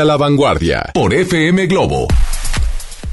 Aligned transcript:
A 0.00 0.04
la 0.04 0.16
vanguardia 0.16 0.90
por 0.92 1.14
FM 1.14 1.68
Globo. 1.68 2.08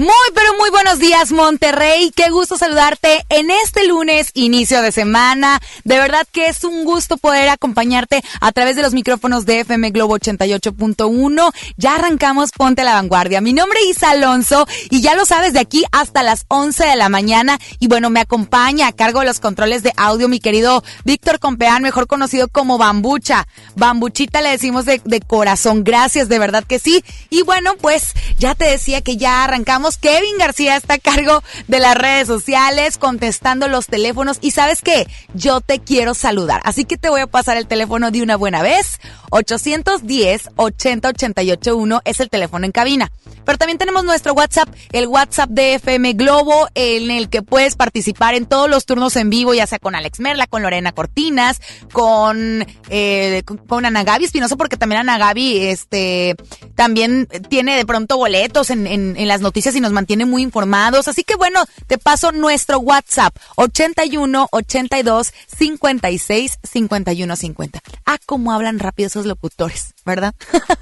Muy, 0.02 0.10
pero 0.34 0.58
muy 0.58 0.72
buenos 0.72 0.98
días, 0.98 1.32
Monterrey. 1.32 2.12
Qué 2.16 2.32
gusto 2.32 2.58
saludarte 2.58 3.24
en 3.30 3.52
este 3.52 3.86
lunes, 3.86 4.32
inicio 4.34 4.82
de 4.82 4.92
semana. 4.92 5.62
De 5.84 6.00
verdad 6.00 6.28
que 6.32 6.48
es 6.48 6.64
un 6.64 6.86
gusto 6.86 7.18
poder 7.18 7.50
acompañarte 7.50 8.24
a 8.40 8.52
través 8.52 8.76
de 8.76 8.82
los 8.82 8.96
micrófonos 8.96 9.46
de 9.46 9.60
FM 9.60 9.92
Globo 9.92 10.18
88.1. 10.18 11.54
Ya 11.78 11.94
arrancamos 11.94 12.50
Ponte 12.50 12.82
a 12.82 12.86
la 12.86 12.94
Vanguardia. 12.96 13.42
Mi 13.42 13.54
nombre 13.54 13.78
es 13.88 14.02
Alonso 14.02 14.66
y 14.90 15.02
ya 15.02 15.14
lo 15.14 15.24
sabes, 15.24 15.54
de 15.54 15.60
aquí 15.60 15.86
hasta 15.92 16.24
las 16.24 16.46
11 16.48 16.84
de 16.84 16.96
la 16.96 17.10
mañana. 17.10 17.60
Y 17.78 17.88
bueno, 17.88 18.10
me 18.10 18.22
acompaña 18.22 18.88
a 18.88 18.94
cargo 18.94 19.20
de 19.20 19.28
los 19.28 19.40
controles 19.40 19.84
de 19.84 19.94
audio 19.98 20.28
mi 20.28 20.40
querido 20.40 20.84
Víctor 21.06 21.38
Compeán, 21.38 21.84
mejor 21.84 22.08
conocido 22.08 22.48
como 22.48 22.80
Bambucha. 22.80 23.48
Bambuchita 23.76 24.42
le 24.42 24.50
decimos 24.50 24.86
de, 24.86 25.00
de 25.06 25.22
corazón. 25.22 25.84
Gracias, 25.84 26.28
de 26.28 26.40
verdad 26.40 26.64
que 26.64 26.80
sí. 26.80 27.04
Y 27.30 27.44
bueno, 27.44 27.76
pues 27.80 28.14
ya 28.40 28.56
te 28.56 28.66
decía 28.66 29.02
que 29.02 29.18
ya 29.18 29.44
arrancamos 29.44 29.91
Kevin 29.98 30.38
García 30.38 30.76
está 30.76 30.96
a 30.96 31.00
cargo 31.00 31.44
de 31.68 31.80
las 31.80 31.96
redes 31.96 32.28
sociales, 32.28 32.98
contestando 32.98 33.68
los 33.68 33.88
teléfonos. 33.88 34.38
Y 34.42 34.52
sabes 34.52 34.82
qué? 34.82 35.08
Yo 35.34 35.62
te 35.62 35.80
quiero 35.80 36.14
saludar. 36.14 36.62
Así 36.64 36.86
que 36.86 36.98
te 36.98 37.10
voy 37.10 37.22
a 37.22 37.28
pasar 37.28 37.58
el 37.58 37.68
teléfono 37.68 38.12
de 38.12 38.22
una 38.22 38.36
buena 38.36 38.62
vez. 38.62 39.00
810-80-881 39.32 42.02
es 42.06 42.20
el 42.20 42.30
teléfono 42.30 42.66
en 42.66 42.72
cabina. 42.72 43.12
Pero 43.46 43.58
también 43.58 43.78
tenemos 43.78 44.04
nuestro 44.04 44.34
WhatsApp, 44.34 44.68
el 44.92 45.08
WhatsApp 45.08 45.50
de 45.50 45.76
FM 45.76 46.12
Globo, 46.14 46.68
en 46.76 47.12
el 47.12 47.30
que 47.30 47.42
puedes 47.42 47.76
participar 47.76 48.36
en 48.36 48.46
todos 48.46 48.70
los 48.70 48.86
turnos 48.86 49.16
en 49.16 49.30
vivo, 49.30 49.54
ya 49.54 49.68
sea 49.68 49.80
con 49.80 49.96
Alex 49.96 50.20
Merla, 50.20 50.48
con 50.48 50.62
Lorena 50.62 50.92
Cortinas, 50.92 51.62
con, 51.92 52.66
eh, 52.90 53.44
con 53.68 53.86
Ana 53.86 54.04
Gaby 54.04 54.26
Espinosa, 54.26 54.58
porque 54.58 54.78
también 54.78 55.02
Ana 55.02 55.18
Gaby, 55.18 55.68
este, 55.68 56.36
también 56.76 57.28
tiene 57.50 57.76
de 57.76 57.86
pronto 57.86 58.18
boletos 58.18 58.70
en 58.70 59.28
las 59.28 59.42
noticias 59.42 59.71
y 59.76 59.82
nos 59.82 59.92
mantiene 59.92 60.26
muy 60.26 60.42
informados. 60.42 61.08
Así 61.08 61.24
que 61.24 61.36
bueno, 61.36 61.64
te 61.88 61.98
paso 61.98 62.32
nuestro 62.32 62.80
WhatsApp, 62.80 63.36
81 63.56 64.48
82 64.52 65.34
56 65.58 66.60
51 66.64 67.36
50. 67.36 67.80
Ah, 68.06 68.18
cómo 68.26 68.52
hablan 68.52 68.80
rápido 68.80 69.08
esos 69.08 69.26
locutores, 69.26 69.94
¿verdad? 70.06 70.34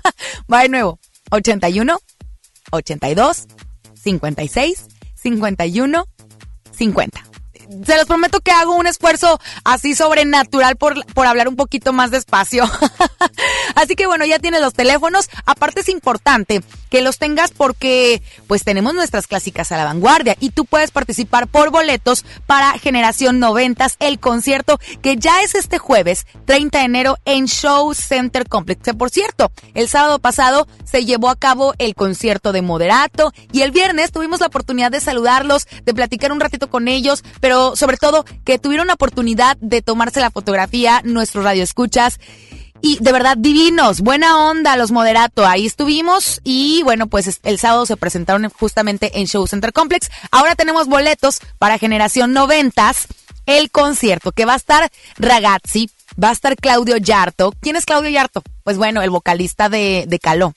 Va 0.52 0.62
de 0.62 0.70
nuevo, 0.70 1.00
81 1.32 2.00
82 2.72 3.48
56 3.96 4.86
51 5.16 6.06
50 6.72 7.29
se 7.86 7.98
los 7.98 8.06
prometo 8.06 8.40
que 8.40 8.52
hago 8.52 8.76
un 8.76 8.88
esfuerzo 8.88 9.40
así 9.64 9.96
sobrenatural 9.96 10.76
por, 10.76 11.06
por 11.14 11.28
hablar 11.28 11.48
un 11.48 11.56
poquito 11.56 11.94
más 11.94 12.12
despacio. 12.12 12.70
así 13.76 13.96
que 13.96 14.08
bueno, 14.08 14.26
ya 14.26 14.40
tienes 14.40 14.62
los 14.62 14.74
teléfonos. 14.74 15.30
Aparte 15.46 15.82
es 15.82 15.90
importante 15.90 16.64
que 16.90 17.02
los 17.02 17.20
tengas 17.20 17.52
porque 17.52 18.24
pues 18.48 18.64
tenemos 18.64 18.96
nuestras 18.96 19.28
clásicas 19.28 19.72
a 19.72 19.78
la 19.78 19.86
vanguardia 19.86 20.36
y 20.40 20.50
tú 20.50 20.66
puedes 20.66 20.90
participar 20.90 21.48
por 21.48 21.70
boletos 21.70 22.26
para 22.48 22.72
Generación 22.80 23.40
90, 23.40 23.88
el 24.00 24.20
concierto 24.20 24.80
que 25.02 25.18
ya 25.18 25.42
es 25.44 25.54
este 25.54 25.78
jueves 25.78 26.26
30 26.46 26.80
de 26.80 26.86
enero 26.86 27.18
en 27.26 27.48
Show 27.48 27.94
Center 27.94 28.48
Complex. 28.48 28.82
Que 28.82 28.94
por 28.96 29.12
cierto, 29.12 29.52
el 29.76 29.88
sábado 29.88 30.18
pasado 30.18 30.68
se 30.84 31.06
llevó 31.06 31.30
a 31.30 31.36
cabo 31.36 31.74
el 31.78 31.94
concierto 31.94 32.52
de 32.52 32.64
Moderato 32.64 33.32
y 33.52 33.62
el 33.62 33.72
viernes 33.72 34.12
tuvimos 34.12 34.40
la 34.40 34.48
oportunidad 34.48 34.92
de 34.92 35.00
saludarlos, 35.00 35.68
de 35.86 35.94
platicar 35.94 36.32
un 36.32 36.40
ratito 36.40 36.70
con 36.70 36.88
ellos, 36.88 37.24
pero 37.40 37.59
sobre 37.76 37.98
todo 37.98 38.26
que 38.46 38.60
tuvieron 38.60 38.88
la 38.88 38.94
oportunidad 38.94 39.58
de 39.58 39.82
tomarse 39.82 40.20
la 40.20 40.32
fotografía, 40.32 41.02
nuestros 41.04 41.44
radioescuchas. 41.44 42.20
Y 42.82 42.98
de 43.02 43.12
verdad, 43.12 43.36
divinos, 43.38 44.00
buena 44.02 44.38
onda, 44.38 44.78
los 44.78 44.92
moderato. 44.92 45.46
Ahí 45.46 45.66
estuvimos 45.66 46.40
y 46.44 46.82
bueno, 46.84 47.08
pues 47.08 47.40
el 47.44 47.60
sábado 47.60 47.86
se 47.86 47.98
presentaron 47.98 48.50
justamente 48.50 49.20
en 49.20 49.28
Show 49.28 49.46
Center 49.48 49.74
Complex. 49.74 50.10
Ahora 50.32 50.56
tenemos 50.56 50.88
boletos 50.88 51.40
para 51.58 51.78
Generación 51.78 52.32
Noventas, 52.32 53.08
el 53.46 53.70
concierto 53.70 54.32
que 54.32 54.46
va 54.46 54.54
a 54.54 54.58
estar 54.58 54.90
Ragazzi, 55.18 55.90
va 56.22 56.30
a 56.30 56.34
estar 56.34 56.56
Claudio 56.56 56.96
Yarto. 56.98 57.54
¿Quién 57.60 57.76
es 57.76 57.86
Claudio 57.86 58.10
Yarto? 58.10 58.44
Pues 58.64 58.78
bueno, 58.78 59.02
el 59.02 59.10
vocalista 59.10 59.68
de, 59.68 60.06
de 60.08 60.20
Caló 60.20 60.54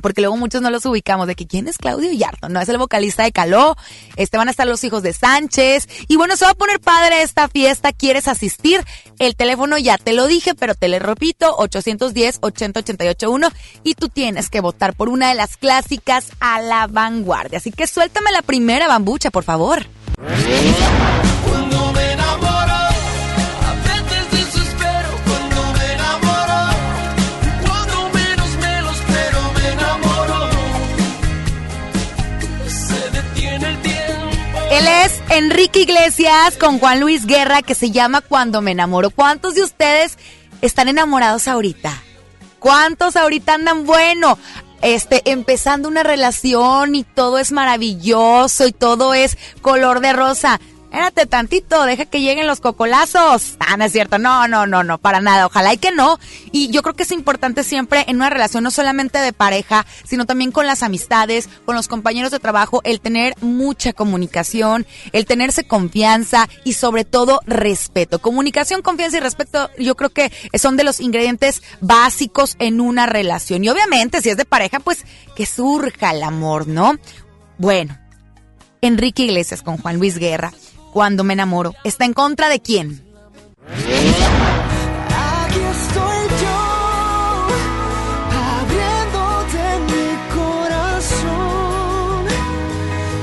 porque 0.00 0.20
luego 0.20 0.36
muchos 0.36 0.62
no 0.62 0.70
los 0.70 0.84
ubicamos 0.86 1.26
de 1.26 1.34
que 1.34 1.46
quién 1.46 1.68
es 1.68 1.78
Claudio 1.78 2.12
Yarto, 2.12 2.48
no 2.48 2.60
es 2.60 2.68
el 2.68 2.78
vocalista 2.78 3.24
de 3.24 3.32
Caló, 3.32 3.76
este 4.16 4.36
van 4.36 4.48
a 4.48 4.50
estar 4.50 4.66
los 4.66 4.84
hijos 4.84 5.02
de 5.02 5.12
Sánchez. 5.12 5.88
Y 6.08 6.16
bueno, 6.16 6.36
se 6.36 6.44
va 6.44 6.52
a 6.52 6.54
poner 6.54 6.80
padre 6.80 7.22
esta 7.22 7.48
fiesta, 7.48 7.92
¿quieres 7.92 8.28
asistir? 8.28 8.84
El 9.18 9.36
teléfono 9.36 9.78
ya 9.78 9.98
te 9.98 10.12
lo 10.12 10.26
dije, 10.26 10.54
pero 10.54 10.74
te 10.74 10.88
le 10.88 10.98
repito, 10.98 11.54
810 11.58 12.38
80881 12.40 13.50
y 13.82 13.94
tú 13.94 14.08
tienes 14.08 14.50
que 14.50 14.60
votar 14.60 14.94
por 14.94 15.08
una 15.08 15.28
de 15.28 15.34
las 15.34 15.56
clásicas 15.56 16.28
a 16.40 16.60
la 16.60 16.86
vanguardia, 16.86 17.58
así 17.58 17.70
que 17.72 17.86
suéltame 17.86 18.32
la 18.32 18.42
primera 18.42 18.88
bambucha, 18.88 19.30
por 19.30 19.44
favor. 19.44 19.86
Enrique 35.30 35.80
Iglesias 35.80 36.56
con 36.58 36.78
Juan 36.78 37.00
Luis 37.00 37.26
Guerra 37.26 37.62
que 37.62 37.74
se 37.74 37.90
llama 37.90 38.20
Cuando 38.20 38.60
me 38.60 38.72
enamoro. 38.72 39.10
¿Cuántos 39.10 39.54
de 39.54 39.62
ustedes 39.62 40.18
están 40.60 40.88
enamorados 40.88 41.48
ahorita? 41.48 41.92
¿Cuántos 42.58 43.16
ahorita 43.16 43.54
andan 43.54 43.84
bueno? 43.86 44.38
Este, 44.82 45.22
empezando 45.30 45.88
una 45.88 46.02
relación 46.02 46.94
y 46.94 47.04
todo 47.04 47.38
es 47.38 47.52
maravilloso 47.52 48.66
y 48.66 48.72
todo 48.72 49.14
es 49.14 49.38
color 49.62 50.00
de 50.00 50.12
rosa 50.12 50.60
espérate 50.94 51.26
tantito, 51.26 51.84
deja 51.86 52.04
que 52.04 52.20
lleguen 52.20 52.46
los 52.46 52.60
cocolazos. 52.60 53.56
Ah, 53.58 53.76
no 53.76 53.84
es 53.84 53.90
cierto, 53.90 54.18
no, 54.18 54.46
no, 54.46 54.64
no, 54.68 54.84
no, 54.84 54.98
para 54.98 55.20
nada, 55.20 55.46
ojalá 55.46 55.74
y 55.74 55.76
que 55.76 55.90
no. 55.90 56.20
Y 56.52 56.68
yo 56.68 56.82
creo 56.82 56.94
que 56.94 57.02
es 57.02 57.10
importante 57.10 57.64
siempre 57.64 58.04
en 58.06 58.16
una 58.16 58.30
relación, 58.30 58.62
no 58.62 58.70
solamente 58.70 59.18
de 59.18 59.32
pareja, 59.32 59.86
sino 60.04 60.24
también 60.24 60.52
con 60.52 60.68
las 60.68 60.84
amistades, 60.84 61.48
con 61.64 61.74
los 61.74 61.88
compañeros 61.88 62.30
de 62.30 62.38
trabajo, 62.38 62.80
el 62.84 63.00
tener 63.00 63.34
mucha 63.40 63.92
comunicación, 63.92 64.86
el 65.10 65.26
tenerse 65.26 65.66
confianza 65.66 66.48
y 66.62 66.74
sobre 66.74 67.04
todo 67.04 67.40
respeto. 67.44 68.20
Comunicación, 68.20 68.80
confianza 68.80 69.16
y 69.16 69.20
respeto, 69.20 69.70
yo 69.76 69.96
creo 69.96 70.10
que 70.10 70.30
son 70.56 70.76
de 70.76 70.84
los 70.84 71.00
ingredientes 71.00 71.64
básicos 71.80 72.54
en 72.60 72.80
una 72.80 73.06
relación. 73.06 73.64
Y 73.64 73.68
obviamente, 73.68 74.22
si 74.22 74.30
es 74.30 74.36
de 74.36 74.44
pareja, 74.44 74.78
pues 74.78 75.04
que 75.34 75.44
surja 75.44 76.12
el 76.12 76.22
amor, 76.22 76.68
¿no? 76.68 76.94
Bueno, 77.58 77.98
Enrique 78.80 79.24
Iglesias 79.24 79.62
con 79.62 79.78
Juan 79.78 79.96
Luis 79.96 80.18
Guerra 80.18 80.52
cuando 80.94 81.24
me 81.24 81.34
enamoro. 81.34 81.74
¿Está 81.82 82.04
en 82.06 82.14
contra 82.14 82.48
de 82.48 82.60
quién? 82.60 83.02
Aquí 83.68 85.60
estoy 85.76 86.20
yo, 86.40 86.60
abriéndote 88.30 89.64
mi 89.90 90.08
corazón, 90.38 92.24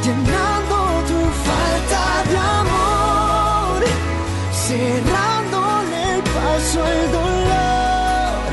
llenando 0.04 0.78
tu 1.10 1.20
falta 1.48 2.04
de 2.30 2.38
amor, 2.60 3.80
cerrándole 4.68 5.98
el 6.16 6.22
paso 6.24 6.80
al 6.84 7.02
dolor. 7.20 8.52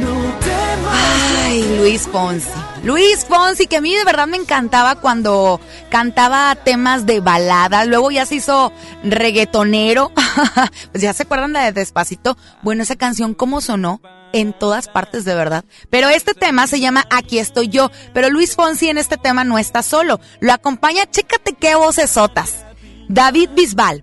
No 0.00 0.12
temas. 0.44 1.00
Ay, 1.46 1.58
Luis 1.78 2.02
Fonsi. 2.06 2.50
Luis 2.88 3.26
Fonsi, 3.26 3.66
que 3.66 3.76
a 3.76 3.80
mí 3.82 3.94
de 3.94 4.02
verdad 4.02 4.26
me 4.26 4.38
encantaba 4.38 4.94
cuando 4.94 5.60
cantaba 5.90 6.54
temas 6.54 7.04
de 7.04 7.20
balada, 7.20 7.84
luego 7.84 8.10
ya 8.10 8.24
se 8.24 8.36
hizo 8.36 8.72
reggaetonero, 9.04 10.10
pues 10.92 11.02
ya 11.02 11.12
se 11.12 11.24
acuerdan 11.24 11.52
de 11.52 11.70
Despacito, 11.72 12.38
bueno, 12.62 12.82
esa 12.82 12.96
canción 12.96 13.34
cómo 13.34 13.60
sonó 13.60 14.00
en 14.32 14.54
todas 14.54 14.88
partes 14.88 15.26
de 15.26 15.34
verdad. 15.34 15.66
Pero 15.90 16.08
este 16.08 16.32
tema 16.32 16.66
se 16.66 16.80
llama 16.80 17.04
Aquí 17.10 17.38
estoy 17.38 17.68
yo, 17.68 17.90
pero 18.14 18.30
Luis 18.30 18.56
Fonsi 18.56 18.88
en 18.88 18.96
este 18.96 19.18
tema 19.18 19.44
no 19.44 19.58
está 19.58 19.82
solo, 19.82 20.18
lo 20.40 20.54
acompaña, 20.54 21.04
chécate 21.04 21.52
qué 21.52 21.74
voces 21.74 22.08
sotas, 22.08 22.64
David 23.10 23.50
Bisbal, 23.54 24.02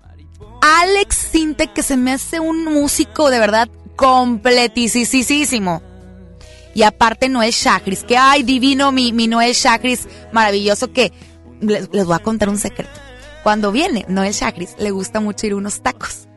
Alex 0.62 1.16
Sinte, 1.32 1.72
que 1.72 1.82
se 1.82 1.96
me 1.96 2.12
hace 2.12 2.38
un 2.38 2.62
músico 2.62 3.30
de 3.30 3.40
verdad 3.40 3.68
completísimo 3.96 5.82
y 6.76 6.82
aparte 6.82 7.30
Noel 7.30 7.54
Chagris, 7.54 8.04
que 8.04 8.18
ay, 8.18 8.42
divino 8.42 8.92
mi, 8.92 9.10
mi 9.10 9.28
Noel 9.28 9.54
Chagris, 9.54 10.06
maravilloso 10.30 10.92
que 10.92 11.10
les, 11.62 11.88
voy 11.88 12.14
a 12.14 12.18
contar 12.18 12.50
un 12.50 12.58
secreto. 12.58 12.92
Cuando 13.42 13.72
viene 13.72 14.04
Noel 14.08 14.34
Chagris, 14.34 14.74
le 14.78 14.90
gusta 14.90 15.20
mucho 15.20 15.46
ir 15.46 15.54
unos 15.54 15.80
tacos. 15.80 16.28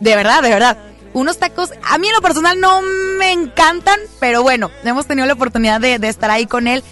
De 0.00 0.16
verdad, 0.16 0.40
de 0.42 0.48
verdad. 0.48 0.78
Unos 1.12 1.36
tacos, 1.36 1.72
a 1.84 1.98
mí 1.98 2.08
en 2.08 2.14
lo 2.14 2.22
personal 2.22 2.58
no 2.58 2.80
me 3.18 3.32
encantan, 3.32 4.00
pero 4.18 4.42
bueno, 4.42 4.70
hemos 4.82 5.04
tenido 5.04 5.26
la 5.26 5.34
oportunidad 5.34 5.78
de, 5.78 5.98
de 5.98 6.08
estar 6.08 6.30
ahí 6.30 6.46
con 6.46 6.68
él. 6.68 6.82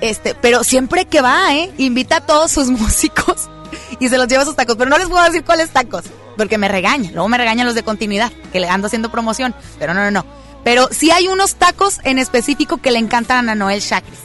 Este, 0.00 0.34
pero 0.34 0.64
siempre 0.64 1.04
que 1.04 1.20
va, 1.20 1.54
¿eh? 1.54 1.70
Invita 1.76 2.16
a 2.16 2.20
todos 2.22 2.50
sus 2.50 2.70
músicos 2.70 3.50
y 3.98 4.08
se 4.08 4.16
los 4.16 4.28
lleva 4.28 4.46
sus 4.46 4.56
tacos. 4.56 4.76
Pero 4.76 4.88
no 4.88 4.96
les 4.96 5.08
puedo 5.08 5.22
decir 5.24 5.44
cuáles 5.44 5.68
tacos, 5.68 6.04
porque 6.38 6.56
me 6.56 6.68
regañan. 6.68 7.12
Luego 7.12 7.28
me 7.28 7.36
regañan 7.36 7.66
los 7.66 7.74
de 7.74 7.82
continuidad, 7.82 8.32
que 8.50 8.60
le 8.60 8.68
ando 8.70 8.86
haciendo 8.86 9.10
promoción. 9.10 9.54
Pero 9.78 9.92
no, 9.92 10.02
no, 10.04 10.10
no. 10.10 10.39
Pero 10.64 10.88
sí 10.90 11.10
hay 11.10 11.28
unos 11.28 11.54
tacos 11.54 12.00
en 12.04 12.18
específico 12.18 12.78
que 12.78 12.90
le 12.90 12.98
encantan 12.98 13.48
a 13.48 13.54
Noel 13.54 13.82
Chakris. 13.82 14.18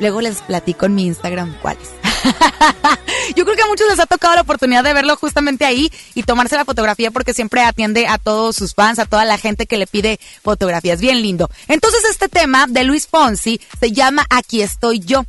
Luego 0.00 0.20
les 0.20 0.40
platico 0.42 0.86
en 0.86 0.94
mi 0.94 1.06
Instagram 1.06 1.56
cuáles. 1.60 1.90
Yo 3.36 3.44
creo 3.44 3.56
que 3.56 3.62
a 3.62 3.66
muchos 3.66 3.88
les 3.88 3.98
ha 3.98 4.06
tocado 4.06 4.34
la 4.34 4.42
oportunidad 4.42 4.84
de 4.84 4.92
verlo 4.92 5.16
justamente 5.16 5.64
ahí 5.64 5.90
y 6.14 6.22
tomarse 6.22 6.56
la 6.56 6.64
fotografía 6.64 7.10
porque 7.10 7.34
siempre 7.34 7.62
atiende 7.62 8.06
a 8.06 8.18
todos 8.18 8.56
sus 8.56 8.74
fans, 8.74 8.98
a 8.98 9.06
toda 9.06 9.24
la 9.24 9.38
gente 9.38 9.66
que 9.66 9.78
le 9.78 9.86
pide 9.86 10.20
fotografías. 10.42 11.00
Bien 11.00 11.20
lindo. 11.22 11.50
Entonces 11.66 12.04
este 12.10 12.28
tema 12.28 12.66
de 12.68 12.84
Luis 12.84 13.06
Fonsi 13.06 13.60
se 13.78 13.92
llama 13.92 14.26
Aquí 14.30 14.62
estoy 14.62 15.00
yo, 15.00 15.24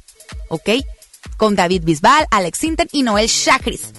¿ok? 0.50 0.70
Con 1.38 1.56
David 1.56 1.84
Bisbal, 1.84 2.28
Alex 2.32 2.60
Sinten 2.60 2.90
y 2.92 3.04
Noel 3.04 3.30
Chakris. 3.30 3.94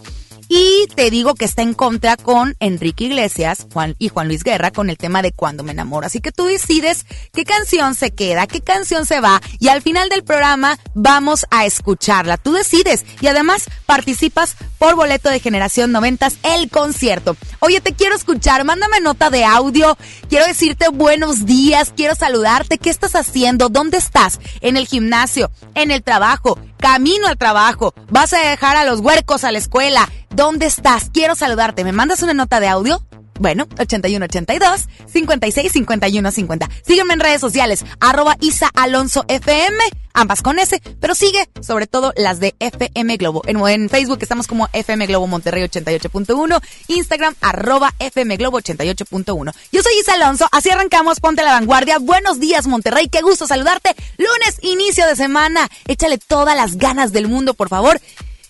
Y 0.53 0.89
te 0.97 1.13
digo 1.13 1.37
que 1.37 1.45
está 1.45 1.63
en 1.63 1.75
contra 1.75 2.17
con 2.17 2.57
Enrique 2.59 3.05
Iglesias 3.05 3.69
Juan, 3.73 3.95
y 4.01 4.09
Juan 4.09 4.27
Luis 4.27 4.43
Guerra 4.43 4.73
con 4.73 4.91
el 4.91 4.99
tema 4.99 5.23
de 5.23 5.31
cuando 5.31 5.63
me 5.63 5.71
enamoro. 5.71 6.09
Así 6.09 6.21
que 6.21 6.33
tú 6.33 6.47
decides 6.47 7.07
qué 7.33 7.45
canción 7.45 7.95
se 7.95 8.11
queda, 8.11 8.49
qué 8.49 8.61
canción 8.61 9.07
se 9.07 9.21
va 9.21 9.41
y 9.61 9.69
al 9.69 9.81
final 9.81 10.09
del 10.09 10.25
programa 10.25 10.77
vamos 10.93 11.47
a 11.53 11.67
escucharla. 11.67 12.37
Tú 12.37 12.51
decides 12.51 13.07
y 13.21 13.29
además 13.29 13.67
participas 13.87 14.57
por 14.81 14.97
boleto 14.97 15.29
de 15.29 15.39
Generación 15.39 15.93
90 15.93 16.33
el 16.43 16.69
concierto. 16.69 17.37
Oye, 17.61 17.81
te 17.81 17.95
quiero 17.95 18.17
escuchar, 18.17 18.65
mándame 18.65 19.01
nota 19.01 19.31
de 19.31 19.45
audio, 19.45 19.97
quiero 20.29 20.47
decirte 20.47 20.89
buenos 20.89 21.47
días, 21.47 21.93
quiero 21.97 22.17
saludarte, 22.17 22.79
¿qué 22.79 22.91
estás 22.91 23.15
haciendo? 23.15 23.69
¿Dónde 23.69 23.99
estás? 23.99 24.41
¿En 24.63 24.77
el 24.77 24.89
gimnasio? 24.89 25.53
¿En 25.77 25.93
el 25.93 26.03
trabajo? 26.03 26.59
¿Camino 26.81 27.27
al 27.27 27.37
trabajo? 27.37 27.93
¿Vas 28.09 28.33
a 28.33 28.39
dejar 28.39 28.77
a 28.77 28.85
los 28.85 29.01
huercos 29.01 29.45
a 29.45 29.53
la 29.53 29.59
escuela? 29.59 30.09
¿Dónde 30.31 30.65
estás? 30.65 31.11
Quiero 31.13 31.35
saludarte. 31.35 31.85
¿Me 31.85 31.93
mandas 31.93 32.23
una 32.23 32.33
nota 32.33 32.59
de 32.59 32.69
audio? 32.69 33.03
Bueno, 33.41 33.67
8182 33.79 34.87
56 35.11 35.73
51 35.73 36.31
50. 36.31 36.69
Sígueme 36.87 37.15
en 37.15 37.21
redes 37.21 37.41
sociales, 37.41 37.87
arroba 37.99 38.37
Isa 38.41 38.69
Alonso 38.75 39.25
FM, 39.29 39.79
ambas 40.13 40.43
con 40.43 40.59
S, 40.59 40.79
pero 41.01 41.15
sigue 41.15 41.49
sobre 41.63 41.87
todo 41.87 42.13
las 42.17 42.39
de 42.39 42.55
FM 42.59 43.17
Globo. 43.17 43.41
En, 43.47 43.89
Facebook 43.89 44.19
estamos 44.21 44.47
como 44.47 44.69
FM 44.75 45.07
Globo 45.07 45.27
Monterrey 45.27 45.63
88.1, 45.63 46.61
Instagram 46.89 47.35
arroba 47.41 47.95
FM 47.99 48.37
Globo 48.37 48.61
88.1. 48.61 49.55
Yo 49.73 49.83
soy 49.83 49.93
Isa 49.99 50.15
Alonso, 50.15 50.47
así 50.53 50.69
arrancamos, 50.69 51.19
ponte 51.21 51.43
la 51.43 51.53
vanguardia. 51.53 51.99
Buenos 51.99 52.41
días 52.41 52.67
Monterrey, 52.67 53.09
qué 53.09 53.23
gusto 53.23 53.47
saludarte. 53.47 53.97
Lunes, 54.19 54.59
inicio 54.61 55.07
de 55.07 55.17
semana, 55.17 55.67
échale 55.87 56.19
todas 56.19 56.55
las 56.55 56.77
ganas 56.77 57.11
del 57.15 57.27
mundo, 57.27 57.55
por 57.55 57.71
favor. 57.71 58.03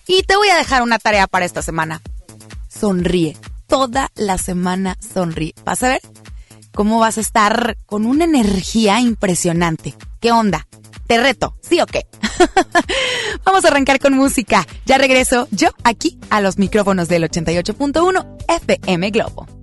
Y 0.05 0.23
te 0.23 0.35
voy 0.35 0.49
a 0.49 0.57
dejar 0.57 0.81
una 0.81 0.99
tarea 0.99 1.27
para 1.27 1.45
esta 1.45 1.61
semana. 1.61 2.01
Sonríe 2.67 3.37
toda 3.71 4.11
la 4.15 4.37
semana 4.37 4.97
sonríe. 4.99 5.55
Vas 5.63 5.81
a 5.81 5.87
ver 5.87 6.01
cómo 6.73 6.99
vas 6.99 7.17
a 7.17 7.21
estar 7.21 7.77
con 7.85 8.05
una 8.05 8.25
energía 8.25 8.99
impresionante. 8.99 9.95
¿Qué 10.19 10.33
onda? 10.33 10.67
Te 11.07 11.17
reto, 11.17 11.55
¿sí 11.61 11.79
o 11.79 11.85
qué? 11.85 12.05
Vamos 13.45 13.63
a 13.63 13.69
arrancar 13.69 13.99
con 13.99 14.13
música. 14.13 14.67
Ya 14.85 14.97
regreso 14.97 15.47
yo 15.51 15.69
aquí 15.85 16.19
a 16.29 16.41
los 16.41 16.57
micrófonos 16.57 17.07
del 17.07 17.23
88.1 17.23 18.43
FM 18.49 19.09
Globo. 19.11 19.60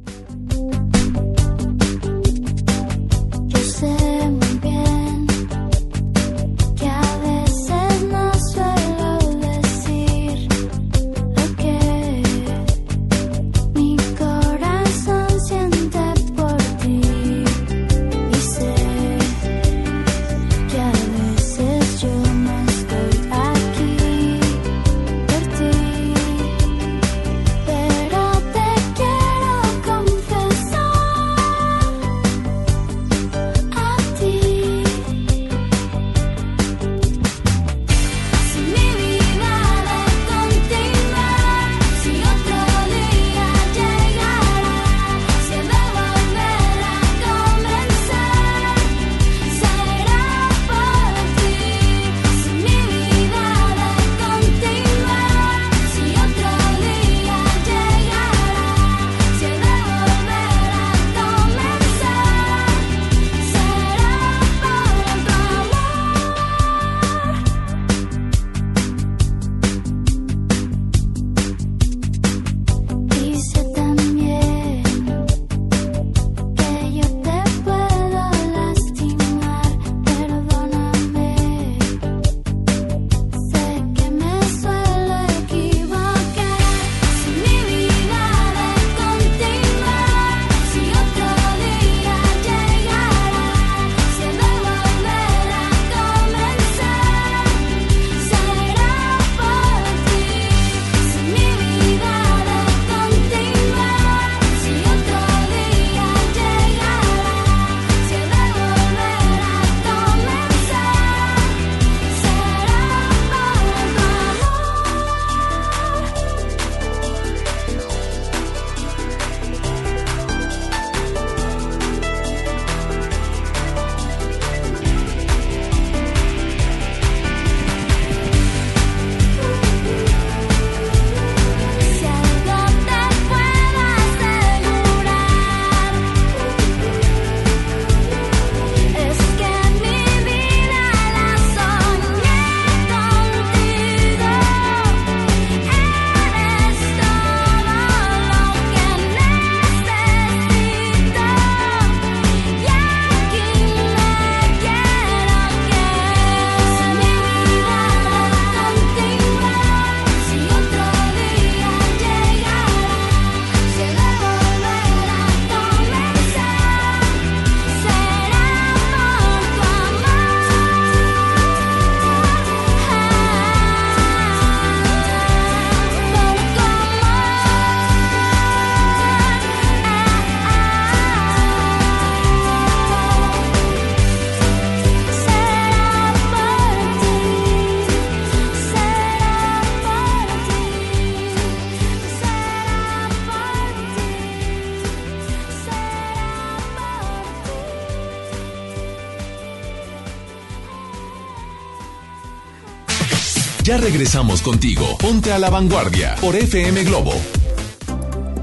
Regresamos 203.89 204.43
contigo. 204.43 204.99
Ponte 204.99 205.33
a 205.33 205.39
la 205.39 205.49
vanguardia 205.49 206.15
por 206.21 206.37
FM 206.37 206.85
Globo 206.85 207.15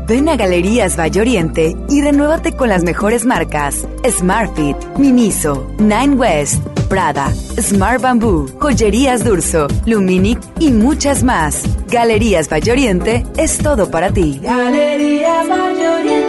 Ven 0.07 0.27
a 0.27 0.35
Galerías 0.35 0.97
Valle 0.97 1.21
Oriente 1.21 1.75
y 1.87 2.01
renuévate 2.01 2.55
con 2.55 2.69
las 2.69 2.83
mejores 2.83 3.25
marcas: 3.25 3.87
Smartfit, 4.07 4.75
Miniso, 4.97 5.71
Nine 5.77 6.15
West, 6.15 6.63
Prada, 6.89 7.31
Smart 7.59 8.01
Bamboo, 8.01 8.47
Joyerías 8.59 9.23
Durso, 9.23 9.67
Luminic 9.85 10.39
y 10.59 10.71
muchas 10.71 11.23
más. 11.23 11.63
Galerías 11.89 12.49
Valle 12.51 12.71
Oriente 12.71 13.23
es 13.37 13.59
todo 13.59 13.91
para 13.91 14.11
ti. 14.11 14.39
Galerías 14.41 15.47
Valle 15.47 15.89
Oriente. 15.89 16.25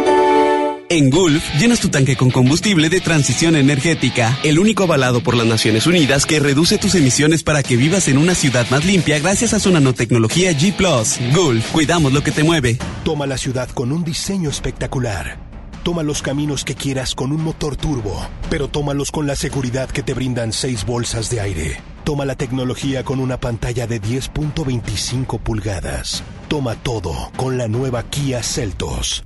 En 0.88 1.10
Gulf, 1.10 1.42
llenas 1.58 1.80
tu 1.80 1.88
tanque 1.88 2.14
con 2.14 2.30
combustible 2.30 2.88
de 2.88 3.00
transición 3.00 3.56
energética, 3.56 4.38
el 4.44 4.60
único 4.60 4.84
avalado 4.84 5.20
por 5.20 5.36
las 5.36 5.46
Naciones 5.46 5.84
Unidas 5.88 6.26
que 6.26 6.38
reduce 6.38 6.78
tus 6.78 6.94
emisiones 6.94 7.42
para 7.42 7.64
que 7.64 7.76
vivas 7.76 8.06
en 8.06 8.18
una 8.18 8.36
ciudad 8.36 8.70
más 8.70 8.84
limpia 8.84 9.18
gracias 9.18 9.52
a 9.52 9.58
su 9.58 9.72
nanotecnología 9.72 10.52
G⁇ 10.52 10.76
Gulf, 11.34 11.72
cuidamos 11.72 12.12
lo 12.12 12.22
que 12.22 12.30
te 12.30 12.44
mueve. 12.44 12.78
Toma 13.04 13.26
la 13.26 13.36
ciudad 13.36 13.68
con 13.70 13.90
un 13.90 14.04
diseño 14.04 14.48
espectacular. 14.48 15.38
Toma 15.82 16.04
los 16.04 16.22
caminos 16.22 16.64
que 16.64 16.76
quieras 16.76 17.16
con 17.16 17.32
un 17.32 17.42
motor 17.42 17.76
turbo, 17.76 18.24
pero 18.48 18.68
tómalos 18.68 19.10
con 19.10 19.26
la 19.26 19.34
seguridad 19.34 19.90
que 19.90 20.04
te 20.04 20.14
brindan 20.14 20.52
seis 20.52 20.86
bolsas 20.86 21.30
de 21.30 21.40
aire. 21.40 21.80
Toma 22.04 22.24
la 22.24 22.36
tecnología 22.36 23.02
con 23.02 23.18
una 23.18 23.40
pantalla 23.40 23.88
de 23.88 24.00
10.25 24.00 25.40
pulgadas. 25.40 26.22
Toma 26.46 26.76
todo 26.76 27.32
con 27.36 27.58
la 27.58 27.66
nueva 27.66 28.04
Kia 28.04 28.44
Celtos. 28.44 29.25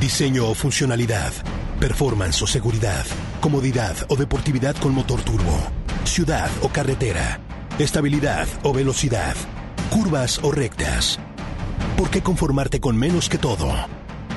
Diseño 0.00 0.48
o 0.48 0.54
funcionalidad, 0.54 1.32
performance 1.80 2.42
o 2.42 2.46
seguridad, 2.46 3.04
comodidad 3.40 3.96
o 4.08 4.16
deportividad 4.16 4.76
con 4.76 4.94
motor 4.94 5.22
turbo, 5.22 5.58
ciudad 6.04 6.50
o 6.62 6.68
carretera, 6.68 7.40
estabilidad 7.78 8.48
o 8.62 8.72
velocidad, 8.72 9.36
curvas 9.90 10.38
o 10.42 10.52
rectas. 10.52 11.18
¿Por 11.96 12.10
qué 12.10 12.22
conformarte 12.22 12.80
con 12.80 12.96
menos 12.96 13.28
que 13.28 13.38
todo? 13.38 13.72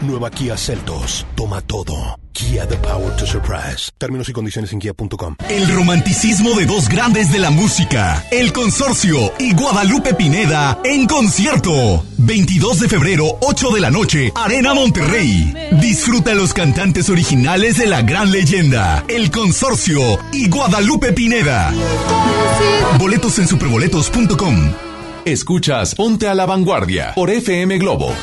Nueva 0.02 0.30
Kia 0.30 0.58
Celtos. 0.58 1.26
Toma 1.36 1.62
todo. 1.62 2.20
Kia 2.34 2.68
The 2.68 2.78
Power 2.78 3.16
to 3.18 3.26
Surprise. 3.26 3.90
Términos 3.98 4.30
y 4.30 4.34
condiciones 4.34 4.72
en 4.74 4.80
kia.com. 4.80 5.36
El 5.50 5.68
romanticismo 5.74 6.52
de 6.56 6.66
dos 6.66 6.88
grandes 6.90 7.32
de 7.32 7.40
la 7.40 7.50
música, 7.50 8.26
El 8.32 8.54
Consorcio 8.54 9.34
y 9.38 9.54
Guadalupe 9.54 10.14
Pineda 10.14 10.80
en 10.84 11.08
concierto. 11.08 12.04
22 12.18 12.80
de 12.80 12.90
febrero, 12.90 13.38
8 13.42 13.72
de 13.72 13.80
la 13.82 13.92
noche, 13.92 14.32
Arena 14.36 14.74
Monterrey. 14.74 15.54
Disfruta 15.80 16.34
los 16.34 16.54
cantantes 16.54 17.10
originales 17.10 17.78
de 17.78 17.88
la 17.88 18.02
gran 18.02 18.32
leyenda, 18.32 19.04
El 19.08 19.30
Consorcio 19.30 20.02
y 20.32 20.50
Guadalupe 20.50 21.14
Pineda. 21.14 21.74
Boletos 22.98 23.38
en 23.40 23.48
superboletos.com. 23.48 24.74
Escuchas 25.26 25.96
Ponte 25.96 26.28
a 26.28 26.34
la 26.34 26.46
Vanguardia 26.46 27.14
por 27.14 27.30
FM 27.30 27.78
Globo 27.78 28.14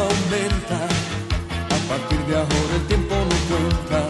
aumenta. 0.00 0.78
A 1.76 1.78
partir 1.88 2.20
de 2.26 2.34
ahora 2.36 2.74
el 2.76 2.86
tiempo 2.86 3.14
no 3.14 3.36
cuenta. 3.50 4.08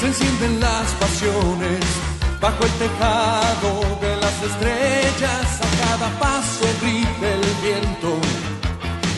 Se 0.00 0.06
encienden 0.06 0.60
las 0.60 0.90
pasiones 1.02 1.80
bajo 2.40 2.64
el 2.64 2.72
tejado 2.72 3.70
de 4.00 4.16
las 4.16 4.36
estrellas. 4.50 5.46
A 5.66 5.68
cada 5.84 6.08
paso 6.18 6.66
grita 6.82 7.26
el 7.38 7.44
viento. 7.62 8.10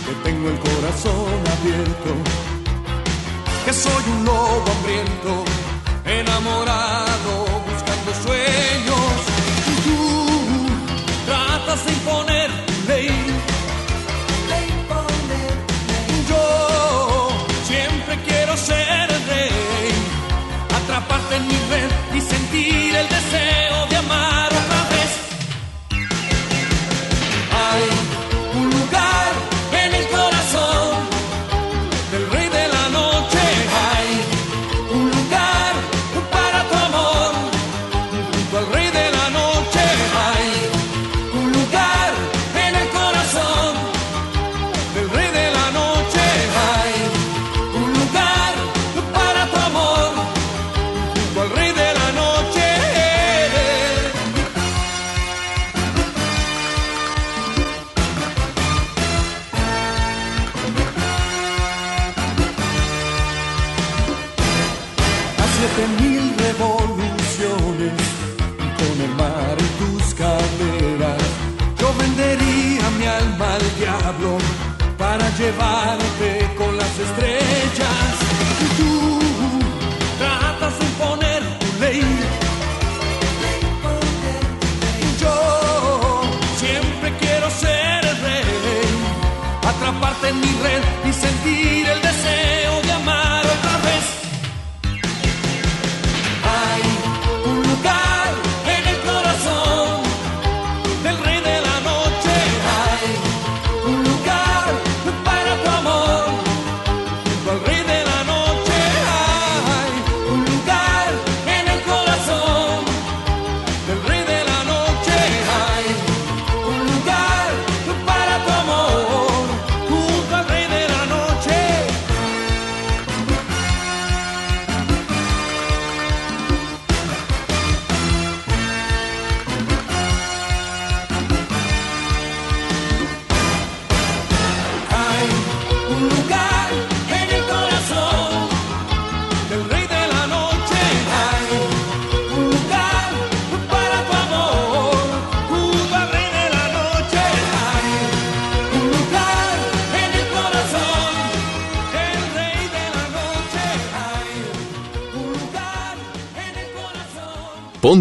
Que 0.07 0.15
tengo 0.29 0.49
el 0.51 0.59
corazón 0.59 1.39
abierto. 1.57 2.11
Que 3.65 3.73
soy 3.73 4.05
un 4.15 4.25
lobo 4.27 4.65
hambriento, 4.73 5.45
enamorado, 6.05 7.14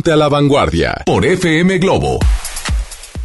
Ponte 0.04 0.12
a 0.12 0.18
la 0.18 0.28
vanguardia 0.28 1.02
por 1.06 1.26
FM 1.26 1.78
Globo. 1.78 2.20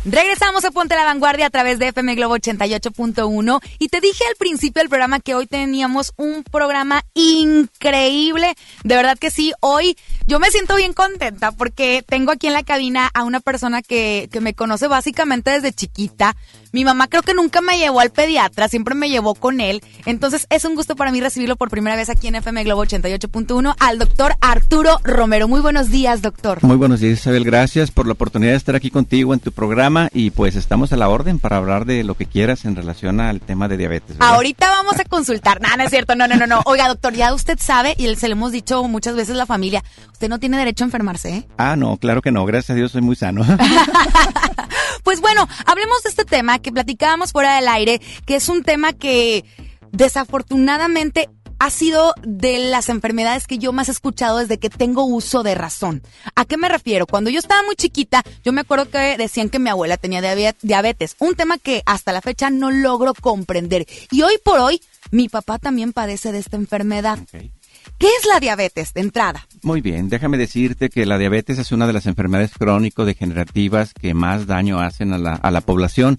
Regresamos 0.05 0.64
a 0.64 0.71
Ponte 0.71 0.95
la 0.95 1.03
Vanguardia 1.03 1.47
a 1.47 1.51
través 1.51 1.81
de 1.81 1.88
FM 1.88 2.14
Globo 2.14 2.37
88.1 2.37 3.61
y 3.81 3.88
te 3.88 4.01
dije 4.01 4.25
al 4.29 4.37
principio 4.37 4.81
del 4.81 4.88
programa 4.88 5.19
que 5.19 5.35
hoy 5.35 5.49
teníamos 5.49 6.12
un 6.17 6.45
programa 6.45 7.03
increíble. 7.14 8.55
De 8.85 8.95
verdad 8.95 9.19
que 9.19 9.33
sí, 9.33 9.53
hoy 9.59 9.97
yo 10.29 10.38
me 10.38 10.53
siento 10.53 10.77
bien 10.77 10.93
contenta 10.93 11.51
porque 11.51 12.05
tengo 12.07 12.31
aquí 12.31 12.47
en 12.47 12.53
la 12.53 12.62
cabina 12.62 13.11
a 13.12 13.25
una 13.25 13.41
persona 13.41 13.83
que, 13.83 14.29
que 14.31 14.41
me 14.41 14.55
conoce 14.55 14.87
básicamente 14.87 15.51
desde 15.51 15.73
chiquita. 15.73 16.37
Mi 16.70 16.85
mamá 16.85 17.09
creo 17.09 17.22
que 17.22 17.33
nunca 17.33 17.62
me 17.62 17.78
llevó 17.78 18.00
al 18.00 18.11
pediatra, 18.11 18.68
siempre 18.68 18.94
me 18.94 19.09
llevó 19.09 19.35
con 19.35 19.61
él. 19.61 19.83
Entonces 20.04 20.46
es 20.50 20.66
un 20.66 20.74
gusto 20.74 20.96
para 20.96 21.11
mí 21.11 21.20
recibirlo 21.20 21.57
por 21.57 21.70
primera 21.70 21.96
vez 21.96 22.11
aquí 22.11 22.28
en 22.28 22.35
FM 22.35 22.62
Globo 22.64 22.85
88.1 22.85 23.74
al 23.78 23.98
doctor 23.98 24.35
Arturo 24.42 25.00
Romero. 25.02 25.48
Muy 25.48 25.61
buenos 25.61 25.90
días, 25.90 26.20
doctor. 26.20 26.62
Muy 26.62 26.76
buenos 26.76 27.00
días, 27.00 27.20
Isabel. 27.20 27.44
Gracias 27.44 27.90
por 27.90 28.07
la 28.07 28.12
oportunidad 28.12 28.52
de 28.52 28.59
estar 28.59 28.76
aquí 28.76 28.90
contigo 28.90 29.33
en 29.33 29.40
tu 29.40 29.50
programa 29.50 30.11
y 30.12 30.31
pues 30.31 30.57
estamos 30.57 30.92
a 30.92 30.96
la 30.96 31.09
orden 31.09 31.38
para 31.38 31.57
hablar 31.57 31.87
de 31.87 32.04
lo 32.04 32.14
que 32.16 32.26
quieras 32.26 32.66
en 32.66 32.76
relación 32.76 33.20
al 33.20 33.40
tema 33.40 33.68
de 33.68 33.78
diabetes. 33.78 34.18
¿verdad? 34.18 34.35
Ahorita 34.35 34.68
vamos 34.68 35.00
a 35.00 35.04
consultar. 35.04 35.62
Nada, 35.62 35.78
no 35.78 35.85
es 35.85 35.90
cierto. 35.90 36.16
No, 36.16 36.28
no, 36.28 36.37
no, 36.37 36.46
no. 36.46 36.61
Oiga, 36.66 36.88
doctor, 36.88 37.14
ya 37.14 37.33
usted 37.33 37.59
sabe, 37.59 37.94
y 37.96 38.14
se 38.16 38.28
lo 38.28 38.33
hemos 38.33 38.52
dicho 38.52 38.83
muchas 38.85 39.16
veces 39.16 39.37
la 39.37 39.46
familia, 39.46 39.83
usted 40.12 40.28
no 40.28 40.38
tiene 40.38 40.59
derecho 40.59 40.85
a 40.85 40.87
enfermarse, 40.87 41.31
¿eh? 41.31 41.48
Ah, 41.57 41.76
no, 41.76 41.96
claro 41.96 42.20
que 42.20 42.31
no. 42.31 42.44
Gracias 42.44 42.70
a 42.70 42.74
Dios 42.74 42.92
soy 42.92 43.00
muy 43.00 43.16
sano. 43.16 43.42
Pues 45.09 45.22
bueno, 45.22 45.48
hablemos 45.64 46.02
de 46.02 46.11
este 46.11 46.26
tema 46.26 46.58
que 46.61 46.73
platicábamos 46.73 47.33
fuera 47.33 47.57
del 47.57 47.68
aire, 47.68 48.01
que 48.27 48.37
es 48.37 48.49
un 48.49 48.62
tema 48.62 48.92
que 48.92 49.44
desafortunadamente 49.92 51.29
ha 51.61 51.71
sido 51.71 52.14
de 52.23 52.59
las 52.71 52.88
enfermedades 52.88 53.49
que 53.49 53.59
yo 53.59 53.73
más 53.73 53.88
he 53.88 53.92
escuchado 53.92 54.38
desde 54.38 54.59
que 54.59 54.71
tengo 54.71 55.05
uso 55.05 55.42
de 55.42 55.57
razón. 55.57 56.03
¿A 56.37 56.44
qué 56.44 56.57
me 56.57 56.68
refiero? 56.68 57.05
Cuando 57.07 57.31
yo 57.31 57.40
estaba 57.40 57.64
muy 57.64 57.75
chiquita, 57.75 58.23
yo 58.44 58.53
me 58.53 58.61
acuerdo 58.61 58.88
que 58.90 59.16
decían 59.18 59.49
que 59.49 59.59
mi 59.59 59.68
abuela 59.68 59.97
tenía 59.97 60.21
diabe- 60.21 60.55
diabetes, 60.62 61.16
un 61.18 61.35
tema 61.35 61.59
que 61.59 61.83
hasta 61.85 62.12
la 62.12 62.21
fecha 62.21 62.49
no 62.51 62.71
logro 62.71 63.12
comprender. 63.14 63.87
Y 64.12 64.23
hoy 64.23 64.35
por 64.44 64.61
hoy, 64.61 64.81
mi 65.11 65.29
papá 65.29 65.59
también 65.59 65.92
padece 65.92 66.31
de 66.31 66.38
esta 66.38 66.57
enfermedad. 66.57 67.18
¿Qué 67.99 68.07
es 68.07 68.27
la 68.33 68.38
diabetes 68.38 68.92
de 68.94 69.01
entrada? 69.01 69.49
Muy 69.62 69.81
bien, 69.81 70.09
déjame 70.09 70.38
decirte 70.38 70.90
que 70.90 71.07
la 71.07 71.18
diabetes 71.18 71.59
es 71.59 71.73
una 71.73 71.88
de 71.88 71.92
las 71.92 72.07
enfermedades 72.07 72.53
crónico-degenerativas 72.57 73.94
que 73.94 74.14
más 74.14 74.47
daño 74.47 74.79
hacen 74.81 75.12
a 75.12 75.18
la, 75.18 75.35
a 75.35 75.51
la 75.51 75.61
población. 75.62 76.18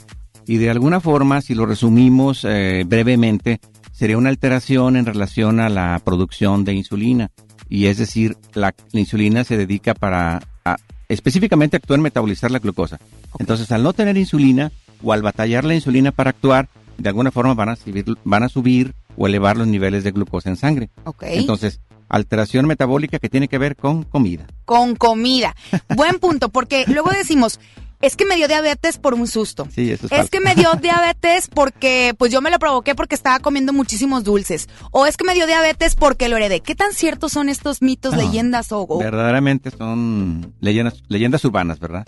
Y 0.49 0.57
de 0.57 0.71
alguna 0.71 0.99
forma, 0.99 1.41
si 1.41 1.53
lo 1.53 1.67
resumimos 1.67 2.43
eh, 2.43 2.83
brevemente, 2.87 3.59
sería 3.91 4.17
una 4.17 4.29
alteración 4.29 4.95
en 4.97 5.05
relación 5.05 5.59
a 5.59 5.69
la 5.69 6.01
producción 6.03 6.65
de 6.65 6.73
insulina. 6.73 7.29
Y 7.69 7.85
es 7.85 7.99
decir, 7.99 8.35
la, 8.55 8.73
la 8.91 8.99
insulina 8.99 9.43
se 9.43 9.57
dedica 9.57 9.93
para 9.93 10.41
a- 10.65 10.77
específicamente 11.07 11.77
actuar 11.77 11.99
en 11.99 12.03
metabolizar 12.03 12.49
la 12.49 12.57
glucosa. 12.57 12.97
Entonces, 13.37 13.71
al 13.71 13.83
no 13.83 13.93
tener 13.93 14.17
insulina 14.17 14.71
o 15.03 15.13
al 15.13 15.21
batallar 15.21 15.65
la 15.65 15.75
insulina 15.75 16.11
para 16.11 16.31
actuar, 16.31 16.67
de 16.97 17.09
alguna 17.09 17.29
forma 17.29 17.53
van 17.53 17.69
a 17.69 17.75
subir, 17.75 18.05
van 18.23 18.41
a 18.41 18.49
subir 18.49 18.95
o 19.17 19.27
elevar 19.27 19.55
los 19.55 19.67
niveles 19.67 20.03
de 20.03 20.11
glucosa 20.11 20.49
en 20.49 20.55
sangre. 20.55 20.89
Entonces, 21.37 21.79
alteración 22.09 22.65
metabólica 22.65 23.19
que 23.19 23.29
tiene 23.29 23.47
que 23.49 23.59
ver 23.59 23.75
con 23.75 24.01
comida. 24.03 24.47
Con 24.65 24.95
comida. 24.95 25.55
Buen 25.95 26.17
punto, 26.17 26.49
porque 26.49 26.85
luego 26.87 27.11
decimos, 27.11 27.59
es 28.01 28.15
que 28.15 28.25
me 28.25 28.35
dio 28.35 28.47
diabetes 28.47 28.97
por 28.97 29.13
un 29.13 29.27
susto. 29.27 29.67
Sí, 29.73 29.91
eso 29.91 30.07
es, 30.09 30.11
Es 30.11 30.29
que 30.29 30.39
me 30.39 30.55
dio 30.55 30.71
diabetes 30.81 31.47
porque, 31.53 32.13
pues 32.17 32.31
yo 32.31 32.41
me 32.41 32.49
lo 32.51 32.59
provoqué 32.59 32.95
porque 32.95 33.15
estaba 33.15 33.39
comiendo 33.39 33.73
muchísimos 33.73 34.23
dulces. 34.23 34.67
O 34.91 35.05
es 35.05 35.17
que 35.17 35.25
me 35.25 35.33
dio 35.33 35.47
diabetes 35.47 35.95
porque 35.95 36.29
lo 36.29 36.37
heredé. 36.37 36.61
¿Qué 36.61 36.75
tan 36.75 36.93
ciertos 36.93 37.31
son 37.33 37.49
estos 37.49 37.81
mitos, 37.81 38.13
No, 38.15 38.21
leyendas 38.21 38.71
o, 38.71 38.81
o- 38.87 38.99
Verdaderamente 38.99 39.71
son 39.71 40.53
leyendas, 40.61 41.03
leyendas 41.07 41.43
urbanas, 41.45 41.79
¿verdad? 41.79 42.05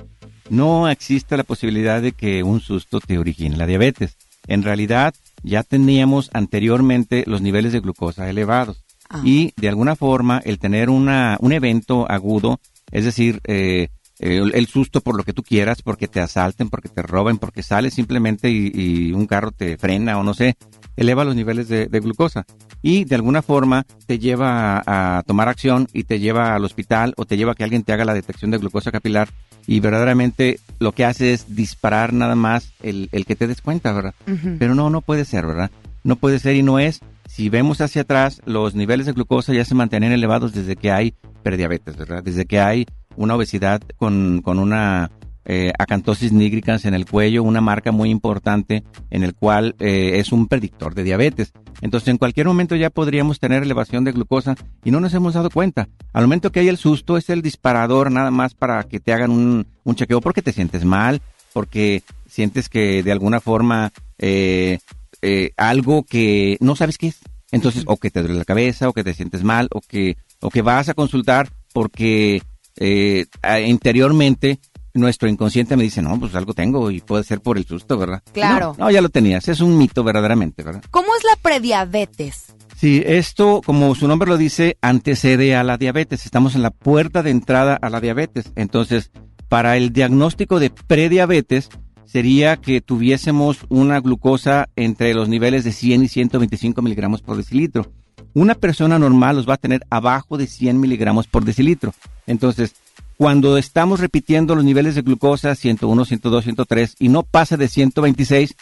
No 0.50 0.90
existe 0.90 1.38
la 1.38 1.44
posibilidad 1.44 2.02
de 2.02 2.12
que 2.12 2.44
un 2.44 2.60
susto 2.60 3.00
te 3.00 3.18
origine 3.18 3.56
la 3.58 3.66
diabetes. 3.68 4.18
En 4.48 4.64
realidad, 4.64 5.14
ya 5.44 5.64
teníamos 5.64 6.30
anteriormente 6.34 7.24
los 7.28 7.42
niveles 7.42 7.72
de 7.74 7.80
glucosa 7.80 8.30
elevados. 8.30 8.84
Ah. 9.10 9.22
Y 9.24 9.54
de 9.58 9.70
alguna 9.70 9.96
forma, 9.96 10.42
el 10.44 10.58
tener 10.60 10.90
una, 10.90 11.38
un 11.42 11.52
evento 11.54 12.10
agudo, 12.10 12.60
es 12.92 13.06
decir, 13.06 13.40
eh, 13.46 13.90
el, 14.22 14.54
el 14.56 14.68
susto 14.68 15.02
por 15.02 15.18
lo 15.18 15.24
que 15.24 15.34
tú 15.34 15.44
quieras, 15.44 15.82
porque 15.82 16.08
te 16.08 16.22
asalten, 16.22 16.70
porque 16.70 16.90
te 16.90 17.02
roben, 17.02 17.38
porque 17.38 17.64
sales 17.64 17.94
simplemente 17.96 18.50
y, 18.50 18.72
y 18.74 19.12
un 19.12 19.26
carro 19.26 19.52
te 19.52 19.78
frena 19.78 20.18
o 20.18 20.24
no 20.24 20.34
sé, 20.34 20.56
eleva 20.96 21.26
los 21.26 21.36
niveles 21.36 21.68
de, 21.68 21.88
de 21.88 22.00
glucosa 22.00 22.46
y 22.82 23.06
de 23.06 23.16
alguna 23.16 23.42
forma 23.42 23.86
te 24.06 24.20
lleva 24.20 24.78
a, 24.78 25.18
a 25.18 25.24
tomar 25.24 25.50
acción 25.50 25.88
y 25.94 26.04
te 26.04 26.20
lleva 26.20 26.56
al 26.56 26.64
hospital 26.64 27.14
o 27.18 27.26
te 27.26 27.38
lleva 27.38 27.54
a 27.54 27.56
que 27.56 27.64
alguien 27.64 27.84
te 27.84 27.94
haga 27.94 28.06
la 28.06 28.14
detección 28.14 28.52
de 28.52 28.60
glucosa 28.60 28.92
capilar 28.92 29.30
y 29.68 29.80
verdaderamente 29.80 30.60
lo 30.80 30.92
que 30.92 31.06
hace 31.06 31.34
es 31.34 31.56
disparar 31.56 32.14
nada 32.14 32.36
más 32.36 32.74
el, 32.82 33.10
el 33.12 33.26
que 33.26 33.36
te 33.36 33.48
des 33.48 33.62
cuenta, 33.62 33.92
¿verdad? 33.92 34.16
Pero 34.60 34.76
no, 34.76 34.90
no 34.90 35.02
puede 35.02 35.26
ser, 35.26 35.46
¿verdad? 35.46 35.72
No 36.04 36.16
puede 36.16 36.40
ser 36.40 36.56
y 36.56 36.64
no 36.64 36.80
es. 36.80 37.00
Si 37.28 37.50
vemos 37.50 37.80
hacia 37.80 38.02
atrás, 38.02 38.42
los 38.46 38.76
niveles 38.76 39.06
de 39.06 39.14
glucosa 39.14 39.54
ya 39.54 39.64
se 39.64 39.76
mantienen 39.76 40.12
elevados 40.12 40.54
desde 40.54 40.76
que 40.76 40.92
hay 40.92 41.14
prediabetes, 41.44 41.96
¿verdad? 41.96 42.24
Desde 42.24 42.46
que 42.46 42.60
hay 42.60 42.88
una 43.16 43.36
obesidad 43.36 43.82
con, 43.98 44.42
con 44.44 44.60
una 44.60 45.12
eh, 45.46 45.74
acantosis 45.78 46.32
nigricans 46.32 46.86
en 46.86 46.94
el 46.94 47.06
cuello, 47.06 47.44
una 47.44 47.62
marca 47.62 47.92
muy 47.92 48.10
importante 48.10 48.84
en 49.10 49.24
el 49.24 49.34
cual 49.34 49.76
eh, 49.80 50.20
es 50.20 50.32
un 50.32 50.48
predictor 50.48 50.94
de 50.94 51.04
diabetes. 51.04 51.54
Entonces, 51.82 52.10
en 52.10 52.18
cualquier 52.18 52.48
momento 52.48 52.76
ya 52.76 52.90
podríamos 52.90 53.40
tener 53.40 53.64
elevación 53.64 54.04
de 54.04 54.12
glucosa 54.12 54.56
y 54.84 54.92
no 54.92 55.00
nos 55.00 55.14
hemos 55.14 55.34
dado 55.34 55.50
cuenta. 55.50 55.90
Al 56.14 56.24
momento 56.24 56.52
que 56.52 56.60
hay 56.60 56.68
el 56.68 56.78
susto, 56.78 57.18
es 57.18 57.30
el 57.30 57.42
disparador 57.42 58.12
nada 58.12 58.30
más 58.30 58.54
para 58.54 58.84
que 58.84 59.00
te 59.00 59.14
hagan 59.14 59.32
un, 59.32 59.68
un 59.84 59.96
chequeo 59.96 60.22
porque 60.22 60.42
te 60.42 60.54
sientes 60.54 60.86
mal, 60.86 61.22
porque 61.54 62.04
sientes 62.28 62.70
que 62.70 63.04
de 63.04 63.12
alguna 63.12 63.40
forma 63.40 63.92
eh, 64.20 64.80
eh, 65.22 65.52
algo 65.58 66.04
que 66.04 66.58
no 66.62 66.76
sabes 66.76 66.98
qué 66.98 67.08
es. 67.08 67.20
Entonces, 67.52 67.84
o 67.88 67.98
que 67.98 68.12
te 68.12 68.22
duele 68.22 68.38
la 68.38 68.46
cabeza, 68.46 68.88
o 68.88 68.94
que 68.94 69.04
te 69.04 69.14
sientes 69.14 69.44
mal, 69.44 69.68
o 69.72 69.82
que, 69.82 70.16
o 70.40 70.50
que 70.50 70.62
vas 70.62 70.88
a 70.88 70.94
consultar 70.94 71.50
porque 71.74 72.42
eh, 72.84 73.28
interiormente 73.66 74.60
nuestro 74.94 75.30
inconsciente 75.30 75.78
me 75.78 75.84
dice, 75.84 76.02
no, 76.02 76.20
pues 76.20 76.36
algo 76.36 76.54
tengo 76.54 76.92
y 76.92 77.00
puede 77.00 77.24
ser 77.24 77.40
por 77.40 77.58
el 77.58 77.66
susto, 77.66 77.98
¿verdad? 77.98 78.24
Claro. 78.34 78.76
No, 78.78 78.86
no, 78.86 78.92
ya 78.92 79.02
lo 79.02 79.10
tenías, 79.10 79.48
es 79.48 79.62
un 79.62 79.78
mito 79.78 80.04
verdaderamente, 80.04 80.64
¿verdad? 80.64 80.84
¿Cómo 80.90 81.16
es 81.16 81.24
la 81.24 81.36
prediabetes? 81.42 82.56
Sí, 82.76 83.04
esto, 83.06 83.62
como 83.64 83.94
su 83.94 84.08
nombre 84.08 84.28
lo 84.28 84.38
dice, 84.38 84.78
antecede 84.82 85.56
a 85.56 85.64
la 85.64 85.78
diabetes. 85.78 86.26
Estamos 86.26 86.56
en 86.56 86.64
la 86.64 86.72
puerta 86.72 87.22
de 87.22 87.30
entrada 87.30 87.76
a 87.76 87.90
la 87.92 88.02
diabetes. 88.02 88.52
Entonces, 88.56 89.12
para 89.48 89.78
el 89.78 89.94
diagnóstico 89.94 90.60
de 90.60 90.72
prediabetes, 90.72 91.70
sería 92.06 92.58
que 92.58 92.82
tuviésemos 92.82 93.60
una 93.70 94.00
glucosa 94.00 94.70
entre 94.76 95.14
los 95.14 95.30
niveles 95.30 95.64
de 95.64 95.72
100 95.72 96.04
y 96.04 96.08
125 96.08 96.82
miligramos 96.82 97.22
por 97.22 97.38
decilitro. 97.38 97.92
Una 98.34 98.56
persona 98.56 98.98
normal 98.98 99.36
los 99.36 99.48
va 99.48 99.56
a 99.56 99.58
tener 99.58 99.82
abajo 99.90 100.38
de 100.38 100.48
100 100.48 100.80
miligramos 100.80 101.28
por 101.28 101.46
decilitro. 101.46 101.94
Entonces, 102.32 102.74
cuando 103.18 103.58
estamos 103.58 104.00
repitiendo 104.00 104.56
los 104.56 104.64
niveles 104.64 104.96
de 104.96 105.04
glucosa 105.04 105.54
101, 105.54 106.06
102, 106.06 106.44
103 106.44 106.96
y 107.00 107.10
no 107.10 107.24
pasa 107.24 107.58
de 107.58 107.68
126, 107.68 108.56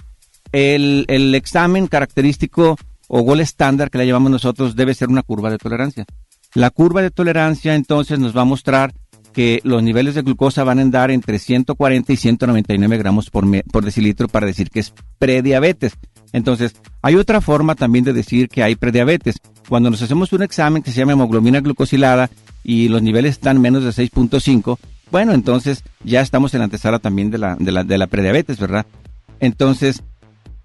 el, 0.51 1.35
examen 1.35 1.87
característico 1.87 2.75
o 3.07 3.21
gol 3.21 3.39
estándar 3.39 3.89
que 3.89 3.97
la 3.97 4.05
llevamos 4.05 4.31
nosotros 4.31 4.75
debe 4.75 4.93
ser 4.93 5.09
una 5.09 5.23
curva 5.23 5.49
de 5.49 5.59
tolerancia. 5.59 6.05
La 6.55 6.71
curva 6.71 7.01
de 7.01 7.11
tolerancia 7.11 7.75
entonces 7.75 8.19
nos 8.19 8.35
va 8.35 8.41
a 8.41 8.45
mostrar 8.45 8.93
que 9.33 9.61
los 9.63 9.83
niveles 9.83 10.15
de 10.15 10.23
glucosa 10.23 10.63
van 10.63 10.79
a 10.79 10.81
andar 10.81 11.11
entre 11.11 11.37
140 11.37 12.11
y 12.11 12.17
199 12.17 12.97
gramos 12.97 13.29
por, 13.29 13.45
por 13.71 13.85
decilitro 13.85 14.27
para 14.27 14.47
decir 14.47 14.71
que 14.71 14.79
es 14.79 14.93
prediabetes. 15.19 15.93
Entonces, 16.33 16.75
hay 17.01 17.15
otra 17.15 17.39
forma 17.39 17.75
también 17.75 18.03
de 18.03 18.13
decir 18.13 18.49
que 18.49 18.63
hay 18.63 18.75
prediabetes. 18.75 19.35
Cuando 19.67 19.89
nos 19.91 20.01
hacemos 20.01 20.33
un 20.33 20.41
examen 20.41 20.81
que 20.81 20.91
se 20.91 20.97
llama 20.97 21.13
hemoglobina 21.13 21.61
glucosilada 21.61 22.29
y 22.63 22.89
los 22.89 23.01
niveles 23.01 23.31
están 23.31 23.61
menos 23.61 23.83
de 23.83 23.89
6.5, 23.89 24.77
bueno, 25.11 25.33
entonces 25.33 25.83
ya 26.03 26.21
estamos 26.21 26.53
en 26.53 26.59
la 26.59 26.65
antesala 26.65 26.99
también 26.99 27.31
de 27.31 27.37
la, 27.37 27.55
de 27.55 27.71
la, 27.71 27.83
de 27.83 27.97
la 27.97 28.07
prediabetes, 28.07 28.59
¿verdad? 28.59 28.85
Entonces, 29.39 30.03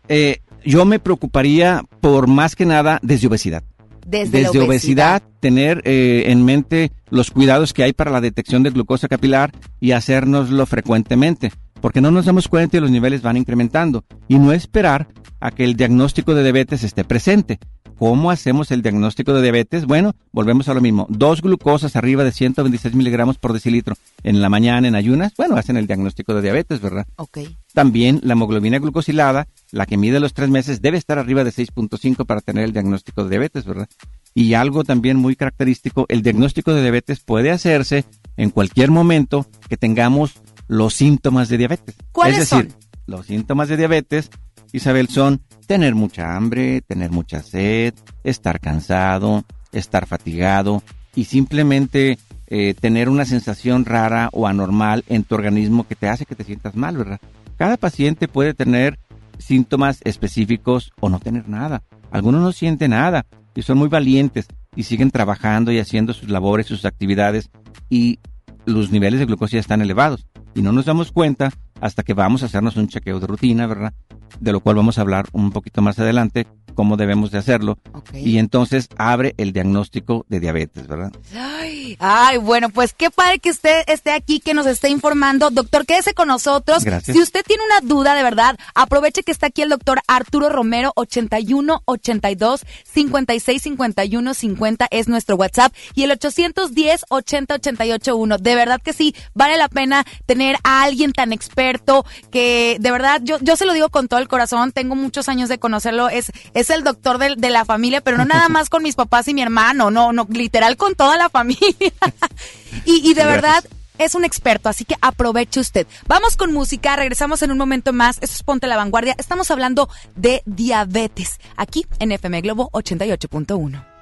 eh, 0.09 0.41
yo 0.65 0.85
me 0.85 0.99
preocuparía 0.99 1.83
por 2.01 2.27
más 2.27 2.57
que 2.57 2.67
nada 2.67 2.99
desde 3.03 3.27
obesidad. 3.27 3.63
Desde, 4.07 4.47
obesidad. 4.61 5.23
tener 5.41 5.81
eh, 5.85 6.25
en 6.27 6.45
mente 6.45 6.93
los 7.09 7.31
cuidados 7.31 7.73
que 7.73 7.85
hay 7.85 7.95
para 7.95 8.11
la 8.11 8.21
detección 8.21 8.63
de 8.63 8.69
glucosa 8.69 9.09
capilar 9.09 9.53
y 9.81 9.93
hacérnoslo 9.93 10.67
frecuentemente, 10.67 11.53
porque 11.81 12.03
no 12.03 12.11
nos 12.11 12.27
damos 12.27 12.49
cuenta 12.49 12.77
y 12.77 12.81
los 12.81 12.91
niveles 12.91 13.23
van 13.23 13.39
incrementando. 13.39 14.05
Y 14.29 14.39
no 14.39 14.53
esperar 14.53 15.09
a 15.41 15.51
que 15.51 15.65
el 15.65 15.75
diagnóstico 15.75 16.35
de 16.35 16.43
diabetes 16.43 16.85
esté 16.85 17.05
presente. 17.05 17.59
¿Cómo 17.99 18.31
hacemos 18.31 18.71
el 18.71 18.83
diagnóstico 18.83 19.33
de 19.35 19.43
diabetes? 19.43 19.87
Bueno, 19.87 20.15
volvemos 20.33 20.69
a 20.69 20.75
lo 20.75 20.81
mismo. 20.81 21.07
Dos 21.09 21.43
glucosas 21.43 21.97
arriba 21.97 22.25
de 22.25 22.33
126 22.33 22.95
miligramos 22.95 23.39
por 23.39 23.53
decilitro 23.53 23.95
en 24.23 24.41
la 24.41 24.49
mañana 24.49 24.89
en 24.89 24.95
ayunas, 24.95 25.33
bueno, 25.37 25.57
hacen 25.57 25.77
el 25.77 25.87
diagnóstico 25.87 26.35
de 26.35 26.43
diabetes, 26.43 26.81
¿verdad? 26.81 27.07
Ok. 27.17 27.39
También 27.73 28.21
la 28.23 28.33
hemoglobina 28.33 28.79
glucosilada, 28.79 29.49
la 29.71 29.87
que 29.87 29.97
mide 29.97 30.21
los 30.21 30.35
tres 30.35 30.49
meses, 30.49 30.83
debe 30.83 30.99
estar 30.99 31.19
arriba 31.19 31.45
de 31.45 31.51
6.5 31.51 32.27
para 32.27 32.41
tener 32.41 32.65
el 32.65 32.73
diagnóstico 32.73 33.25
de 33.25 33.31
diabetes, 33.31 33.65
¿verdad? 33.65 33.89
Y 34.35 34.55
algo 34.55 34.85
también 34.85 35.17
muy 35.17 35.37
característico, 35.37 36.07
el 36.09 36.23
diagnóstico 36.23 36.75
de 36.75 36.83
diabetes 36.83 37.21
puede 37.21 37.51
hacerse 37.51 38.05
en 38.37 38.51
cualquier 38.51 38.91
momento 38.91 39.47
que 39.69 39.77
tengamos 39.77 40.35
los 40.67 40.95
síntomas 40.95 41.49
de 41.49 41.59
diabetes. 41.59 41.95
¿Cuáles 42.13 42.39
es 42.39 42.51
decir, 42.51 42.73
los 43.07 43.27
síntomas 43.27 43.69
de 43.69 43.77
diabetes, 43.77 44.31
Isabel, 44.73 45.09
son 45.09 45.43
tener 45.67 45.95
mucha 45.95 46.37
hambre, 46.37 46.81
tener 46.81 47.11
mucha 47.11 47.43
sed, 47.43 47.95
estar 48.23 48.61
cansado, 48.61 49.45
estar 49.73 50.07
fatigado 50.07 50.83
y 51.15 51.25
simplemente 51.25 52.19
eh, 52.47 52.75
tener 52.75 53.09
una 53.09 53.25
sensación 53.25 53.85
rara 53.85 54.29
o 54.33 54.47
anormal 54.47 55.05
en 55.09 55.25
tu 55.25 55.35
organismo 55.35 55.87
que 55.87 55.97
te 55.97 56.09
hace 56.09 56.27
que 56.27 56.35
te 56.35 56.45
sientas 56.45 56.75
mal, 56.75 56.97
¿verdad? 56.97 57.21
Cada 57.57 57.77
paciente 57.77 58.29
puede 58.29 58.55
tener 58.55 58.99
síntomas 59.39 60.01
específicos 60.05 60.93
o 61.01 61.09
no 61.09 61.21
tener 61.21 61.49
nada. 61.49 61.83
Algunos 62.11 62.43
no 62.43 62.53
sienten 62.53 62.91
nada 62.91 63.27
y 63.55 63.63
son 63.63 63.79
muy 63.79 63.89
valientes 63.89 64.47
y 64.77 64.85
siguen 64.85 65.11
trabajando 65.11 65.73
y 65.73 65.79
haciendo 65.79 66.13
sus 66.13 66.29
labores, 66.29 66.67
sus 66.67 66.85
actividades 66.85 67.51
y 67.89 68.19
los 68.67 68.91
niveles 68.91 69.21
de 69.21 69.27
glucosa 69.27 69.59
están 69.59 69.83
elevados 69.83 70.27
y 70.55 70.63
no 70.63 70.73
nos 70.73 70.87
damos 70.87 71.13
cuenta 71.13 71.53
hasta 71.81 72.03
que 72.03 72.15
vamos 72.15 72.43
a 72.43 72.47
hacernos 72.47 72.77
un 72.77 72.89
chequeo 72.89 73.21
de 73.21 73.27
rutina, 73.27 73.67
¿verdad? 73.67 73.93
De 74.41 74.53
lo 74.53 74.61
cual 74.61 74.77
vamos 74.77 74.99
a 74.99 75.03
hablar 75.03 75.27
un 75.33 75.53
poquito 75.53 75.81
más 75.81 75.99
adelante, 75.99 76.47
cómo 76.75 76.97
debemos 76.97 77.31
de 77.31 77.39
hacerlo. 77.39 77.79
Y 78.13 78.39
entonces 78.39 78.89
abre 78.99 79.35
el 79.39 79.53
diagnóstico 79.53 80.27
de 80.29 80.41
diabetes, 80.41 80.87
¿verdad? 80.87 81.13
Ay, 81.35 81.97
ay, 82.01 82.39
bueno, 82.39 82.69
pues 82.69 82.93
qué 82.93 83.11
padre 83.11 83.39
que 83.39 83.51
usted 83.51 83.83
esté 83.87 84.13
aquí, 84.13 84.41
que 84.41 84.55
nos 84.55 84.67
esté 84.67 84.91
informando. 84.91 85.51
Doctor, 85.51 85.87
quédese 85.87 86.15
con 86.15 86.29
nosotros. 86.29 86.85
Gracias. 86.85 87.17
Si 87.17 87.23
usted 87.23 87.45
tiene 87.47 87.63
una 87.65 87.81
duda, 87.81 88.15
de 88.15 88.23
verdad, 88.23 88.59
aproveche 88.75 89.23
que 89.23 89.33
está 89.33 89.47
aquí 89.47 89.63
el 89.63 89.71
doctor 89.71 90.01
Arturo 90.07 90.49
Romero, 90.49 90.93
81 90.97 91.83
82 91.85 92.67
56 92.85 93.63
51 93.63 94.35
50 94.35 94.89
es 94.91 95.09
nuestro 95.09 95.37
WhatsApp 95.37 95.73
y 95.95 96.03
el 96.03 96.11
810 96.11 97.07
80 97.09 97.55
88 97.55 98.17
1. 98.17 98.39
De 98.39 98.55
verdad 98.55 98.81
que 98.83 98.93
sí, 98.93 99.15
vale 99.35 99.57
la 99.57 99.69
pena 99.69 100.05
tener 100.27 100.57
a 100.65 100.83
alguien 100.83 101.13
tan 101.13 101.33
experto 101.33 102.05
que 102.31 102.77
de 102.81 102.91
verdad 102.91 103.21
yo, 103.23 103.39
yo 103.41 103.57
se 103.57 103.67
lo 103.67 103.73
digo 103.73 103.89
con 103.89 104.09
todo 104.09 104.21
el 104.21 104.24
corazón, 104.29 104.73
tengo 104.73 104.95
muchos 104.95 105.29
años 105.29 105.49
de 105.49 105.59
conocerlo, 105.59 106.09
es, 106.09 106.33
es 106.55 106.71
el 106.71 106.85
doctor 106.85 107.19
de, 107.19 107.35
de 107.37 107.51
la 107.51 107.65
familia, 107.65 108.01
pero 108.01 108.17
no 108.17 108.25
nada 108.25 108.49
más 108.51 108.71
con 108.71 108.83
mis 108.83 108.95
papás 108.95 109.29
y 109.29 109.35
mi 109.35 109.43
hermano, 109.43 109.91
no, 109.91 110.13
no, 110.13 110.27
literal 110.31 110.77
con 110.77 110.95
toda 110.95 111.17
la 111.17 111.29
familia. 111.29 111.93
y, 112.85 113.09
y 113.09 113.15
de 113.15 113.25
verdad 113.25 113.65
es 113.99 114.15
un 114.15 114.25
experto, 114.25 114.69
así 114.69 114.85
que 114.85 114.97
aproveche 115.01 115.61
usted. 115.61 115.87
Vamos 116.07 116.37
con 116.37 116.53
música, 116.53 116.97
regresamos 116.97 117.43
en 117.43 117.53
un 117.53 117.59
momento 117.59 117.93
más. 117.93 118.17
Esto 118.21 118.37
es 118.37 118.43
Ponte 118.43 118.67
la 118.67 118.77
Vanguardia. 118.77 119.15
Estamos 119.19 119.51
hablando 119.51 119.89
de 120.17 120.43
diabetes 120.47 121.39
aquí 121.57 121.87
en 121.99 122.13
FM 122.13 122.41
Globo 122.41 122.71
88.1. 122.73 123.94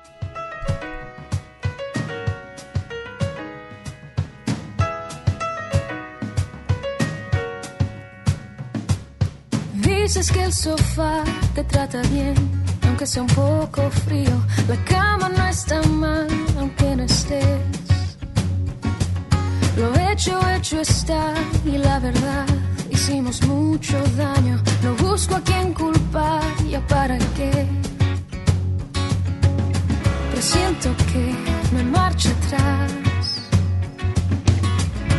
Dices 10.02 10.32
que 10.32 10.42
el 10.42 10.52
sofá 10.52 11.22
te 11.54 11.62
trata 11.62 12.02
bien, 12.10 12.34
aunque 12.88 13.06
sea 13.06 13.22
un 13.22 13.28
poco 13.28 13.88
frío. 13.88 14.36
La 14.66 14.74
cama 14.84 15.28
no 15.28 15.46
está 15.46 15.80
mal, 15.82 16.26
aunque 16.58 16.96
no 16.96 17.04
estés. 17.04 17.60
Lo 19.76 19.94
hecho, 20.10 20.40
hecho 20.56 20.80
está, 20.80 21.32
y 21.64 21.78
la 21.78 22.00
verdad, 22.00 22.46
hicimos 22.90 23.46
mucho 23.46 23.96
daño. 24.16 24.60
No 24.82 24.92
busco 24.96 25.36
a 25.36 25.40
quien 25.40 25.72
culpar, 25.72 26.42
ya 26.68 26.84
para 26.88 27.16
qué. 27.36 27.64
Presiento 30.32 30.96
que 31.12 31.32
me 31.76 31.84
marcha 31.84 32.30
atrás. 32.30 32.92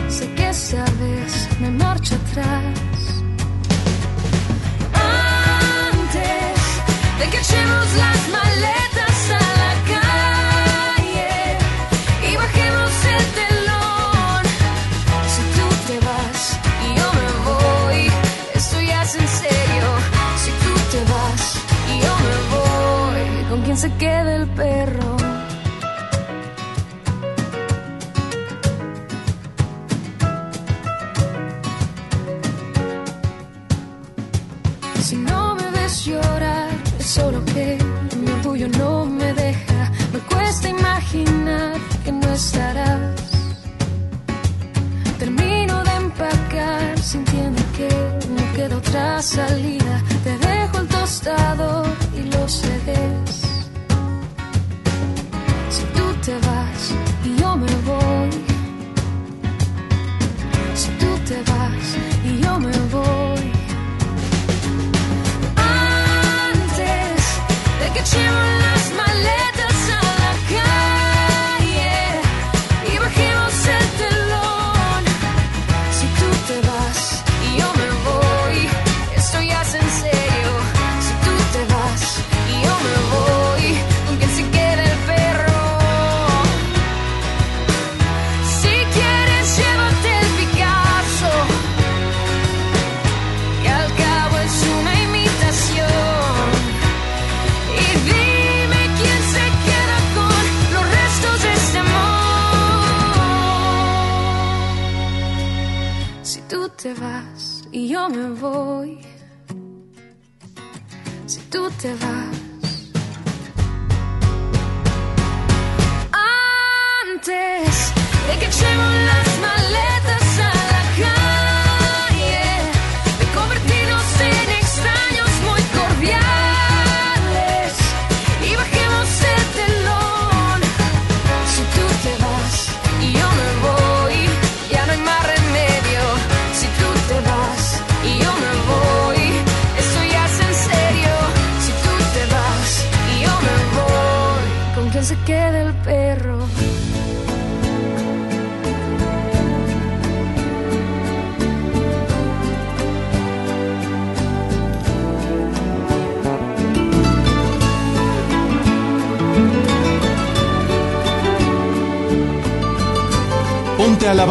Sé 0.10 0.30
que 0.36 0.50
esta 0.50 0.84
vez 1.00 1.48
me 1.62 1.72
marcha 1.72 2.16
atrás. 2.16 3.23
De 7.20 7.30
que 7.30 7.38
echemos 7.38 7.88
las 8.04 8.30
maletas 8.30 9.18
a 9.30 9.44
la 9.62 9.74
calle 9.94 11.34
y 12.30 12.36
bajemos 12.36 12.92
el 13.16 13.26
telón. 13.40 14.44
Si 15.34 15.42
tú 15.56 15.68
te 15.88 15.96
vas 16.08 16.40
y 16.86 16.88
yo 17.00 17.08
me 17.20 17.30
voy, 17.50 18.12
esto 18.56 18.82
ya 18.82 19.04
es 19.04 19.16
en 19.16 19.28
serio. 19.28 19.88
Si 20.44 20.52
tú 20.64 20.74
te 20.92 21.02
vas 21.12 21.42
y 21.92 21.96
yo 22.04 22.14
me 22.28 22.38
voy, 22.56 23.50
¿con 23.50 23.62
quién 23.64 23.78
se 23.78 23.92
queda 23.96 24.36
el 24.36 24.48
perro? 24.50 25.18
Si 35.02 35.18
no 35.18 35.56
me 35.56 35.70
ves 35.72 36.08
es 36.08 36.33
solo 37.14 37.46
que 37.46 37.78
mi 38.18 38.32
orgullo 38.32 38.68
no 38.70 39.06
me 39.06 39.34
deja. 39.34 39.92
Me 40.14 40.20
cuesta 40.32 40.68
imaginar 40.70 41.74
que 42.04 42.12
no 42.12 42.30
estarás. 42.34 43.22
Termino 45.20 45.84
de 45.84 45.94
empacar, 46.04 46.98
sintiendo 46.98 47.62
que 47.78 47.90
no 48.36 48.44
queda 48.56 48.78
otra 48.78 49.22
salida. 49.22 49.96
Te 50.24 50.38
dejo 50.48 50.80
el 50.80 50.88
tostador 50.88 51.88
y 52.18 52.22
los 52.34 52.52
CDs. 52.52 53.43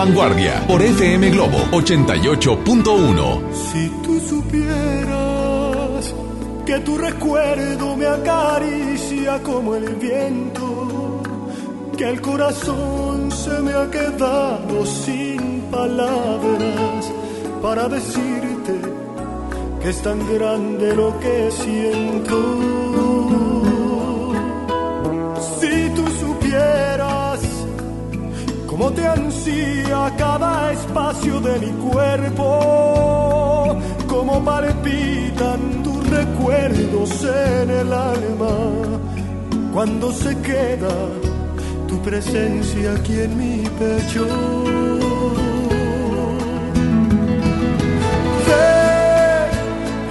Vanguardia 0.04 0.64
por 0.66 0.82
FM 0.82 1.30
Globo 1.30 1.58
88.1. 1.70 3.54
Si 3.54 3.88
tú 4.02 4.18
supieras 4.18 6.12
que 6.66 6.80
tu 6.80 6.98
recuerdo 6.98 7.96
me 7.96 8.06
acaricia 8.06 9.40
como 9.44 9.76
el 9.76 9.94
viento, 9.94 11.22
que 11.96 12.08
el 12.08 12.20
corazón 12.20 13.30
se 13.30 13.60
me 13.60 13.74
ha 13.74 13.88
quedado 13.90 14.84
sin 14.84 15.60
palabras 15.70 17.12
para 17.62 17.88
decirte 17.88 18.74
que 19.80 19.88
es 19.88 20.02
tan 20.02 20.18
grande 20.34 20.96
lo 20.96 21.16
que 21.20 21.48
siento. 21.52 23.71
Cómo 28.82 28.94
te 28.94 29.06
ansía 29.06 30.12
cada 30.18 30.72
espacio 30.72 31.40
de 31.40 31.58
mi 31.60 31.70
cuerpo, 31.88 33.78
cómo 34.08 34.44
palpitan 34.44 35.84
tus 35.84 36.10
recuerdos 36.10 37.22
en 37.22 37.70
el 37.70 37.92
alma, 37.92 38.56
cuando 39.72 40.10
se 40.10 40.36
queda 40.40 40.94
tu 41.86 42.02
presencia 42.02 42.94
aquí 42.94 43.20
en 43.20 43.36
mi 43.38 43.62
pecho. 43.78 44.26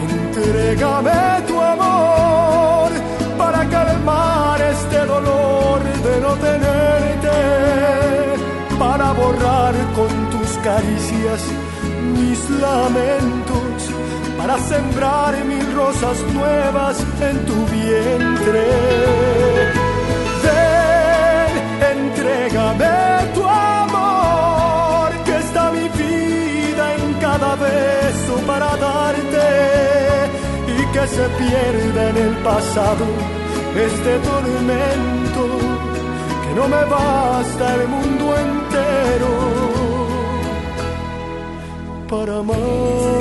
Entrégame 0.10 1.42
tu 1.46 1.60
amor 1.60 2.90
para 3.38 3.68
calmar 3.68 4.62
este 4.62 5.06
dolor 5.06 5.41
para 8.82 9.12
borrar 9.12 9.76
con 9.94 10.12
tus 10.32 10.50
caricias 10.64 11.42
mis 12.18 12.40
lamentos, 12.50 13.78
para 14.40 14.58
sembrar 14.58 15.34
mil 15.46 15.68
rosas 15.76 16.18
nuevas 16.34 16.98
en 17.30 17.46
tu 17.46 17.58
vientre. 17.78 18.66
Ven, 20.46 21.54
entrégame 21.94 22.96
tu 23.36 23.44
amor, 23.46 25.10
que 25.26 25.36
está 25.46 25.64
mi 25.78 25.88
vida 26.04 26.86
en 26.96 27.14
cada 27.26 27.52
beso 27.68 28.34
para 28.48 28.70
darte 28.88 29.50
y 30.76 30.80
que 30.94 31.04
se 31.16 31.26
pierda 31.42 32.10
en 32.10 32.18
el 32.18 32.34
pasado 32.50 33.06
este 33.88 34.14
tormento 34.30 35.44
que 36.44 36.52
no 36.56 36.68
me 36.68 36.84
basta 36.86 37.76
el 37.76 37.88
mundo 37.88 38.26
entero 38.38 38.61
para 42.08 42.40
amarte. 42.40 43.21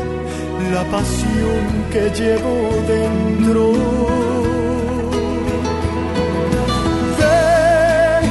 la 0.71 0.83
pasión 0.85 1.63
que 1.91 2.09
llevo 2.11 2.55
dentro. 2.87 3.73
Ven, 7.19 8.25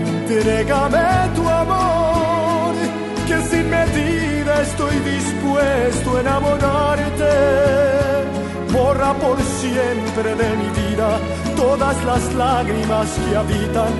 entrégame 0.00 1.08
tu 1.36 1.48
amor, 1.48 2.74
que 3.28 3.36
sin 3.50 3.70
medida 3.70 4.62
estoy 4.62 4.96
dispuesto 5.14 6.16
a 6.16 6.20
enamorarte. 6.20 7.34
Borra 8.72 9.14
por 9.14 9.38
siempre 9.60 10.34
de 10.42 10.50
mi 10.60 10.68
vida 10.80 11.18
todas 11.56 11.96
las 12.04 12.34
lágrimas 12.34 13.08
que 13.22 13.36
habitan 13.36 13.92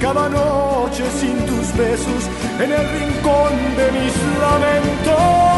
cada 0.00 0.28
noche 0.28 1.04
sin 1.20 1.36
tus 1.46 1.66
besos 1.76 2.22
en 2.60 2.70
el 2.72 2.84
rincón 2.98 3.52
de 3.78 3.86
mis 3.96 4.14
lamentos. 4.44 5.51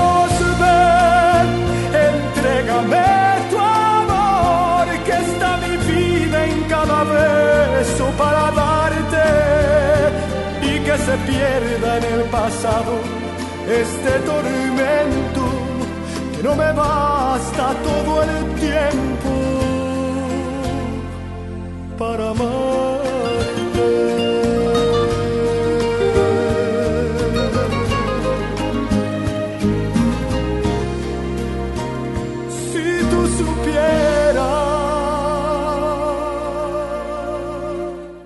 Entrégame 2.74 3.50
tu 3.50 3.58
amor, 3.58 4.86
que 5.04 5.12
está 5.12 5.56
mi 5.58 5.76
vida 5.76 6.46
en 6.46 6.62
cada 6.64 7.04
beso 7.04 8.06
para 8.18 8.50
darte 8.50 9.26
y 10.62 10.80
que 10.80 10.98
se 10.98 11.16
pierda 11.28 11.98
en 11.98 12.04
el 12.14 12.22
pasado 12.30 12.92
este 13.68 14.10
tormento 14.30 15.42
que 16.36 16.42
no 16.42 16.54
me 16.54 16.72
basta 16.72 17.74
todo 17.82 18.22
el 18.22 18.54
tiempo 18.60 19.30
para 21.98 22.30
amarte. 22.30 24.23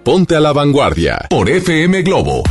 Ponte 0.09 0.37
a 0.37 0.41
la 0.41 0.55
vanguardia 0.55 1.19
por 1.29 1.51
FM 1.51 2.01
Globo. 2.01 2.43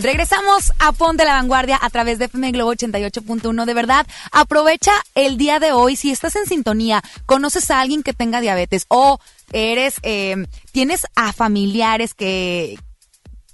Regresamos 0.00 0.72
a 0.80 0.90
Ponte 0.90 1.24
la 1.24 1.34
Vanguardia 1.34 1.78
a 1.80 1.88
través 1.90 2.18
de 2.18 2.24
FM 2.24 2.50
Globo 2.50 2.74
88.1. 2.74 3.64
De 3.66 3.72
verdad, 3.72 4.04
aprovecha 4.32 4.90
el 5.14 5.36
día 5.36 5.60
de 5.60 5.70
hoy. 5.70 5.94
Si 5.94 6.10
estás 6.10 6.34
en 6.34 6.46
sintonía, 6.46 7.00
conoces 7.24 7.70
a 7.70 7.80
alguien 7.80 8.02
que 8.02 8.14
tenga 8.14 8.40
diabetes 8.40 8.86
o 8.88 9.20
eres, 9.52 9.98
eh, 10.02 10.34
tienes 10.72 11.06
a 11.14 11.32
familiares 11.32 12.14
que, 12.14 12.76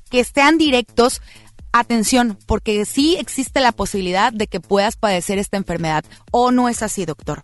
que 0.08 0.20
estén 0.20 0.56
directos, 0.56 1.20
atención, 1.70 2.38
porque 2.46 2.86
sí 2.86 3.16
existe 3.20 3.60
la 3.60 3.72
posibilidad 3.72 4.32
de 4.32 4.46
que 4.46 4.60
puedas 4.60 4.96
padecer 4.96 5.36
esta 5.36 5.58
enfermedad. 5.58 6.02
¿O 6.30 6.50
no 6.50 6.70
es 6.70 6.82
así, 6.82 7.04
doctor? 7.04 7.42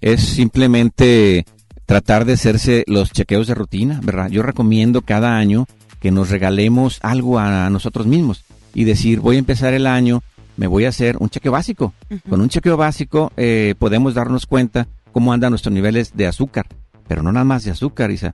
Es 0.00 0.22
simplemente 0.22 1.44
tratar 1.86 2.24
de 2.24 2.34
hacerse 2.34 2.84
los 2.86 3.12
chequeos 3.12 3.46
de 3.46 3.54
rutina, 3.54 4.00
¿verdad? 4.02 4.28
Yo 4.28 4.42
recomiendo 4.42 5.02
cada 5.02 5.36
año 5.36 5.66
que 6.00 6.10
nos 6.10 6.30
regalemos 6.30 6.98
algo 7.02 7.38
a 7.38 7.70
nosotros 7.70 8.06
mismos. 8.06 8.44
y 8.74 8.84
decir, 8.84 9.20
voy 9.20 9.36
a 9.36 9.38
empezar 9.38 9.72
el 9.72 9.86
año, 9.86 10.22
me 10.58 10.66
voy 10.66 10.84
a 10.84 10.90
hacer 10.90 11.16
un 11.18 11.30
chequeo 11.30 11.50
básico. 11.50 11.94
Con 12.28 12.42
un 12.42 12.50
chequeo 12.50 12.76
básico 12.76 13.32
eh, 13.38 13.74
podemos 13.78 14.12
darnos 14.12 14.44
cuenta 14.44 14.86
cómo 15.12 15.32
andan 15.32 15.50
nuestros 15.52 15.72
niveles 15.72 16.14
de 16.14 16.26
azúcar, 16.26 16.66
pero 17.08 17.22
no 17.22 17.32
nada 17.32 17.44
más 17.44 17.64
de 17.64 17.70
azúcar, 17.70 18.10
Isa. 18.10 18.32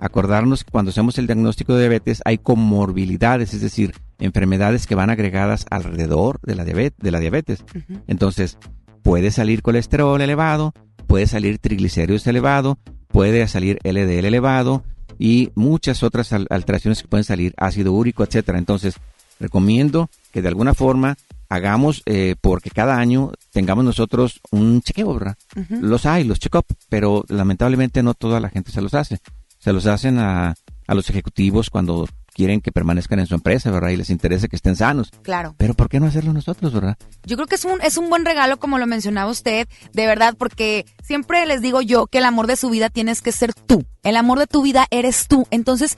Acordarnos 0.00 0.64
que 0.64 0.70
cuando 0.70 0.90
hacemos 0.90 1.18
el 1.18 1.26
diagnóstico 1.26 1.74
de 1.74 1.80
diabetes 1.80 2.22
hay 2.24 2.38
comorbilidades, 2.38 3.52
es 3.52 3.60
decir, 3.60 3.92
enfermedades 4.18 4.86
que 4.86 4.94
van 4.94 5.10
agregadas 5.10 5.66
alrededor 5.70 6.40
de 6.42 6.54
la, 6.54 6.64
diabetes, 6.64 6.98
de 6.98 7.10
la 7.10 7.20
diabetes. 7.20 7.64
Entonces, 8.06 8.56
puede 9.02 9.30
salir 9.30 9.60
colesterol 9.60 10.20
elevado, 10.20 10.72
puede 11.12 11.26
salir 11.26 11.58
triglicéridos 11.58 12.26
elevado, 12.26 12.78
puede 13.08 13.46
salir 13.46 13.78
LDL 13.84 14.24
elevado 14.26 14.82
y 15.18 15.50
muchas 15.54 16.02
otras 16.02 16.32
al- 16.32 16.46
alteraciones 16.48 17.02
que 17.02 17.08
pueden 17.08 17.24
salir, 17.24 17.52
ácido 17.58 17.92
úrico, 17.92 18.24
etcétera. 18.24 18.58
Entonces, 18.58 18.94
recomiendo 19.38 20.08
que 20.32 20.40
de 20.40 20.48
alguna 20.48 20.72
forma 20.72 21.18
hagamos, 21.50 22.02
eh, 22.06 22.34
porque 22.40 22.70
cada 22.70 22.96
año 22.96 23.30
tengamos 23.52 23.84
nosotros 23.84 24.40
un 24.50 24.80
chequeo, 24.80 25.12
¿verdad? 25.12 25.36
Los 25.82 26.06
hay, 26.06 26.24
los 26.24 26.38
check-up, 26.38 26.64
pero 26.88 27.24
lamentablemente 27.28 28.02
no 28.02 28.14
toda 28.14 28.40
la 28.40 28.48
gente 28.48 28.72
se 28.72 28.80
los 28.80 28.94
hace. 28.94 29.18
Se 29.58 29.72
los 29.74 29.84
hacen 29.84 30.18
a, 30.18 30.54
a 30.86 30.94
los 30.94 31.10
ejecutivos 31.10 31.68
cuando 31.68 32.08
quieren 32.32 32.60
que 32.60 32.72
permanezcan 32.72 33.18
en 33.18 33.26
su 33.26 33.34
empresa, 33.34 33.70
¿verdad? 33.70 33.90
Y 33.90 33.96
les 33.96 34.10
interesa 34.10 34.48
que 34.48 34.56
estén 34.56 34.76
sanos. 34.76 35.10
Claro. 35.22 35.54
Pero 35.58 35.74
¿por 35.74 35.88
qué 35.88 36.00
no 36.00 36.06
hacerlo 36.06 36.32
nosotros, 36.32 36.72
verdad? 36.72 36.96
Yo 37.24 37.36
creo 37.36 37.46
que 37.46 37.56
es 37.56 37.64
un, 37.64 37.80
es 37.82 37.96
un 37.96 38.08
buen 38.08 38.24
regalo, 38.24 38.58
como 38.58 38.78
lo 38.78 38.86
mencionaba 38.86 39.30
usted, 39.30 39.68
de 39.92 40.06
verdad, 40.06 40.34
porque 40.36 40.86
siempre 41.02 41.44
les 41.46 41.60
digo 41.60 41.82
yo 41.82 42.06
que 42.06 42.18
el 42.18 42.24
amor 42.24 42.46
de 42.46 42.56
su 42.56 42.70
vida 42.70 42.90
tienes 42.90 43.22
que 43.22 43.32
ser 43.32 43.54
tú. 43.54 43.84
El 44.02 44.16
amor 44.16 44.38
de 44.38 44.46
tu 44.46 44.62
vida 44.62 44.86
eres 44.90 45.28
tú. 45.28 45.46
Entonces, 45.50 45.96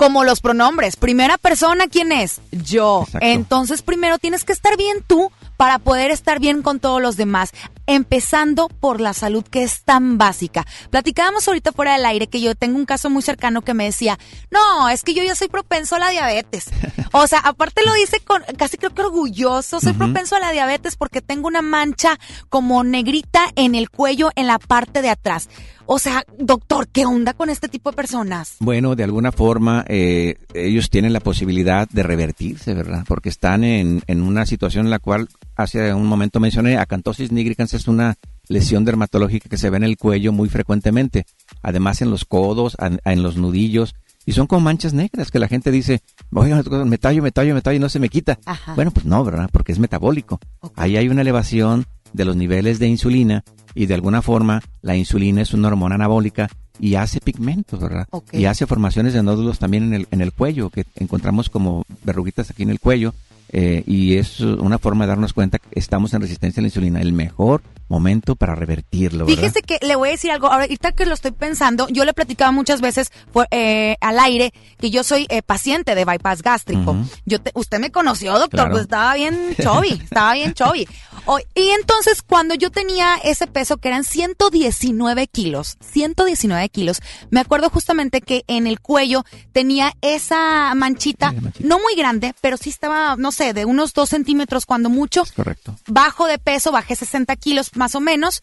como 0.00 0.24
los 0.24 0.40
pronombres, 0.40 0.96
primera 0.96 1.36
persona, 1.36 1.86
¿quién 1.86 2.10
es? 2.10 2.40
Yo. 2.52 3.06
Entonces, 3.20 3.82
primero 3.82 4.18
tienes 4.18 4.44
que 4.44 4.52
estar 4.54 4.78
bien 4.78 5.04
tú 5.06 5.30
para 5.58 5.78
poder 5.78 6.10
estar 6.10 6.40
bien 6.40 6.62
con 6.62 6.80
todos 6.80 7.02
los 7.02 7.18
demás, 7.18 7.52
empezando 7.90 8.68
por 8.68 9.00
la 9.00 9.12
salud 9.12 9.42
que 9.42 9.64
es 9.64 9.82
tan 9.82 10.16
básica. 10.16 10.64
Platicábamos 10.90 11.48
ahorita 11.48 11.72
fuera 11.72 11.94
del 11.94 12.06
aire 12.06 12.28
que 12.28 12.40
yo 12.40 12.54
tengo 12.54 12.78
un 12.78 12.86
caso 12.86 13.10
muy 13.10 13.20
cercano 13.20 13.62
que 13.62 13.74
me 13.74 13.84
decía, 13.84 14.16
no, 14.50 14.88
es 14.88 15.02
que 15.02 15.12
yo 15.12 15.24
ya 15.24 15.34
soy 15.34 15.48
propenso 15.48 15.96
a 15.96 15.98
la 15.98 16.10
diabetes. 16.10 16.66
O 17.12 17.26
sea, 17.26 17.40
aparte 17.40 17.84
lo 17.84 17.92
dice 17.94 18.20
con 18.20 18.40
casi 18.56 18.76
creo 18.76 18.94
que 18.94 19.02
orgulloso, 19.02 19.80
soy 19.80 19.94
propenso 19.94 20.36
a 20.36 20.38
la 20.38 20.52
diabetes 20.52 20.94
porque 20.94 21.20
tengo 21.20 21.48
una 21.48 21.60
mancha 21.60 22.20
como 22.48 22.84
negrita 22.84 23.46
en 23.56 23.74
el 23.74 23.90
cuello 23.90 24.30
en 24.36 24.46
la 24.46 24.60
parte 24.60 25.02
de 25.02 25.10
atrás. 25.10 25.48
O 25.92 25.98
sea, 25.98 26.24
doctor, 26.38 26.86
¿qué 26.86 27.04
onda 27.04 27.32
con 27.32 27.50
este 27.50 27.66
tipo 27.66 27.90
de 27.90 27.96
personas? 27.96 28.58
Bueno, 28.60 28.94
de 28.94 29.02
alguna 29.02 29.32
forma 29.32 29.84
eh, 29.88 30.36
ellos 30.54 30.88
tienen 30.88 31.12
la 31.12 31.18
posibilidad 31.18 31.88
de 31.88 32.04
revertirse, 32.04 32.74
¿verdad? 32.74 33.04
Porque 33.08 33.28
están 33.28 33.64
en, 33.64 34.00
en 34.06 34.22
una 34.22 34.46
situación 34.46 34.86
en 34.86 34.90
la 34.90 35.00
cual 35.00 35.28
hace 35.56 35.92
un 35.92 36.06
momento 36.06 36.38
mencioné, 36.38 36.78
acantosis 36.78 37.32
nigricans 37.32 37.74
es 37.74 37.88
una 37.88 38.14
lesión 38.46 38.84
dermatológica 38.84 39.48
que 39.48 39.58
se 39.58 39.68
ve 39.68 39.78
en 39.78 39.82
el 39.82 39.96
cuello 39.96 40.30
muy 40.30 40.48
frecuentemente, 40.48 41.26
además 41.60 42.02
en 42.02 42.10
los 42.12 42.24
codos, 42.24 42.76
en 42.78 43.22
los 43.24 43.36
nudillos, 43.36 43.96
y 44.24 44.30
son 44.30 44.46
como 44.46 44.60
manchas 44.60 44.94
negras 44.94 45.32
que 45.32 45.40
la 45.40 45.48
gente 45.48 45.72
dice, 45.72 46.02
oiga, 46.32 46.62
me 46.84 46.98
tallo, 46.98 47.20
me 47.20 47.32
tallo, 47.32 47.52
me 47.52 47.62
tallo 47.62 47.78
y 47.78 47.80
no 47.80 47.88
se 47.88 47.98
me 47.98 48.10
quita. 48.10 48.38
Ajá. 48.46 48.76
Bueno, 48.76 48.92
pues 48.92 49.06
no, 49.06 49.24
¿verdad? 49.24 49.50
Porque 49.52 49.72
es 49.72 49.80
metabólico. 49.80 50.38
Ahí 50.76 50.96
hay 50.96 51.08
una 51.08 51.22
elevación 51.22 51.84
de 52.12 52.24
los 52.24 52.36
niveles 52.36 52.78
de 52.78 52.86
insulina 52.86 53.44
y 53.74 53.86
de 53.86 53.94
alguna 53.94 54.22
forma 54.22 54.62
la 54.82 54.96
insulina 54.96 55.42
es 55.42 55.52
una 55.54 55.68
hormona 55.68 55.94
anabólica 55.96 56.48
y 56.78 56.94
hace 56.94 57.20
pigmentos, 57.20 57.78
¿verdad? 57.80 58.06
Y 58.32 58.46
hace 58.46 58.66
formaciones 58.66 59.12
de 59.12 59.22
nódulos 59.22 59.58
también 59.58 59.84
en 59.84 59.94
el, 59.94 60.08
en 60.10 60.20
el 60.22 60.32
cuello, 60.32 60.70
que 60.70 60.84
encontramos 60.96 61.50
como 61.50 61.84
verruguitas 62.04 62.50
aquí 62.50 62.62
en 62.62 62.70
el 62.70 62.80
cuello. 62.80 63.14
Eh, 63.52 63.82
y 63.86 64.16
es 64.16 64.40
una 64.40 64.78
forma 64.78 65.04
de 65.04 65.08
darnos 65.10 65.32
cuenta 65.32 65.58
que 65.58 65.68
estamos 65.78 66.14
en 66.14 66.20
resistencia 66.22 66.60
a 66.60 66.62
la 66.62 66.68
insulina. 66.68 67.00
El 67.00 67.12
mejor 67.12 67.62
momento 67.88 68.36
para 68.36 68.54
revertirlo, 68.54 69.26
¿verdad? 69.26 69.42
Fíjese 69.42 69.62
que 69.62 69.84
le 69.84 69.96
voy 69.96 70.10
a 70.10 70.12
decir 70.12 70.30
algo, 70.30 70.46
ahorita 70.46 70.92
que 70.92 71.06
lo 71.06 71.14
estoy 71.14 71.32
pensando, 71.32 71.88
yo 71.88 72.04
le 72.04 72.12
platicaba 72.14 72.52
muchas 72.52 72.80
veces 72.80 73.10
por- 73.32 73.48
eh, 73.50 73.96
al 74.00 74.20
aire 74.20 74.52
que 74.78 74.90
yo 74.90 75.02
soy 75.02 75.26
eh, 75.28 75.42
paciente 75.42 75.96
de 75.96 76.04
bypass 76.04 76.42
gástrico. 76.42 76.96
Yo 77.26 77.40
te- 77.40 77.50
usted 77.54 77.80
me 77.80 77.90
conoció, 77.90 78.32
doctor, 78.34 78.50
Claro. 78.50 78.70
pues 78.70 78.82
estaba 78.82 79.14
bien 79.14 79.34
chovi, 79.60 80.00
estaba 80.04 80.34
bien 80.34 80.54
chovi. 80.54 80.86
O- 81.26 81.40
y 81.54 81.68
entonces 81.80 82.22
cuando 82.22 82.54
yo 82.54 82.70
tenía 82.70 83.16
ese 83.24 83.48
peso 83.48 83.78
que 83.78 83.88
eran 83.88 84.04
119 84.04 85.26
kilos, 85.26 85.76
119 85.80 86.68
kilos, 86.68 87.00
me 87.30 87.40
acuerdo 87.40 87.70
justamente 87.70 88.20
que 88.20 88.44
en 88.46 88.66
el 88.68 88.78
cuello 88.80 89.24
tenía 89.52 89.92
esa 90.00 90.72
manchita, 90.76 91.34
no 91.58 91.78
muy 91.80 91.94
grande, 91.96 92.34
pero 92.40 92.56
sí 92.56 92.70
estaba, 92.70 93.16
no 93.16 93.32
sé, 93.32 93.39
de 93.40 93.64
unos 93.64 93.92
dos 93.94 94.08
centímetros 94.10 94.66
cuando 94.66 94.88
mucho. 94.90 95.24
Correcto. 95.34 95.76
Bajo 95.88 96.26
de 96.26 96.38
peso, 96.38 96.72
bajé 96.72 96.94
60 96.96 97.34
kilos 97.36 97.70
más 97.76 97.94
o 97.94 98.00
menos 98.00 98.42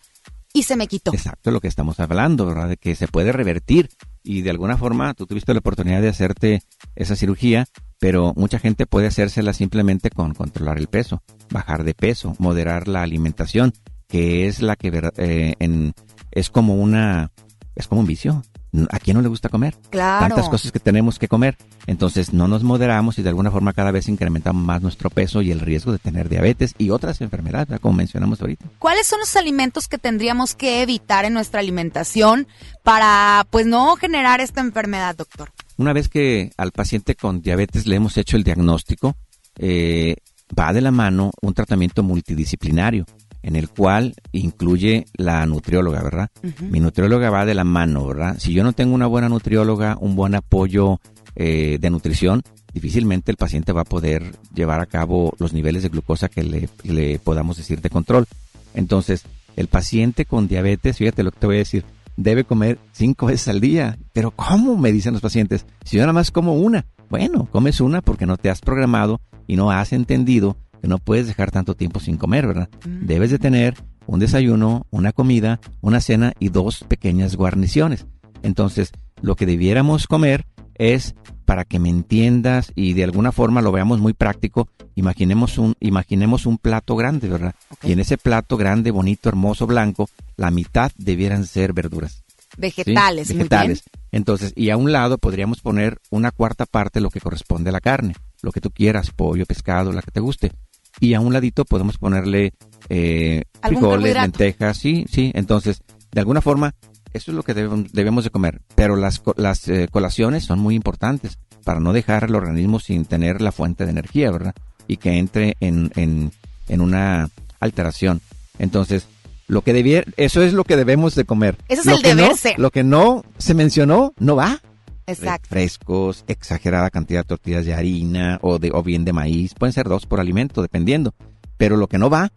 y 0.53 0.63
se 0.63 0.75
me 0.75 0.87
quitó. 0.87 1.13
Exacto, 1.13 1.51
lo 1.51 1.61
que 1.61 1.67
estamos 1.67 1.99
hablando, 1.99 2.45
¿verdad? 2.45 2.69
De 2.69 2.77
que 2.77 2.95
se 2.95 3.07
puede 3.07 3.31
revertir 3.31 3.89
y 4.23 4.41
de 4.41 4.49
alguna 4.49 4.77
forma 4.77 5.13
tú 5.13 5.25
tuviste 5.27 5.53
la 5.53 5.59
oportunidad 5.59 6.01
de 6.01 6.09
hacerte 6.09 6.61
esa 6.95 7.15
cirugía, 7.15 7.65
pero 7.99 8.33
mucha 8.35 8.59
gente 8.59 8.85
puede 8.85 9.07
hacérsela 9.07 9.53
simplemente 9.53 10.09
con 10.09 10.33
controlar 10.33 10.77
el 10.79 10.87
peso, 10.87 11.21
bajar 11.49 11.83
de 11.83 11.93
peso, 11.93 12.35
moderar 12.39 12.87
la 12.87 13.03
alimentación, 13.03 13.73
que 14.07 14.47
es 14.47 14.61
la 14.61 14.75
que 14.75 15.11
eh, 15.17 15.53
en- 15.59 15.93
es 16.31 16.49
como 16.49 16.75
una 16.75 17.31
es 17.75 17.87
como 17.87 18.01
un 18.01 18.07
vicio. 18.07 18.43
¿A 18.91 18.99
quién 18.99 19.15
no 19.15 19.21
le 19.21 19.29
gusta 19.29 19.49
comer? 19.49 19.75
Claro. 19.89 20.27
Tantas 20.27 20.49
cosas 20.49 20.71
que 20.71 20.79
tenemos 20.79 21.19
que 21.19 21.27
comer. 21.27 21.57
Entonces 21.85 22.33
no 22.33 22.47
nos 22.47 22.63
moderamos 22.63 23.17
y 23.17 23.23
de 23.23 23.29
alguna 23.29 23.49
forma 23.49 23.73
cada 23.73 23.91
vez 23.91 24.09
incrementamos 24.09 24.63
más 24.63 24.81
nuestro 24.81 25.09
peso 25.09 25.41
y 25.41 25.51
el 25.51 25.61
riesgo 25.61 25.91
de 25.91 25.99
tener 25.99 26.27
diabetes 26.29 26.75
y 26.77 26.89
otras 26.89 27.21
enfermedades, 27.21 27.69
¿verdad? 27.69 27.81
como 27.81 27.95
mencionamos 27.95 28.41
ahorita. 28.41 28.65
¿Cuáles 28.79 29.07
son 29.07 29.19
los 29.19 29.35
alimentos 29.35 29.87
que 29.87 29.97
tendríamos 29.97 30.53
que 30.53 30.81
evitar 30.81 31.25
en 31.25 31.33
nuestra 31.33 31.61
alimentación 31.61 32.47
para 32.83 33.47
pues 33.49 33.65
no 33.65 33.95
generar 33.95 34.41
esta 34.41 34.61
enfermedad, 34.61 35.15
doctor? 35.15 35.51
Una 35.77 35.93
vez 35.93 36.09
que 36.09 36.51
al 36.57 36.71
paciente 36.71 37.15
con 37.15 37.41
diabetes 37.41 37.87
le 37.87 37.95
hemos 37.95 38.17
hecho 38.17 38.35
el 38.35 38.43
diagnóstico, 38.43 39.15
eh, 39.57 40.17
va 40.57 40.73
de 40.73 40.81
la 40.81 40.91
mano 40.91 41.31
un 41.41 41.53
tratamiento 41.53 42.03
multidisciplinario 42.03 43.05
en 43.47 43.55
el 43.55 43.69
cual 43.69 44.13
incluye 44.33 45.05
la 45.13 45.45
nutrióloga, 45.45 46.03
¿verdad? 46.03 46.29
Mi 46.69 46.81
nutrióloga 46.81 47.29
va 47.29 47.45
de 47.45 47.53
la 47.53 47.63
mano, 47.63 48.05
¿verdad? 48.05 48.35
Si 48.39 48.51
yo 48.51 48.61
no 48.61 48.73
tengo 48.73 48.93
una 48.93 49.07
buena 49.07 49.29
nutrióloga, 49.29 49.95
un 50.01 50.17
buen 50.17 50.35
apoyo 50.35 50.99
eh, 51.33 51.77
de 51.79 51.89
nutrición, 51.89 52.43
difícilmente 52.73 53.31
el 53.31 53.37
paciente 53.37 53.71
va 53.71 53.83
a 53.83 53.85
poder 53.85 54.35
llevar 54.53 54.81
a 54.81 54.85
cabo 54.85 55.33
los 55.39 55.53
niveles 55.53 55.81
de 55.83 55.87
glucosa 55.87 56.27
que 56.27 56.43
le, 56.43 56.67
que 56.83 56.91
le 56.91 57.19
podamos 57.19 57.55
decir 57.55 57.79
de 57.79 57.89
control. 57.89 58.25
Entonces, 58.73 59.23
el 59.55 59.69
paciente 59.69 60.25
con 60.25 60.49
diabetes, 60.49 60.97
fíjate 60.97 61.23
lo 61.23 61.31
que 61.31 61.39
te 61.39 61.47
voy 61.47 61.55
a 61.55 61.59
decir, 61.59 61.85
debe 62.17 62.43
comer 62.43 62.79
cinco 62.91 63.27
veces 63.27 63.47
al 63.47 63.61
día. 63.61 63.97
Pero 64.11 64.31
¿cómo? 64.31 64.75
Me 64.75 64.91
dicen 64.91 65.13
los 65.13 65.21
pacientes. 65.21 65.65
Si 65.85 65.95
yo 65.95 66.03
nada 66.03 66.11
más 66.11 66.31
como 66.31 66.55
una. 66.55 66.85
Bueno, 67.09 67.47
comes 67.49 67.79
una 67.79 68.01
porque 68.01 68.25
no 68.25 68.35
te 68.35 68.49
has 68.49 68.59
programado 68.59 69.21
y 69.47 69.55
no 69.55 69.71
has 69.71 69.93
entendido 69.93 70.57
que 70.81 70.87
no 70.87 70.97
puedes 70.97 71.27
dejar 71.27 71.51
tanto 71.51 71.75
tiempo 71.75 71.99
sin 71.99 72.17
comer, 72.17 72.47
¿verdad? 72.47 72.69
Debes 72.85 73.31
de 73.31 73.39
tener 73.39 73.75
un 74.05 74.19
desayuno, 74.19 74.85
una 74.89 75.11
comida, 75.11 75.59
una 75.81 76.01
cena 76.01 76.33
y 76.39 76.49
dos 76.49 76.83
pequeñas 76.87 77.35
guarniciones. 77.35 78.05
Entonces, 78.43 78.91
lo 79.21 79.35
que 79.35 79.45
debiéramos 79.45 80.07
comer 80.07 80.45
es 80.75 81.15
para 81.45 81.65
que 81.65 81.79
me 81.79 81.89
entiendas 81.89 82.71
y 82.75 82.93
de 82.93 83.03
alguna 83.03 83.31
forma 83.31 83.61
lo 83.61 83.71
veamos 83.71 83.99
muy 83.99 84.13
práctico, 84.13 84.67
imaginemos 84.95 85.57
un, 85.57 85.75
imaginemos 85.79 86.45
un 86.45 86.57
plato 86.57 86.95
grande, 86.95 87.29
¿verdad? 87.29 87.55
Y 87.83 87.93
en 87.93 87.99
ese 87.99 88.17
plato 88.17 88.57
grande, 88.57 88.91
bonito, 88.91 89.29
hermoso, 89.29 89.65
blanco, 89.65 90.09
la 90.35 90.51
mitad 90.51 90.91
debieran 90.97 91.45
ser 91.45 91.73
verduras. 91.73 92.23
¿sí? 92.49 92.57
Vegetales, 92.57 93.29
muy 93.29 93.37
Vegetales. 93.37 93.83
Entonces, 94.11 94.53
y 94.55 94.69
a 94.69 94.77
un 94.77 94.91
lado 94.91 95.17
podríamos 95.17 95.61
poner 95.61 95.99
una 96.09 96.31
cuarta 96.31 96.65
parte 96.65 97.01
lo 97.01 97.09
que 97.09 97.21
corresponde 97.21 97.69
a 97.69 97.73
la 97.73 97.81
carne, 97.81 98.15
lo 98.41 98.51
que 98.51 98.61
tú 98.61 98.71
quieras, 98.71 99.11
pollo, 99.11 99.45
pescado, 99.45 99.91
la 99.93 100.01
que 100.01 100.11
te 100.11 100.19
guste. 100.19 100.51
Y 100.99 101.13
a 101.13 101.19
un 101.19 101.33
ladito 101.33 101.65
podemos 101.65 101.97
ponerle 101.97 102.53
eh, 102.89 103.43
¿Algún 103.61 103.81
frijoles, 103.81 104.15
lentejas, 104.15 104.77
sí, 104.77 105.05
sí. 105.11 105.31
Entonces, 105.35 105.81
de 106.11 106.19
alguna 106.21 106.41
forma, 106.41 106.73
eso 107.13 107.31
es 107.31 107.35
lo 107.37 107.43
que 107.43 107.53
debemos, 107.53 107.91
debemos 107.93 108.23
de 108.23 108.29
comer. 108.29 108.61
Pero 108.75 108.95
las, 108.95 109.21
las 109.35 109.67
eh, 109.67 109.87
colaciones 109.91 110.43
son 110.45 110.59
muy 110.59 110.75
importantes 110.75 111.37
para 111.63 111.79
no 111.79 111.93
dejar 111.93 112.23
el 112.25 112.35
organismo 112.35 112.79
sin 112.79 113.05
tener 113.05 113.41
la 113.41 113.51
fuente 113.51 113.85
de 113.85 113.91
energía, 113.91 114.31
¿verdad? 114.31 114.55
Y 114.87 114.97
que 114.97 115.17
entre 115.17 115.55
en, 115.59 115.91
en, 115.95 116.31
en 116.69 116.81
una 116.81 117.29
alteración. 117.59 118.21
Entonces, 118.57 119.07
lo 119.47 119.61
que 119.61 119.73
debiera, 119.73 120.09
eso 120.17 120.41
es 120.41 120.53
lo 120.53 120.63
que 120.63 120.75
debemos 120.77 121.13
de 121.15 121.25
comer. 121.25 121.57
Ese 121.67 121.81
es 121.81 121.85
Lo 121.87 121.95
el 121.95 122.01
deber 122.01 122.29
no- 122.31 122.35
ser. 122.37 122.57
Lo 122.59 122.71
que 122.71 122.83
no 122.83 123.23
se 123.37 123.53
mencionó, 123.53 124.13
no 124.19 124.35
va. 124.35 124.61
Exacto. 125.07 125.49
Frescos, 125.49 126.25
exagerada 126.27 126.89
cantidad 126.89 127.21
de 127.21 127.27
tortillas 127.29 127.65
de 127.65 127.73
harina 127.73 128.39
o 128.41 128.59
de 128.59 128.71
o 128.73 128.83
bien 128.83 129.05
de 129.05 129.13
maíz, 129.13 129.53
pueden 129.53 129.73
ser 129.73 129.87
dos 129.87 130.05
por 130.05 130.19
alimento, 130.19 130.61
dependiendo. 130.61 131.13
Pero 131.57 131.77
lo 131.77 131.87
que 131.87 131.97
no 131.97 132.09
va 132.09 132.31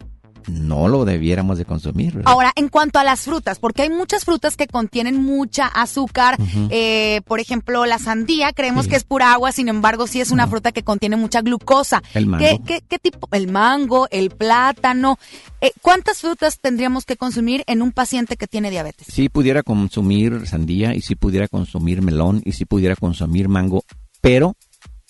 no 0.49 0.89
lo 0.89 1.05
debiéramos 1.05 1.59
de 1.59 1.65
consumir. 1.65 2.15
¿verdad? 2.15 2.31
Ahora, 2.33 2.53
en 2.57 2.69
cuanto 2.69 2.99
a 2.99 3.05
las 3.05 3.21
frutas, 3.23 3.59
porque 3.59 3.83
hay 3.83 3.91
muchas 3.91 4.25
frutas 4.25 4.57
que 4.57 4.67
contienen 4.67 5.23
mucha 5.23 5.67
azúcar, 5.67 6.37
eh, 6.71 7.21
por 7.27 7.41
ejemplo, 7.41 7.87
la 7.87 7.99
sandía, 7.99 8.53
creemos 8.53 8.85
Sí. 8.85 8.91
que 8.91 8.97
es 8.97 9.05
pura 9.05 9.33
agua, 9.33 9.53
sin 9.53 9.69
embargo, 9.69 10.07
sí 10.07 10.21
es 10.21 10.31
una 10.31 10.47
fruta 10.47 10.73
que 10.73 10.83
contiene 10.83 11.17
mucha 11.17 11.41
glucosa. 11.43 12.03
El 12.15 12.27
mango. 12.27 12.45
¿Qué, 12.45 12.61
qué, 12.67 12.83
qué 12.89 12.99
tipo? 12.99 13.29
El 13.33 13.49
mango, 13.51 14.09
el 14.11 14.31
plátano. 14.31 15.19
Eh, 15.61 15.73
¿Cuántas 15.83 16.19
frutas 16.21 16.59
tendríamos 16.61 17.05
que 17.05 17.17
consumir 17.17 17.65
en 17.67 17.83
un 17.83 17.93
paciente 17.93 18.37
que 18.37 18.47
tiene 18.47 18.71
diabetes? 18.71 19.07
Si 19.11 19.29
pudiera 19.29 19.63
consumir 19.63 20.47
sandía 20.47 20.95
y 20.95 21.03
si 21.03 21.15
pudiera 21.17 21.49
consumir 21.49 22.03
melón 22.03 22.43
y 22.45 22.53
si 22.53 22.65
pudiera 22.65 22.97
consumir 22.97 23.49
mango, 23.49 23.85
pero 24.21 24.57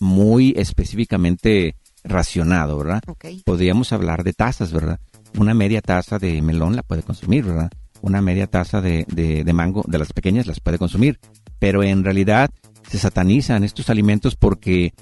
muy 0.01 0.55
específicamente 0.57 1.77
racionado, 2.03 2.79
¿verdad? 2.79 3.03
Podríamos 3.45 3.93
hablar 3.93 4.25
de 4.25 4.33
tazas, 4.33 4.73
¿verdad? 4.73 4.99
Una 5.39 5.55
media 5.55 5.81
taza 5.81 6.19
de 6.19 6.41
melón 6.43 6.77
la 6.77 6.83
puede 6.83 7.03
consumir, 7.03 7.45
¿verdad? 7.45 7.71
Una 8.03 8.21
media 8.21 8.47
taza 8.47 8.81
de, 8.81 9.05
de- 9.09 9.45
de 9.45 9.53
mango, 9.53 9.85
de 9.87 9.99
las 9.99 10.13
pequeñas, 10.13 10.47
las 10.47 10.61
puede 10.61 10.79
consumir. 10.79 11.19
Pero 11.59 11.83
en 11.83 12.03
realidad 12.05 12.51
se 12.89 12.99
satanizan 12.99 13.63
estos 13.65 13.91
alimentos 13.91 14.35
porque, 14.37 14.93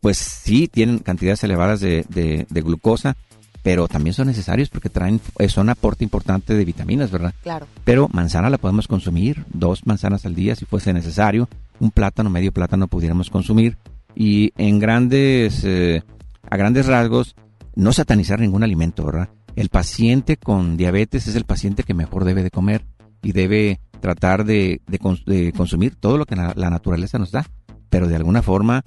pues 0.00 0.18
sí, 0.18 0.68
tienen 0.68 0.98
cantidades 0.98 1.42
elevadas 1.44 1.80
de, 1.80 2.04
de- 2.08 2.46
de 2.48 2.60
glucosa, 2.62 3.16
pero 3.62 3.88
también 3.88 4.14
son 4.14 4.28
necesarios 4.28 4.68
porque 4.70 4.88
traen, 4.88 5.20
eh, 5.38 5.48
son 5.48 5.68
aporte 5.68 6.04
importante 6.04 6.54
de 6.54 6.64
vitaminas, 6.64 7.10
¿verdad? 7.10 7.34
Claro. 7.42 7.66
Pero 7.84 8.08
manzana 8.12 8.50
la 8.50 8.58
podemos 8.58 8.86
consumir, 8.88 9.44
dos 9.52 9.86
manzanas 9.86 10.24
al 10.26 10.34
día 10.34 10.54
si 10.54 10.64
fuese 10.64 10.92
necesario, 10.92 11.48
un 11.80 11.90
plátano, 11.90 12.30
medio 12.30 12.52
plátano 12.52 12.88
pudiéramos 12.88 13.30
consumir 13.30 13.76
y 14.14 14.52
en 14.56 14.78
grandes, 14.78 15.62
eh, 15.64 16.02
a 16.48 16.56
grandes 16.56 16.86
rasgos, 16.86 17.34
no 17.74 17.92
satanizar 17.92 18.40
ningún 18.40 18.62
alimento, 18.64 19.04
¿verdad? 19.04 19.28
El 19.58 19.70
paciente 19.70 20.36
con 20.36 20.76
diabetes 20.76 21.26
es 21.26 21.34
el 21.34 21.44
paciente 21.44 21.82
que 21.82 21.92
mejor 21.94 22.24
debe 22.24 22.42
de 22.44 22.50
comer 22.50 22.84
y 23.22 23.32
debe 23.32 23.80
tratar 24.00 24.44
de, 24.44 24.80
de 24.86 25.00
cons- 25.00 25.24
de 25.24 25.52
consumir 25.52 25.96
todo 25.96 26.16
lo 26.16 26.26
que 26.26 26.36
la, 26.36 26.52
la 26.56 26.70
naturaleza 26.70 27.18
nos 27.18 27.32
da, 27.32 27.44
pero 27.90 28.06
de 28.06 28.14
alguna 28.14 28.42
forma, 28.42 28.82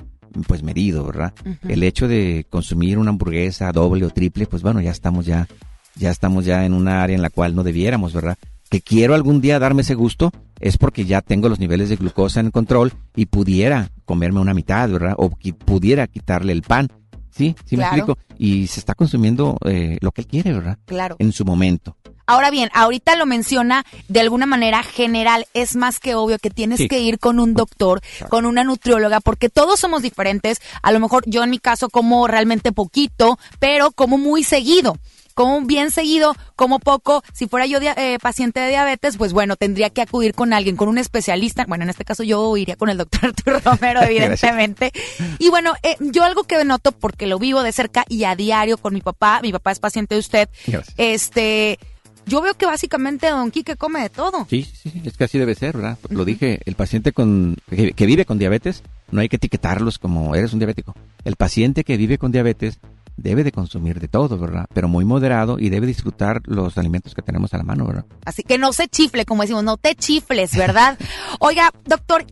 pues 0.47 0.63
medido, 0.63 1.03
¿verdad? 1.05 1.34
El 1.67 1.84
hecho 1.84 2.07
de 2.07 2.45
consumir 2.49 2.97
una 2.97 3.09
hamburguesa 3.09 3.72
doble 3.74 4.05
o 4.05 4.09
triple, 4.11 4.45
pues 4.45 4.63
bueno, 4.63 4.80
ya 4.80 4.91
estamos 4.91 5.26
ya, 5.26 5.47
ya 5.95 6.09
estamos 6.09 6.45
ya 6.45 6.65
en 6.65 6.74
una 6.74 7.03
área 7.03 7.17
en 7.17 7.22
la 7.22 7.30
cual 7.30 7.53
no 7.53 7.63
debiéramos, 7.63 8.13
¿verdad? 8.13 8.38
Que 8.69 8.80
quiero 8.80 9.13
algún 9.13 9.41
día 9.41 9.59
darme 9.59 9.82
ese 9.82 9.95
gusto 9.95 10.32
es 10.61 10.78
porque 10.78 11.03
ya 11.03 11.19
tengo 11.22 11.49
los 11.49 11.59
niveles 11.59 11.89
de 11.89 11.97
glucosa 11.97 12.39
en 12.39 12.51
control 12.51 12.93
y 13.13 13.26
pudiera 13.26 13.89
comerme 14.05 14.39
una 14.39 14.53
mitad, 14.53 14.89
¿verdad? 14.89 15.15
O 15.17 15.32
pudiera 15.65 16.07
quitarle 16.07 16.53
el 16.53 16.61
pan. 16.61 16.88
Sí, 17.36 17.55
sí 17.65 17.77
me 17.77 17.84
explico. 17.84 18.17
Y 18.38 18.67
se 18.67 18.79
está 18.79 18.93
consumiendo 18.95 19.57
eh, 19.65 19.97
lo 20.01 20.11
que 20.11 20.21
él 20.21 20.27
quiere, 20.27 20.53
¿verdad? 20.53 20.77
Claro. 20.86 21.15
En 21.19 21.32
su 21.32 21.45
momento. 21.45 21.95
Ahora 22.27 22.49
bien, 22.49 22.69
ahorita 22.73 23.15
lo 23.17 23.25
menciona 23.25 23.84
de 24.07 24.19
alguna 24.21 24.45
manera 24.45 24.84
general. 24.84 25.47
Es 25.53 25.75
más 25.75 25.99
que 25.99 26.15
obvio 26.15 26.38
que 26.39 26.49
tienes 26.49 26.77
Sí. 26.77 26.88
que 26.88 26.99
ir 26.99 27.19
con 27.19 27.39
un 27.39 27.53
doctor, 27.53 27.99
con 28.29 28.45
una 28.45 28.63
nutrióloga, 28.63 29.19
porque 29.19 29.49
todos 29.49 29.79
somos 29.79 30.01
diferentes. 30.01 30.61
A 30.82 30.91
lo 30.91 30.99
mejor 30.99 31.23
yo 31.25 31.43
en 31.43 31.49
mi 31.49 31.59
caso 31.59 31.89
como 31.89 32.27
realmente 32.27 32.71
poquito, 32.71 33.38
pero 33.59 33.91
como 33.91 34.17
muy 34.17 34.43
seguido. 34.43 34.97
Como 35.41 35.65
bien 35.65 35.89
seguido, 35.89 36.35
como 36.55 36.77
poco. 36.77 37.23
Si 37.33 37.47
fuera 37.47 37.65
yo 37.65 37.79
eh, 37.81 38.19
paciente 38.21 38.59
de 38.59 38.69
diabetes, 38.69 39.17
pues 39.17 39.33
bueno, 39.33 39.55
tendría 39.55 39.89
que 39.89 40.03
acudir 40.03 40.35
con 40.35 40.53
alguien, 40.53 40.75
con 40.75 40.87
un 40.87 40.99
especialista. 40.99 41.65
Bueno, 41.67 41.83
en 41.83 41.89
este 41.89 42.05
caso 42.05 42.21
yo 42.21 42.55
iría 42.57 42.75
con 42.75 42.89
el 42.89 42.99
doctor 42.99 43.25
Arturo 43.29 43.59
Romero, 43.59 44.01
evidentemente. 44.03 44.91
y 45.39 45.49
bueno, 45.49 45.73
eh, 45.81 45.95
yo 45.99 46.23
algo 46.25 46.43
que 46.43 46.63
noto, 46.63 46.91
porque 46.91 47.25
lo 47.25 47.39
vivo 47.39 47.63
de 47.63 47.71
cerca 47.71 48.05
y 48.07 48.25
a 48.25 48.35
diario 48.35 48.77
con 48.77 48.93
mi 48.93 49.01
papá, 49.01 49.39
mi 49.41 49.51
papá 49.51 49.71
es 49.71 49.79
paciente 49.79 50.13
de 50.13 50.19
usted, 50.19 50.47
Gracias. 50.67 50.93
este, 50.97 51.79
yo 52.27 52.39
veo 52.41 52.53
que 52.53 52.67
básicamente 52.67 53.31
Don 53.31 53.49
Quique 53.49 53.75
come 53.77 54.01
de 54.01 54.09
todo. 54.11 54.45
Sí, 54.47 54.63
sí, 54.63 54.91
sí, 54.91 55.01
es 55.03 55.17
que 55.17 55.23
así 55.23 55.39
debe 55.39 55.55
ser, 55.55 55.75
¿verdad? 55.75 55.97
Lo 56.09 56.23
dije, 56.23 56.59
el 56.65 56.75
paciente 56.75 57.13
con, 57.13 57.57
que, 57.67 57.93
que 57.93 58.05
vive 58.05 58.25
con 58.25 58.37
diabetes, 58.37 58.83
no 59.09 59.21
hay 59.21 59.27
que 59.27 59.37
etiquetarlos 59.37 59.97
como 59.97 60.35
eres 60.35 60.53
un 60.53 60.59
diabético. 60.59 60.93
El 61.25 61.35
paciente 61.35 61.83
que 61.83 61.97
vive 61.97 62.19
con 62.19 62.31
diabetes 62.31 62.77
debe 63.22 63.43
de 63.43 63.51
consumir 63.51 63.99
de 63.99 64.07
todo, 64.07 64.38
¿verdad? 64.38 64.65
Pero 64.74 64.88
muy 64.88 65.05
moderado 65.05 65.59
y 65.59 65.69
debe 65.69 65.88
disfrutar 65.88 66.41
los 66.45 66.78
alimentos 66.78 67.15
que 67.15 67.22
tenemos 67.22 67.53
a 67.53 67.57
la 67.57 67.63
mano, 67.63 67.86
¿verdad? 67.86 68.05
Así 68.26 68.43
que 68.43 68.57
no 68.57 68.74
se 68.74 68.88
chifle, 68.88 69.26
como 69.26 69.43
decimos, 69.43 69.63
no 69.63 69.78
te 69.78 69.95
chifles, 69.95 70.55
¿verdad? 70.55 70.97
Oiga, 71.39 71.72
doctor, 71.86 72.26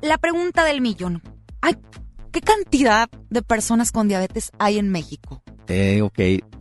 la 0.00 0.18
pregunta 0.18 0.64
del 0.64 0.80
millón. 0.80 1.22
Ay, 1.60 1.76
¿qué 2.32 2.40
cantidad 2.40 3.08
de 3.30 3.42
personas 3.42 3.92
con 3.92 4.08
diabetes 4.08 4.50
hay 4.58 4.78
en 4.78 4.90
México? 4.90 5.42
Eh, 5.68 6.00
ok, 6.02 6.18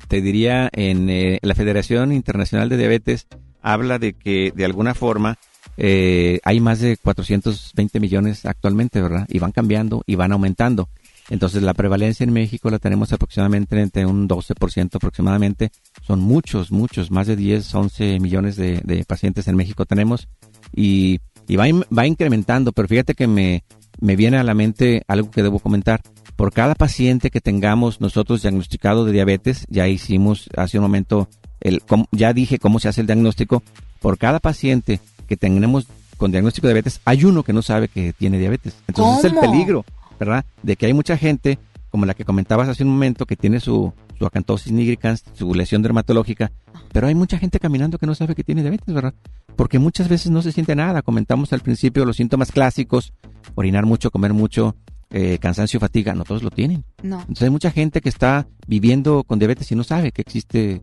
te 0.08 0.22
diría, 0.22 0.70
en 0.74 1.10
eh, 1.10 1.40
la 1.42 1.56
Federación 1.56 2.12
Internacional 2.12 2.70
de 2.70 2.78
Diabetes 2.78 3.28
habla 3.62 4.00
de 4.00 4.14
que 4.14 4.52
de 4.56 4.66
alguna 4.66 4.94
forma 4.94 5.38
eh, 5.78 6.40
hay 6.44 6.60
más 6.60 6.80
de 6.80 6.98
420 6.98 8.00
millones 8.00 8.46
actualmente, 8.46 9.02
¿verdad? 9.02 9.26
Y 9.30 9.40
van 9.40 9.52
cambiando 9.52 10.04
y 10.06 10.16
van 10.16 10.32
aumentando. 10.32 10.90
Entonces 11.30 11.62
la 11.62 11.74
prevalencia 11.74 12.24
en 12.24 12.32
México 12.32 12.70
la 12.70 12.80
tenemos 12.80 13.12
aproximadamente 13.12 13.80
entre 13.82 14.06
un 14.06 14.30
12% 14.30 14.96
aproximadamente. 14.96 15.72
Son 16.06 16.20
muchos, 16.22 16.72
muchos, 16.72 17.12
más 17.12 17.28
de 17.28 17.36
10, 17.36 17.76
11 17.76 18.20
millones 18.20 18.56
de, 18.56 18.82
de 18.84 19.04
pacientes 19.04 19.48
en 19.48 19.56
México 19.58 19.86
tenemos 19.86 20.28
y, 20.74 21.20
y 21.48 21.56
va, 21.58 21.68
in- 21.68 21.84
va 21.96 22.08
incrementando, 22.08 22.72
pero 22.72 22.88
fíjate 22.88 23.14
que 23.14 23.28
me, 23.28 23.64
me 24.00 24.16
viene 24.16 24.38
a 24.38 24.44
la 24.44 24.54
mente 24.54 25.04
algo 25.08 25.30
que 25.30 25.44
debo 25.44 25.60
comentar. 25.60 26.02
Por 26.38 26.54
cada 26.54 26.76
paciente 26.76 27.30
que 27.32 27.42
tengamos 27.42 28.00
nosotros 28.00 28.44
diagnosticado 28.44 29.04
de 29.06 29.12
diabetes, 29.12 29.66
ya 29.70 29.88
hicimos 29.88 30.50
hace 30.56 30.78
un 30.78 30.84
momento, 30.84 31.28
el, 31.60 31.82
ya 32.12 32.32
dije 32.32 32.60
cómo 32.60 32.80
se 32.80 32.88
hace 32.88 33.02
el 33.02 33.08
diagnóstico, 33.08 33.64
por 34.00 34.18
cada 34.18 34.40
paciente 34.40 35.02
que 35.28 35.36
tenemos 35.36 35.88
con 36.16 36.32
diagnóstico 36.32 36.68
de 36.68 36.74
diabetes, 36.74 37.02
hay 37.06 37.26
uno 37.26 37.44
que 37.44 37.54
no 37.54 37.62
sabe 37.62 37.88
que 37.90 38.14
tiene 38.14 38.40
diabetes. 38.40 38.76
Entonces 38.88 39.26
es 39.26 39.32
el 39.32 39.40
peligro, 39.40 39.84
¿verdad? 40.20 40.46
De 40.64 40.76
que 40.76 40.86
hay 40.86 40.94
mucha 40.94 41.18
gente, 41.18 41.60
como 41.90 42.06
la 42.06 42.14
que 42.14 42.26
comentabas 42.26 42.70
hace 42.70 42.84
un 42.84 42.90
momento, 42.90 43.26
que 43.26 43.36
tiene 43.36 43.60
su, 43.60 43.94
su 44.18 44.26
acantosis 44.26 44.72
nigricans, 44.72 45.24
su 45.34 45.54
lesión 45.54 45.82
dermatológica, 45.82 46.52
pero 46.92 47.08
hay 47.08 47.16
mucha 47.16 47.38
gente 47.38 47.60
caminando 47.60 47.98
que 47.98 48.08
no 48.08 48.16
sabe 48.16 48.36
que 48.36 48.44
tiene 48.44 48.62
diabetes, 48.62 48.94
¿verdad? 48.94 49.14
Porque 49.56 49.80
muchas 49.80 50.08
veces 50.08 50.32
no 50.32 50.42
se 50.42 50.52
siente 50.52 50.76
nada. 50.76 51.02
Comentamos 51.02 51.54
al 51.54 51.62
principio 51.62 52.06
los 52.06 52.18
síntomas 52.18 52.52
clásicos, 52.52 53.14
orinar 53.56 53.86
mucho, 53.86 54.12
comer 54.12 54.34
mucho, 54.34 54.76
eh, 55.10 55.38
cansancio, 55.40 55.80
fatiga, 55.80 56.14
no 56.14 56.24
todos 56.24 56.44
lo 56.44 56.52
tienen. 56.52 56.84
No. 57.02 57.20
Entonces 57.22 57.44
hay 57.44 57.50
mucha 57.50 57.72
gente 57.72 58.02
que 58.02 58.10
está 58.10 58.48
viviendo 58.68 59.24
con 59.24 59.40
diabetes 59.40 59.72
y 59.72 59.76
no 59.76 59.84
sabe 59.84 60.12
que 60.12 60.22
existe, 60.22 60.82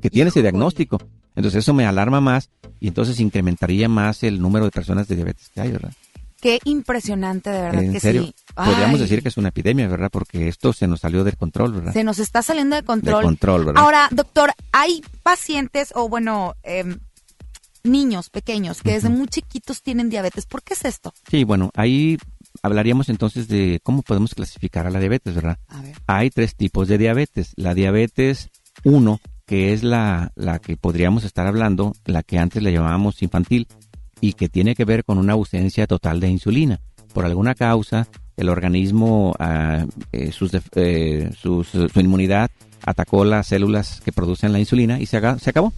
que 0.00 0.10
tiene 0.10 0.28
ese 0.28 0.42
diagnóstico. 0.42 0.98
Entonces 1.34 1.60
eso 1.60 1.72
me 1.72 1.86
alarma 1.86 2.20
más 2.20 2.50
y 2.80 2.88
entonces 2.88 3.20
incrementaría 3.20 3.88
más 3.88 4.22
el 4.22 4.40
número 4.40 4.64
de 4.64 4.70
personas 4.70 5.08
de 5.08 5.16
diabetes 5.16 5.48
que 5.48 5.60
hay, 5.60 5.72
¿verdad? 5.72 5.92
Qué 6.42 6.58
impresionante, 6.64 7.50
de 7.50 7.62
verdad 7.62 7.84
en 7.84 7.92
que 7.92 8.00
serio, 8.00 8.24
sí. 8.24 8.34
podríamos 8.56 8.96
Ay, 8.96 8.98
decir 8.98 9.22
que 9.22 9.28
es 9.28 9.36
una 9.36 9.50
epidemia, 9.50 9.86
¿verdad? 9.86 10.10
Porque 10.10 10.48
esto 10.48 10.72
se 10.72 10.88
nos 10.88 10.98
salió 10.98 11.22
del 11.22 11.36
control, 11.36 11.72
¿verdad? 11.72 11.92
Se 11.92 12.02
nos 12.02 12.18
está 12.18 12.42
saliendo 12.42 12.74
de 12.74 12.82
control. 12.82 13.20
De 13.20 13.22
control, 13.22 13.64
¿verdad? 13.66 13.80
Ahora, 13.80 14.08
doctor, 14.10 14.50
hay 14.72 15.04
pacientes 15.22 15.92
o 15.94 16.08
bueno, 16.08 16.56
em, 16.64 16.98
niños 17.84 18.28
pequeños 18.28 18.82
que 18.82 18.90
desde 18.94 19.08
muy 19.08 19.28
chiquitos 19.28 19.82
tienen 19.82 20.10
diabetes. 20.10 20.46
¿Por 20.46 20.64
qué 20.64 20.74
es 20.74 20.84
esto? 20.84 21.14
Sí, 21.30 21.44
bueno, 21.44 21.70
ahí 21.76 22.18
hablaríamos 22.60 23.08
entonces 23.08 23.46
de 23.46 23.78
cómo 23.84 24.02
podemos 24.02 24.34
clasificar 24.34 24.84
a 24.88 24.90
la 24.90 24.98
diabetes, 24.98 25.36
¿verdad? 25.36 25.58
Hay 26.08 26.30
tres 26.30 26.56
tipos 26.56 26.88
de 26.88 26.98
diabetes. 26.98 27.52
La 27.54 27.72
diabetes 27.72 28.50
1, 28.82 29.20
que 29.46 29.72
es 29.72 29.84
la, 29.84 30.32
la 30.34 30.58
que 30.58 30.76
podríamos 30.76 31.22
estar 31.22 31.46
hablando, 31.46 31.92
la 32.04 32.24
que 32.24 32.40
antes 32.40 32.64
le 32.64 32.72
llamábamos 32.72 33.22
infantil, 33.22 33.68
y 34.22 34.32
que 34.32 34.48
tiene 34.48 34.74
que 34.74 34.86
ver 34.86 35.04
con 35.04 35.18
una 35.18 35.34
ausencia 35.34 35.86
total 35.86 36.18
de 36.20 36.30
insulina. 36.30 36.80
Por 37.12 37.26
alguna 37.26 37.54
causa, 37.54 38.08
el 38.38 38.48
organismo, 38.48 39.34
ah, 39.38 39.84
eh, 40.12 40.32
sus 40.32 40.52
eh, 40.76 41.30
sus- 41.38 41.68
su 41.68 42.00
inmunidad 42.00 42.50
atacó 42.86 43.24
las 43.26 43.48
células 43.48 44.00
que 44.02 44.12
producen 44.12 44.52
la 44.52 44.58
insulina 44.58 44.98
y 44.98 45.04
se, 45.06 45.20
se 45.38 45.50
acabó. 45.50 45.72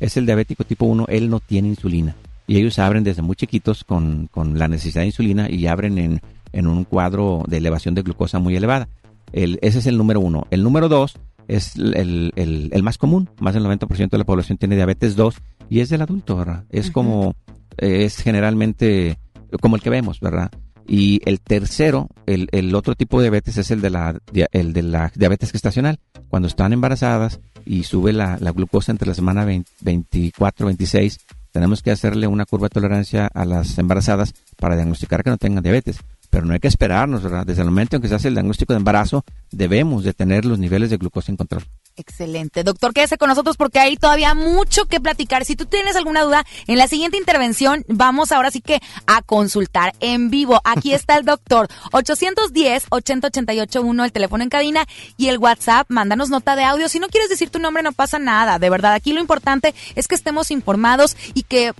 Es 0.00 0.16
el 0.16 0.26
diabético 0.26 0.64
tipo 0.64 0.86
1, 0.86 1.06
él 1.08 1.30
no 1.30 1.38
tiene 1.40 1.68
insulina. 1.68 2.16
Y 2.46 2.56
ellos 2.56 2.78
abren 2.78 3.04
desde 3.04 3.22
muy 3.22 3.36
chiquitos 3.36 3.84
con, 3.84 4.28
con 4.32 4.58
la 4.58 4.66
necesidad 4.66 5.02
de 5.02 5.06
insulina 5.08 5.48
y 5.50 5.66
abren 5.68 5.98
en, 5.98 6.20
en 6.52 6.66
un 6.66 6.84
cuadro 6.84 7.44
de 7.46 7.58
elevación 7.58 7.94
de 7.94 8.02
glucosa 8.02 8.38
muy 8.40 8.56
elevada. 8.56 8.88
El, 9.32 9.58
ese 9.62 9.78
es 9.78 9.86
el 9.86 9.96
número 9.98 10.18
uno. 10.20 10.46
El 10.50 10.62
número 10.64 10.88
dos 10.88 11.16
es 11.48 11.76
el, 11.76 12.32
el- 12.34 12.70
el 12.72 12.82
más 12.82 12.98
común. 12.98 13.28
Más 13.40 13.54
del 13.54 13.62
90% 13.64 14.08
de 14.10 14.18
la 14.18 14.24
población 14.24 14.58
tiene 14.58 14.74
diabetes 14.74 15.14
2 15.16 15.36
y 15.68 15.80
es 15.80 15.90
del 15.90 16.02
adulto, 16.02 16.34
¿verdad? 16.36 16.64
Es 16.70 16.90
como, 16.90 17.34
es 17.76 18.18
generalmente 18.18 19.18
como 19.60 19.76
el 19.76 19.82
que 19.82 19.90
vemos, 19.90 20.20
¿verdad? 20.20 20.50
Y 20.86 21.20
el 21.24 21.40
tercero, 21.40 22.08
el, 22.26 22.74
otro 22.74 22.96
tipo 22.96 23.18
de 23.20 23.26
diabetes 23.26 23.56
es 23.58 23.70
el 23.70 23.80
de 23.80 23.90
la, 23.90 24.18
el 24.50 24.72
de 24.72 24.82
la 24.82 25.12
diabetes 25.14 25.52
gestacional. 25.52 26.00
Cuando 26.28 26.48
están 26.48 26.72
embarazadas 26.72 27.40
y 27.64 27.84
sube 27.84 28.12
la, 28.12 28.38
la 28.40 28.50
glucosa 28.50 28.90
entre 28.90 29.06
la 29.06 29.14
semana 29.14 29.44
20 29.44 29.70
24, 29.82 30.66
26, 30.66 31.20
tenemos 31.52 31.82
que 31.82 31.90
hacerle 31.90 32.26
una 32.26 32.44
curva 32.44 32.66
de 32.66 32.70
tolerancia 32.70 33.28
a 33.32 33.44
las 33.44 33.78
embarazadas 33.78 34.34
para 34.56 34.76
diagnosticar 34.76 35.22
que 35.22 35.30
no 35.30 35.38
tengan 35.38 35.62
diabetes. 35.62 35.98
Pero 36.28 36.44
no 36.46 36.54
hay 36.54 36.60
que 36.60 36.68
esperarnos, 36.68 37.22
¿verdad? 37.22 37.44
Desde 37.44 37.62
el 37.62 37.68
momento 37.68 37.96
en 37.96 38.02
que 38.02 38.08
se 38.08 38.14
hace 38.14 38.28
el 38.28 38.34
diagnóstico 38.34 38.72
de 38.72 38.78
embarazo, 38.78 39.24
debemos 39.50 40.04
de 40.04 40.12
tener 40.12 40.44
los 40.44 40.58
niveles 40.58 40.90
de 40.90 40.96
glucosa 40.96 41.32
en 41.32 41.36
control. 41.36 41.64
Excelente. 42.00 42.64
Doctor, 42.64 42.92
quédese 42.94 43.18
con 43.18 43.28
nosotros 43.28 43.56
porque 43.58 43.78
hay 43.78 43.96
todavía 43.96 44.32
mucho 44.34 44.86
que 44.86 45.00
platicar. 45.00 45.44
Si 45.44 45.54
tú 45.54 45.66
tienes 45.66 45.96
alguna 45.96 46.22
duda, 46.22 46.44
en 46.66 46.78
la 46.78 46.88
siguiente 46.88 47.18
intervención 47.18 47.84
vamos 47.88 48.32
ahora 48.32 48.50
sí 48.50 48.60
que 48.62 48.80
a 49.06 49.20
consultar 49.22 49.92
en 50.00 50.30
vivo. 50.30 50.60
Aquí 50.64 50.94
está 51.00 51.16
el 51.18 51.24
doctor. 51.26 51.68
810-80881, 51.92 54.04
el 54.04 54.12
teléfono 54.12 54.42
en 54.42 54.48
cabina 54.50 54.86
y 55.16 55.28
el 55.28 55.38
WhatsApp. 55.38 55.86
Mándanos 55.90 56.30
nota 56.30 56.56
de 56.56 56.64
audio. 56.64 56.88
Si 56.88 56.98
no 57.00 57.08
quieres 57.08 57.28
decir 57.28 57.50
tu 57.50 57.58
nombre, 57.58 57.82
no 57.82 57.92
pasa 57.92 58.18
nada. 58.18 58.58
De 58.58 58.70
verdad, 58.70 58.94
aquí 58.94 59.12
lo 59.12 59.20
importante 59.20 59.74
es 59.94 60.08
que 60.08 60.14
estemos 60.14 60.50
informados 60.50 61.16
y 61.34 61.42
que 61.42 61.72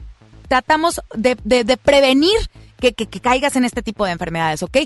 tratamos 0.48 1.00
de, 1.14 1.36
de- 1.44 1.64
de 1.64 1.76
prevenir 1.76 2.36
que, 2.78 2.92
que- 2.92 3.06
que 3.06 3.20
caigas 3.20 3.56
en 3.56 3.64
este 3.64 3.82
tipo 3.82 4.04
de 4.04 4.12
enfermedades, 4.12 4.62
¿ok? 4.62 4.78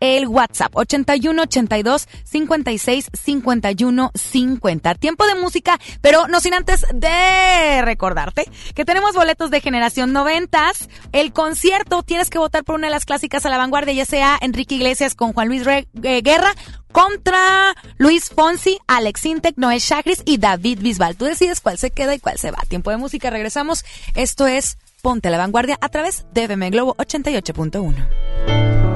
El 0.00 0.28
WhatsApp 0.28 0.74
81 0.76 1.42
82 1.42 2.08
56 2.24 3.10
51 3.12 4.10
50. 4.14 4.94
Tiempo 4.96 5.26
de 5.26 5.34
música, 5.36 5.78
pero 6.00 6.26
no 6.28 6.40
sin 6.40 6.54
antes 6.54 6.84
de 6.94 7.82
recordarte 7.82 8.48
que 8.74 8.84
tenemos 8.84 9.14
boletos 9.14 9.50
de 9.50 9.60
generación 9.60 10.12
noventas. 10.12 10.88
El 11.12 11.32
concierto 11.32 12.02
tienes 12.02 12.30
que 12.30 12.38
votar 12.38 12.64
por 12.64 12.76
una 12.76 12.86
de 12.88 12.92
las 12.92 13.04
clásicas 13.04 13.44
a 13.46 13.50
la 13.50 13.58
vanguardia, 13.58 13.94
ya 13.94 14.04
sea 14.04 14.38
Enrique 14.40 14.74
Iglesias 14.76 15.14
con 15.14 15.32
Juan 15.32 15.48
Luis 15.48 15.64
Re- 15.64 15.88
eh, 16.02 16.22
Guerra 16.22 16.54
contra 16.92 17.74
Luis 17.98 18.30
Fonsi, 18.30 18.78
Alex 18.86 19.26
Intec, 19.26 19.56
Noé 19.58 19.78
Chagris 19.80 20.22
y 20.24 20.38
David 20.38 20.80
Bisbal. 20.80 21.16
Tú 21.16 21.24
decides 21.26 21.60
cuál 21.60 21.78
se 21.78 21.90
queda 21.90 22.14
y 22.14 22.20
cuál 22.20 22.38
se 22.38 22.50
va. 22.50 22.58
Tiempo 22.68 22.90
de 22.90 22.96
música, 22.96 23.30
regresamos. 23.30 23.84
Esto 24.14 24.46
es 24.46 24.78
Ponte 25.02 25.28
a 25.28 25.30
la 25.30 25.38
vanguardia 25.38 25.78
a 25.80 25.88
través 25.88 26.26
de 26.32 26.44
FM 26.44 26.70
Globo 26.70 26.96
88.1. 26.96 28.95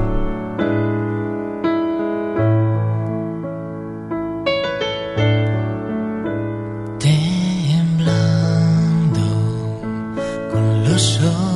con 10.91 10.97
los 10.97 11.50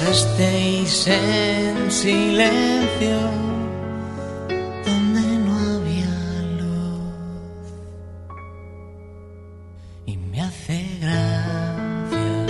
os 0.00 0.24
besasteis 0.24 1.06
en 1.08 1.90
silencio 1.90 3.18
donde 4.84 5.20
no 5.44 5.52
había 5.74 6.14
luz. 6.58 7.72
Y 10.06 10.16
me 10.16 10.40
hace 10.40 10.86
gracia 11.00 12.46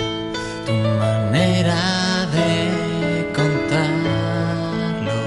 tu 0.65 0.73
manera 0.73 2.27
de 2.37 3.31
contarlo 3.35 5.21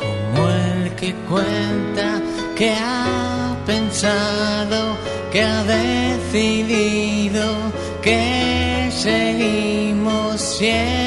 como 0.00 0.48
el 0.48 0.94
que 0.94 1.14
cuenta 1.28 2.22
que 2.56 2.70
ha 2.70 3.56
pensado, 3.66 4.96
que 5.30 5.42
ha 5.42 5.62
decidido 5.64 7.44
que 8.02 8.90
seguimos 8.90 10.40
siendo 10.40 11.01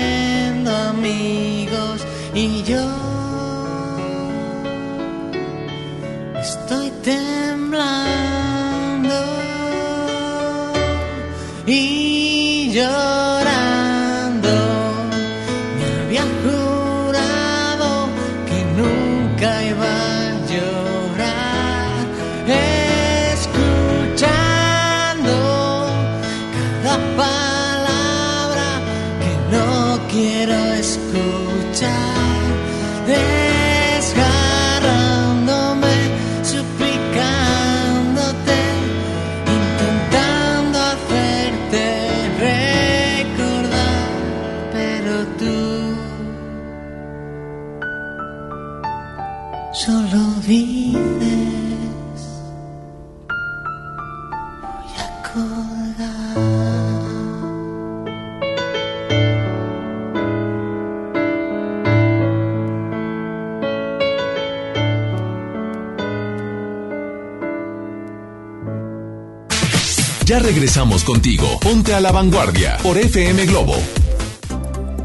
Contigo. 70.76 71.58
Ponte 71.62 71.94
a 71.94 72.02
la 72.02 72.12
vanguardia 72.12 72.78
por 72.84 72.98
FM 72.98 73.46
Globo. 73.46 73.76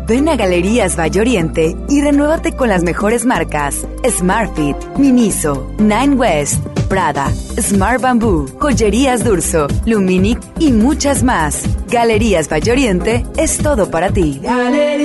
Ven 0.09 0.29
a 0.29 0.35
Galerías 0.35 0.99
Valle 0.99 1.21
Oriente 1.21 1.77
y 1.89 2.01
renuévate 2.01 2.57
con 2.57 2.69
las 2.69 2.83
mejores 2.83 3.25
marcas 3.25 3.87
Smartfit, 4.05 4.77
Miniso, 4.99 5.71
Nine 5.79 6.17
West, 6.17 6.67
Prada, 6.89 7.33
Smart 7.61 8.01
Bamboo, 8.01 8.47
Joyerías 8.59 9.23
Durso, 9.23 9.69
Luminic 9.87 10.41
y 10.59 10.73
muchas 10.73 11.23
más. 11.23 11.63
Galerías 11.87 12.49
Valle 12.49 12.73
Oriente 12.73 13.25
es 13.37 13.59
todo 13.59 13.93
para 13.93 14.11
ti. 14.11 14.41
Galerías. 14.43 15.00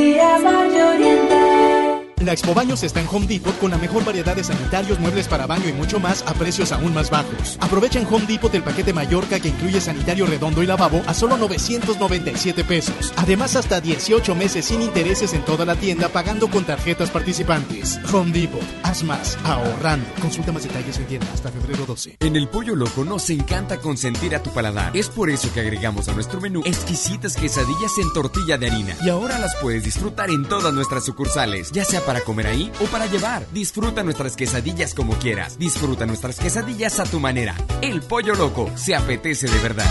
La 2.26 2.34
Expo 2.34 2.55
Baños 2.55 2.82
está 2.82 3.01
en 3.01 3.07
Home 3.11 3.28
Depot 3.28 3.55
con 3.59 3.69
la 3.69 3.78
mejor 3.78 4.03
variedad 4.03 4.36
de 4.36 4.43
sanitarios, 4.43 4.99
muebles 4.99 5.28
para 5.28 5.45
baño 5.45 5.69
y 5.69 5.73
mucho 5.73 5.99
más 5.99 6.23
a 6.26 6.34
precios 6.34 6.71
aún 6.71 6.91
más 6.91 7.11
bajos. 7.11 7.55
Aprovecha 7.61 7.99
en 7.99 8.07
Home 8.07 8.26
Depot 8.26 8.51
el 8.55 8.63
paquete 8.63 8.93
Mallorca 8.93 9.39
que 9.39 9.49
incluye 9.49 9.80
sanitario 9.80 10.26
redondo 10.26 10.63
y 10.63 10.65
lavabo 10.65 11.03
a 11.05 11.13
solo 11.13 11.38
997 11.38 12.63
pesos. 12.63 13.13
Además, 13.15 13.55
hasta 13.55 13.80
18 13.80 14.34
meses 14.34 14.65
sin 14.65 14.82
intereses 14.82 15.34
en 15.34 15.45
toda 15.45 15.65
la 15.65 15.76
tienda 15.76 16.09
pagando 16.09 16.49
con 16.49 16.65
tarjetas 16.65 17.11
participantes. 17.11 17.99
Home 18.11 18.32
Depot, 18.32 18.63
haz 18.82 19.03
más, 19.03 19.38
ahorrando. 19.43 20.07
Consulta 20.19 20.51
más 20.51 20.63
detalles 20.63 20.97
en 20.97 21.05
tienda 21.05 21.28
hasta 21.32 21.51
febrero 21.51 21.86
12. 21.86 22.17
En 22.21 22.36
el 22.36 22.47
Pollo 22.47 22.76
Loco 22.76 23.05
nos 23.05 23.30
encanta 23.30 23.78
consentir 23.78 24.36
a 24.36 24.41
tu 24.41 24.49
paladar. 24.49 24.97
Es 24.97 25.09
por 25.09 25.30
eso 25.30 25.53
que 25.53 25.59
agregamos 25.59 26.09
a 26.09 26.13
nuestro 26.13 26.41
menú 26.41 26.63
exquisitas 26.65 27.36
quesadillas 27.36 27.99
en 27.99 28.11
tortilla 28.13 28.57
de 28.57 28.65
harina. 28.65 28.95
Y 29.05 29.09
ahora 29.09 29.38
las 29.38 29.55
puedes 29.57 29.84
disfrutar 29.84 30.32
en 30.32 30.43
todas 30.45 30.73
nuestras 30.73 31.05
sucursales, 31.05 31.71
ya 31.71 31.86
sea 31.86 32.01
para 32.03 32.14
comer 32.22 32.47
ahí 32.47 32.72
o 32.80 32.86
para 32.86 33.05
llevar. 33.05 33.45
Disfruta 33.51 34.03
nuestras 34.03 34.36
quesadillas 34.36 34.93
como 34.93 35.13
quieras. 35.20 35.57
Disfruta 35.57 36.05
nuestras 36.05 36.39
quesadillas 36.39 36.99
a 36.99 37.03
tu 37.05 37.20
manera. 37.20 37.55
El 37.82 38.01
Pollo 38.01 38.36
Loco 38.36 38.70
se 38.76 38.95
apetece 38.95 39.47
de 39.47 39.59
verdad. 39.59 39.89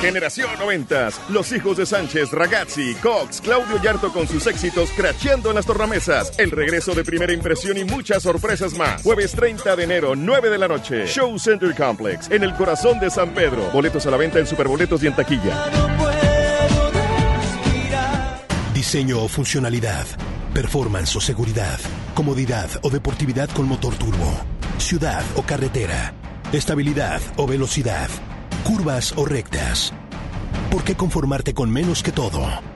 Generación 0.00 0.50
90. 0.58 1.08
Los 1.30 1.50
hijos 1.52 1.76
de 1.78 1.86
Sánchez, 1.86 2.30
Ragazzi, 2.30 2.94
Cox, 2.96 3.40
Claudio 3.40 3.80
Yarto 3.82 4.12
con 4.12 4.28
sus 4.28 4.46
éxitos 4.46 4.90
cracheando 4.96 5.48
en 5.48 5.56
las 5.56 5.66
tornamesas. 5.66 6.38
El 6.38 6.50
regreso 6.50 6.94
de 6.94 7.02
primera 7.02 7.32
impresión 7.32 7.76
y 7.78 7.84
muchas 7.84 8.22
sorpresas 8.22 8.74
más. 8.74 9.02
Jueves 9.02 9.32
30 9.32 9.74
de 9.74 9.84
enero, 9.84 10.14
9 10.14 10.50
de 10.50 10.58
la 10.58 10.68
noche. 10.68 11.06
Show 11.06 11.38
Center 11.38 11.74
Complex, 11.74 12.30
en 12.30 12.44
el 12.44 12.54
corazón 12.54 13.00
de 13.00 13.10
San 13.10 13.30
Pedro. 13.30 13.70
Boletos 13.72 14.06
a 14.06 14.10
la 14.10 14.16
venta 14.16 14.38
en 14.38 14.46
Superboletos 14.46 15.02
y 15.02 15.06
en 15.08 15.16
taquilla. 15.16 15.95
Diseño 18.86 19.20
o 19.20 19.26
funcionalidad, 19.26 20.06
performance 20.54 21.16
o 21.16 21.20
seguridad, 21.20 21.80
comodidad 22.14 22.70
o 22.82 22.88
deportividad 22.88 23.50
con 23.50 23.66
motor 23.66 23.96
turbo, 23.96 24.32
ciudad 24.78 25.24
o 25.34 25.42
carretera, 25.42 26.14
estabilidad 26.52 27.20
o 27.36 27.48
velocidad, 27.48 28.08
curvas 28.62 29.12
o 29.16 29.24
rectas. 29.24 29.92
¿Por 30.70 30.84
qué 30.84 30.94
conformarte 30.94 31.52
con 31.52 31.68
menos 31.68 32.04
que 32.04 32.12
todo? 32.12 32.75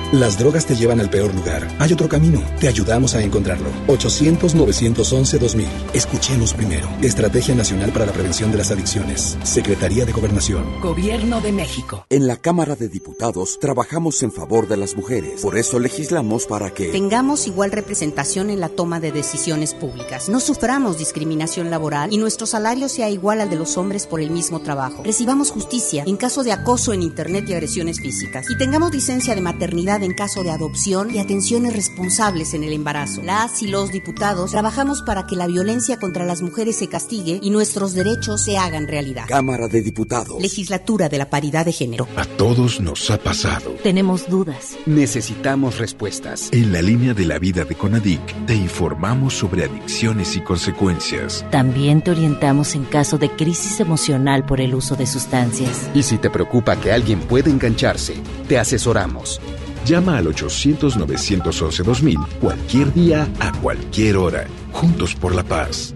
Las 0.11 0.37
drogas 0.37 0.65
te 0.65 0.75
llevan 0.75 0.99
al 0.99 1.09
peor 1.09 1.33
lugar. 1.33 1.65
Hay 1.79 1.93
otro 1.93 2.09
camino. 2.09 2.43
Te 2.59 2.67
ayudamos 2.67 3.15
a 3.15 3.23
encontrarlo. 3.23 3.69
800-911-2000. 3.87 5.67
Escuchemos 5.93 6.53
primero. 6.53 6.89
Estrategia 7.01 7.55
Nacional 7.55 7.93
para 7.93 8.07
la 8.07 8.11
Prevención 8.11 8.51
de 8.51 8.57
las 8.57 8.71
Adicciones. 8.71 9.37
Secretaría 9.43 10.03
de 10.03 10.11
Gobernación. 10.11 10.81
Gobierno 10.81 11.39
de 11.39 11.53
México. 11.53 12.05
En 12.09 12.27
la 12.27 12.35
Cámara 12.35 12.75
de 12.75 12.89
Diputados 12.89 13.57
trabajamos 13.61 14.21
en 14.21 14.33
favor 14.33 14.67
de 14.67 14.75
las 14.75 14.97
mujeres. 14.97 15.39
Por 15.39 15.57
eso 15.57 15.79
legislamos 15.79 16.45
para 16.45 16.73
que 16.73 16.89
Tengamos 16.89 17.47
igual 17.47 17.71
representación 17.71 18.49
en 18.49 18.59
la 18.59 18.67
toma 18.67 18.99
de 18.99 19.13
decisiones 19.13 19.73
públicas. 19.73 20.27
No 20.27 20.41
suframos 20.41 20.97
discriminación 20.97 21.69
laboral 21.69 22.11
y 22.11 22.17
nuestro 22.17 22.45
salario 22.45 22.89
sea 22.89 23.09
igual 23.09 23.39
al 23.39 23.49
de 23.49 23.55
los 23.55 23.77
hombres 23.77 24.07
por 24.07 24.19
el 24.19 24.31
mismo 24.31 24.59
trabajo. 24.59 25.03
Recibamos 25.05 25.51
justicia 25.51 26.03
en 26.05 26.17
caso 26.17 26.43
de 26.43 26.51
acoso 26.51 26.91
en 26.91 27.01
Internet 27.01 27.45
y 27.47 27.53
agresiones 27.53 28.01
físicas. 28.01 28.45
Y 28.49 28.57
tengamos 28.57 28.91
licencia 28.91 29.35
de 29.35 29.41
maternidad 29.41 30.00
en 30.03 30.13
caso 30.13 30.43
de 30.43 30.51
adopción 30.51 31.13
y 31.13 31.19
atenciones 31.19 31.73
responsables 31.73 32.53
en 32.53 32.63
el 32.63 32.73
embarazo. 32.73 33.21
Las 33.23 33.61
y 33.61 33.67
los 33.67 33.91
diputados 33.91 34.51
trabajamos 34.51 35.01
para 35.01 35.25
que 35.25 35.35
la 35.35 35.47
violencia 35.47 35.97
contra 35.97 36.25
las 36.25 36.41
mujeres 36.41 36.77
se 36.77 36.87
castigue 36.87 37.39
y 37.41 37.49
nuestros 37.49 37.93
derechos 37.93 38.43
se 38.43 38.57
hagan 38.57 38.87
realidad. 38.87 39.25
Cámara 39.27 39.67
de 39.67 39.81
Diputados. 39.81 40.41
Legislatura 40.41 41.09
de 41.09 41.17
la 41.17 41.29
Paridad 41.29 41.65
de 41.65 41.71
Género. 41.71 42.07
A 42.15 42.25
todos 42.25 42.79
nos 42.79 43.09
ha 43.11 43.17
pasado. 43.17 43.71
Tenemos 43.83 44.29
dudas. 44.29 44.77
Necesitamos 44.85 45.77
respuestas. 45.77 46.49
En 46.51 46.71
la 46.71 46.81
línea 46.81 47.13
de 47.13 47.25
la 47.25 47.39
vida 47.39 47.65
de 47.65 47.75
Conadic 47.75 48.45
te 48.45 48.55
informamos 48.55 49.33
sobre 49.33 49.65
adicciones 49.65 50.35
y 50.35 50.41
consecuencias. 50.41 51.45
También 51.51 52.01
te 52.01 52.11
orientamos 52.11 52.75
en 52.75 52.85
caso 52.85 53.17
de 53.17 53.29
crisis 53.29 53.79
emocional 53.79 54.45
por 54.45 54.61
el 54.61 54.75
uso 54.75 54.95
de 54.95 55.07
sustancias. 55.07 55.89
Y 55.93 56.03
si 56.03 56.17
te 56.17 56.29
preocupa 56.29 56.75
que 56.75 56.91
alguien 56.91 57.19
pueda 57.19 57.49
engancharse, 57.49 58.15
te 58.47 58.57
asesoramos. 58.57 59.39
Llama 59.85 60.17
al 60.17 60.27
800-911-2000 60.27 62.27
cualquier 62.39 62.93
día, 62.93 63.27
a 63.39 63.51
cualquier 63.59 64.17
hora. 64.17 64.47
Juntos 64.71 65.15
por 65.15 65.35
la 65.35 65.43
paz. 65.43 65.93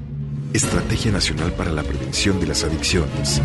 Estrategia 0.54 1.12
Nacional 1.12 1.52
para 1.52 1.72
la 1.72 1.84
Prevención 1.84 2.40
de 2.40 2.48
las 2.48 2.64
Adicciones. 2.64 3.42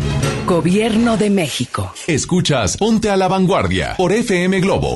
Gobierno 0.47 1.17
de 1.17 1.29
México. 1.29 1.93
Escuchas 2.07 2.77
Ponte 2.77 3.09
a 3.09 3.17
la 3.17 3.27
Vanguardia 3.27 3.95
por 3.97 4.13
FM 4.13 4.61
Globo. 4.61 4.95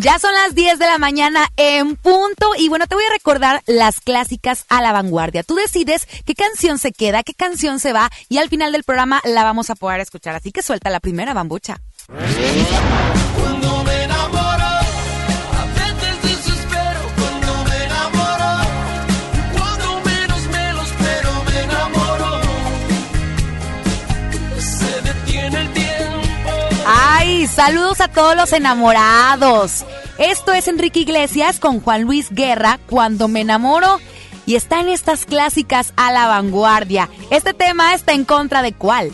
Ya 0.00 0.16
son 0.20 0.32
las 0.32 0.54
10 0.54 0.78
de 0.78 0.86
la 0.86 0.98
mañana 0.98 1.48
en 1.56 1.96
punto 1.96 2.52
y 2.56 2.68
bueno, 2.68 2.86
te 2.86 2.94
voy 2.94 3.02
a 3.02 3.12
recordar 3.12 3.62
las 3.66 4.00
clásicas 4.00 4.64
a 4.68 4.80
la 4.80 4.92
vanguardia. 4.92 5.42
Tú 5.42 5.56
decides 5.56 6.06
qué 6.24 6.34
canción 6.36 6.78
se 6.78 6.92
queda, 6.92 7.24
qué 7.24 7.34
canción 7.34 7.80
se 7.80 7.92
va 7.92 8.08
y 8.28 8.38
al 8.38 8.48
final 8.48 8.70
del 8.70 8.84
programa 8.84 9.20
la 9.24 9.42
vamos 9.42 9.70
a 9.70 9.74
poder 9.74 9.98
escuchar. 9.98 10.36
Así 10.36 10.52
que 10.52 10.62
suelta 10.62 10.88
la 10.90 11.00
primera 11.00 11.34
bambucha. 11.34 11.80
Saludos 27.46 28.00
a 28.00 28.08
todos 28.08 28.34
los 28.34 28.52
enamorados. 28.52 29.84
Esto 30.18 30.52
es 30.52 30.66
Enrique 30.66 31.00
Iglesias 31.00 31.60
con 31.60 31.80
Juan 31.80 32.02
Luis 32.02 32.30
Guerra, 32.30 32.80
Cuando 32.90 33.28
me 33.28 33.42
enamoro. 33.42 34.00
Y 34.44 34.56
está 34.56 34.80
en 34.80 34.88
estas 34.88 35.24
clásicas 35.24 35.92
a 35.96 36.10
la 36.10 36.26
vanguardia. 36.26 37.08
Este 37.30 37.54
tema 37.54 37.94
está 37.94 38.12
en 38.12 38.24
contra 38.24 38.62
de 38.62 38.72
cuál. 38.72 39.12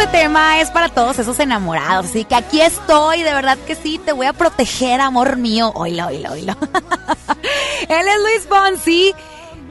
Este 0.00 0.18
tema 0.18 0.62
es 0.62 0.70
para 0.70 0.88
todos 0.88 1.18
esos 1.18 1.38
enamorados. 1.40 2.06
Así 2.06 2.24
que 2.24 2.34
aquí 2.34 2.62
estoy, 2.62 3.22
de 3.22 3.34
verdad 3.34 3.58
que 3.66 3.74
sí, 3.74 4.00
te 4.02 4.12
voy 4.12 4.24
a 4.24 4.32
proteger, 4.32 4.98
amor 4.98 5.36
mío. 5.36 5.72
Oilo, 5.74 6.06
oilo, 6.06 6.32
oilo. 6.32 6.56
Él 7.88 8.08
es 8.08 8.20
Luis 8.22 8.46
Fonsi. 8.48 9.14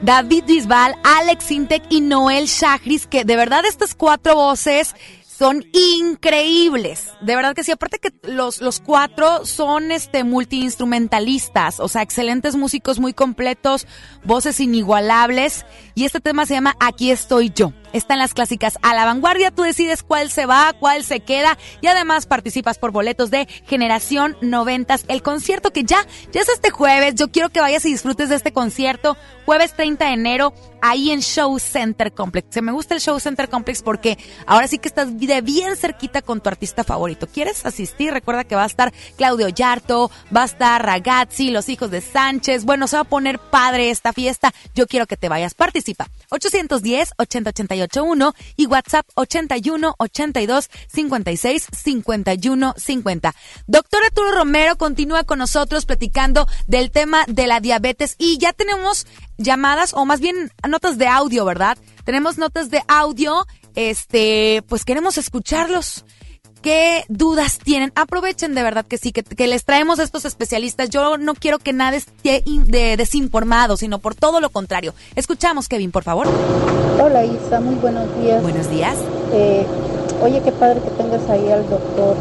David 0.02 0.44
Bisbal, 0.46 0.94
Alex 1.02 1.50
Intec 1.50 1.82
y 1.90 2.00
Noel 2.00 2.46
Shahris, 2.46 3.06
que 3.06 3.24
de 3.24 3.36
verdad 3.36 3.66
estas 3.66 3.94
cuatro 3.94 4.36
voces 4.36 4.94
son 5.40 5.64
increíbles. 5.72 7.08
De 7.22 7.34
verdad 7.34 7.54
que 7.54 7.64
sí, 7.64 7.72
aparte 7.72 7.98
que 7.98 8.12
los, 8.22 8.60
los 8.60 8.78
cuatro 8.78 9.46
son 9.46 9.90
este 9.90 10.22
multiinstrumentalistas, 10.22 11.80
o 11.80 11.88
sea, 11.88 12.02
excelentes 12.02 12.56
músicos 12.56 12.98
muy 12.98 13.14
completos, 13.14 13.86
voces 14.22 14.60
inigualables. 14.60 15.64
Y 16.00 16.06
este 16.06 16.18
tema 16.18 16.46
se 16.46 16.54
llama 16.54 16.76
Aquí 16.80 17.10
estoy 17.10 17.52
yo. 17.54 17.74
están 17.92 18.20
las 18.20 18.32
clásicas 18.32 18.78
a 18.80 18.94
la 18.94 19.04
vanguardia. 19.04 19.50
Tú 19.50 19.64
decides 19.64 20.02
cuál 20.02 20.30
se 20.30 20.46
va, 20.46 20.72
cuál 20.78 21.04
se 21.04 21.20
queda 21.20 21.58
y 21.82 21.88
además 21.88 22.24
participas 22.24 22.78
por 22.78 22.90
boletos 22.90 23.30
de 23.30 23.46
Generación 23.66 24.36
90, 24.40 24.96
el 25.08 25.22
concierto 25.22 25.72
que 25.72 25.84
ya, 25.84 26.06
ya 26.32 26.40
es 26.40 26.48
este 26.48 26.70
jueves. 26.70 27.16
Yo 27.16 27.30
quiero 27.30 27.50
que 27.50 27.60
vayas 27.60 27.84
y 27.84 27.90
disfrutes 27.90 28.30
de 28.30 28.36
este 28.36 28.52
concierto. 28.52 29.18
Jueves 29.44 29.74
30 29.74 30.06
de 30.06 30.12
enero, 30.12 30.54
ahí 30.80 31.10
en 31.10 31.20
Show 31.20 31.58
Center 31.58 32.12
Complex. 32.12 32.46
Se 32.50 32.62
me 32.62 32.70
gusta 32.70 32.94
el 32.94 33.00
Show 33.00 33.18
Center 33.18 33.48
Complex 33.48 33.82
porque 33.82 34.16
ahora 34.46 34.68
sí 34.68 34.78
que 34.78 34.86
estás 34.86 35.18
de 35.18 35.40
bien 35.40 35.76
cerquita 35.76 36.22
con 36.22 36.40
tu 36.40 36.48
artista 36.48 36.84
favorito. 36.84 37.26
¿Quieres 37.26 37.66
asistir? 37.66 38.12
Recuerda 38.12 38.44
que 38.44 38.54
va 38.54 38.62
a 38.62 38.66
estar 38.66 38.92
Claudio 39.16 39.48
Yarto, 39.48 40.10
va 40.34 40.42
a 40.42 40.46
estar 40.46 40.82
Ragazzi, 40.86 41.50
los 41.50 41.68
hijos 41.68 41.90
de 41.90 42.00
Sánchez. 42.00 42.64
Bueno, 42.64 42.86
se 42.86 42.96
va 42.96 43.02
a 43.02 43.04
poner 43.04 43.40
padre 43.40 43.90
esta 43.90 44.12
fiesta. 44.12 44.54
Yo 44.74 44.86
quiero 44.86 45.06
que 45.06 45.16
te 45.16 45.28
vayas. 45.28 45.54
Participa. 45.54 45.89
810 46.30 47.12
80881 47.18 48.34
y 48.56 48.66
WhatsApp 48.66 49.06
81 49.14 49.94
82 49.98 50.70
56 50.88 51.66
51 51.72 52.74
50. 52.76 53.34
Doctor 53.66 54.04
Arturo 54.04 54.32
Romero 54.32 54.76
continúa 54.76 55.24
con 55.24 55.38
nosotros 55.38 55.86
platicando 55.86 56.46
del 56.66 56.90
tema 56.90 57.24
de 57.26 57.46
la 57.46 57.60
diabetes 57.60 58.14
y 58.18 58.38
ya 58.38 58.52
tenemos 58.52 59.06
llamadas 59.38 59.94
o 59.94 60.04
más 60.04 60.20
bien 60.20 60.52
notas 60.68 60.98
de 60.98 61.06
audio, 61.06 61.44
¿verdad? 61.44 61.78
Tenemos 62.04 62.38
notas 62.38 62.70
de 62.70 62.82
audio, 62.88 63.46
este, 63.74 64.62
pues 64.68 64.84
queremos 64.84 65.18
escucharlos. 65.18 66.04
¿Qué 66.62 67.04
dudas 67.08 67.58
tienen? 67.58 67.90
Aprovechen 67.94 68.54
de 68.54 68.62
verdad 68.62 68.84
que 68.84 68.98
sí, 68.98 69.12
que, 69.12 69.46
les 69.46 69.64
traemos 69.64 69.98
a 69.98 70.02
estos 70.02 70.26
especialistas. 70.26 70.90
Yo 70.90 71.16
no 71.16 71.34
quiero 71.34 71.58
que 71.58 71.72
nadie 71.72 71.98
esté 71.98 72.42
de 72.44 72.96
desinformado, 72.98 73.78
sino 73.78 73.98
por 73.98 74.14
todo 74.14 74.40
lo 74.40 74.50
contrario. 74.50 74.92
Escuchamos, 75.16 75.68
Kevin, 75.68 75.90
por 75.90 76.04
favor. 76.04 76.26
Hola 77.02 77.24
Isa, 77.24 77.60
muy 77.60 77.76
buenos 77.76 78.04
días. 78.20 78.42
Buenos 78.42 78.68
días. 78.70 78.98
Eh, 79.32 79.64
oye, 80.22 80.42
qué 80.42 80.52
padre 80.52 80.80
que 80.82 80.90
tengas 80.90 81.28
ahí 81.30 81.50
al 81.50 81.68
doctor. 81.70 82.16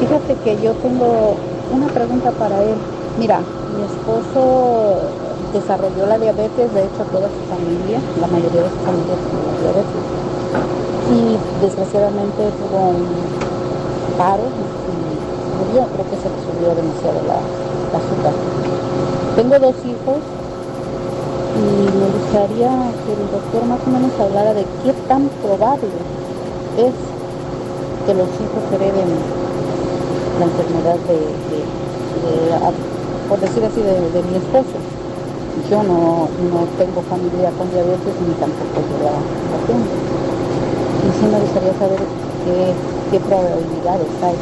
Fíjate 0.00 0.34
que 0.42 0.62
yo 0.62 0.72
tengo 0.74 1.36
una 1.70 1.88
pregunta 1.88 2.30
para 2.32 2.62
él. 2.62 2.76
Mira, 3.18 3.40
mi 3.76 3.84
esposo 3.84 5.02
desarrolló 5.52 6.06
la 6.06 6.18
diabetes, 6.18 6.72
de 6.72 6.80
hecho 6.80 7.04
toda 7.12 7.28
su 7.28 7.54
familia, 7.54 8.00
la 8.20 8.26
mayoría 8.26 8.62
de 8.62 8.70
su 8.70 8.76
familia 8.76 9.14
tiene 9.28 9.60
diabetes. 9.60 10.87
Y 11.08 11.64
desgraciadamente 11.64 12.52
tuvo 12.60 12.90
un 12.90 13.06
paro 14.18 14.44
y 14.44 14.62
murió, 15.56 15.86
creo 15.94 16.06
que 16.10 16.16
se 16.16 16.28
le 16.28 16.38
subió 16.44 16.74
demasiado 16.74 17.20
la, 17.26 17.40
azúcar. 17.96 18.34
Tengo 19.36 19.58
dos 19.58 19.76
hijos 19.84 20.20
y 21.56 21.64
me 21.96 22.08
gustaría 22.12 22.70
que 23.04 23.12
el 23.12 23.24
doctor 23.32 23.64
más 23.64 23.80
o 23.86 23.90
menos 23.90 24.12
hablara 24.20 24.54
de 24.54 24.64
qué 24.84 24.92
tan 25.08 25.28
probable 25.42 25.88
es 26.76 26.94
que 28.06 28.14
los 28.14 28.28
hijos 28.28 28.62
hereden 28.72 29.08
la 30.38 30.44
enfermedad 30.44 30.98
de, 31.08 31.18
por 33.28 33.40
decir 33.40 33.64
así, 33.64 33.80
de 33.80 34.22
mi 34.22 34.36
esposo 34.36 34.78
yo 35.68 35.82
no, 35.82 36.28
tengo 36.78 37.02
familia 37.10 37.50
con 37.58 37.70
diabetes 37.70 38.14
ni 38.26 38.34
tampoco 38.40 38.80
yo 38.88 39.04
la, 39.04 39.12
tengo. 39.66 39.84
Y 41.08 41.10
sí 41.10 41.26
me 41.26 41.40
gustaría 41.40 41.72
saber 41.78 41.98
qué, 42.44 42.74
qué 43.10 43.20
probabilidades 43.20 44.08
hay 44.22 44.36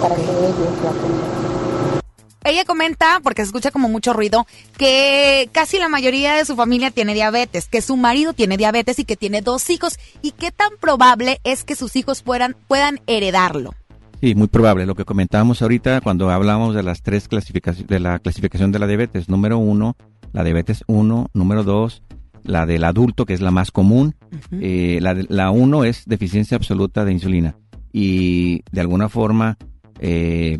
para 0.00 0.16
que 0.16 0.22
ellos 0.22 0.56
la 0.82 0.90
tengan. 0.90 2.02
Ella 2.44 2.64
comenta, 2.64 3.20
porque 3.22 3.42
se 3.42 3.46
escucha 3.46 3.70
como 3.70 3.88
mucho 3.88 4.12
ruido, 4.12 4.46
que 4.76 5.48
casi 5.52 5.78
la 5.78 5.88
mayoría 5.88 6.34
de 6.34 6.44
su 6.44 6.56
familia 6.56 6.90
tiene 6.90 7.14
diabetes, 7.14 7.68
que 7.68 7.82
su 7.82 7.96
marido 7.96 8.32
tiene 8.32 8.56
diabetes 8.56 8.98
y 8.98 9.04
que 9.04 9.16
tiene 9.16 9.42
dos 9.42 9.70
hijos. 9.70 9.98
¿Y 10.22 10.32
qué 10.32 10.50
tan 10.50 10.70
probable 10.80 11.40
es 11.44 11.62
que 11.62 11.76
sus 11.76 11.94
hijos 11.94 12.22
puedan, 12.22 12.56
puedan 12.66 13.00
heredarlo? 13.06 13.74
Sí, 14.20 14.34
muy 14.34 14.48
probable. 14.48 14.86
Lo 14.86 14.94
que 14.94 15.04
comentábamos 15.04 15.62
ahorita 15.62 16.00
cuando 16.00 16.30
hablamos 16.30 16.74
de 16.74 16.82
las 16.82 17.02
tres 17.02 17.28
clasificaciones, 17.28 17.88
de 17.88 18.00
la 18.00 18.18
clasificación 18.18 18.72
de 18.72 18.78
la 18.78 18.86
diabetes. 18.86 19.28
Número 19.28 19.58
uno, 19.58 19.94
la 20.32 20.42
diabetes 20.42 20.82
1, 20.86 21.30
número 21.34 21.62
2, 21.62 22.02
la 22.44 22.66
del 22.66 22.84
adulto, 22.84 23.26
que 23.26 23.34
es 23.34 23.40
la 23.40 23.50
más 23.50 23.70
común. 23.70 24.14
Eh, 24.52 25.00
la 25.00 25.50
1 25.50 25.84
es 25.84 26.04
deficiencia 26.06 26.56
absoluta 26.56 27.04
de 27.04 27.12
insulina. 27.12 27.56
Y 27.92 28.62
de 28.72 28.80
alguna 28.80 29.08
forma 29.08 29.58
eh, 30.00 30.58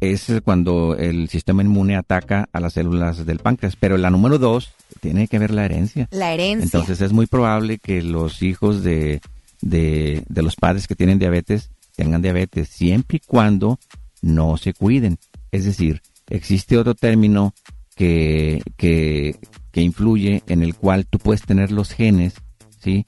es 0.00 0.32
cuando 0.44 0.96
el 0.96 1.28
sistema 1.28 1.62
inmune 1.62 1.96
ataca 1.96 2.48
a 2.52 2.60
las 2.60 2.74
células 2.74 3.26
del 3.26 3.38
páncreas. 3.38 3.76
Pero 3.76 3.96
la 3.98 4.10
número 4.10 4.38
2 4.38 4.72
tiene 5.00 5.28
que 5.28 5.38
ver 5.38 5.52
la 5.52 5.64
herencia. 5.64 6.08
La 6.10 6.32
herencia. 6.32 6.64
Entonces 6.64 7.00
es 7.00 7.12
muy 7.12 7.26
probable 7.26 7.78
que 7.78 8.02
los 8.02 8.42
hijos 8.42 8.82
de, 8.82 9.20
de, 9.60 10.22
de 10.28 10.42
los 10.42 10.56
padres 10.56 10.86
que 10.86 10.96
tienen 10.96 11.18
diabetes 11.18 11.70
tengan 11.96 12.22
diabetes, 12.22 12.68
siempre 12.68 13.16
y 13.16 13.20
cuando 13.26 13.78
no 14.22 14.56
se 14.56 14.72
cuiden. 14.72 15.18
Es 15.50 15.64
decir, 15.64 16.00
existe 16.28 16.78
otro 16.78 16.94
término 16.94 17.54
que, 17.98 18.62
que, 18.76 19.34
influye 19.74 20.42
en 20.48 20.62
el 20.62 20.74
cual 20.74 21.06
tú 21.06 21.18
puedes 21.18 21.42
tener 21.42 21.70
los 21.70 21.92
genes, 21.92 22.34
¿sí? 22.80 23.04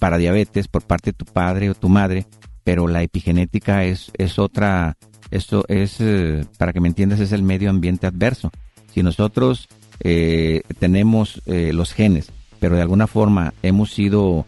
Para 0.00 0.18
diabetes 0.18 0.66
por 0.66 0.82
parte 0.82 1.10
de 1.10 1.16
tu 1.16 1.24
padre 1.24 1.70
o 1.70 1.74
tu 1.74 1.88
madre, 1.88 2.26
pero 2.64 2.88
la 2.88 3.02
epigenética 3.02 3.84
es, 3.84 4.10
es 4.18 4.38
otra, 4.38 4.96
esto 5.30 5.64
es, 5.68 6.00
eh, 6.00 6.44
para 6.58 6.72
que 6.72 6.80
me 6.80 6.88
entiendas, 6.88 7.20
es 7.20 7.30
el 7.30 7.44
medio 7.44 7.70
ambiente 7.70 8.08
adverso. 8.08 8.50
Si 8.92 9.04
nosotros 9.04 9.68
eh, 10.00 10.62
tenemos 10.80 11.42
eh, 11.46 11.72
los 11.72 11.92
genes, 11.92 12.32
pero 12.58 12.74
de 12.74 12.82
alguna 12.82 13.06
forma 13.06 13.54
hemos 13.62 13.98
ido 13.98 14.46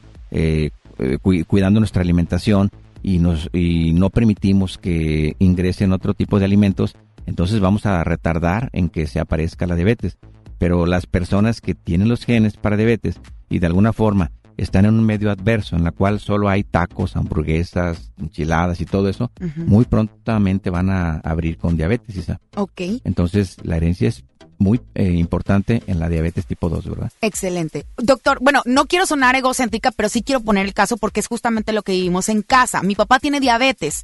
cuidando 1.46 1.80
nuestra 1.80 2.02
alimentación 2.02 2.70
y, 3.02 3.18
nos, 3.18 3.50
y 3.52 3.92
no 3.92 4.10
permitimos 4.10 4.78
que 4.78 5.36
ingresen 5.38 5.92
otro 5.92 6.14
tipo 6.14 6.38
de 6.38 6.44
alimentos, 6.44 6.94
entonces 7.26 7.60
vamos 7.60 7.86
a 7.86 8.02
retardar 8.04 8.70
en 8.72 8.88
que 8.88 9.06
se 9.06 9.20
aparezca 9.20 9.66
la 9.66 9.76
diabetes. 9.76 10.18
Pero 10.58 10.86
las 10.86 11.06
personas 11.06 11.60
que 11.60 11.74
tienen 11.74 12.08
los 12.08 12.24
genes 12.24 12.56
para 12.56 12.76
diabetes 12.76 13.20
y 13.48 13.58
de 13.58 13.66
alguna 13.66 13.92
forma 13.92 14.30
están 14.56 14.84
en 14.84 14.94
un 14.94 15.04
medio 15.04 15.30
adverso 15.30 15.76
en 15.76 15.84
la 15.84 15.92
cual 15.92 16.20
solo 16.20 16.48
hay 16.48 16.62
tacos, 16.62 17.16
hamburguesas, 17.16 18.12
enchiladas 18.18 18.80
y 18.80 18.86
todo 18.86 19.08
eso, 19.08 19.32
muy 19.56 19.84
prontamente 19.84 20.70
van 20.70 20.90
a 20.90 21.16
abrir 21.24 21.58
con 21.58 21.76
diabetes, 21.76 22.26
Ok. 22.56 22.80
Entonces 23.04 23.56
la 23.62 23.76
herencia 23.76 24.08
es 24.08 24.24
muy 24.58 24.80
eh, 24.94 25.10
importante 25.10 25.82
en 25.86 25.98
la 25.98 26.08
diabetes 26.08 26.46
tipo 26.46 26.68
2, 26.68 26.88
¿verdad? 26.88 27.12
Excelente. 27.20 27.84
Doctor, 27.96 28.38
bueno, 28.40 28.62
no 28.64 28.86
quiero 28.86 29.06
sonar 29.06 29.34
egocéntrica, 29.34 29.90
pero 29.90 30.08
sí 30.08 30.22
quiero 30.22 30.40
poner 30.40 30.66
el 30.66 30.74
caso 30.74 30.96
porque 30.96 31.20
es 31.20 31.26
justamente 31.26 31.72
lo 31.72 31.82
que 31.82 31.92
vivimos 31.92 32.28
en 32.28 32.42
casa. 32.42 32.82
Mi 32.82 32.94
papá 32.94 33.18
tiene 33.18 33.40
diabetes. 33.40 34.02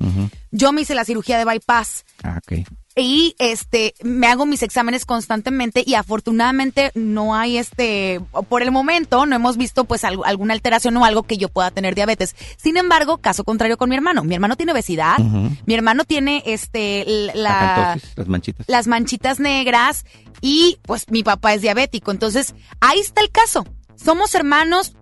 Yo 0.51 0.73
me 0.73 0.81
hice 0.81 0.97
la 0.97 1.05
cirugía 1.05 1.39
de 1.39 1.45
bypass. 1.45 2.05
Ah, 2.25 2.41
ok 2.43 2.67
y 2.99 3.35
este 3.39 3.95
me 4.03 4.27
hago 4.27 4.47
mis 4.47 4.63
exámenes 4.63 5.07
constantemente 5.07 5.83
y 5.87 5.95
afortunadamente 5.95 6.91
no 6.95 7.35
hay 7.35 7.59
este 7.59 8.21
por 8.49 8.63
el 8.63 8.71
momento 8.71 9.25
no 9.27 9.37
hemos 9.37 9.57
visto 9.57 9.85
pues 9.85 10.05
alguna 10.05 10.55
alteración 10.55 10.97
o 10.97 11.05
algo 11.05 11.23
que 11.23 11.37
yo 11.37 11.49
pueda 11.49 11.71
tener 11.71 11.95
diabetes. 11.95 12.35
Sin 12.57 12.77
embargo, 12.77 13.19
caso 13.19 13.45
contrario 13.45 13.77
con 13.77 13.89
mi 13.89 13.97
hermano, 13.97 14.25
mi 14.25 14.35
hermano 14.35 14.57
tiene 14.57 14.73
obesidad, 14.73 15.19
mi 15.19 15.75
hermano 15.75 16.05
tiene 16.05 16.43
este 16.47 17.05
la, 17.35 17.99
las 18.17 18.29
manchitas. 18.29 18.69
Las 18.69 18.87
manchitas 18.87 19.41
negras 19.41 20.05
y 20.41 20.79
pues 20.83 21.11
mi 21.11 21.23
papá 21.23 21.55
es 21.55 21.63
diabético, 21.63 22.11
entonces 22.11 22.55
ahí 22.81 22.99
está 22.99 23.21
el 23.21 23.31
caso. 23.31 23.65
Somos 23.97 24.35
hermanos, 24.37 24.95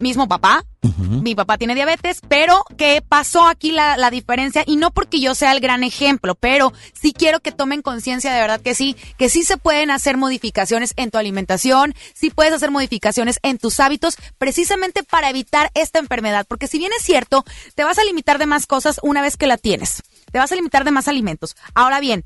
mismo 0.00 0.26
papá, 0.26 0.64
mi 0.82 1.34
papá 1.34 1.58
tiene 1.58 1.74
diabetes, 1.74 2.20
pero 2.26 2.64
¿qué 2.78 3.02
pasó 3.06 3.46
aquí 3.46 3.70
la, 3.70 4.10
diferencia? 4.10 4.64
Y 4.66 4.76
no 4.76 4.90
porque 4.90 5.20
yo 5.20 5.34
sea 5.34 5.52
el 5.52 5.60
gran 5.60 5.84
ejemplo, 5.84 6.34
pero 6.34 6.72
sí 6.92 7.12
quiero 7.12 7.40
que 7.40 7.52
tomen 7.52 7.82
conciencia 7.82 8.32
de 8.32 8.40
verdad 8.40 8.60
que 8.60 8.74
sí, 8.74 8.96
que 9.18 9.28
sí 9.28 9.42
se 9.42 9.58
pueden 9.58 9.90
hacer 9.90 10.16
modificaciones 10.16 10.94
en 10.96 11.10
tu 11.10 11.18
alimentación, 11.18 11.94
sí 12.14 12.30
puedes 12.30 12.54
hacer 12.54 12.70
modificaciones 12.70 13.38
en 13.42 13.58
tus 13.58 13.78
hábitos, 13.78 14.16
precisamente 14.38 15.02
para 15.02 15.28
evitar 15.28 15.70
esta 15.74 15.98
enfermedad, 15.98 16.46
porque 16.48 16.66
si 16.66 16.78
bien 16.78 16.92
es 16.96 17.04
cierto, 17.04 17.44
te 17.74 17.84
vas 17.84 17.98
a 17.98 18.04
limitar 18.04 18.38
de 18.38 18.46
más 18.46 18.66
cosas 18.66 19.00
una 19.02 19.22
vez 19.22 19.36
que 19.36 19.46
la 19.46 19.58
tienes, 19.58 20.02
te 20.32 20.38
vas 20.38 20.50
a 20.50 20.56
limitar 20.56 20.84
de 20.84 20.92
más 20.92 21.08
alimentos. 21.08 21.56
Ahora 21.74 22.00
bien, 22.00 22.24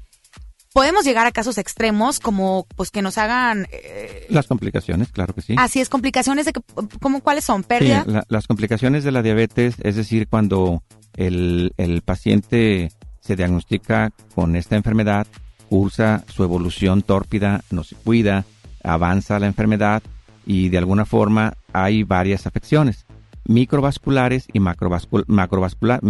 podemos 0.74 1.04
llegar 1.04 1.26
a 1.26 1.32
casos 1.32 1.56
extremos 1.56 2.18
como 2.18 2.66
pues 2.76 2.90
que 2.90 3.00
nos 3.00 3.16
hagan 3.16 3.66
eh, 3.70 4.26
las 4.28 4.48
complicaciones 4.48 5.08
claro 5.12 5.32
que 5.32 5.40
sí. 5.40 5.54
Así 5.56 5.80
es 5.80 5.88
complicaciones 5.88 6.44
de 6.44 6.52
que 6.52 6.60
como 7.00 7.20
cuáles 7.20 7.44
son 7.44 7.62
pérdida 7.62 8.04
las 8.28 8.46
complicaciones 8.46 9.04
de 9.04 9.12
la 9.12 9.22
diabetes 9.22 9.76
es 9.82 9.94
decir 9.94 10.28
cuando 10.28 10.82
el, 11.16 11.72
el 11.76 12.02
paciente 12.02 12.90
se 13.20 13.36
diagnostica 13.36 14.10
con 14.34 14.56
esta 14.56 14.74
enfermedad 14.74 15.28
cursa 15.70 16.24
su 16.26 16.42
evolución 16.42 17.02
tórpida 17.02 17.62
no 17.70 17.84
se 17.84 17.94
cuida 17.94 18.44
avanza 18.82 19.38
la 19.38 19.46
enfermedad 19.46 20.02
y 20.44 20.70
de 20.70 20.78
alguna 20.78 21.04
forma 21.04 21.54
hay 21.72 22.02
varias 22.02 22.48
afecciones 22.48 23.06
microvasculares 23.44 24.48
y 24.52 24.58
macrovascul 24.58 25.24
macrovascular, 25.28 26.00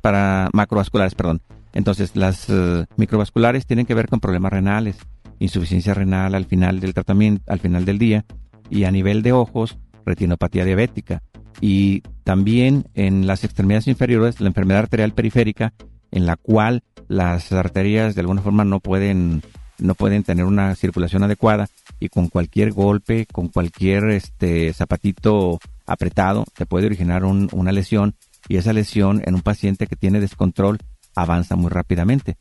para 0.00 0.48
macrovasculares 0.54 1.14
perdón 1.14 1.42
entonces, 1.72 2.16
las 2.16 2.48
eh, 2.48 2.86
microvasculares 2.96 3.66
tienen 3.66 3.86
que 3.86 3.94
ver 3.94 4.08
con 4.08 4.20
problemas 4.20 4.52
renales, 4.52 4.96
insuficiencia 5.38 5.94
renal 5.94 6.34
al 6.34 6.44
final 6.44 6.80
del 6.80 6.94
tratamiento, 6.94 7.50
al 7.50 7.60
final 7.60 7.84
del 7.84 7.98
día, 7.98 8.24
y 8.70 8.84
a 8.84 8.90
nivel 8.90 9.22
de 9.22 9.32
ojos, 9.32 9.78
retinopatía 10.04 10.64
diabética. 10.64 11.22
Y 11.60 12.02
también 12.24 12.86
en 12.94 13.26
las 13.26 13.44
extremidades 13.44 13.88
inferiores, 13.88 14.40
la 14.40 14.48
enfermedad 14.48 14.82
arterial 14.82 15.12
periférica, 15.12 15.72
en 16.10 16.26
la 16.26 16.36
cual 16.36 16.82
las 17.08 17.52
arterias 17.52 18.14
de 18.14 18.20
alguna 18.20 18.42
forma 18.42 18.64
no 18.64 18.80
pueden, 18.80 19.42
no 19.78 19.94
pueden 19.94 20.24
tener 20.24 20.44
una 20.44 20.74
circulación 20.74 21.22
adecuada 21.22 21.68
y 22.00 22.08
con 22.08 22.28
cualquier 22.28 22.72
golpe, 22.72 23.26
con 23.30 23.48
cualquier 23.48 24.10
este, 24.10 24.72
zapatito 24.72 25.58
apretado, 25.86 26.44
se 26.56 26.66
puede 26.66 26.86
originar 26.86 27.24
una 27.24 27.72
lesión 27.72 28.14
y 28.48 28.56
esa 28.56 28.72
lesión 28.72 29.22
en 29.24 29.34
un 29.34 29.42
paciente 29.42 29.86
que 29.86 29.96
tiene 29.96 30.20
descontrol 30.20 30.78
avanza 31.14 31.56
muy 31.56 31.70
rápidamente. 31.70 32.36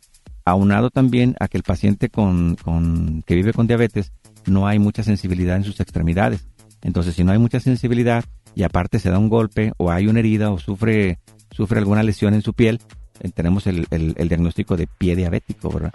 Aunado 0.45 0.89
también 0.89 1.35
a 1.39 1.47
que 1.47 1.57
el 1.57 1.63
paciente 1.63 2.09
con, 2.09 2.55
con, 2.55 3.23
que 3.23 3.35
vive 3.35 3.53
con 3.53 3.67
diabetes 3.67 4.11
no 4.45 4.67
hay 4.67 4.79
mucha 4.79 5.03
sensibilidad 5.03 5.55
en 5.55 5.63
sus 5.63 5.79
extremidades. 5.79 6.47
Entonces, 6.81 7.15
si 7.15 7.23
no 7.23 7.31
hay 7.31 7.37
mucha 7.37 7.59
sensibilidad 7.59 8.25
y 8.55 8.63
aparte 8.63 8.99
se 8.99 9.09
da 9.09 9.19
un 9.19 9.29
golpe 9.29 9.73
o 9.77 9.91
hay 9.91 10.07
una 10.07 10.19
herida 10.19 10.51
o 10.51 10.57
sufre, 10.57 11.19
sufre 11.51 11.79
alguna 11.79 12.03
lesión 12.03 12.33
en 12.33 12.41
su 12.41 12.53
piel, 12.53 12.79
eh, 13.19 13.29
tenemos 13.33 13.67
el, 13.67 13.85
el, 13.91 14.27
diagnóstico 14.27 14.77
de 14.77 14.87
pie 14.87 15.15
diabético, 15.15 15.69
¿verdad? 15.69 15.91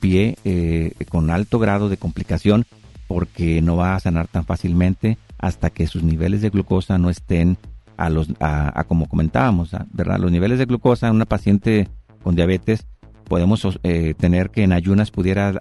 Pie 0.00 0.36
eh, 0.44 0.92
con 1.08 1.30
alto 1.30 1.58
grado 1.58 1.88
de 1.88 1.96
complicación 1.96 2.66
porque 3.06 3.62
no 3.62 3.76
va 3.76 3.94
a 3.94 4.00
sanar 4.00 4.28
tan 4.28 4.44
fácilmente 4.44 5.16
hasta 5.38 5.70
que 5.70 5.86
sus 5.86 6.02
niveles 6.02 6.42
de 6.42 6.50
glucosa 6.50 6.98
no 6.98 7.08
estén 7.08 7.56
a 7.96 8.10
los 8.10 8.28
a, 8.38 8.84
como 8.86 9.08
comentábamos, 9.08 9.70
¿verdad? 9.92 10.18
Los 10.18 10.30
niveles 10.30 10.58
de 10.58 10.66
glucosa 10.66 11.08
en 11.08 11.16
una 11.16 11.24
paciente 11.24 11.88
con 12.22 12.34
diabetes 12.34 12.86
podemos 13.24 13.78
eh, 13.82 14.14
tener 14.14 14.50
que 14.50 14.62
en 14.62 14.72
ayunas 14.72 15.10
pudiera 15.10 15.52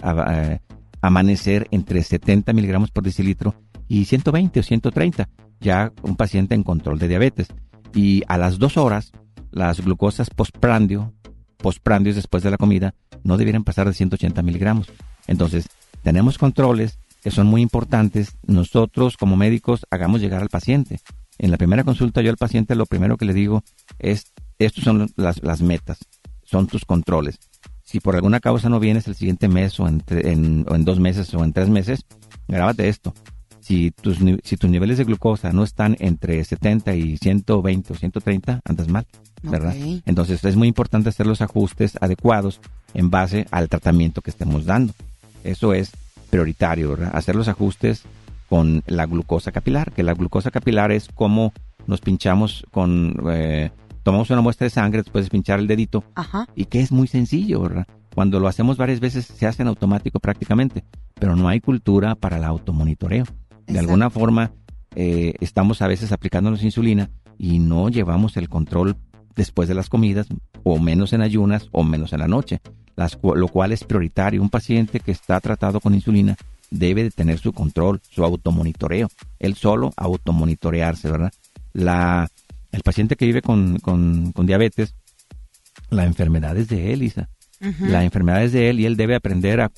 amanecer 1.01 1.67
entre 1.71 2.01
70 2.01 2.53
miligramos 2.53 2.91
por 2.91 3.03
decilitro 3.03 3.55
y 3.87 4.05
120 4.05 4.59
o 4.59 4.63
130, 4.63 5.29
ya 5.59 5.91
un 6.01 6.15
paciente 6.15 6.55
en 6.55 6.63
control 6.63 6.99
de 6.99 7.07
diabetes. 7.07 7.47
Y 7.93 8.23
a 8.27 8.37
las 8.37 8.57
dos 8.57 8.77
horas, 8.77 9.11
las 9.51 9.81
glucosas 9.81 10.29
postprandio, 10.29 11.13
postprandios 11.57 12.15
después 12.15 12.43
de 12.43 12.51
la 12.51 12.57
comida, 12.57 12.95
no 13.23 13.37
debieran 13.37 13.63
pasar 13.63 13.87
de 13.87 13.93
180 13.93 14.41
miligramos. 14.41 14.87
Entonces, 15.27 15.67
tenemos 16.03 16.37
controles 16.37 16.99
que 17.21 17.31
son 17.31 17.47
muy 17.47 17.61
importantes. 17.61 18.37
Nosotros 18.45 19.17
como 19.17 19.35
médicos 19.35 19.85
hagamos 19.89 20.21
llegar 20.21 20.41
al 20.41 20.49
paciente. 20.49 20.99
En 21.37 21.51
la 21.51 21.57
primera 21.57 21.83
consulta 21.83 22.21
yo 22.21 22.31
al 22.31 22.37
paciente 22.37 22.75
lo 22.75 22.85
primero 22.85 23.17
que 23.17 23.25
le 23.25 23.33
digo 23.33 23.63
es, 23.99 24.33
estos 24.59 24.83
son 24.83 25.11
las 25.15 25.61
metas, 25.61 25.99
son 26.47 26.67
tus 26.67 26.85
controles. 26.85 27.39
Si 27.83 27.99
por 27.99 28.15
alguna 28.15 28.39
causa 28.39 28.69
no 28.69 28.79
vienes 28.79 29.07
el 29.07 29.15
siguiente 29.15 29.47
mes 29.47 29.79
o 29.79 29.87
en, 29.87 30.03
en, 30.09 30.65
o 30.69 30.75
en 30.75 30.85
dos 30.85 30.99
meses 30.99 31.33
o 31.33 31.43
en 31.43 31.53
tres 31.53 31.69
meses, 31.69 32.05
grábate 32.47 32.89
esto. 32.89 33.13
Si 33.59 33.91
tus, 33.91 34.17
si 34.43 34.55
tus 34.55 34.69
niveles 34.69 34.97
de 34.97 35.03
glucosa 35.03 35.51
no 35.51 35.63
están 35.63 35.97
entre 35.99 36.43
70 36.43 36.95
y 36.95 37.17
120 37.17 37.93
o 37.93 37.95
130, 37.97 38.61
andas 38.63 38.87
mal, 38.87 39.05
¿verdad? 39.43 39.75
Entonces 40.05 40.43
es 40.45 40.55
muy 40.55 40.69
importante 40.69 41.09
hacer 41.09 41.27
los 41.27 41.41
ajustes 41.41 41.97
adecuados 41.99 42.61
en 42.93 43.09
base 43.09 43.45
al 43.51 43.67
tratamiento 43.67 44.21
que 44.21 44.29
estemos 44.29 44.65
dando. 44.65 44.93
Eso 45.43 45.73
es 45.73 45.91
prioritario, 46.29 46.91
¿verdad? 46.91 47.11
Hacer 47.13 47.35
los 47.35 47.49
ajustes 47.49 48.03
con 48.49 48.83
la 48.87 49.05
glucosa 49.05 49.51
capilar, 49.51 49.91
que 49.91 50.03
la 50.03 50.13
glucosa 50.13 50.51
capilar 50.51 50.91
es 50.91 51.09
como 51.13 51.51
nos 51.87 52.01
pinchamos 52.01 52.65
con, 52.71 53.15
eh, 53.31 53.71
tomamos 54.07 54.29
una 54.29 54.39
muestra 54.39 54.63
de 54.63 54.69
sangre 54.69 55.01
después 55.03 55.25
de 55.25 55.31
pinchar 55.31 55.59
el 55.59 55.67
dedito, 55.67 56.01
y 56.55 56.63
que 56.63 56.79
es 56.79 56.93
muy 56.93 57.09
sencillo, 57.09 57.59
¿verdad? 57.59 57.85
Cuando 58.15 58.39
lo 58.39 58.47
hacemos 58.47 58.77
varias 58.77 59.01
veces 59.01 59.25
se 59.25 59.45
hace 59.45 59.63
en 59.63 59.67
automático 59.67 60.21
prácticamente, 60.21 60.85
pero 61.15 61.35
no 61.35 61.49
hay 61.49 61.59
cultura 61.59 62.15
para 62.15 62.37
el 62.37 62.45
automonitoreo. 62.45 63.25
De 63.65 63.79
alguna 63.79 64.09
forma 64.09 64.53
eh, 64.95 65.33
estamos 65.41 65.81
a 65.81 65.87
veces 65.87 66.13
aplicándonos 66.13 66.63
insulina 66.63 67.09
y 67.37 67.59
no 67.59 67.89
llevamos 67.89 68.37
el 68.37 68.47
control 68.47 68.95
después 69.35 69.67
de 69.67 69.75
las 69.75 69.89
comidas, 69.89 70.27
o 70.63 70.79
menos 70.79 71.11
en 71.11 71.21
ayunas, 71.21 71.67
o 71.73 71.83
menos 71.83 72.13
en 72.13 72.19
la 72.19 72.29
noche, 72.29 72.61
lo 73.21 73.47
cual 73.49 73.73
es 73.73 73.83
prioritario. 73.83 74.41
Un 74.41 74.49
paciente 74.49 75.01
que 75.01 75.11
está 75.11 75.41
tratado 75.41 75.81
con 75.81 75.93
insulina 75.93 76.37
debe 76.71 77.03
de 77.03 77.11
tener 77.11 77.39
su 77.39 77.51
control, 77.51 77.99
su 78.09 78.23
automonitoreo, 78.23 79.09
él 79.37 79.55
solo 79.55 79.91
automonitorearse, 79.97 81.11
¿verdad? 81.11 81.33
La, 81.73 82.29
el 82.71 82.81
paciente 82.81 83.15
que 83.15 83.25
vive 83.25 83.41
con, 83.41 83.79
con, 83.79 84.33
diabetes, 84.45 84.95
la 85.89 86.05
enfermedad 86.05 86.57
es 86.57 86.67
de 86.67 86.93
él, 86.93 87.03
Isa. 87.03 87.29
La 87.79 88.03
enfermedad 88.03 88.43
es 88.43 88.51
de 88.51 88.69
él 88.69 88.79
y 88.79 88.85
él 88.85 88.97
debe 88.97 89.15
aprender 89.15 89.61
a, 89.61 89.71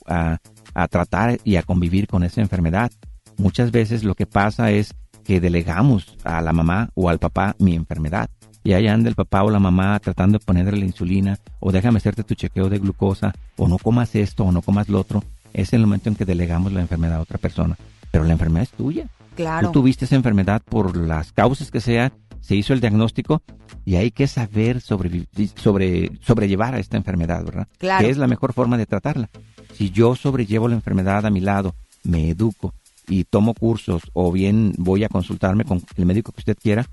a, 0.74 0.88
tratar 0.88 1.40
y 1.44 1.56
a 1.56 1.64
convivir 1.64 2.08
con 2.08 2.24
esa 2.24 2.42
enfermedad. 2.42 2.92
Muchas 3.38 3.72
veces 3.72 4.04
lo 4.04 4.16
que 4.16 4.26
pasa 4.26 4.72
es 4.72 4.94
que 5.24 5.40
delegamos 5.40 6.18
a 6.24 6.42
la 6.42 6.52
mamá 6.52 6.90
o 6.96 7.10
al 7.10 7.20
papá 7.20 7.56
mi 7.58 7.76
enfermedad. 7.76 8.30
Y 8.64 8.74
ahí 8.74 8.88
anda 8.88 9.08
el 9.08 9.16
papá 9.16 9.44
o 9.44 9.50
la 9.50 9.60
mamá 9.60 9.98
tratando 10.00 10.40
de 10.40 10.46
ponerle 10.46 10.78
la 10.78 10.86
insulina, 10.86 11.40
o 11.60 11.72
déjame 11.72 11.98
hacerte 11.98 12.26
tu 12.26 12.36
chequeo 12.36 12.70
de 12.70 12.80
glucosa, 12.80 13.34
o 13.56 13.70
no 13.70 13.78
comas 13.78 14.14
esto, 14.16 14.44
o 14.44 14.52
no 14.52 14.62
comas 14.62 14.90
lo 14.90 15.00
otro 15.00 15.24
es 15.54 15.74
el 15.74 15.82
momento 15.82 16.10
en 16.10 16.16
que 16.16 16.26
delegamos 16.26 16.74
la 16.74 16.82
enfermedad 16.82 17.18
a 17.18 17.22
otra 17.22 17.38
persona. 17.38 17.78
Pero 18.12 18.24
la 18.24 18.34
enfermedad 18.34 18.64
es 18.64 18.72
tuya. 18.72 19.08
Claro. 19.36 19.68
Tú 19.68 19.80
tuviste 19.82 20.06
esa 20.06 20.16
enfermedad 20.16 20.62
por 20.64 20.98
las 20.98 21.32
causas 21.32 21.72
que 21.72 21.80
sean, 21.80 22.12
se 22.42 22.56
hizo 22.56 22.74
el 22.74 22.82
diagnóstico 22.82 23.42
y 23.86 23.96
hay 23.96 24.12
que 24.12 24.28
saber 24.28 24.82
sobre, 24.82 25.28
sobre, 25.56 26.12
sobrellevar 26.22 26.76
a 26.76 26.80
esta 26.80 26.98
enfermedad, 26.98 27.44
¿verdad? 27.44 27.68
Claro. 27.78 28.06
Que 28.06 28.12
es 28.12 28.18
la 28.18 28.28
mejor 28.28 28.54
forma 28.54 28.78
de 28.78 28.86
tratarla. 28.86 29.30
Si 29.74 29.92
yo 29.92 30.16
sobrellevo 30.16 30.68
la 30.68 30.76
enfermedad 30.76 31.26
a 31.26 31.30
mi 31.30 31.40
lado, 31.40 31.76
me 32.04 32.30
educo 32.30 32.74
y 33.08 33.24
tomo 33.24 33.54
cursos 33.54 34.04
o 34.14 34.32
bien 34.32 34.74
voy 34.78 35.04
a 35.04 35.10
consultarme 35.10 35.64
con 35.66 35.82
el 35.96 36.06
médico 36.06 36.32
que 36.32 36.42
usted 36.42 36.58
quiera, 36.62 36.86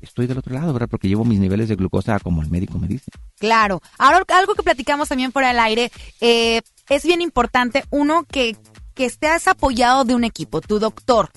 estoy 0.00 0.26
del 0.26 0.38
otro 0.38 0.54
lado, 0.54 0.72
¿verdad? 0.72 0.88
Porque 0.88 1.08
llevo 1.08 1.24
mis 1.24 1.40
niveles 1.40 1.68
de 1.68 1.76
glucosa 1.76 2.18
como 2.20 2.42
el 2.42 2.50
médico 2.50 2.78
me 2.78 2.86
dice. 2.86 3.10
Claro. 3.38 3.80
Ahora, 3.98 4.22
algo 4.28 4.54
que 4.54 4.62
platicamos 4.62 5.08
también 5.08 5.32
fuera 5.32 5.48
del 5.48 5.58
aire, 5.58 5.90
eh, 6.20 6.60
es 6.88 7.04
bien 7.04 7.20
importante, 7.20 7.84
uno, 7.90 8.24
que, 8.24 8.56
que 8.94 9.06
estés 9.06 9.48
apoyado 9.48 10.04
de 10.04 10.14
un 10.14 10.24
equipo, 10.24 10.60
tu 10.60 10.78
doctor. 10.78 11.30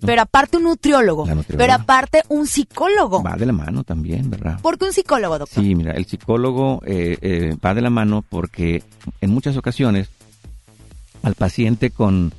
Pero 0.00 0.22
aparte 0.22 0.56
un 0.56 0.64
nutriólogo, 0.64 1.26
pero 1.48 1.72
aparte 1.72 2.22
un 2.28 2.46
psicólogo. 2.46 3.22
Va 3.22 3.36
de 3.36 3.46
la 3.46 3.52
mano 3.52 3.84
también, 3.84 4.30
¿verdad? 4.30 4.60
¿Por 4.60 4.78
qué 4.78 4.86
un 4.86 4.92
psicólogo, 4.92 5.38
doctor? 5.38 5.62
Sí, 5.62 5.74
mira, 5.74 5.92
el 5.92 6.06
psicólogo 6.06 6.80
eh, 6.84 7.18
eh, 7.20 7.56
va 7.64 7.74
de 7.74 7.80
la 7.80 7.90
mano 7.90 8.24
porque 8.28 8.82
en 9.20 9.30
muchas 9.30 9.56
ocasiones 9.56 10.08
al 11.22 11.34
paciente 11.34 11.90
con, 11.90 12.32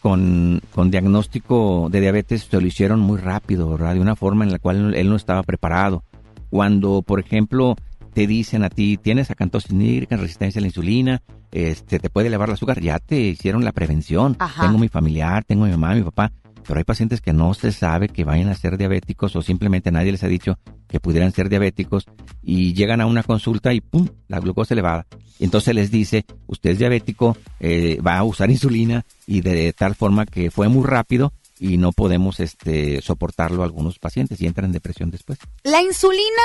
con, 0.00 0.60
con, 0.72 0.90
diagnóstico 0.90 1.88
de 1.90 2.00
diabetes 2.00 2.48
se 2.50 2.60
lo 2.60 2.66
hicieron 2.66 3.00
muy 3.00 3.18
rápido, 3.18 3.68
¿verdad? 3.70 3.94
De 3.94 4.00
una 4.00 4.16
forma 4.16 4.44
en 4.44 4.52
la 4.52 4.58
cual 4.58 4.94
él 4.94 5.08
no 5.08 5.16
estaba 5.16 5.42
preparado. 5.42 6.02
Cuando, 6.50 7.02
por 7.02 7.20
ejemplo, 7.20 7.76
te 8.14 8.26
dicen 8.26 8.64
a 8.64 8.70
ti, 8.70 8.96
tienes 8.96 9.30
acantosis 9.30 9.72
nígrica, 9.72 10.16
resistencia 10.16 10.60
a 10.60 10.62
la 10.62 10.68
insulina, 10.68 11.20
este, 11.50 11.98
te 11.98 12.10
puede 12.10 12.28
elevar 12.28 12.48
el 12.48 12.54
azúcar, 12.54 12.80
ya 12.80 12.98
te 12.98 13.18
hicieron 13.18 13.64
la 13.64 13.72
prevención. 13.72 14.36
Tengo 14.60 14.78
mi 14.78 14.88
familiar, 14.88 15.44
tengo 15.44 15.64
mi 15.64 15.72
mamá, 15.72 15.94
mi 15.94 16.02
papá, 16.02 16.32
pero 16.66 16.78
hay 16.78 16.84
pacientes 16.84 17.20
que 17.20 17.32
no 17.32 17.54
se 17.54 17.72
sabe 17.72 18.08
que 18.08 18.24
vayan 18.24 18.48
a 18.48 18.54
ser 18.54 18.76
diabéticos 18.76 19.36
o 19.36 19.42
simplemente 19.42 19.90
nadie 19.90 20.12
les 20.12 20.24
ha 20.24 20.28
dicho 20.28 20.58
que 20.88 21.00
pudieran 21.00 21.32
ser 21.32 21.48
diabéticos 21.48 22.06
y 22.42 22.74
llegan 22.74 23.00
a 23.00 23.06
una 23.06 23.22
consulta 23.22 23.72
y 23.72 23.80
¡pum! 23.80 24.08
la 24.28 24.40
glucosa 24.40 24.74
elevada. 24.74 25.06
Entonces 25.40 25.74
les 25.74 25.90
dice, 25.90 26.24
usted 26.46 26.70
es 26.70 26.78
diabético, 26.78 27.36
eh, 27.60 28.00
va 28.00 28.18
a 28.18 28.24
usar 28.24 28.50
insulina 28.50 29.04
y 29.26 29.40
de 29.40 29.72
tal 29.72 29.94
forma 29.94 30.26
que 30.26 30.50
fue 30.50 30.68
muy 30.68 30.84
rápido 30.84 31.32
y 31.58 31.76
no 31.76 31.92
podemos 31.92 32.40
este 32.40 33.00
soportarlo 33.02 33.62
algunos 33.62 33.98
pacientes 33.98 34.40
y 34.40 34.46
entran 34.46 34.66
en 34.66 34.72
depresión 34.72 35.10
después. 35.10 35.38
La 35.62 35.82
insulina, 35.82 36.42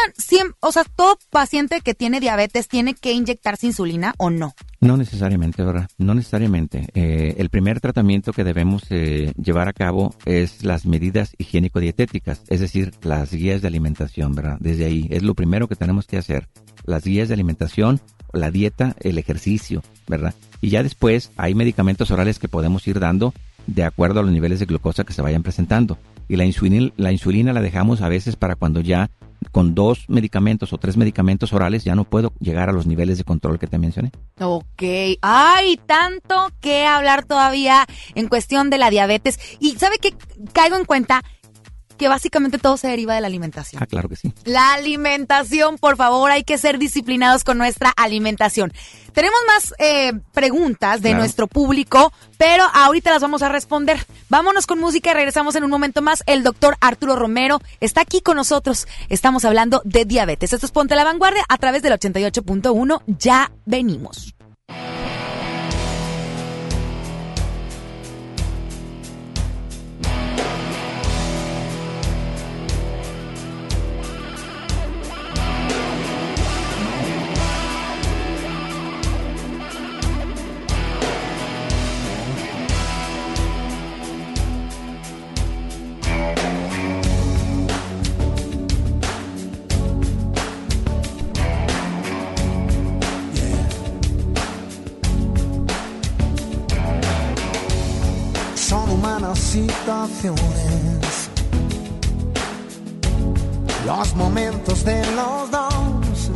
o 0.60 0.72
sea, 0.72 0.84
todo 0.84 1.18
paciente 1.30 1.82
que 1.82 1.94
tiene 1.94 2.20
diabetes 2.20 2.68
tiene 2.68 2.94
que 2.94 3.14
inyectarse 3.14 3.68
insulina 3.68 4.14
o 4.18 4.30
no? 4.30 4.54
No 4.82 4.96
necesariamente, 4.96 5.64
¿verdad? 5.64 5.90
No 5.98 6.14
necesariamente. 6.14 6.88
Eh, 6.94 7.36
el 7.38 7.50
primer 7.50 7.82
tratamiento 7.82 8.32
que 8.32 8.44
debemos 8.44 8.84
eh, 8.90 9.34
llevar 9.42 9.68
a 9.68 9.74
cabo 9.74 10.16
es 10.26 10.64
las 10.64 10.86
medidas 10.86 11.36
higiénico-dietéticas, 11.38 12.42
es 12.48 12.60
decir, 12.60 12.94
las 13.02 13.32
guías 13.32 13.62
de 13.62 13.68
alimentación, 13.68 14.36
¿verdad? 14.36 14.58
Desde 14.60 14.86
ahí 14.86 15.08
es 15.10 15.24
lo 15.24 15.36
primero 15.36 15.68
que 15.68 15.76
tenemos 15.76 16.08
que 16.08 16.18
hacer. 16.18 16.48
Las 16.86 17.04
guías 17.04 17.28
de 17.28 17.34
alimentación, 17.34 18.00
la 18.32 18.52
dieta, 18.52 18.96
el 19.02 19.18
ejercicio, 19.18 19.84
¿verdad? 20.08 20.34
Y 20.62 20.70
ya 20.70 20.84
después 20.84 21.32
hay 21.36 21.56
medicamentos 21.56 22.12
orales 22.12 22.40
que 22.40 22.48
podemos 22.48 22.88
ir 22.88 23.00
dando 23.00 23.34
de 23.74 23.84
acuerdo 23.84 24.20
a 24.20 24.24
los 24.24 24.32
niveles 24.32 24.60
de 24.60 24.66
glucosa 24.66 25.04
que 25.04 25.14
se 25.14 25.22
vayan 25.22 25.44
presentando. 25.44 25.98
Y 26.28 26.36
la 26.36 26.46
insulina, 26.46 26.92
la 26.98 27.12
insulina 27.12 27.54
la 27.54 27.62
dejamos 27.62 28.02
a 28.02 28.10
veces 28.10 28.36
para 28.36 28.56
cuando 28.56 28.82
ya 28.82 29.10
con 29.52 29.74
dos 29.74 30.06
medicamentos 30.10 30.74
o 30.74 30.78
tres 30.78 30.98
medicamentos 30.98 31.54
orales 31.54 31.84
ya 31.84 31.96
no 31.96 32.04
puedo 32.04 32.34
llegar 32.40 32.70
a 32.70 32.74
los 32.74 32.86
niveles 32.86 33.18
de 33.18 33.24
control 33.24 33.58
que 33.58 33.68
te 33.68 33.78
mencioné. 33.78 34.12
Ok, 34.40 34.84
hay 35.22 35.78
tanto 35.86 36.52
que 36.60 36.86
hablar 36.86 37.26
todavía 37.26 37.86
en 38.16 38.28
cuestión 38.28 38.70
de 38.70 38.78
la 38.78 38.90
diabetes. 38.90 39.40
Y 39.60 39.72
sabe 39.78 39.98
que 40.00 40.14
caigo 40.52 40.76
en 40.76 40.86
cuenta 40.86 41.24
que 42.00 42.08
básicamente 42.08 42.58
todo 42.58 42.78
se 42.78 42.88
deriva 42.88 43.14
de 43.14 43.22
la 43.22 43.28
alimentación. 43.28 43.84
Ah, 43.84 43.86
claro 43.86 44.10
que 44.10 44.16
sí. 44.16 44.34
La 44.46 44.74
alimentación, 44.74 45.78
por 45.78 45.98
favor, 45.98 46.32
hay 46.32 46.44
que 46.44 46.58
ser 46.58 46.80
disciplinados 46.80 47.44
con 47.44 47.60
nuestra 47.60 47.92
alimentación. 47.96 48.74
Tenemos 49.14 49.40
más 49.48 49.74
eh, 49.80 50.14
preguntas 50.34 51.02
de 51.02 51.10
Claro. 51.10 51.20
nuestro 51.24 51.48
público, 51.48 52.12
pero 52.38 52.64
ahorita 52.74 53.12
las 53.12 53.22
vamos 53.22 53.42
a 53.42 53.50
responder. 53.50 54.04
Vámonos 54.30 54.66
con 54.66 54.80
música 54.80 55.12
y 55.12 55.14
regresamos 55.14 55.56
en 55.56 55.64
un 55.64 55.70
momento 55.70 56.02
más. 56.02 56.24
El 56.26 56.42
doctor 56.44 56.78
Arturo 56.80 57.16
Romero 57.16 57.60
está 57.82 58.02
aquí 58.02 58.22
con 58.22 58.38
nosotros. 58.38 58.88
Estamos 59.10 59.44
hablando 59.46 59.82
de 59.84 60.06
diabetes. 60.06 60.54
Esto 60.54 60.66
es 60.66 60.72
Ponte 60.72 60.94
a 60.94 60.98
la 60.98 61.04
Vanguardia 61.04 61.44
a 61.50 61.58
través 61.58 61.82
del 61.82 61.94
88.1. 61.94 63.02
Ya 63.20 63.52
venimos. 63.66 64.34
Los 103.86 104.16
momentos 104.16 104.86
de 104.86 105.02
los 105.14 105.52
dos, 105.52 106.32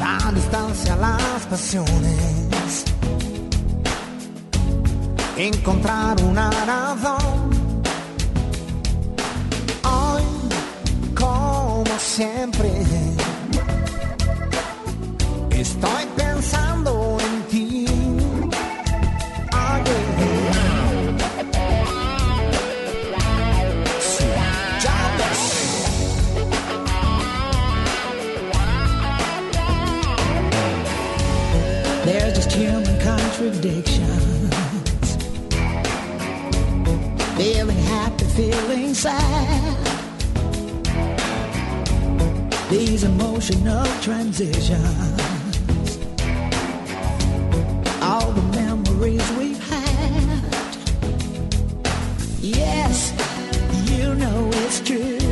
la 0.00 0.32
distancia, 0.32 0.96
las 0.96 1.46
pasiones, 1.48 2.84
encontrar 5.36 6.20
una 6.24 6.50
razón. 6.50 7.52
Hoy, 9.84 10.22
como 11.14 11.84
siempre, 11.98 12.72
estoy 15.50 16.06
pensando 16.16 17.18
en 17.20 17.42
ti. 17.48 17.61
There's 32.04 32.34
just 32.34 32.50
human 32.50 33.00
contradictions. 33.00 34.54
Feeling 37.36 37.78
happy, 37.78 38.24
feeling 38.24 38.92
sad. 38.92 39.76
These 42.68 43.04
emotional 43.04 43.84
transitions. 44.00 45.20
All 48.02 48.32
the 48.32 48.42
memories 48.56 49.30
we've 49.38 49.62
had. 49.70 50.42
Yes, 52.40 53.12
you 53.90 54.14
know 54.16 54.50
it's 54.52 54.80
true. 54.80 55.31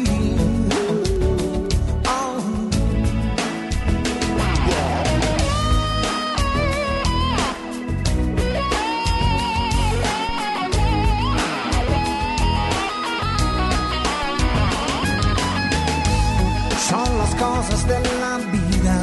Cosas 17.71 17.87
de 17.87 17.99
la 18.19 18.37
vida. 18.51 19.01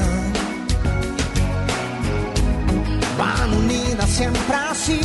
Van 3.17 3.55
unidas 3.55 4.09
siempre 4.11 4.55
así. 4.71 5.01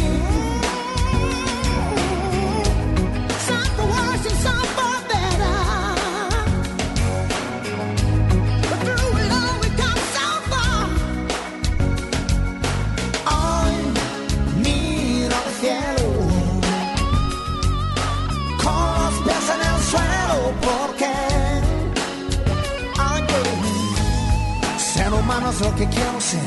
Es 25.54 25.62
lo 25.62 25.76
que 25.76 25.88
quiero 25.88 26.20
ser. 26.20 26.42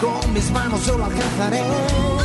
Con 0.00 0.32
mis 0.32 0.50
manos 0.50 0.86
yo 0.86 0.98
lo 0.98 1.04
alcanzaré. 1.04 2.23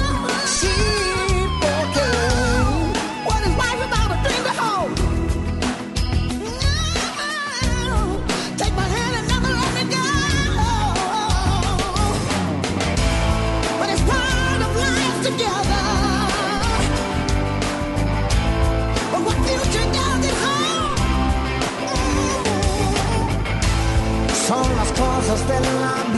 Cosas 25.50 25.64
de 25.64 26.09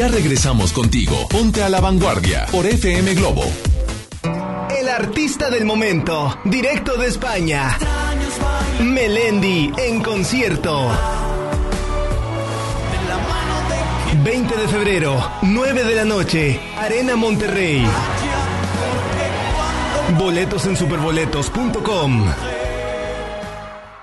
Ya 0.00 0.08
regresamos 0.08 0.72
contigo. 0.72 1.28
Ponte 1.28 1.62
a 1.62 1.68
la 1.68 1.78
vanguardia 1.78 2.46
por 2.50 2.64
FM 2.64 3.12
Globo. 3.16 3.44
El 4.74 4.88
artista 4.88 5.50
del 5.50 5.66
momento, 5.66 6.40
directo 6.46 6.96
de 6.96 7.06
España. 7.06 7.76
Melendi 8.82 9.70
en 9.76 10.02
concierto. 10.02 10.88
20 14.24 14.56
de 14.56 14.68
febrero, 14.68 15.32
9 15.42 15.84
de 15.84 15.94
la 15.94 16.06
noche, 16.06 16.58
Arena 16.78 17.14
Monterrey. 17.16 17.86
Boletos 20.16 20.64
en 20.64 20.78
superboletos.com. 20.78 22.24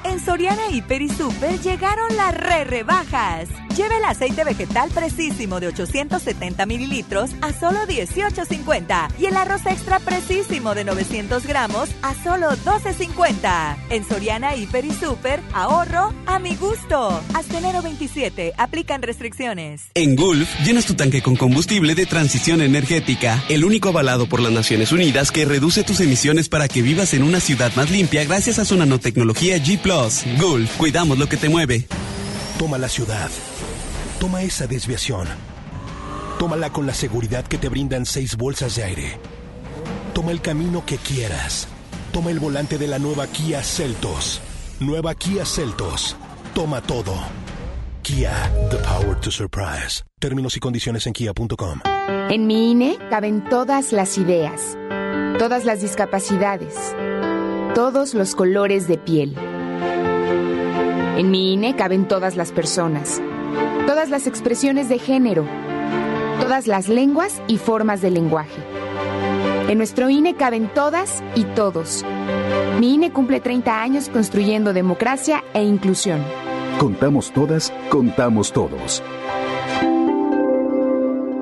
En 0.04 0.20
Soriana 0.20 0.70
Hiper 0.70 1.02
y 1.02 1.10
Super 1.10 1.60
llegaron 1.60 2.16
las 2.16 2.38
re 2.38 2.66
rebajas. 2.66 3.50
Lleve 3.78 3.98
el 3.98 4.06
aceite 4.06 4.44
vegetal 4.44 4.90
precisísimo 4.90 5.60
de 5.60 5.68
870 5.68 6.66
mililitros 6.66 7.30
a 7.42 7.54
solo 7.54 7.82
18.50 7.82 9.10
y 9.20 9.28
el 9.28 9.38
arroz 9.38 9.68
extra 9.68 10.00
precisísimo 10.00 10.74
de 10.74 10.84
900 10.84 11.46
gramos 11.46 11.88
a 12.02 12.16
solo 12.16 12.50
12.50. 12.66 13.78
En 13.92 14.04
Soriana 14.04 14.56
Hiper 14.56 14.84
y 14.84 14.92
Super, 14.92 15.42
ahorro 15.54 16.12
a 16.26 16.40
mi 16.40 16.56
gusto. 16.56 17.22
Hasta 17.36 17.60
enero 17.60 17.84
27, 17.84 18.54
aplican 18.58 19.04
restricciones. 19.04 19.84
En 19.94 20.16
Gulf, 20.16 20.50
llenas 20.66 20.88
tu 20.88 20.96
tanque 20.96 21.22
con 21.22 21.36
combustible 21.36 21.94
de 21.94 22.08
transición 22.08 22.64
energética, 22.64 23.44
el 23.48 23.64
único 23.64 23.90
avalado 23.90 24.28
por 24.28 24.40
las 24.40 24.52
Naciones 24.52 24.92
Unidas 24.92 25.32
que 25.32 25.46
reduce 25.46 25.84
tus 25.84 26.00
emisiones 26.00 26.50
para 26.50 26.68
que 26.68 26.82
vivas 26.82 27.14
en 27.14 27.22
una 27.22 27.40
ciudad 27.40 27.72
más 27.76 27.92
limpia 27.92 28.26
gracias 28.26 28.58
a 28.58 28.66
su 28.66 28.76
nanotecnología 28.76 29.58
G⁇ 29.58 29.80
Gulf, 30.42 30.78
cuidamos 30.78 31.20
lo 31.20 31.30
que 31.30 31.38
te 31.38 31.48
mueve. 31.48 31.86
Toma 32.58 32.80
la 32.80 32.90
ciudad. 32.90 33.30
Toma 34.20 34.42
esa 34.42 34.66
desviación. 34.66 35.28
Tómala 36.40 36.72
con 36.72 36.88
la 36.88 36.94
seguridad 36.94 37.46
que 37.46 37.60
te 37.60 37.70
brindan 37.70 38.06
seis 38.06 38.36
bolsas 38.36 38.76
de 38.76 38.84
aire. 38.84 39.20
Toma 40.14 40.32
el 40.32 40.42
camino 40.42 40.84
que 40.86 40.98
quieras. 40.98 41.68
Toma 42.12 42.32
el 42.32 42.40
volante 42.40 42.80
de 42.80 42.88
la 42.88 42.98
nueva 42.98 43.28
Kia 43.28 43.64
Celtos. 43.64 44.42
Nueva 44.80 45.14
Kia 45.14 45.46
Celtos. 45.46 46.16
Toma 46.56 46.82
todo. 46.82 47.14
Kia, 48.02 48.52
the 48.72 48.78
power 48.78 49.20
to 49.20 49.30
surprise. 49.30 50.04
Términos 50.20 50.58
y 50.58 50.60
condiciones 50.60 51.06
en 51.06 51.14
kia.com. 51.14 51.82
En 52.30 52.48
mi 52.48 52.72
INE 52.72 52.98
caben 53.12 53.44
todas 53.50 53.92
las 53.92 54.18
ideas, 54.18 54.78
todas 55.38 55.64
las 55.64 55.82
discapacidades, 55.82 56.74
todos 57.76 58.16
los 58.16 58.34
colores 58.34 58.88
de 58.88 58.98
piel. 58.98 59.36
En 61.18 61.30
mi 61.30 61.54
INE 61.54 61.76
caben 61.76 62.08
todas 62.08 62.36
las 62.36 62.52
personas, 62.52 63.22
todas 63.88 64.10
las 64.10 64.28
expresiones 64.28 64.90
de 64.90 65.00
género, 65.00 65.48
todas 66.42 66.68
las 66.68 66.90
lenguas 66.90 67.42
y 67.48 67.58
formas 67.58 68.02
de 68.02 68.12
lenguaje. 68.12 68.62
En 69.70 69.78
nuestro 69.78 70.10
INE 70.10 70.36
caben 70.36 70.68
todas 70.68 71.24
y 71.36 71.46
todos. 71.46 72.04
Mi 72.82 72.96
INE 72.96 73.14
cumple 73.14 73.40
30 73.40 73.82
años 73.82 74.10
construyendo 74.10 74.74
democracia 74.74 75.42
e 75.54 75.64
inclusión. 75.64 76.22
Contamos 76.80 77.32
todas, 77.32 77.72
contamos 77.90 78.52
todos. 78.52 79.02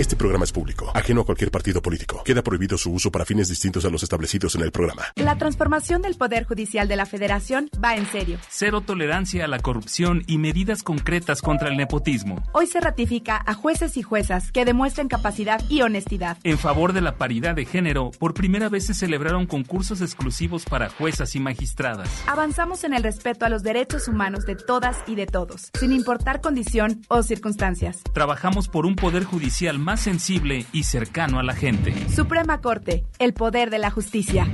Este 0.00 0.16
programa 0.16 0.44
es 0.46 0.52
público, 0.52 0.90
ajeno 0.94 1.20
a 1.20 1.24
cualquier 1.26 1.50
partido 1.50 1.82
político. 1.82 2.22
Queda 2.24 2.40
prohibido 2.40 2.78
su 2.78 2.90
uso 2.90 3.12
para 3.12 3.26
fines 3.26 3.50
distintos 3.50 3.84
a 3.84 3.90
los 3.90 4.02
establecidos 4.02 4.54
en 4.54 4.62
el 4.62 4.72
programa. 4.72 5.02
La 5.16 5.36
transformación 5.36 6.00
del 6.00 6.14
Poder 6.14 6.44
Judicial 6.46 6.88
de 6.88 6.96
la 6.96 7.04
Federación 7.04 7.68
va 7.84 7.96
en 7.96 8.06
serio. 8.06 8.38
Cero 8.48 8.80
tolerancia 8.80 9.44
a 9.44 9.46
la 9.46 9.58
corrupción 9.58 10.24
y 10.26 10.38
medidas 10.38 10.82
concretas 10.82 11.42
contra 11.42 11.68
el 11.68 11.76
nepotismo. 11.76 12.42
Hoy 12.54 12.66
se 12.66 12.80
ratifica 12.80 13.42
a 13.44 13.52
jueces 13.52 13.98
y 13.98 14.02
juezas 14.02 14.52
que 14.52 14.64
demuestren 14.64 15.06
capacidad 15.06 15.60
y 15.68 15.82
honestidad. 15.82 16.38
En 16.44 16.56
favor 16.56 16.94
de 16.94 17.02
la 17.02 17.16
paridad 17.16 17.54
de 17.54 17.66
género, 17.66 18.10
por 18.18 18.32
primera 18.32 18.70
vez 18.70 18.86
se 18.86 18.94
celebraron 18.94 19.44
concursos 19.44 20.00
exclusivos 20.00 20.64
para 20.64 20.88
juezas 20.88 21.36
y 21.36 21.40
magistradas. 21.40 22.08
Avanzamos 22.26 22.84
en 22.84 22.94
el 22.94 23.02
respeto 23.02 23.44
a 23.44 23.50
los 23.50 23.62
derechos 23.62 24.08
humanos 24.08 24.46
de 24.46 24.56
todas 24.56 24.96
y 25.06 25.14
de 25.14 25.26
todos, 25.26 25.68
sin 25.78 25.92
importar 25.92 26.40
condición 26.40 27.02
o 27.08 27.22
circunstancias. 27.22 27.98
Trabajamos 28.14 28.68
por 28.68 28.86
un 28.86 28.96
poder 28.96 29.24
judicial 29.24 29.78
más 29.78 29.89
sensible 29.96 30.66
y 30.72 30.84
cercano 30.84 31.38
a 31.38 31.42
la 31.42 31.54
gente. 31.54 31.94
Suprema 32.08 32.60
Corte, 32.60 33.04
el 33.18 33.32
poder 33.32 33.70
de 33.70 33.78
la 33.78 33.90
justicia. 33.90 34.46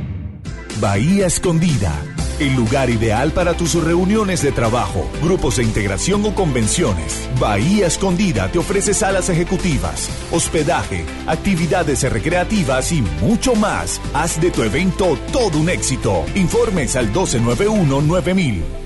Bahía 0.81 1.27
Escondida, 1.27 1.93
el 2.39 2.55
lugar 2.55 2.91
ideal 2.91 3.33
para 3.33 3.55
tus 3.55 3.75
reuniones 3.83 4.43
de 4.43 4.53
trabajo, 4.53 5.09
grupos 5.23 5.57
de 5.57 5.65
integración 5.65 6.25
o 6.25 6.35
convenciones. 6.35 7.29
Bahía 7.41 7.87
Escondida 7.87 8.49
te 8.53 8.59
ofrece 8.59 8.93
salas 8.93 9.29
ejecutivas, 9.29 10.11
hospedaje, 10.31 11.05
actividades 11.27 12.03
recreativas 12.11 12.93
y 12.93 13.03
mucho 13.23 13.55
más. 13.55 14.01
Haz 14.13 14.41
de 14.41 14.51
tu 14.51 14.63
evento 14.63 15.19
todo 15.33 15.59
un 15.59 15.71
éxito. 15.71 16.25
Informes 16.35 16.95
al 16.97 17.13
1291-9000. 17.13 18.86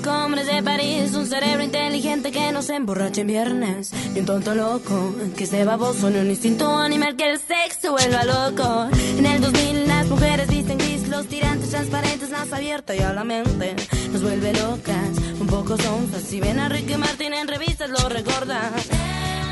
2000 0.00 0.10
busco 0.10 0.24
hombres 0.24 0.46
de 0.46 0.62
París, 0.62 1.14
un 1.14 1.26
cerebro 1.26 1.62
inteligente 1.62 2.30
que 2.30 2.52
no 2.52 2.62
se 2.62 2.74
emborrache 2.74 3.20
en 3.20 3.26
viernes, 3.26 3.92
ni 4.12 4.20
un 4.20 4.26
tonto 4.26 4.54
loco 4.54 5.14
que 5.36 5.44
esté 5.44 5.64
baboso, 5.64 6.08
ni 6.10 6.18
un 6.18 6.30
instinto 6.30 6.74
animal 6.76 7.16
que 7.16 7.30
el 7.30 7.38
sexo 7.38 7.92
vuelva 7.92 8.24
loco. 8.24 8.88
En 9.18 9.26
el 9.26 9.40
2000 9.40 9.88
las 9.88 10.06
mujeres 10.08 10.48
visten 10.48 10.78
gris, 10.78 11.08
los 11.08 11.26
tirantes 11.26 11.70
transparentes, 11.70 12.30
más 12.30 12.52
abierta 12.52 12.94
y 12.94 13.00
a 13.00 13.12
la 13.12 13.24
mente 13.24 13.76
nos 14.12 14.22
vuelve 14.22 14.52
locas, 14.54 15.10
un 15.38 15.46
poco 15.46 15.76
sonzas. 15.76 16.22
Si 16.22 16.40
ven 16.40 16.58
a 16.58 16.68
Ricky 16.68 16.96
Martin 16.96 17.34
en 17.34 17.48
revistas 17.48 17.90
lo 17.90 18.08
recordan. 18.08 18.72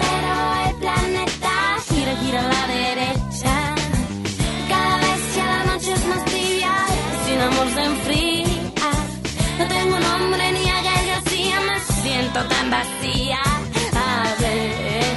Pero 0.01 0.71
el 0.71 0.77
planeta 0.77 1.77
gira, 1.89 2.17
gira 2.17 2.41
a 2.41 2.49
la 2.49 2.67
derecha. 2.75 3.75
Cada 4.69 4.97
vez 4.97 5.21
que 5.35 5.43
la 5.43 5.65
noche 5.65 5.93
es 5.93 6.07
más 6.07 6.25
tibia, 6.25 6.73
sin 7.27 7.41
amor 7.41 7.67
se 7.75 7.85
enfría 7.85 8.38
nombre 10.19 10.53
ni 10.53 10.69
agradecía, 10.69 11.61
me 11.61 12.03
siento 12.03 12.45
tan 12.45 12.71
vacía. 12.71 13.41
A 13.95 14.35
ver, 14.41 15.17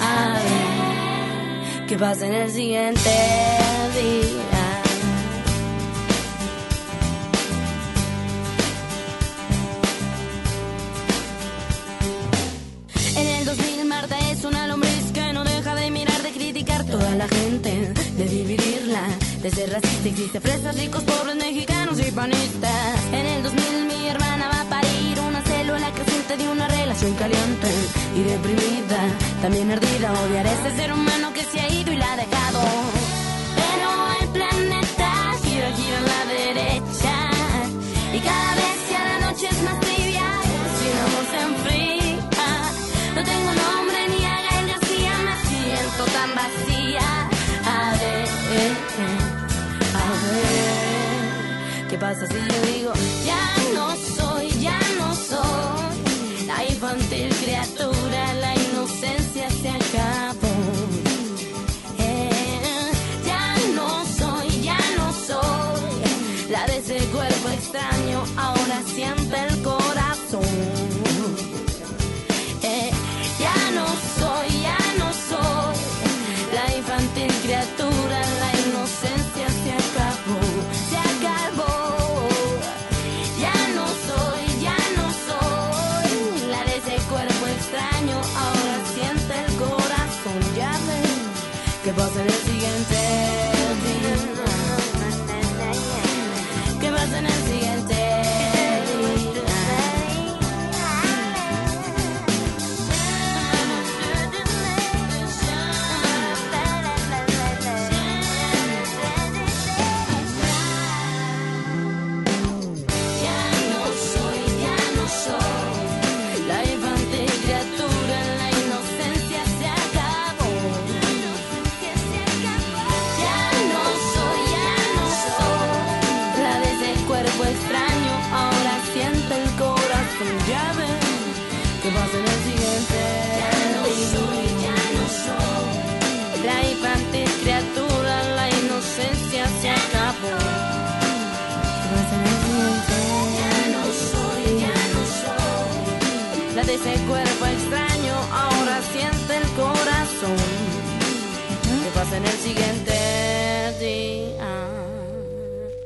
a 0.00 0.38
ver, 0.44 1.86
qué 1.86 1.96
pasa 1.96 2.26
en 2.26 2.34
el 2.34 2.50
siguiente 2.50 3.10
día. 3.98 4.62
En 13.16 13.26
el 13.28 13.44
2000 13.44 13.84
Marta 13.86 14.18
es 14.30 14.44
una 14.44 14.66
lombriz 14.66 15.12
que 15.12 15.32
no 15.32 15.44
deja 15.44 15.74
de 15.74 15.90
mirar, 15.90 16.22
de 16.22 16.30
criticar 16.30 16.84
toda 16.84 17.14
la 17.14 17.28
gente, 17.28 17.92
de 18.16 18.24
dividirla 18.24 19.15
ser 19.50 19.70
racista 19.70 20.08
existe 20.08 20.40
fresas, 20.40 20.76
ricos, 20.76 21.02
pobres, 21.04 21.36
mexicanos 21.36 21.98
y 22.00 22.10
panistas. 22.10 23.04
En 23.12 23.26
el 23.26 23.42
2000 23.42 23.62
mi 23.86 24.08
hermana 24.08 24.48
va 24.48 24.60
a 24.62 24.64
parir 24.64 25.20
una 25.20 25.40
célula 25.42 25.90
creciente 25.92 26.36
de 26.36 26.48
una 26.48 26.66
relación 26.66 27.14
caliente 27.14 27.68
y 28.16 28.22
deprimida. 28.22 28.98
También 29.42 29.70
ardida, 29.70 30.12
odiar 30.12 30.46
a 30.46 30.52
ese 30.52 30.76
ser 30.76 30.92
humano 30.92 31.32
que 31.32 31.44
se 31.44 31.60
ha 31.60 31.68
ido 31.68 31.92
y 31.92 31.96
la 31.96 32.12
ha 32.12 32.16
dejado. 32.16 32.95
¿Qué 51.96 52.00
pasa 52.00 52.26
si 52.26 52.34
yo 52.34 52.72
digo 52.72 52.95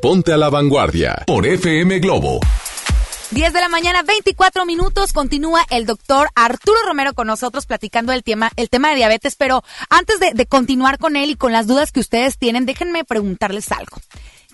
Ponte 0.01 0.33
a 0.33 0.39
la 0.39 0.49
vanguardia 0.49 1.25
por 1.27 1.47
FM 1.47 1.99
Globo. 1.99 2.41
10 3.33 3.53
de 3.53 3.61
la 3.61 3.69
mañana, 3.69 4.03
24 4.03 4.65
minutos. 4.65 5.13
Continúa 5.13 5.61
el 5.69 5.85
doctor 5.85 6.31
Arturo 6.35 6.79
Romero 6.87 7.13
con 7.13 7.27
nosotros 7.27 7.67
platicando 7.67 8.11
el 8.13 8.23
tema, 8.23 8.51
el 8.57 8.71
tema 8.71 8.89
de 8.89 8.97
diabetes. 8.97 9.37
Pero 9.37 9.63
antes 9.91 10.19
de, 10.19 10.33
de 10.33 10.47
continuar 10.47 10.97
con 10.97 11.17
él 11.17 11.29
y 11.29 11.37
con 11.37 11.53
las 11.53 11.67
dudas 11.67 11.93
que 11.93 12.01
ustedes 12.01 12.39
tienen, 12.39 12.65
déjenme 12.65 13.05
preguntarles 13.05 13.71
algo. 13.73 13.99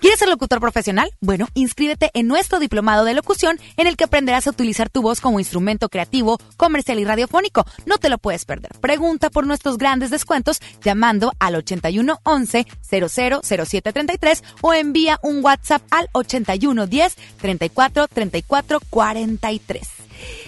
¿Quieres 0.00 0.18
ser 0.18 0.28
locutor 0.28 0.60
profesional? 0.60 1.10
Bueno, 1.20 1.48
inscríbete 1.54 2.10
en 2.12 2.26
nuestro 2.26 2.58
diplomado 2.58 3.04
de 3.04 3.14
locución 3.14 3.58
en 3.76 3.86
el 3.86 3.96
que 3.96 4.04
aprenderás 4.04 4.46
a 4.46 4.50
utilizar 4.50 4.90
tu 4.90 5.00
voz 5.00 5.20
como 5.20 5.40
instrumento 5.40 5.88
creativo, 5.88 6.38
comercial 6.56 6.98
y 6.98 7.04
radiofónico. 7.04 7.64
No 7.86 7.96
te 7.96 8.10
lo 8.10 8.18
puedes 8.18 8.44
perder. 8.44 8.72
Pregunta 8.80 9.30
por 9.30 9.46
nuestros 9.46 9.78
grandes 9.78 10.10
descuentos 10.10 10.60
llamando 10.82 11.32
al 11.38 11.56
81 11.56 12.20
11 12.22 12.66
000733 12.82 14.44
o 14.60 14.74
envía 14.74 15.18
un 15.22 15.42
WhatsApp 15.42 15.82
al 15.90 16.08
81 16.12 16.86
10 16.86 17.16
34 17.40 18.08
34 18.08 18.80
43. 18.90 19.88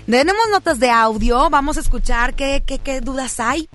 Tenemos 0.06 0.42
notas 0.50 0.78
de 0.78 0.90
audio. 0.90 1.50
Vamos 1.50 1.76
a 1.76 1.80
escuchar 1.80 2.34
qué, 2.34 2.62
qué, 2.66 2.78
qué 2.78 3.00
dudas 3.00 3.40
hay. 3.40 3.68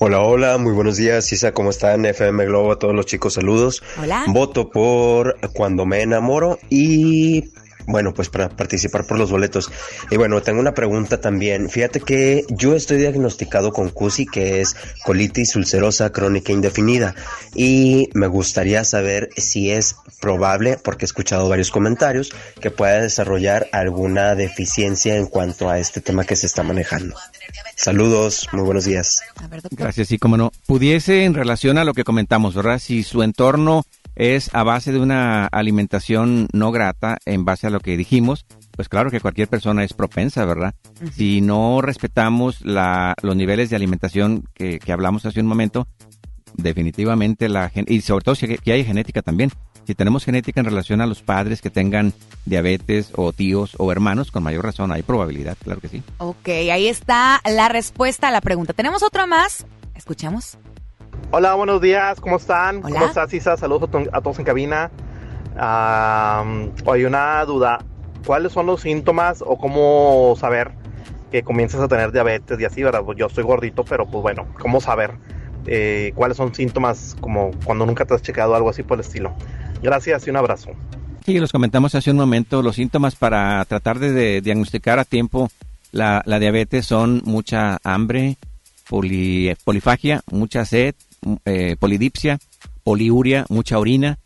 Hola, 0.00 0.20
hola, 0.20 0.58
muy 0.58 0.72
buenos 0.74 0.96
días, 0.96 1.32
Isa, 1.32 1.50
¿cómo 1.50 1.70
están? 1.70 2.06
FM 2.06 2.46
Globo, 2.46 2.70
a 2.70 2.78
todos 2.78 2.94
los 2.94 3.04
chicos, 3.04 3.34
saludos. 3.34 3.82
Hola. 4.00 4.26
Voto 4.28 4.70
por 4.70 5.36
Cuando 5.54 5.86
me 5.86 6.02
enamoro 6.02 6.60
y 6.70 7.50
bueno, 7.88 8.12
pues 8.12 8.28
para 8.28 8.50
participar 8.50 9.06
por 9.06 9.18
los 9.18 9.30
boletos. 9.30 9.70
Y 10.10 10.16
bueno, 10.16 10.42
tengo 10.42 10.60
una 10.60 10.74
pregunta 10.74 11.20
también. 11.20 11.70
Fíjate 11.70 12.00
que 12.00 12.44
yo 12.50 12.74
estoy 12.74 12.98
diagnosticado 12.98 13.72
con 13.72 13.88
CUSI, 13.88 14.26
que 14.26 14.60
es 14.60 14.76
colitis 15.04 15.56
ulcerosa 15.56 16.10
crónica 16.10 16.52
indefinida. 16.52 17.14
Y 17.54 18.10
me 18.12 18.26
gustaría 18.26 18.84
saber 18.84 19.30
si 19.36 19.70
es 19.70 19.96
probable, 20.20 20.78
porque 20.84 21.04
he 21.04 21.06
escuchado 21.06 21.48
varios 21.48 21.70
comentarios, 21.70 22.30
que 22.60 22.70
pueda 22.70 23.00
desarrollar 23.00 23.68
alguna 23.72 24.34
deficiencia 24.34 25.16
en 25.16 25.26
cuanto 25.26 25.70
a 25.70 25.78
este 25.78 26.02
tema 26.02 26.24
que 26.24 26.36
se 26.36 26.46
está 26.46 26.62
manejando. 26.62 27.16
Saludos, 27.74 28.48
muy 28.52 28.64
buenos 28.64 28.84
días. 28.84 29.22
Gracias, 29.70 30.08
sí, 30.08 30.18
como 30.18 30.36
no. 30.36 30.52
Pudiese 30.66 31.24
en 31.24 31.32
relación 31.32 31.78
a 31.78 31.84
lo 31.84 31.94
que 31.94 32.04
comentamos, 32.04 32.54
¿verdad? 32.54 32.80
Si 32.80 33.02
su 33.02 33.22
entorno 33.22 33.86
es 34.18 34.52
a 34.52 34.64
base 34.64 34.92
de 34.92 34.98
una 34.98 35.46
alimentación 35.46 36.48
no 36.52 36.72
grata, 36.72 37.18
en 37.24 37.44
base 37.44 37.68
a 37.68 37.70
lo 37.70 37.80
que 37.80 37.96
dijimos, 37.96 38.44
pues 38.72 38.88
claro 38.88 39.10
que 39.10 39.20
cualquier 39.20 39.48
persona 39.48 39.84
es 39.84 39.94
propensa, 39.94 40.44
¿verdad? 40.44 40.74
Si 41.12 41.40
no 41.40 41.80
respetamos 41.80 42.60
la, 42.64 43.14
los 43.22 43.36
niveles 43.36 43.70
de 43.70 43.76
alimentación 43.76 44.44
que, 44.54 44.80
que 44.80 44.92
hablamos 44.92 45.24
hace 45.24 45.40
un 45.40 45.46
momento, 45.46 45.86
definitivamente 46.54 47.48
la 47.48 47.70
y 47.74 48.00
sobre 48.00 48.24
todo 48.24 48.34
si 48.34 48.58
que 48.58 48.72
hay 48.72 48.84
genética 48.84 49.22
también. 49.22 49.50
Si 49.86 49.94
tenemos 49.94 50.24
genética 50.24 50.60
en 50.60 50.66
relación 50.66 51.00
a 51.00 51.06
los 51.06 51.22
padres 51.22 51.62
que 51.62 51.70
tengan 51.70 52.12
diabetes 52.44 53.10
o 53.14 53.32
tíos 53.32 53.74
o 53.78 53.90
hermanos, 53.90 54.30
con 54.30 54.42
mayor 54.42 54.64
razón 54.64 54.92
hay 54.92 55.02
probabilidad, 55.02 55.56
claro 55.64 55.80
que 55.80 55.88
sí. 55.88 56.02
Ok, 56.18 56.48
ahí 56.48 56.88
está 56.88 57.40
la 57.46 57.70
respuesta 57.70 58.28
a 58.28 58.30
la 58.30 58.42
pregunta. 58.42 58.74
¿Tenemos 58.74 59.02
otra 59.02 59.26
más? 59.26 59.64
Escuchamos. 59.94 60.58
Hola, 61.30 61.54
buenos 61.54 61.80
días, 61.80 62.20
¿cómo 62.20 62.36
están? 62.36 62.78
Hola. 62.78 62.88
¿Cómo 62.90 63.04
estás, 63.06 63.32
Isa? 63.34 63.56
Saludos 63.56 63.88
a, 63.88 63.92
to- 63.92 64.10
a 64.12 64.20
todos 64.20 64.38
en 64.38 64.44
cabina. 64.44 64.90
Ah, 65.56 66.44
hay 66.90 67.04
una 67.04 67.44
duda. 67.44 67.84
¿Cuáles 68.26 68.52
son 68.52 68.66
los 68.66 68.80
síntomas 68.80 69.42
o 69.46 69.58
cómo 69.58 70.34
saber 70.38 70.72
que 71.30 71.42
comienzas 71.42 71.80
a 71.80 71.88
tener 71.88 72.12
diabetes 72.12 72.58
y 72.60 72.64
así, 72.64 72.82
verdad? 72.82 73.02
Pues 73.04 73.18
yo 73.18 73.26
estoy 73.26 73.44
gordito, 73.44 73.84
pero 73.84 74.06
pues 74.06 74.22
bueno, 74.22 74.46
¿cómo 74.58 74.80
saber 74.80 75.12
eh, 75.66 76.12
cuáles 76.14 76.36
son 76.36 76.54
síntomas 76.54 77.16
como 77.20 77.50
cuando 77.64 77.84
nunca 77.84 78.04
te 78.06 78.14
has 78.14 78.22
checado 78.22 78.54
algo 78.54 78.70
así 78.70 78.82
por 78.82 78.96
el 78.98 79.04
estilo? 79.04 79.34
Gracias 79.82 80.26
y 80.26 80.30
un 80.30 80.36
abrazo. 80.36 80.70
Sí, 81.26 81.38
los 81.38 81.52
comentamos 81.52 81.94
hace 81.94 82.10
un 82.10 82.16
momento. 82.16 82.62
Los 82.62 82.76
síntomas 82.76 83.14
para 83.16 83.62
tratar 83.66 83.98
de, 83.98 84.12
de 84.12 84.40
diagnosticar 84.40 84.98
a 84.98 85.04
tiempo 85.04 85.50
la, 85.92 86.22
la 86.24 86.38
diabetes 86.38 86.86
son 86.86 87.20
mucha 87.24 87.78
hambre, 87.84 88.36
poli- 88.88 89.54
polifagia, 89.64 90.22
mucha 90.30 90.64
sed, 90.64 90.94
eh, 91.44 91.76
polidipsia, 91.78 92.38
poliuria, 92.84 93.44
mucha 93.48 93.78
orina, 93.78 94.18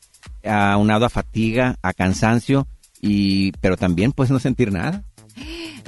aunado 0.45 1.05
a 1.07 1.11
fatiga, 1.11 1.77
a 1.83 1.93
cansancio, 1.93 2.67
y 3.01 3.53
pero 3.61 3.77
también 3.77 4.13
puedes 4.13 4.31
no 4.31 4.39
sentir 4.39 4.73
nada. 4.73 5.03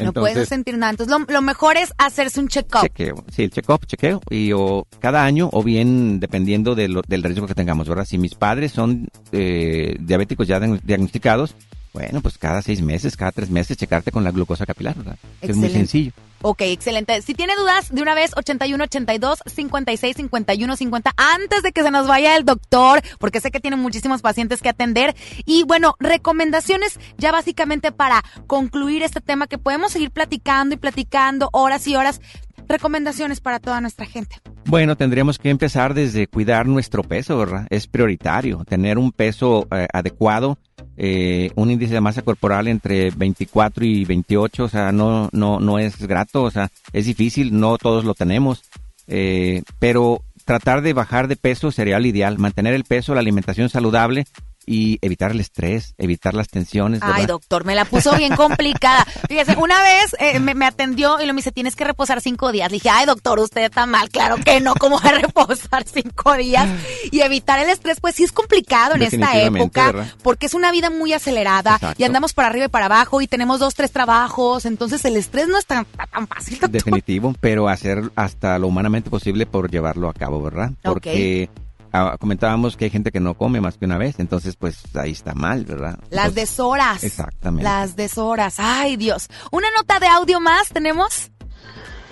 no 0.02 0.12
puedes 0.12 0.48
sentir 0.48 0.76
nada. 0.76 0.90
Entonces, 0.90 1.16
lo, 1.16 1.24
lo 1.32 1.42
mejor 1.42 1.76
es 1.76 1.92
hacerse 1.98 2.40
un 2.40 2.48
check-up. 2.48 2.82
Chequeo, 2.82 3.24
sí, 3.30 3.44
el 3.44 3.50
check-up, 3.50 3.86
chequeo, 3.86 4.20
y 4.30 4.50
o 4.52 4.86
cada 4.98 5.24
año 5.24 5.48
o 5.52 5.62
bien 5.62 6.18
dependiendo 6.18 6.74
de 6.74 6.88
lo- 6.88 7.02
del 7.06 7.22
riesgo 7.22 7.46
que 7.46 7.54
tengamos, 7.54 7.88
¿verdad? 7.88 8.04
Si 8.04 8.18
mis 8.18 8.34
padres 8.34 8.72
son 8.72 9.08
eh, 9.32 9.96
diabéticos 10.00 10.48
ya 10.48 10.58
diag- 10.58 10.80
diagnosticados, 10.82 11.54
Bueno, 11.94 12.20
pues 12.20 12.36
cada 12.38 12.60
seis 12.60 12.82
meses, 12.82 13.16
cada 13.16 13.30
tres 13.30 13.48
meses, 13.50 13.76
checarte 13.76 14.10
con 14.10 14.24
la 14.24 14.32
glucosa 14.32 14.66
capilar, 14.66 14.96
¿verdad? 14.96 15.16
Es 15.40 15.56
muy 15.56 15.70
sencillo. 15.70 16.10
Ok, 16.42 16.60
excelente. 16.60 17.22
Si 17.22 17.32
tiene 17.32 17.54
dudas, 17.56 17.94
de 17.94 18.02
una 18.02 18.14
vez, 18.14 18.32
81 18.36 18.84
82 18.84 19.38
56 19.46 20.16
51 20.16 20.76
50, 20.76 21.14
antes 21.16 21.62
de 21.62 21.72
que 21.72 21.82
se 21.82 21.90
nos 21.90 22.06
vaya 22.06 22.36
el 22.36 22.44
doctor, 22.44 23.00
porque 23.18 23.40
sé 23.40 23.50
que 23.50 23.60
tiene 23.60 23.76
muchísimos 23.76 24.20
pacientes 24.20 24.60
que 24.60 24.68
atender. 24.68 25.14
Y 25.46 25.62
bueno, 25.62 25.94
recomendaciones 26.00 26.98
ya 27.16 27.32
básicamente 27.32 27.92
para 27.92 28.22
concluir 28.46 29.02
este 29.02 29.22
tema 29.22 29.46
que 29.46 29.56
podemos 29.56 29.92
seguir 29.92 30.10
platicando 30.10 30.74
y 30.74 30.78
platicando 30.78 31.48
horas 31.52 31.86
y 31.86 31.96
horas. 31.96 32.20
Recomendaciones 32.68 33.40
para 33.40 33.60
toda 33.60 33.80
nuestra 33.80 34.06
gente. 34.06 34.36
Bueno, 34.66 34.96
tendríamos 34.96 35.38
que 35.38 35.50
empezar 35.50 35.94
desde 35.94 36.26
cuidar 36.26 36.66
nuestro 36.66 37.02
peso, 37.02 37.36
¿verdad? 37.38 37.66
Es 37.70 37.86
prioritario 37.86 38.64
tener 38.64 38.98
un 38.98 39.12
peso 39.12 39.66
eh, 39.70 39.86
adecuado, 39.92 40.58
eh, 40.96 41.50
un 41.54 41.70
índice 41.70 41.94
de 41.94 42.00
masa 42.00 42.22
corporal 42.22 42.68
entre 42.68 43.10
24 43.10 43.84
y 43.84 44.04
28, 44.04 44.64
o 44.64 44.68
sea, 44.68 44.92
no, 44.92 45.28
no, 45.32 45.60
no 45.60 45.78
es 45.78 45.98
grato, 46.06 46.42
o 46.42 46.50
sea, 46.50 46.70
es 46.92 47.06
difícil, 47.06 47.58
no 47.58 47.76
todos 47.76 48.04
lo 48.04 48.14
tenemos, 48.14 48.62
eh, 49.06 49.62
pero 49.78 50.22
tratar 50.44 50.82
de 50.82 50.92
bajar 50.92 51.28
de 51.28 51.36
peso 51.36 51.70
sería 51.70 51.98
lo 51.98 52.06
ideal, 52.06 52.38
mantener 52.38 52.74
el 52.74 52.84
peso, 52.84 53.14
la 53.14 53.20
alimentación 53.20 53.68
saludable 53.68 54.26
y 54.66 54.98
evitar 55.02 55.30
el 55.30 55.40
estrés, 55.40 55.94
evitar 55.98 56.34
las 56.34 56.48
tensiones, 56.48 57.00
¿verdad? 57.00 57.16
Ay, 57.18 57.26
doctor, 57.26 57.64
me 57.64 57.74
la 57.74 57.84
puso 57.84 58.16
bien 58.16 58.34
complicada. 58.36 59.06
Fíjese, 59.28 59.56
una 59.56 59.80
vez 59.82 60.16
eh, 60.18 60.40
me, 60.40 60.54
me 60.54 60.66
atendió 60.66 61.20
y 61.20 61.26
lo 61.26 61.34
me 61.34 61.38
dice, 61.38 61.52
tienes 61.52 61.76
que 61.76 61.84
reposar 61.84 62.20
cinco 62.20 62.52
días. 62.52 62.70
Le 62.70 62.76
dije, 62.76 62.90
ay, 62.90 63.06
doctor, 63.06 63.38
usted 63.38 63.62
está 63.62 63.86
mal. 63.86 64.08
Claro 64.10 64.36
que 64.36 64.60
no, 64.60 64.74
¿cómo 64.74 65.00
va 65.00 65.10
a 65.10 65.12
reposar 65.20 65.84
cinco 65.84 66.34
días? 66.34 66.68
Y 67.10 67.20
evitar 67.20 67.58
el 67.58 67.68
estrés, 67.68 68.00
pues 68.00 68.14
sí 68.14 68.24
es 68.24 68.32
complicado 68.32 68.94
en 68.94 69.02
esta 69.02 69.38
época, 69.38 69.86
¿verdad? 69.86 70.06
porque 70.22 70.46
es 70.46 70.54
una 70.54 70.70
vida 70.72 70.90
muy 70.90 71.12
acelerada 71.12 71.74
Exacto. 71.74 72.02
y 72.02 72.04
andamos 72.04 72.34
para 72.34 72.48
arriba 72.48 72.66
y 72.66 72.68
para 72.68 72.86
abajo 72.86 73.20
y 73.20 73.26
tenemos 73.26 73.60
dos, 73.60 73.74
tres 73.74 73.90
trabajos. 73.92 74.64
Entonces 74.64 75.04
el 75.04 75.16
estrés 75.16 75.48
no 75.48 75.58
es 75.58 75.66
tan, 75.66 75.84
tan 75.84 76.26
fácil, 76.26 76.54
doctor. 76.54 76.70
Definitivo, 76.70 77.34
pero 77.40 77.68
hacer 77.68 78.10
hasta 78.14 78.58
lo 78.58 78.68
humanamente 78.68 79.10
posible 79.10 79.46
por 79.46 79.70
llevarlo 79.70 80.08
a 80.08 80.14
cabo, 80.14 80.42
¿verdad? 80.42 80.72
Porque 80.82 81.48
ah, 81.94 82.16
comentábamos 82.18 82.76
que 82.76 82.84
hay 82.84 82.90
gente 82.90 83.10
que 83.10 83.20
no 83.20 83.34
come 83.34 83.60
más 83.60 83.78
que 83.78 83.86
una 83.86 83.96
vez, 83.96 84.18
entonces 84.18 84.56
pues 84.56 84.82
ahí 84.94 85.12
está 85.12 85.34
mal, 85.34 85.64
¿verdad? 85.64 85.98
Las 86.10 86.28
Entonces, 86.28 86.34
deshoras. 86.34 87.04
Exactamente. 87.04 87.64
Las 87.64 87.96
deshoras. 87.96 88.56
Ay, 88.58 88.96
Dios. 88.96 89.28
Una 89.50 89.68
nota 89.76 89.98
de 90.00 90.06
audio 90.06 90.40
más 90.40 90.68
tenemos. 90.68 91.30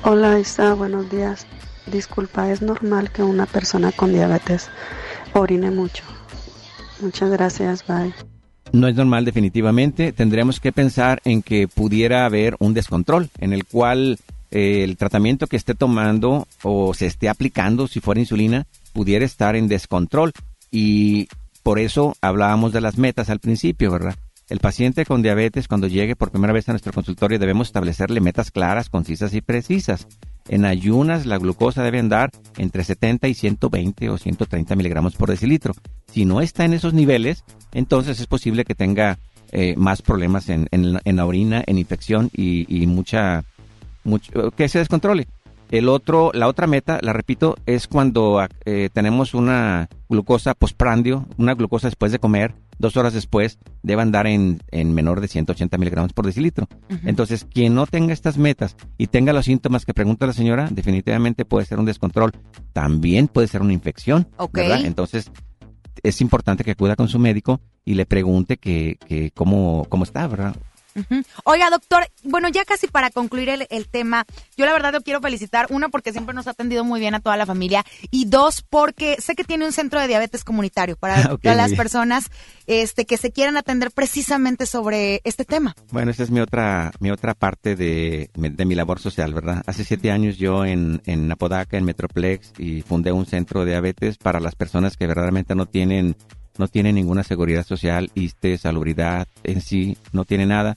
Hola 0.05 0.39
Isa, 0.39 0.75
buenos 0.75 1.11
días. 1.11 1.47
Disculpa, 1.87 2.51
¿es 2.51 2.63
normal 2.63 3.11
que 3.11 3.23
una 3.23 3.47
persona 3.47 3.93
con 3.93 4.13
diabetes 4.13 4.71
orine 5.35 5.71
mucho? 5.71 6.05
Muchas 7.01 7.31
gracias, 7.31 7.85
bye. 7.87 8.15
No 8.73 8.89
es 8.89 8.95
normal 8.95 9.25
definitivamente. 9.25 10.13
Tendremos 10.13 10.61
que 10.61 10.73
pensar 10.73 11.21
en 11.25 11.43
que 11.43 11.69
pudiera 11.69 12.25
haber 12.25 12.57
un 12.59 12.73
descontrol 12.73 13.29
en 13.39 13.53
el 13.53 13.67
cual 13.67 14.19
eh, 14.51 14.85
el 14.85 14.97
tratamiento 14.97 15.47
que 15.47 15.57
esté 15.57 15.75
tomando 15.75 16.47
o 16.63 16.95
se 16.95 17.07
esté 17.07 17.29
aplicando, 17.29 17.87
si 17.87 18.01
fuera 18.01 18.21
insulina, 18.21 18.67
pudiera 18.93 19.25
estar 19.25 19.57
en 19.57 19.69
descontrol. 19.69 20.33
Y 20.71 21.29
por 21.63 21.79
eso 21.79 22.17
hablábamos 22.21 22.73
de 22.73 22.81
las 22.81 22.99
metas 22.99 23.31
al 23.31 23.41
principio, 23.41 23.91
¿verdad? 23.91 24.17
El 24.49 24.59
paciente 24.59 25.07
con 25.07 25.23
diabetes, 25.23 25.69
cuando 25.69 25.87
llegue 25.87 26.17
por 26.17 26.31
primera 26.31 26.53
vez 26.53 26.69
a 26.69 26.73
nuestro 26.73 26.93
consultorio, 26.93 27.39
debemos 27.39 27.69
establecerle 27.69 28.21
metas 28.21 28.51
claras, 28.51 28.91
concisas 28.91 29.33
y 29.35 29.41
precisas. 29.41 30.07
En 30.49 30.65
ayunas, 30.65 31.25
la 31.25 31.39
glucosa 31.39 31.83
debe 31.83 32.01
andar 32.01 32.31
entre 32.59 32.83
70 32.85 33.29
y 33.29 33.35
120 33.35 34.11
o 34.11 34.19
130 34.19 34.75
miligramos 34.77 35.15
por 35.15 35.31
decilitro. 35.31 35.75
Si 36.13 36.25
no 36.25 36.41
está 36.41 36.65
en 36.65 36.75
esos 36.75 36.93
niveles, 36.93 37.45
entonces 37.73 38.19
es 38.21 38.27
posible 38.27 38.65
que 38.65 38.75
tenga 38.75 39.19
eh, 39.53 39.75
más 39.77 40.03
problemas 40.03 40.49
en, 40.49 40.67
en 40.71 41.17
la- 41.17 41.27
orina, 41.27 41.63
en 41.67 41.79
infección 41.79 42.29
y, 42.35 42.87
mucha, 42.87 43.45
que 44.57 44.69
se 44.69 44.81
descontrole. 44.81 45.29
El 45.73 45.89
otro, 45.89 46.33
la 46.35 46.49
otra 46.49 46.67
meta, 46.67 46.99
la 47.01 47.15
repito, 47.15 47.57
es 47.65 47.89
cuando 47.89 48.47
eh, 48.67 48.91
tenemos 48.93 49.33
una 49.33 49.89
glucosa 50.07 50.53
postprandio, 50.53 51.27
una 51.39 51.55
glucosa 51.55 51.89
después 51.89 52.13
de 52.13 52.19
comer, 52.19 52.55
dos 52.79 52.99
horas 52.99 53.15
después, 53.15 53.59
debe 53.83 54.03
andar 54.03 54.27
en, 54.27 54.61
en 54.71 54.93
menor 54.93 55.23
de 55.23 55.29
180 55.29 55.79
miligramos 55.79 56.13
por 56.13 56.27
decilitro. 56.27 56.69
Entonces, 57.07 57.47
quien 57.51 57.75
no 57.75 57.87
tenga 57.87 58.13
estas 58.13 58.37
metas 58.37 58.77
y 58.99 59.07
tenga 59.07 59.33
los 59.33 59.47
síntomas 59.47 59.87
que 59.87 59.95
pregunta 59.95 60.27
la 60.27 60.35
señora, 60.35 60.69
definitivamente 60.71 61.47
puede 61.47 61.65
ser 61.65 61.79
un 61.79 61.87
descontrol. 61.87 62.33
También 62.75 63.27
puede 63.29 63.49
ser 63.49 63.63
una 63.63 63.73
infección, 63.73 64.29
Ok. 64.37 64.53
¿verdad? 64.59 64.85
Entonces, 64.85 65.33
es 66.03 66.21
importante 66.21 66.65
que 66.65 66.73
acuda 66.73 66.97
con 66.97 67.09
su 67.09 67.19
médico 67.19 67.63
y 67.87 67.95
le 67.95 68.05
pregunte 68.05 68.59
que, 68.59 68.99
que 69.09 69.31
cómo, 69.31 69.87
cómo 69.89 70.05
está, 70.05 70.27
¿verdad? 70.27 70.55
Oiga, 71.45 71.71
doctor, 71.71 72.07
bueno, 72.25 72.49
ya 72.49 72.65
casi 72.65 72.87
para 72.87 73.11
concluir 73.11 73.49
el, 73.49 73.67
el 73.71 73.89
tema, 73.89 74.27
yo 74.57 74.67
la 74.67 74.73
verdad 74.73 74.93
lo 74.93 75.01
quiero 75.03 75.21
felicitar, 75.21 75.67
uno, 75.71 75.91
porque 75.91 76.13
siempre 76.13 76.35
nos 76.35 76.47
ha 76.47 76.51
atendido 76.51 76.85
muy 76.85 77.01
bien 77.01 77.15
a 77.15 77.21
toda 77.21 77.37
la 77.37 77.47
familia, 77.47 77.85
y 78.11 78.27
dos, 78.27 78.63
porque 78.63 79.17
sé 79.21 79.35
que 79.35 79.45
tiene 79.45 79.65
un 79.65 79.73
centro 79.73 80.01
de 80.01 80.09
diabetes 80.09 80.45
comunitario 80.45 80.97
para 80.97 81.21
Ok, 81.33 81.43
todas 81.43 81.57
muy 81.57 81.69
las 81.71 81.73
personas 81.73 82.31
este, 82.67 83.07
que 83.07 83.17
se 83.17 83.33
quieran 83.33 83.57
atender 83.57 83.91
precisamente 83.91 84.67
sobre 84.67 85.21
este 85.25 85.45
tema. 85.45 85.75
Bueno, 85.91 86.11
esa 86.11 86.23
es 86.23 86.31
mi 86.31 86.41
otra, 86.41 86.93
mi 87.01 87.11
otra 87.11 87.35
parte 87.35 87.77
de, 87.77 88.31
de 88.35 88.65
mi 88.65 88.75
labor 88.75 89.01
social, 89.01 89.33
¿verdad? 89.35 89.63
Hace 89.67 89.85
siete 89.85 90.11
años 90.11 90.37
yo 90.39 90.65
en, 90.65 91.03
en 91.07 91.31
Apodaca, 91.31 91.77
en 91.77 91.85
Metroplex, 91.85 92.53
y 92.59 92.83
fundé 92.83 93.13
un 93.13 93.27
centro 93.27 93.65
de 93.65 93.73
diabetes 93.73 94.19
para 94.19 94.41
las 94.41 94.55
personas 94.55 94.97
que 94.97 95.07
verdaderamente 95.07 95.55
no 95.55 95.67
tienen, 95.67 96.17
no 96.59 96.69
tienen 96.69 96.95
ninguna 96.95 97.23
seguridad 97.23 97.65
social, 97.65 98.11
ISTE, 98.15 98.59
salubridad 98.59 99.27
en 99.45 99.61
sí, 99.61 99.97
no 100.13 100.25
tienen 100.25 100.49
nada, 100.49 100.77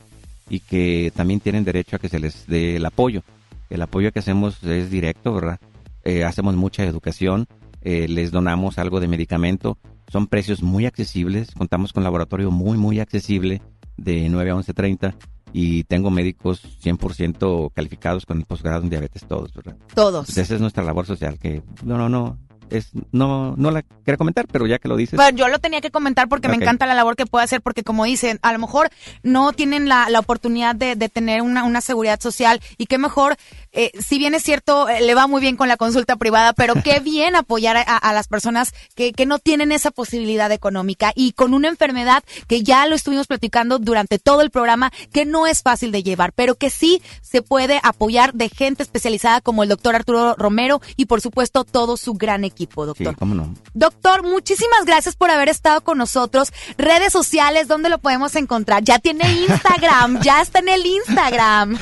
y 0.50 0.60
que 0.60 1.12
también 1.16 1.40
tienen 1.40 1.64
derecho 1.64 1.96
a 1.96 2.00
que 2.00 2.10
se 2.10 2.20
les 2.20 2.48
dé 2.48 2.78
el 2.78 2.86
apoyo. 2.86 3.24
El 3.70 3.82
apoyo 3.82 4.12
que 4.12 4.20
hacemos 4.20 4.64
es 4.64 4.90
directo, 4.90 5.34
¿verdad? 5.34 5.60
Eh, 6.04 6.24
hacemos 6.24 6.56
mucha 6.56 6.84
educación, 6.84 7.48
eh, 7.82 8.08
les 8.08 8.32
donamos 8.32 8.78
algo 8.78 9.00
de 9.00 9.08
medicamento, 9.08 9.78
son 10.12 10.28
precios 10.28 10.62
muy 10.62 10.86
accesibles, 10.86 11.52
contamos 11.52 11.94
con 11.94 12.04
laboratorio 12.04 12.52
muy, 12.52 12.78
muy 12.78 13.00
accesible 13.00 13.62
de 13.98 14.30
9 14.30 14.52
a 14.52 14.56
11.30 14.56 15.16
y 15.52 15.84
tengo 15.86 16.12
médicos 16.12 16.62
100% 16.84 17.72
calificados 17.74 18.26
con 18.26 18.38
el 18.38 18.46
posgrado 18.46 18.84
en 18.84 18.90
diabetes 18.90 19.26
todos, 19.26 19.54
¿verdad? 19.54 19.78
Todos. 19.94 20.28
Pues 20.28 20.38
esa 20.38 20.56
es 20.56 20.62
nuestra 20.62 20.84
labor 20.84 21.06
social, 21.06 21.40
que 21.40 21.64
no, 21.84 21.98
no, 21.98 22.10
no, 22.10 22.38
es, 22.70 22.92
no, 23.12 23.56
no 23.58 23.72
la 23.72 23.82
quería 23.82 24.18
comentar, 24.18 24.48
pero 24.52 24.68
ya 24.68 24.80
que 24.80 24.88
lo 24.88 24.96
dices. 24.96 25.18
Bueno, 25.18 25.38
yo 25.38 25.48
lo 25.48 25.60
tenía 25.60 25.82
que 25.82 25.92
comentar 25.92 26.28
porque 26.28 26.48
me 26.48 26.56
encanta 26.56 26.86
la 26.86 26.94
labor 26.94 27.16
que 27.16 27.26
puede 27.26 27.44
hacer, 27.44 27.62
porque 27.62 27.84
como 27.84 28.06
dicen, 28.06 28.40
a 28.42 28.54
lo 28.54 28.60
mejor 28.60 28.90
no 29.24 29.54
tienen 29.54 29.88
la, 29.88 30.10
la 30.10 30.20
oportunidad 30.20 30.76
de, 30.76 30.96
de 30.96 31.10
tener 31.10 31.42
una, 31.42 31.64
una 31.64 31.82
seguridad 31.82 32.20
social 32.20 32.62
y 32.78 32.86
qué 32.86 32.98
mejor, 32.98 33.36
eh, 33.76 33.92
si 34.00 34.18
bien 34.18 34.34
es 34.34 34.42
cierto, 34.44 34.90
eh, 34.90 35.02
le 35.02 35.14
va 35.16 35.28
muy 35.28 35.42
bien 35.42 35.56
con 35.58 35.68
la 35.68 35.78
consulta 35.78 36.16
privada, 36.16 36.54
pero 36.54 36.74
qué 36.84 37.00
bien 37.04 37.36
apoyar 37.36 37.78
a, 37.78 37.82
a 37.82 38.14
las 38.14 38.28
personas 38.28 38.74
que, 38.96 39.12
que 39.14 39.26
no 39.26 39.38
tienen 39.40 39.72
esa 39.72 39.92
posibilidad 39.92 40.52
económica 40.52 41.12
y 41.16 41.34
con 41.34 41.54
una 41.54 41.68
enfermedad 41.68 42.24
que 42.48 42.64
ya 42.64 42.88
lo 42.88 42.96
estuvimos 42.96 43.28
platicando 43.28 43.78
durante 43.80 44.18
todo 44.20 44.42
el 44.42 44.50
programa, 44.50 44.92
que 45.12 45.26
no 45.26 45.46
es 45.48 45.62
fácil 45.62 45.92
de 45.92 46.02
llevar, 46.04 46.32
pero 46.34 46.56
que 46.56 46.70
sí 46.70 47.02
se 47.22 47.42
puede 47.42 47.80
apoyar 47.84 48.34
de 48.34 48.50
gente 48.50 48.82
especializada 48.84 49.42
como 49.42 49.64
el 49.64 49.70
doctor 49.70 49.96
Arturo 49.96 50.36
Romero 50.38 50.82
y 50.96 51.06
por 51.06 51.22
supuesto 51.22 51.64
todo 51.64 51.98
su 51.98 52.14
gran 52.14 52.44
equipo, 52.44 52.84
Sí, 52.84 53.04
doctor. 53.04 53.16
cómo 53.18 53.36
no. 53.36 53.54
Doctor, 53.74 54.24
muchísimas 54.24 54.86
gracias 54.86 55.16
por 55.16 55.30
haber 55.30 55.50
estado 55.50 55.82
con 55.82 55.98
nosotros. 55.98 56.52
Redes 56.78 57.12
sociales, 57.12 57.68
¿dónde 57.68 57.90
lo 57.90 57.98
podemos 58.00 58.36
encontrar? 58.36 58.84
Ya 58.84 59.00
tiene 59.00 59.30
Instagram, 59.48 60.22
ya 60.24 60.42
está 60.42 60.60
en 60.60 60.70
el 60.70 60.86
Instagram. 60.86 61.78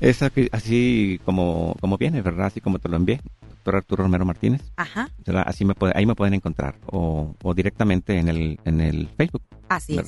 Es 0.00 0.22
aquí- 0.22 0.48
así 0.98 1.18
como, 1.24 1.76
como 1.80 1.96
viene, 1.96 2.22
¿verdad? 2.22 2.46
Así 2.46 2.60
como 2.60 2.78
te 2.78 2.88
lo 2.88 2.96
envié, 2.96 3.20
doctor 3.48 3.76
Arturo 3.76 4.02
Romero 4.04 4.24
Martínez. 4.24 4.62
Ajá, 4.76 5.08
¿verdad? 5.24 5.44
Así 5.46 5.64
me 5.64 5.74
puede, 5.74 5.92
ahí 5.96 6.06
me 6.06 6.14
pueden 6.14 6.34
encontrar 6.34 6.76
o, 6.86 7.34
o 7.42 7.54
directamente 7.54 8.18
en 8.18 8.28
el, 8.28 8.58
en 8.64 8.80
el 8.80 9.08
Facebook. 9.16 9.42
así 9.68 9.98
es. 9.98 10.06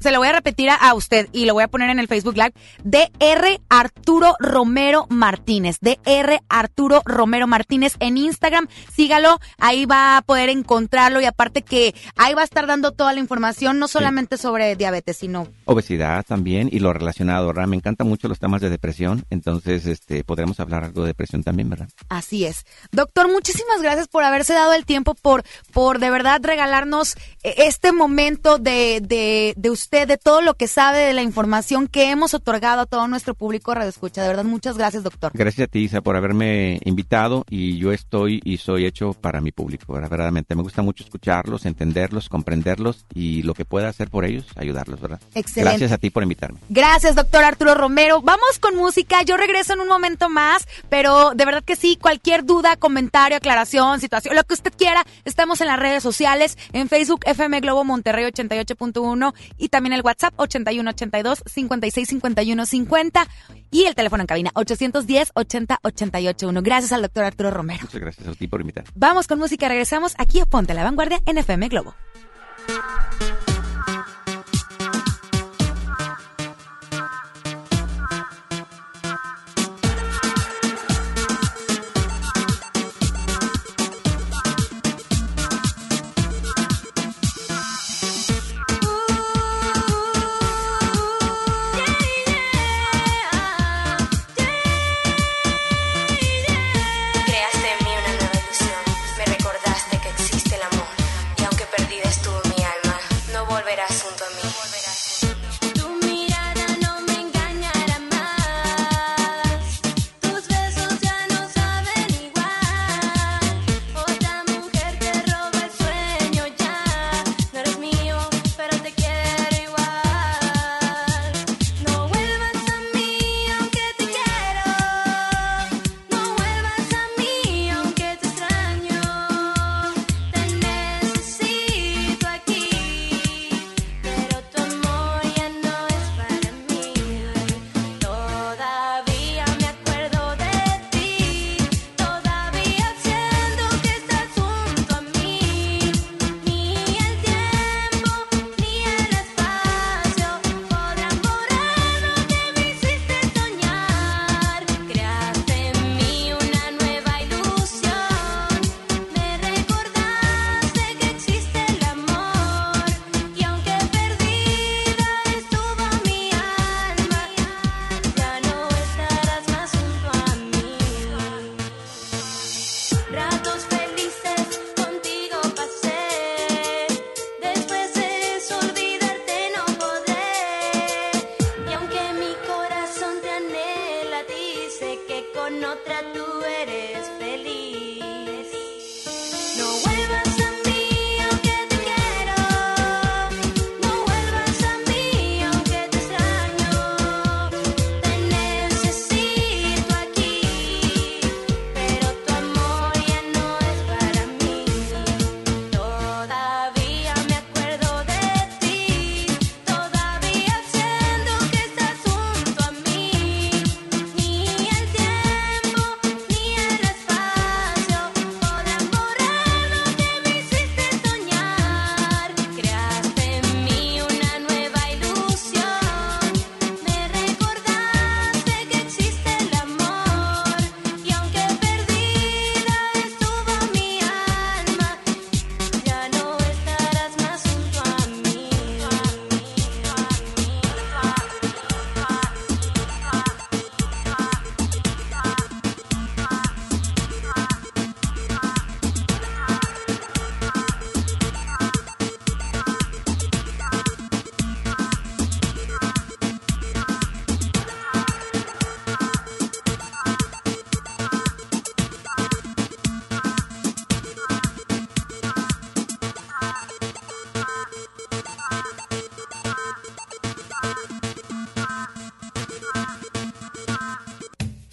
Se 0.00 0.10
lo 0.10 0.18
voy 0.18 0.28
a 0.28 0.32
repetir 0.32 0.70
a, 0.70 0.74
a 0.74 0.94
usted 0.94 1.28
y 1.32 1.44
lo 1.44 1.54
voy 1.54 1.64
a 1.64 1.68
poner 1.68 1.90
en 1.90 1.98
el 1.98 2.08
Facebook 2.08 2.36
Live. 2.36 2.52
DR 2.84 3.60
Arturo 3.68 4.34
Romero 4.38 5.06
Martínez. 5.08 5.78
DR 5.80 6.40
Arturo 6.48 7.02
Romero 7.04 7.46
Martínez 7.46 7.94
en 8.00 8.16
Instagram. 8.16 8.68
Sígalo, 8.94 9.38
ahí 9.58 9.86
va 9.86 10.16
a 10.16 10.22
poder 10.22 10.48
encontrarlo 10.48 11.20
y 11.20 11.24
aparte 11.24 11.62
que 11.62 11.94
ahí 12.16 12.34
va 12.34 12.42
a 12.42 12.44
estar 12.44 12.66
dando 12.66 12.92
toda 12.92 13.12
la 13.12 13.20
información, 13.20 13.78
no 13.78 13.88
solamente 13.88 14.36
sobre 14.36 14.76
diabetes, 14.76 15.16
sino 15.16 15.48
Obesidad 15.64 16.24
también 16.24 16.68
y 16.70 16.80
lo 16.80 16.92
relacionado, 16.92 17.46
¿verdad? 17.46 17.66
Me 17.66 17.76
encantan 17.76 18.08
mucho 18.08 18.28
los 18.28 18.38
temas 18.38 18.60
de 18.60 18.70
depresión, 18.70 19.24
entonces 19.30 19.86
este 19.86 20.24
podremos 20.24 20.58
hablar 20.60 20.84
algo 20.84 21.02
de 21.02 21.08
depresión 21.08 21.42
también, 21.42 21.70
¿verdad? 21.70 21.88
Así 22.08 22.44
es. 22.44 22.64
Doctor, 22.92 23.30
muchísimas 23.30 23.82
gracias 23.82 24.08
por 24.08 24.24
haberse 24.24 24.52
dado 24.52 24.72
el 24.72 24.84
tiempo, 24.84 25.14
por, 25.14 25.44
por 25.72 25.98
de 25.98 26.10
verdad 26.10 26.40
regalarnos 26.42 27.16
eh, 27.42 27.54
este 27.58 27.92
momento 27.92 28.58
de, 28.58 29.00
de 29.00 29.49
de, 29.54 29.60
de 29.60 29.70
usted, 29.70 30.06
de 30.06 30.18
todo 30.18 30.42
lo 30.42 30.54
que 30.54 30.68
sabe, 30.68 30.98
de 30.98 31.12
la 31.12 31.22
información 31.22 31.86
que 31.88 32.10
hemos 32.10 32.34
otorgado 32.34 32.82
a 32.82 32.86
todo 32.86 33.08
nuestro 33.08 33.34
público 33.34 33.74
Radio 33.74 33.88
Escucha. 33.88 34.22
De 34.22 34.28
verdad, 34.28 34.44
muchas 34.44 34.76
gracias, 34.76 35.02
doctor. 35.02 35.32
Gracias 35.34 35.68
a 35.68 35.70
ti, 35.70 35.80
Isa, 35.80 36.00
por 36.00 36.16
haberme 36.16 36.80
invitado 36.84 37.44
y 37.48 37.78
yo 37.78 37.92
estoy 37.92 38.40
y 38.44 38.58
soy 38.58 38.86
hecho 38.86 39.12
para 39.14 39.40
mi 39.40 39.52
público, 39.52 39.92
¿verdad? 39.92 40.10
verdaderamente. 40.10 40.54
Me 40.54 40.62
gusta 40.62 40.82
mucho 40.82 41.04
escucharlos, 41.04 41.64
entenderlos, 41.66 42.28
comprenderlos 42.28 43.06
y 43.14 43.42
lo 43.42 43.54
que 43.54 43.64
pueda 43.64 43.88
hacer 43.88 44.10
por 44.10 44.24
ellos, 44.24 44.46
ayudarlos, 44.56 45.00
¿verdad? 45.00 45.20
Excelente. 45.34 45.70
Gracias 45.70 45.92
a 45.92 45.98
ti 45.98 46.10
por 46.10 46.22
invitarme. 46.22 46.58
Gracias, 46.68 47.14
doctor 47.14 47.44
Arturo 47.44 47.74
Romero. 47.74 48.20
Vamos 48.22 48.58
con 48.60 48.76
música. 48.76 49.22
Yo 49.22 49.36
regreso 49.36 49.72
en 49.72 49.80
un 49.80 49.88
momento 49.88 50.28
más, 50.28 50.66
pero 50.88 51.32
de 51.34 51.44
verdad 51.44 51.64
que 51.64 51.76
sí, 51.76 51.96
cualquier 52.00 52.44
duda, 52.44 52.76
comentario, 52.76 53.36
aclaración, 53.36 54.00
situación, 54.00 54.34
lo 54.36 54.44
que 54.44 54.54
usted 54.54 54.72
quiera, 54.76 55.04
estamos 55.24 55.60
en 55.60 55.68
las 55.68 55.78
redes 55.78 56.02
sociales, 56.02 56.58
en 56.72 56.88
Facebook 56.88 57.20
FM 57.24 57.60
Globo 57.60 57.84
Monterrey 57.84 58.24
88.1 58.24 59.34
y 59.58 59.68
también 59.68 59.92
el 59.92 60.02
WhatsApp 60.02 60.34
8182 60.36 61.42
565150 61.46 63.26
y 63.70 63.84
el 63.84 63.94
teléfono 63.94 64.22
en 64.22 64.26
cabina 64.26 64.50
810 64.54 65.32
80 65.34 65.78
881. 65.82 66.62
Gracias 66.62 66.92
al 66.92 67.02
doctor 67.02 67.24
Arturo 67.24 67.50
Romero. 67.50 67.82
Muchas 67.82 68.00
gracias 68.00 68.28
a 68.28 68.32
ti 68.34 68.48
por 68.48 68.60
invitar. 68.60 68.84
Vamos 68.94 69.26
con 69.26 69.38
música, 69.38 69.68
regresamos 69.68 70.14
aquí 70.18 70.40
a 70.40 70.46
Ponte 70.46 70.74
la 70.74 70.84
Vanguardia 70.84 71.20
en 71.26 71.38
FM 71.38 71.68
Globo. 71.68 71.94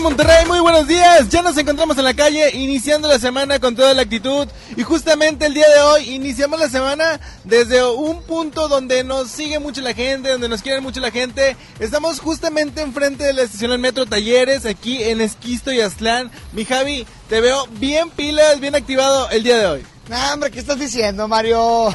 Monterrey, 0.00 0.46
muy 0.46 0.60
buenos 0.60 0.86
días. 0.86 1.28
Ya 1.28 1.42
nos 1.42 1.56
encontramos 1.56 1.98
en 1.98 2.04
la 2.04 2.14
calle 2.14 2.50
iniciando 2.56 3.08
la 3.08 3.18
semana 3.18 3.58
con 3.58 3.74
toda 3.74 3.94
la 3.94 4.02
actitud. 4.02 4.46
Y 4.76 4.82
justamente 4.82 5.46
el 5.46 5.54
día 5.54 5.68
de 5.68 5.80
hoy 5.80 6.14
iniciamos 6.14 6.60
la 6.60 6.68
semana 6.68 7.20
desde 7.42 7.84
un 7.84 8.22
punto 8.22 8.68
donde 8.68 9.02
nos 9.02 9.28
sigue 9.28 9.58
mucho 9.58 9.80
la 9.80 9.94
gente, 9.94 10.30
donde 10.30 10.48
nos 10.48 10.62
quiere 10.62 10.80
mucho 10.80 11.00
la 11.00 11.10
gente. 11.10 11.56
Estamos 11.80 12.20
justamente 12.20 12.80
enfrente 12.80 13.24
de 13.24 13.32
la 13.32 13.42
estación 13.42 13.72
del 13.72 13.80
Metro 13.80 14.06
Talleres, 14.06 14.66
aquí 14.66 15.02
en 15.02 15.20
Esquisto 15.20 15.72
y 15.72 15.80
Aztlán. 15.80 16.30
Mi 16.52 16.64
Javi, 16.64 17.04
te 17.28 17.40
veo 17.40 17.66
bien 17.72 18.10
pilas, 18.10 18.60
bien 18.60 18.76
activado 18.76 19.28
el 19.30 19.42
día 19.42 19.58
de 19.58 19.66
hoy. 19.66 19.86
Nah, 20.08 20.34
hombre, 20.34 20.52
¿qué 20.52 20.60
estás 20.60 20.78
diciendo, 20.78 21.26
Mario? 21.26 21.88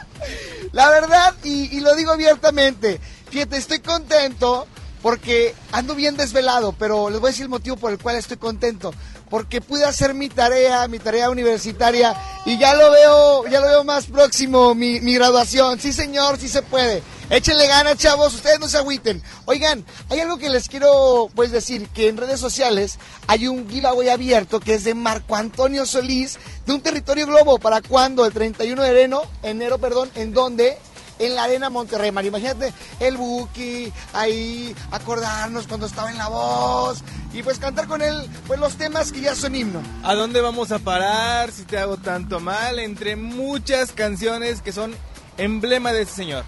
La 0.72 0.90
verdad, 0.90 1.34
y, 1.44 1.76
y 1.76 1.80
lo 1.80 1.94
digo 1.94 2.12
abiertamente, 2.12 3.00
fíjate, 3.30 3.56
estoy 3.56 3.78
contento 3.78 4.66
porque 5.02 5.54
ando 5.72 5.94
bien 5.94 6.16
desvelado, 6.16 6.72
pero 6.78 7.10
les 7.10 7.20
voy 7.20 7.28
a 7.28 7.32
decir 7.32 7.44
el 7.44 7.48
motivo 7.48 7.76
por 7.76 7.92
el 7.92 7.98
cual 7.98 8.16
estoy 8.16 8.36
contento. 8.36 8.92
porque 9.30 9.60
pude 9.60 9.84
hacer 9.84 10.12
mi 10.12 10.28
tarea, 10.28 10.88
mi 10.88 10.98
tarea 10.98 11.30
universitaria 11.30 12.16
y 12.44 12.58
ya 12.58 12.74
lo 12.74 12.90
veo, 12.90 13.46
ya 13.46 13.60
lo 13.60 13.68
veo 13.68 13.84
más 13.84 14.06
próximo 14.06 14.74
mi, 14.74 14.98
graduación. 14.98 15.78
Sí, 15.78 15.92
señor, 15.92 16.36
sí 16.36 16.48
se 16.48 16.62
puede. 16.62 17.00
Échenle 17.30 17.68
ganas, 17.68 17.96
chavos, 17.96 18.34
ustedes 18.34 18.58
no 18.58 18.68
se 18.68 18.78
agüiten. 18.78 19.22
Oigan, 19.44 19.84
hay 20.08 20.18
algo 20.18 20.36
que 20.36 20.50
les 20.50 20.68
quiero 20.68 21.30
pues 21.36 21.52
decir, 21.52 21.88
que 21.90 22.08
en 22.08 22.16
redes 22.16 22.40
sociales 22.40 22.98
hay 23.28 23.46
un 23.46 23.70
giveaway 23.70 24.08
abierto 24.08 24.58
que 24.58 24.74
es 24.74 24.82
de 24.82 24.94
Marco 24.94 25.36
Antonio 25.36 25.86
Solís 25.86 26.40
de 26.66 26.72
un 26.72 26.80
territorio 26.80 27.28
globo. 27.28 27.60
¿Para 27.60 27.82
cuándo? 27.82 28.26
El 28.26 28.32
31 28.32 28.82
de 28.82 28.90
enero, 28.90 29.22
enero, 29.44 29.78
perdón, 29.78 30.10
¿en 30.16 30.32
dónde? 30.32 30.76
En 31.20 31.36
la 31.36 31.44
Arena 31.44 31.70
Monterrey, 31.70 32.10
Mario. 32.10 32.30
Imagínate 32.30 32.72
el 32.98 33.16
Buki, 33.16 33.92
ahí 34.12 34.74
acordarnos 34.90 35.68
cuando 35.68 35.86
estaba 35.86 36.10
en 36.10 36.18
la 36.18 36.28
voz 36.28 37.02
y 37.32 37.42
pues 37.42 37.58
cantar 37.58 37.86
con 37.86 38.02
él 38.02 38.28
pues 38.46 38.58
los 38.58 38.76
temas 38.76 39.12
que 39.12 39.20
ya 39.20 39.36
son 39.36 39.54
himno. 39.54 39.80
¿A 40.02 40.14
dónde 40.14 40.40
vamos 40.40 40.72
a 40.72 40.78
parar 40.80 41.52
si 41.52 41.64
te 41.64 41.78
hago 41.78 41.98
tanto 41.98 42.40
mal? 42.40 42.78
Entre 42.78 43.14
muchas 43.16 43.92
canciones 43.92 44.62
que 44.62 44.72
son 44.72 44.96
emblema 45.36 45.92
de 45.92 46.02
ese 46.02 46.14
señor. 46.14 46.44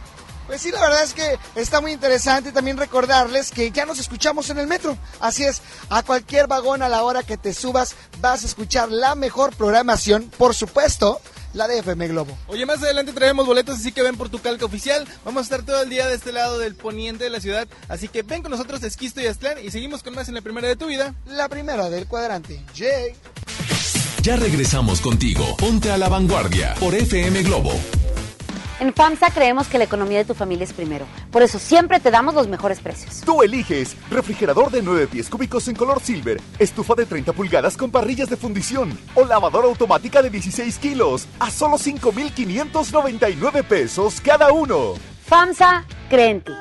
Pues 0.47 0.61
sí, 0.61 0.71
la 0.71 0.81
verdad 0.81 1.03
es 1.05 1.15
que 1.15 1.39
está 1.55 1.81
muy 1.81 1.93
interesante 1.93 2.51
también 2.51 2.77
recordarles 2.77 3.51
que 3.51 3.71
ya 3.71 3.87
nos 3.87 3.99
escuchamos 3.99 4.51
en 4.51 4.59
el 4.59 4.67
metro. 4.67 4.99
Así 5.21 5.45
es, 5.45 5.63
a 5.89 6.03
cualquier 6.03 6.47
vagón 6.49 6.83
a 6.83 6.89
la 6.89 7.05
hora 7.05 7.23
que 7.23 7.37
te 7.37 7.55
subas 7.55 7.95
vas 8.21 8.43
a 8.43 8.47
escuchar 8.47 8.91
la 8.91 9.15
mejor 9.15 9.55
programación, 9.55 10.31
por 10.37 10.55
supuesto, 10.55 11.21
la 11.53 11.69
de 11.69 11.79
FM 11.79 12.09
Globo. 12.09 12.37
Oye, 12.47 12.67
más 12.67 12.83
adelante 12.83 13.13
traemos 13.13 13.47
boletos, 13.47 13.79
así 13.79 13.93
que 13.93 14.03
ven 14.03 14.17
por 14.17 14.29
tu 14.29 14.41
calca 14.41 14.65
oficial. 14.65 15.07
Vamos 15.25 15.41
a 15.41 15.45
estar 15.45 15.63
todo 15.63 15.83
el 15.83 15.91
día 15.91 16.07
de 16.07 16.15
este 16.15 16.33
lado 16.33 16.59
del 16.59 16.75
poniente 16.75 17.25
de 17.25 17.31
la 17.31 17.41
ciudad, 17.41 17.69
así 17.89 18.09
que 18.09 18.23
ven 18.23 18.43
con 18.43 18.51
nosotros 18.51 18.83
Esquisto 18.83 19.21
y 19.21 19.27
Aztlán 19.27 19.59
y 19.63 19.71
seguimos 19.71 20.03
con 20.03 20.15
más 20.15 20.29
en 20.29 20.35
la 20.35 20.41
primera 20.41 20.69
de 20.69 20.77
tu 20.77 20.87
vida. 20.87 21.15
La 21.27 21.49
primera 21.49 21.91
del 21.91 22.07
cuadrante. 22.07 22.63
Jay. 22.77 23.15
Ya 24.23 24.37
regresamos 24.37 25.01
contigo. 25.01 25.57
Ponte 25.57 25.91
a 25.91 25.99
la 25.99 26.09
vanguardia 26.09 26.75
por 26.79 26.95
FM 26.95 27.43
Globo. 27.43 27.73
En 28.81 28.93
FAMSA 28.93 29.31
creemos 29.31 29.69
que 29.69 29.79
la 29.79 29.85
economía 29.85 30.19
de 30.19 30.25
tu 30.25 30.35
familia 30.35 30.65
es 30.65 30.73
primero. 30.73 31.07
Por 31.31 31.43
eso 31.43 31.59
siempre 31.59 32.01
te 32.01 32.11
damos 32.11 32.35
los 32.35 32.49
mejores 32.49 32.81
precios. 32.81 33.21
Tú 33.25 33.43
eliges 33.43 33.97
refrigerador 34.11 34.71
de 34.71 34.83
9 34.83 35.07
pies 35.07 35.29
cúbicos 35.29 35.69
en 35.69 35.77
color 35.77 36.01
silver, 36.01 36.41
estufa 36.59 36.95
de 36.95 37.07
30 37.07 37.33
pulgadas 37.33 37.77
con 37.77 37.91
parrillas 37.91 38.29
de 38.29 38.37
fundición 38.37 38.99
o 39.15 39.25
lavadora 39.25 39.69
automática 39.69 40.23
de 40.23 40.31
16 40.31 40.79
kilos 40.79 41.27
a 41.39 41.51
solo 41.51 41.79
5,599 41.79 43.63
pesos 43.63 44.21
cada 44.21 44.53
uno. 44.53 44.95
FAMSA 45.27 45.85
cree 46.09 46.31
en 46.31 46.41
ti. 46.41 46.53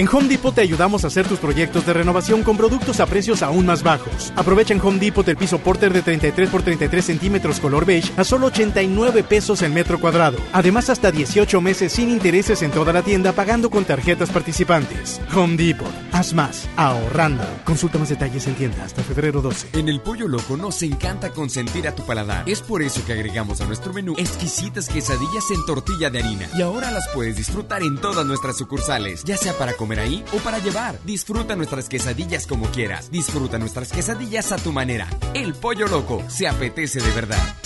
En 0.00 0.08
Home 0.08 0.28
Depot 0.28 0.54
te 0.54 0.62
ayudamos 0.62 1.04
a 1.04 1.08
hacer 1.08 1.28
tus 1.28 1.38
proyectos 1.38 1.84
de 1.84 1.92
renovación 1.92 2.42
con 2.42 2.56
productos 2.56 3.00
a 3.00 3.06
precios 3.06 3.42
aún 3.42 3.66
más 3.66 3.82
bajos. 3.82 4.32
Aprovecha 4.34 4.72
en 4.72 4.80
Home 4.80 4.98
Depot 4.98 5.28
el 5.28 5.36
piso 5.36 5.58
Porter 5.58 5.92
de 5.92 6.00
33 6.00 6.48
por 6.48 6.62
33 6.62 7.04
centímetros 7.04 7.60
color 7.60 7.84
beige 7.84 8.10
a 8.16 8.24
solo 8.24 8.46
89 8.46 9.22
pesos 9.24 9.60
el 9.60 9.72
metro 9.72 10.00
cuadrado. 10.00 10.38
Además, 10.54 10.88
hasta 10.88 11.12
18 11.12 11.60
meses 11.60 11.92
sin 11.92 12.08
intereses 12.08 12.62
en 12.62 12.70
toda 12.70 12.94
la 12.94 13.02
tienda 13.02 13.32
pagando 13.32 13.68
con 13.68 13.84
tarjetas 13.84 14.30
participantes. 14.30 15.20
Home 15.34 15.58
Depot. 15.58 15.92
Haz 16.12 16.32
más. 16.32 16.66
Ahorrando. 16.76 17.44
Consulta 17.64 17.98
más 17.98 18.08
detalles 18.08 18.46
en 18.46 18.54
tienda 18.54 18.82
hasta 18.82 19.02
febrero 19.02 19.42
12. 19.42 19.78
En 19.78 19.90
el 19.90 20.00
Pollo 20.00 20.28
Loco 20.28 20.56
nos 20.56 20.82
encanta 20.82 21.28
consentir 21.28 21.86
a 21.86 21.94
tu 21.94 22.06
paladar. 22.06 22.48
Es 22.48 22.62
por 22.62 22.80
eso 22.80 23.04
que 23.04 23.12
agregamos 23.12 23.60
a 23.60 23.66
nuestro 23.66 23.92
menú 23.92 24.14
exquisitas 24.16 24.88
quesadillas 24.88 25.50
en 25.50 25.66
tortilla 25.66 26.08
de 26.08 26.20
harina. 26.20 26.48
Y 26.56 26.62
ahora 26.62 26.90
las 26.90 27.06
puedes 27.12 27.36
disfrutar 27.36 27.82
en 27.82 28.00
todas 28.00 28.24
nuestras 28.24 28.56
sucursales, 28.56 29.24
ya 29.24 29.36
sea 29.36 29.52
para 29.52 29.74
comer 29.74 29.89
ahí 29.98 30.24
o 30.32 30.38
para 30.38 30.58
llevar. 30.58 30.98
Disfruta 31.04 31.56
nuestras 31.56 31.88
quesadillas 31.88 32.46
como 32.46 32.66
quieras. 32.66 33.10
Disfruta 33.10 33.58
nuestras 33.58 33.90
quesadillas 33.92 34.52
a 34.52 34.56
tu 34.56 34.72
manera. 34.72 35.08
El 35.34 35.54
Pollo 35.54 35.88
Loco 35.88 36.22
se 36.28 36.46
apetece 36.46 37.00
de 37.00 37.10
verdad. 37.10 37.56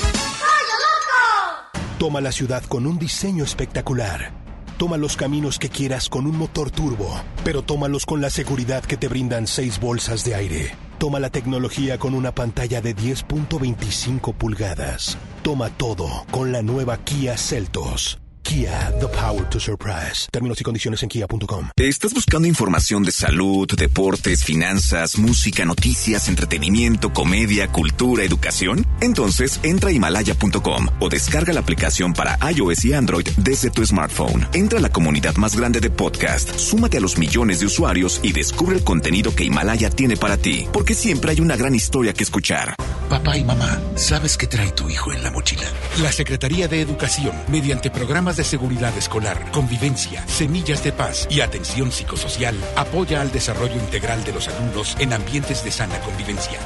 Toma 1.98 2.20
la 2.20 2.32
ciudad 2.32 2.64
con 2.64 2.86
un 2.86 2.98
diseño 2.98 3.44
espectacular. 3.44 4.32
Toma 4.78 4.96
los 4.96 5.16
caminos 5.16 5.58
que 5.58 5.68
quieras 5.68 6.08
con 6.08 6.26
un 6.26 6.36
motor 6.36 6.70
turbo, 6.70 7.08
pero 7.44 7.62
tómalos 7.62 8.06
con 8.06 8.20
la 8.20 8.30
seguridad 8.30 8.84
que 8.84 8.96
te 8.96 9.08
brindan 9.08 9.46
seis 9.46 9.78
bolsas 9.78 10.24
de 10.24 10.34
aire. 10.34 10.74
Toma 10.98 11.20
la 11.20 11.30
tecnología 11.30 11.98
con 11.98 12.14
una 12.14 12.34
pantalla 12.34 12.80
de 12.80 12.96
10.25 12.96 14.34
pulgadas. 14.34 15.16
Toma 15.42 15.70
todo 15.70 16.08
con 16.30 16.50
la 16.50 16.62
nueva 16.62 16.96
Kia 16.98 17.36
Celtos. 17.36 18.23
Kia, 18.44 18.92
the 19.00 19.08
power 19.08 19.48
to 19.48 19.58
surprise. 19.58 20.28
Términos 20.30 20.60
y 20.60 20.64
condiciones 20.64 21.02
en 21.02 21.08
kia.com. 21.08 21.70
¿Estás 21.76 22.12
buscando 22.12 22.46
información 22.46 23.02
de 23.02 23.10
salud, 23.10 23.66
deportes, 23.76 24.44
finanzas, 24.44 25.18
música, 25.18 25.64
noticias, 25.64 26.28
entretenimiento, 26.28 27.12
comedia, 27.12 27.72
cultura, 27.72 28.22
educación? 28.22 28.86
Entonces 29.00 29.58
entra 29.62 29.88
a 29.88 29.92
himalaya.com 29.92 30.88
o 31.00 31.08
descarga 31.08 31.54
la 31.54 31.60
aplicación 31.60 32.12
para 32.12 32.38
iOS 32.52 32.84
y 32.84 32.92
Android 32.92 33.26
desde 33.38 33.70
tu 33.70 33.84
smartphone. 33.84 34.46
Entra 34.52 34.78
a 34.78 34.82
la 34.82 34.90
comunidad 34.90 35.36
más 35.36 35.56
grande 35.56 35.80
de 35.80 35.90
podcast, 35.90 36.56
súmate 36.58 36.98
a 36.98 37.00
los 37.00 37.18
millones 37.18 37.60
de 37.60 37.66
usuarios 37.66 38.20
y 38.22 38.32
descubre 38.32 38.76
el 38.76 38.84
contenido 38.84 39.34
que 39.34 39.44
Himalaya 39.44 39.88
tiene 39.88 40.16
para 40.18 40.36
ti, 40.36 40.68
porque 40.70 40.94
siempre 40.94 41.30
hay 41.30 41.40
una 41.40 41.56
gran 41.56 41.74
historia 41.74 42.12
que 42.12 42.24
escuchar. 42.24 42.76
Papá 43.14 43.36
y 43.36 43.44
mamá, 43.44 43.80
¿sabes 43.94 44.36
qué 44.36 44.48
trae 44.48 44.72
tu 44.72 44.90
hijo 44.90 45.12
en 45.12 45.22
la 45.22 45.30
mochila? 45.30 45.62
La 46.02 46.10
Secretaría 46.10 46.66
de 46.66 46.80
Educación, 46.80 47.32
mediante 47.46 47.88
programas 47.88 48.36
de 48.36 48.42
seguridad 48.42 48.92
escolar, 48.98 49.52
convivencia, 49.52 50.26
semillas 50.26 50.82
de 50.82 50.90
paz 50.90 51.28
y 51.30 51.40
atención 51.40 51.92
psicosocial, 51.92 52.56
apoya 52.74 53.20
al 53.20 53.30
desarrollo 53.30 53.76
integral 53.76 54.24
de 54.24 54.32
los 54.32 54.48
alumnos 54.48 54.96
en 54.98 55.12
ambientes 55.12 55.62
de 55.62 55.70
sana 55.70 55.96
convivencia. 56.00 56.58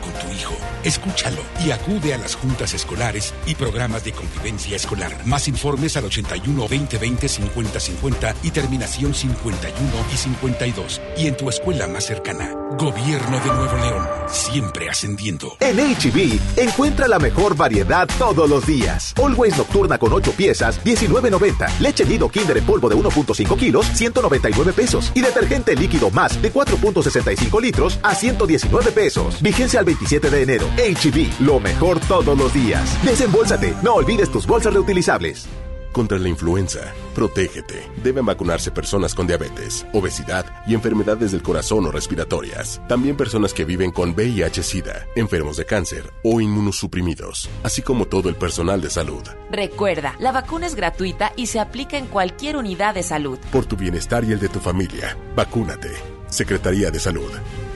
Con 0.00 0.12
tu 0.12 0.34
hijo, 0.34 0.54
escúchalo 0.84 1.42
y 1.64 1.70
acude 1.70 2.14
a 2.14 2.18
las 2.18 2.34
juntas 2.34 2.72
escolares 2.72 3.34
y 3.46 3.54
programas 3.54 4.04
de 4.04 4.12
convivencia 4.12 4.76
escolar. 4.76 5.12
Más 5.26 5.48
informes 5.48 5.96
al 5.96 6.04
81 6.06 6.60
2020 6.60 7.28
50 7.28 7.80
50 7.80 8.34
y 8.42 8.50
terminación 8.50 9.14
51 9.14 9.90
y 10.12 10.16
52. 10.16 11.00
Y 11.16 11.26
en 11.26 11.36
tu 11.36 11.48
escuela 11.48 11.86
más 11.86 12.06
cercana. 12.06 12.54
Gobierno 12.78 13.40
de 13.40 13.46
Nuevo 13.46 13.76
León, 13.76 14.06
siempre 14.28 14.88
ascendiendo. 14.88 15.56
En 15.58 15.78
HB, 15.78 16.38
encuentra 16.58 17.08
la 17.08 17.18
mejor 17.18 17.56
variedad 17.56 18.06
todos 18.18 18.48
los 18.48 18.66
días. 18.66 19.14
Always 19.16 19.56
Nocturna 19.56 19.98
con 19.98 20.12
8 20.12 20.32
piezas, 20.32 20.82
19.90. 20.84 21.78
Leche 21.80 22.04
Nido 22.04 22.28
Kinder 22.28 22.56
en 22.56 22.64
polvo 22.64 22.88
de 22.88 22.96
1.5 22.96 23.58
kilos, 23.58 23.86
199 23.94 24.72
pesos. 24.74 25.10
Y 25.14 25.22
detergente 25.22 25.74
líquido 25.74 26.10
más 26.10 26.40
de 26.40 26.52
4.65 26.52 27.60
litros 27.60 27.98
a 28.02 28.14
119 28.14 28.92
pesos. 28.92 29.42
Vigencia 29.42 29.67
al 29.76 29.84
27 29.84 30.30
de 30.30 30.42
enero. 30.42 30.66
HB, 30.76 31.40
lo 31.40 31.60
mejor 31.60 32.00
todos 32.00 32.38
los 32.38 32.54
días. 32.54 32.96
Desembolsate, 33.04 33.74
no 33.82 33.94
olvides 33.94 34.30
tus 34.30 34.46
bolsas 34.46 34.72
reutilizables. 34.72 35.48
Contra 35.92 36.18
la 36.18 36.28
influenza, 36.28 36.92
protégete. 37.14 37.82
Deben 38.04 38.24
vacunarse 38.24 38.70
personas 38.70 39.14
con 39.14 39.26
diabetes, 39.26 39.86
obesidad 39.92 40.46
y 40.66 40.74
enfermedades 40.74 41.32
del 41.32 41.42
corazón 41.42 41.86
o 41.86 41.90
respiratorias. 41.90 42.80
También 42.88 43.16
personas 43.16 43.52
que 43.52 43.64
viven 43.64 43.90
con 43.90 44.14
VIH-Sida, 44.14 45.06
enfermos 45.16 45.56
de 45.56 45.64
cáncer 45.64 46.12
o 46.22 46.40
inmunosuprimidos, 46.40 47.48
así 47.62 47.82
como 47.82 48.04
todo 48.06 48.28
el 48.28 48.36
personal 48.36 48.80
de 48.80 48.90
salud. 48.90 49.22
Recuerda, 49.50 50.14
la 50.20 50.30
vacuna 50.30 50.66
es 50.66 50.74
gratuita 50.74 51.32
y 51.36 51.46
se 51.46 51.58
aplica 51.58 51.96
en 51.96 52.06
cualquier 52.06 52.56
unidad 52.56 52.94
de 52.94 53.02
salud. 53.02 53.38
Por 53.50 53.66
tu 53.66 53.76
bienestar 53.76 54.24
y 54.24 54.32
el 54.32 54.38
de 54.38 54.48
tu 54.48 54.60
familia, 54.60 55.16
vacúnate. 55.34 55.90
Secretaría 56.28 56.90
de 56.90 57.00
Salud. 57.00 57.30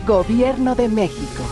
Gobierno 0.07 0.75
de 0.75 0.89
México. 0.89 1.43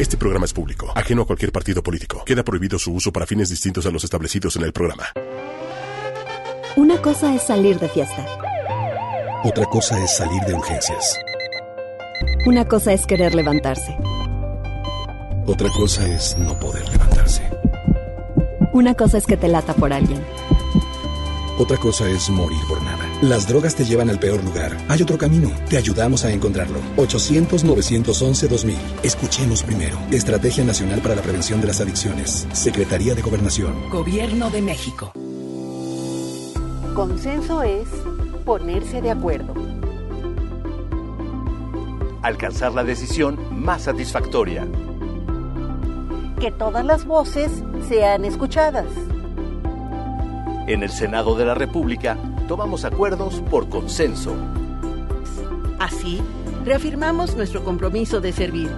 Este 0.00 0.16
programa 0.16 0.46
es 0.46 0.54
público, 0.54 0.90
ajeno 0.96 1.20
a 1.20 1.26
cualquier 1.26 1.52
partido 1.52 1.82
político. 1.82 2.24
Queda 2.24 2.42
prohibido 2.42 2.78
su 2.78 2.90
uso 2.90 3.12
para 3.12 3.26
fines 3.26 3.50
distintos 3.50 3.84
a 3.84 3.90
los 3.90 4.02
establecidos 4.02 4.56
en 4.56 4.62
el 4.62 4.72
programa. 4.72 5.04
Una 6.74 7.02
cosa 7.02 7.34
es 7.34 7.42
salir 7.42 7.78
de 7.78 7.86
fiesta. 7.86 8.26
Otra 9.44 9.66
cosa 9.66 10.02
es 10.02 10.16
salir 10.16 10.40
de 10.44 10.54
urgencias. 10.54 11.18
Una 12.46 12.66
cosa 12.66 12.94
es 12.94 13.04
querer 13.04 13.34
levantarse. 13.34 13.94
Otra 15.46 15.68
cosa 15.68 16.06
es 16.06 16.34
no 16.38 16.58
poder 16.58 16.88
levantarse. 16.88 17.42
Una 18.72 18.94
cosa 18.94 19.18
es 19.18 19.26
que 19.26 19.36
te 19.36 19.48
lata 19.48 19.74
por 19.74 19.92
alguien. 19.92 20.24
Otra 21.58 21.76
cosa 21.76 22.08
es 22.08 22.30
morir 22.30 22.60
por 22.70 22.82
nada. 22.82 22.99
Las 23.22 23.46
drogas 23.46 23.74
te 23.74 23.84
llevan 23.84 24.08
al 24.08 24.18
peor 24.18 24.42
lugar. 24.42 24.78
Hay 24.88 25.02
otro 25.02 25.18
camino. 25.18 25.50
Te 25.68 25.76
ayudamos 25.76 26.24
a 26.24 26.32
encontrarlo. 26.32 26.78
800-911-2000. 26.96 28.76
Escuchemos 29.02 29.62
primero. 29.62 29.98
Estrategia 30.10 30.64
Nacional 30.64 31.02
para 31.02 31.16
la 31.16 31.20
Prevención 31.20 31.60
de 31.60 31.66
las 31.66 31.82
Adicciones. 31.82 32.48
Secretaría 32.54 33.14
de 33.14 33.20
Gobernación. 33.20 33.90
Gobierno 33.90 34.48
de 34.48 34.62
México. 34.62 35.12
Consenso 36.94 37.62
es 37.62 37.88
ponerse 38.46 39.02
de 39.02 39.10
acuerdo. 39.10 39.52
Alcanzar 42.22 42.72
la 42.72 42.84
decisión 42.84 43.38
más 43.50 43.82
satisfactoria. 43.82 44.66
Que 46.40 46.50
todas 46.50 46.86
las 46.86 47.04
voces 47.04 47.52
sean 47.86 48.24
escuchadas. 48.24 48.86
En 50.66 50.82
el 50.82 50.90
Senado 50.90 51.36
de 51.36 51.44
la 51.44 51.54
República 51.54 52.16
tomamos 52.50 52.84
acuerdos 52.84 53.40
por 53.48 53.68
consenso. 53.68 54.34
Así, 55.78 56.20
reafirmamos 56.64 57.36
nuestro 57.36 57.62
compromiso 57.62 58.20
de 58.20 58.32
servir. 58.32 58.68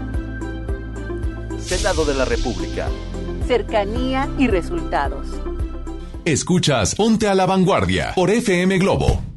Senado 1.59 2.05
de 2.05 2.13
la 2.13 2.27
República. 2.27 2.91
Cercanía 3.47 4.29
y 4.37 4.47
resultados. 4.47 5.27
Escuchas 6.27 6.95
Ponte 6.95 7.29
a 7.29 7.35
la 7.35 7.47
Vanguardia 7.47 8.13
por 8.15 8.29
FM 8.29 8.77
Globo. 8.77 9.32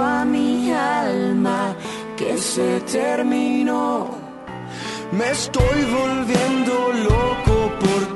A 0.00 0.24
mi 0.24 0.72
alma 0.72 1.74
que 2.16 2.36
se 2.38 2.80
terminó? 2.80 4.10
Me 5.12 5.30
estoy 5.30 5.84
volviendo 6.00 6.92
loco 7.08 7.72
por 7.80 8.13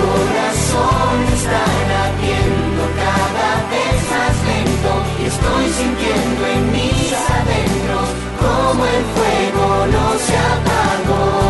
corazón 0.00 1.16
está 1.38 1.64
latiendo 1.94 2.82
cada 3.02 3.50
vez 3.72 3.96
más 4.12 4.36
lento 4.50 4.92
y 5.20 5.24
estoy 5.26 5.64
sintiendo 5.80 6.46
en 6.46 6.72
mis 6.72 7.12
adentros 7.38 8.08
como 8.40 8.84
el 8.84 9.04
fuego 9.14 9.86
no 9.94 10.18
se 10.18 10.36
apagó. 10.36 11.45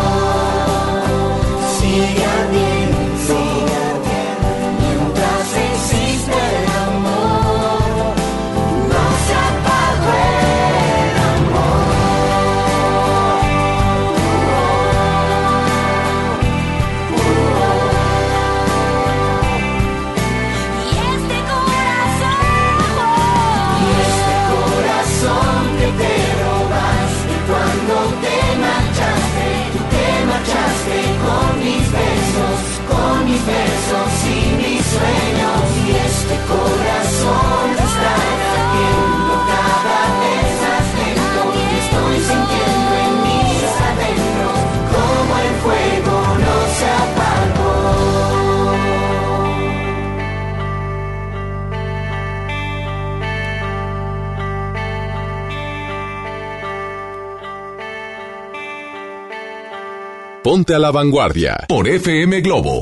Ponte 60.47 60.73
a 60.73 60.79
la 60.79 60.91
Vanguardia 60.91 61.57
por 61.67 61.89
FM 61.89 62.39
Globo. 62.39 62.81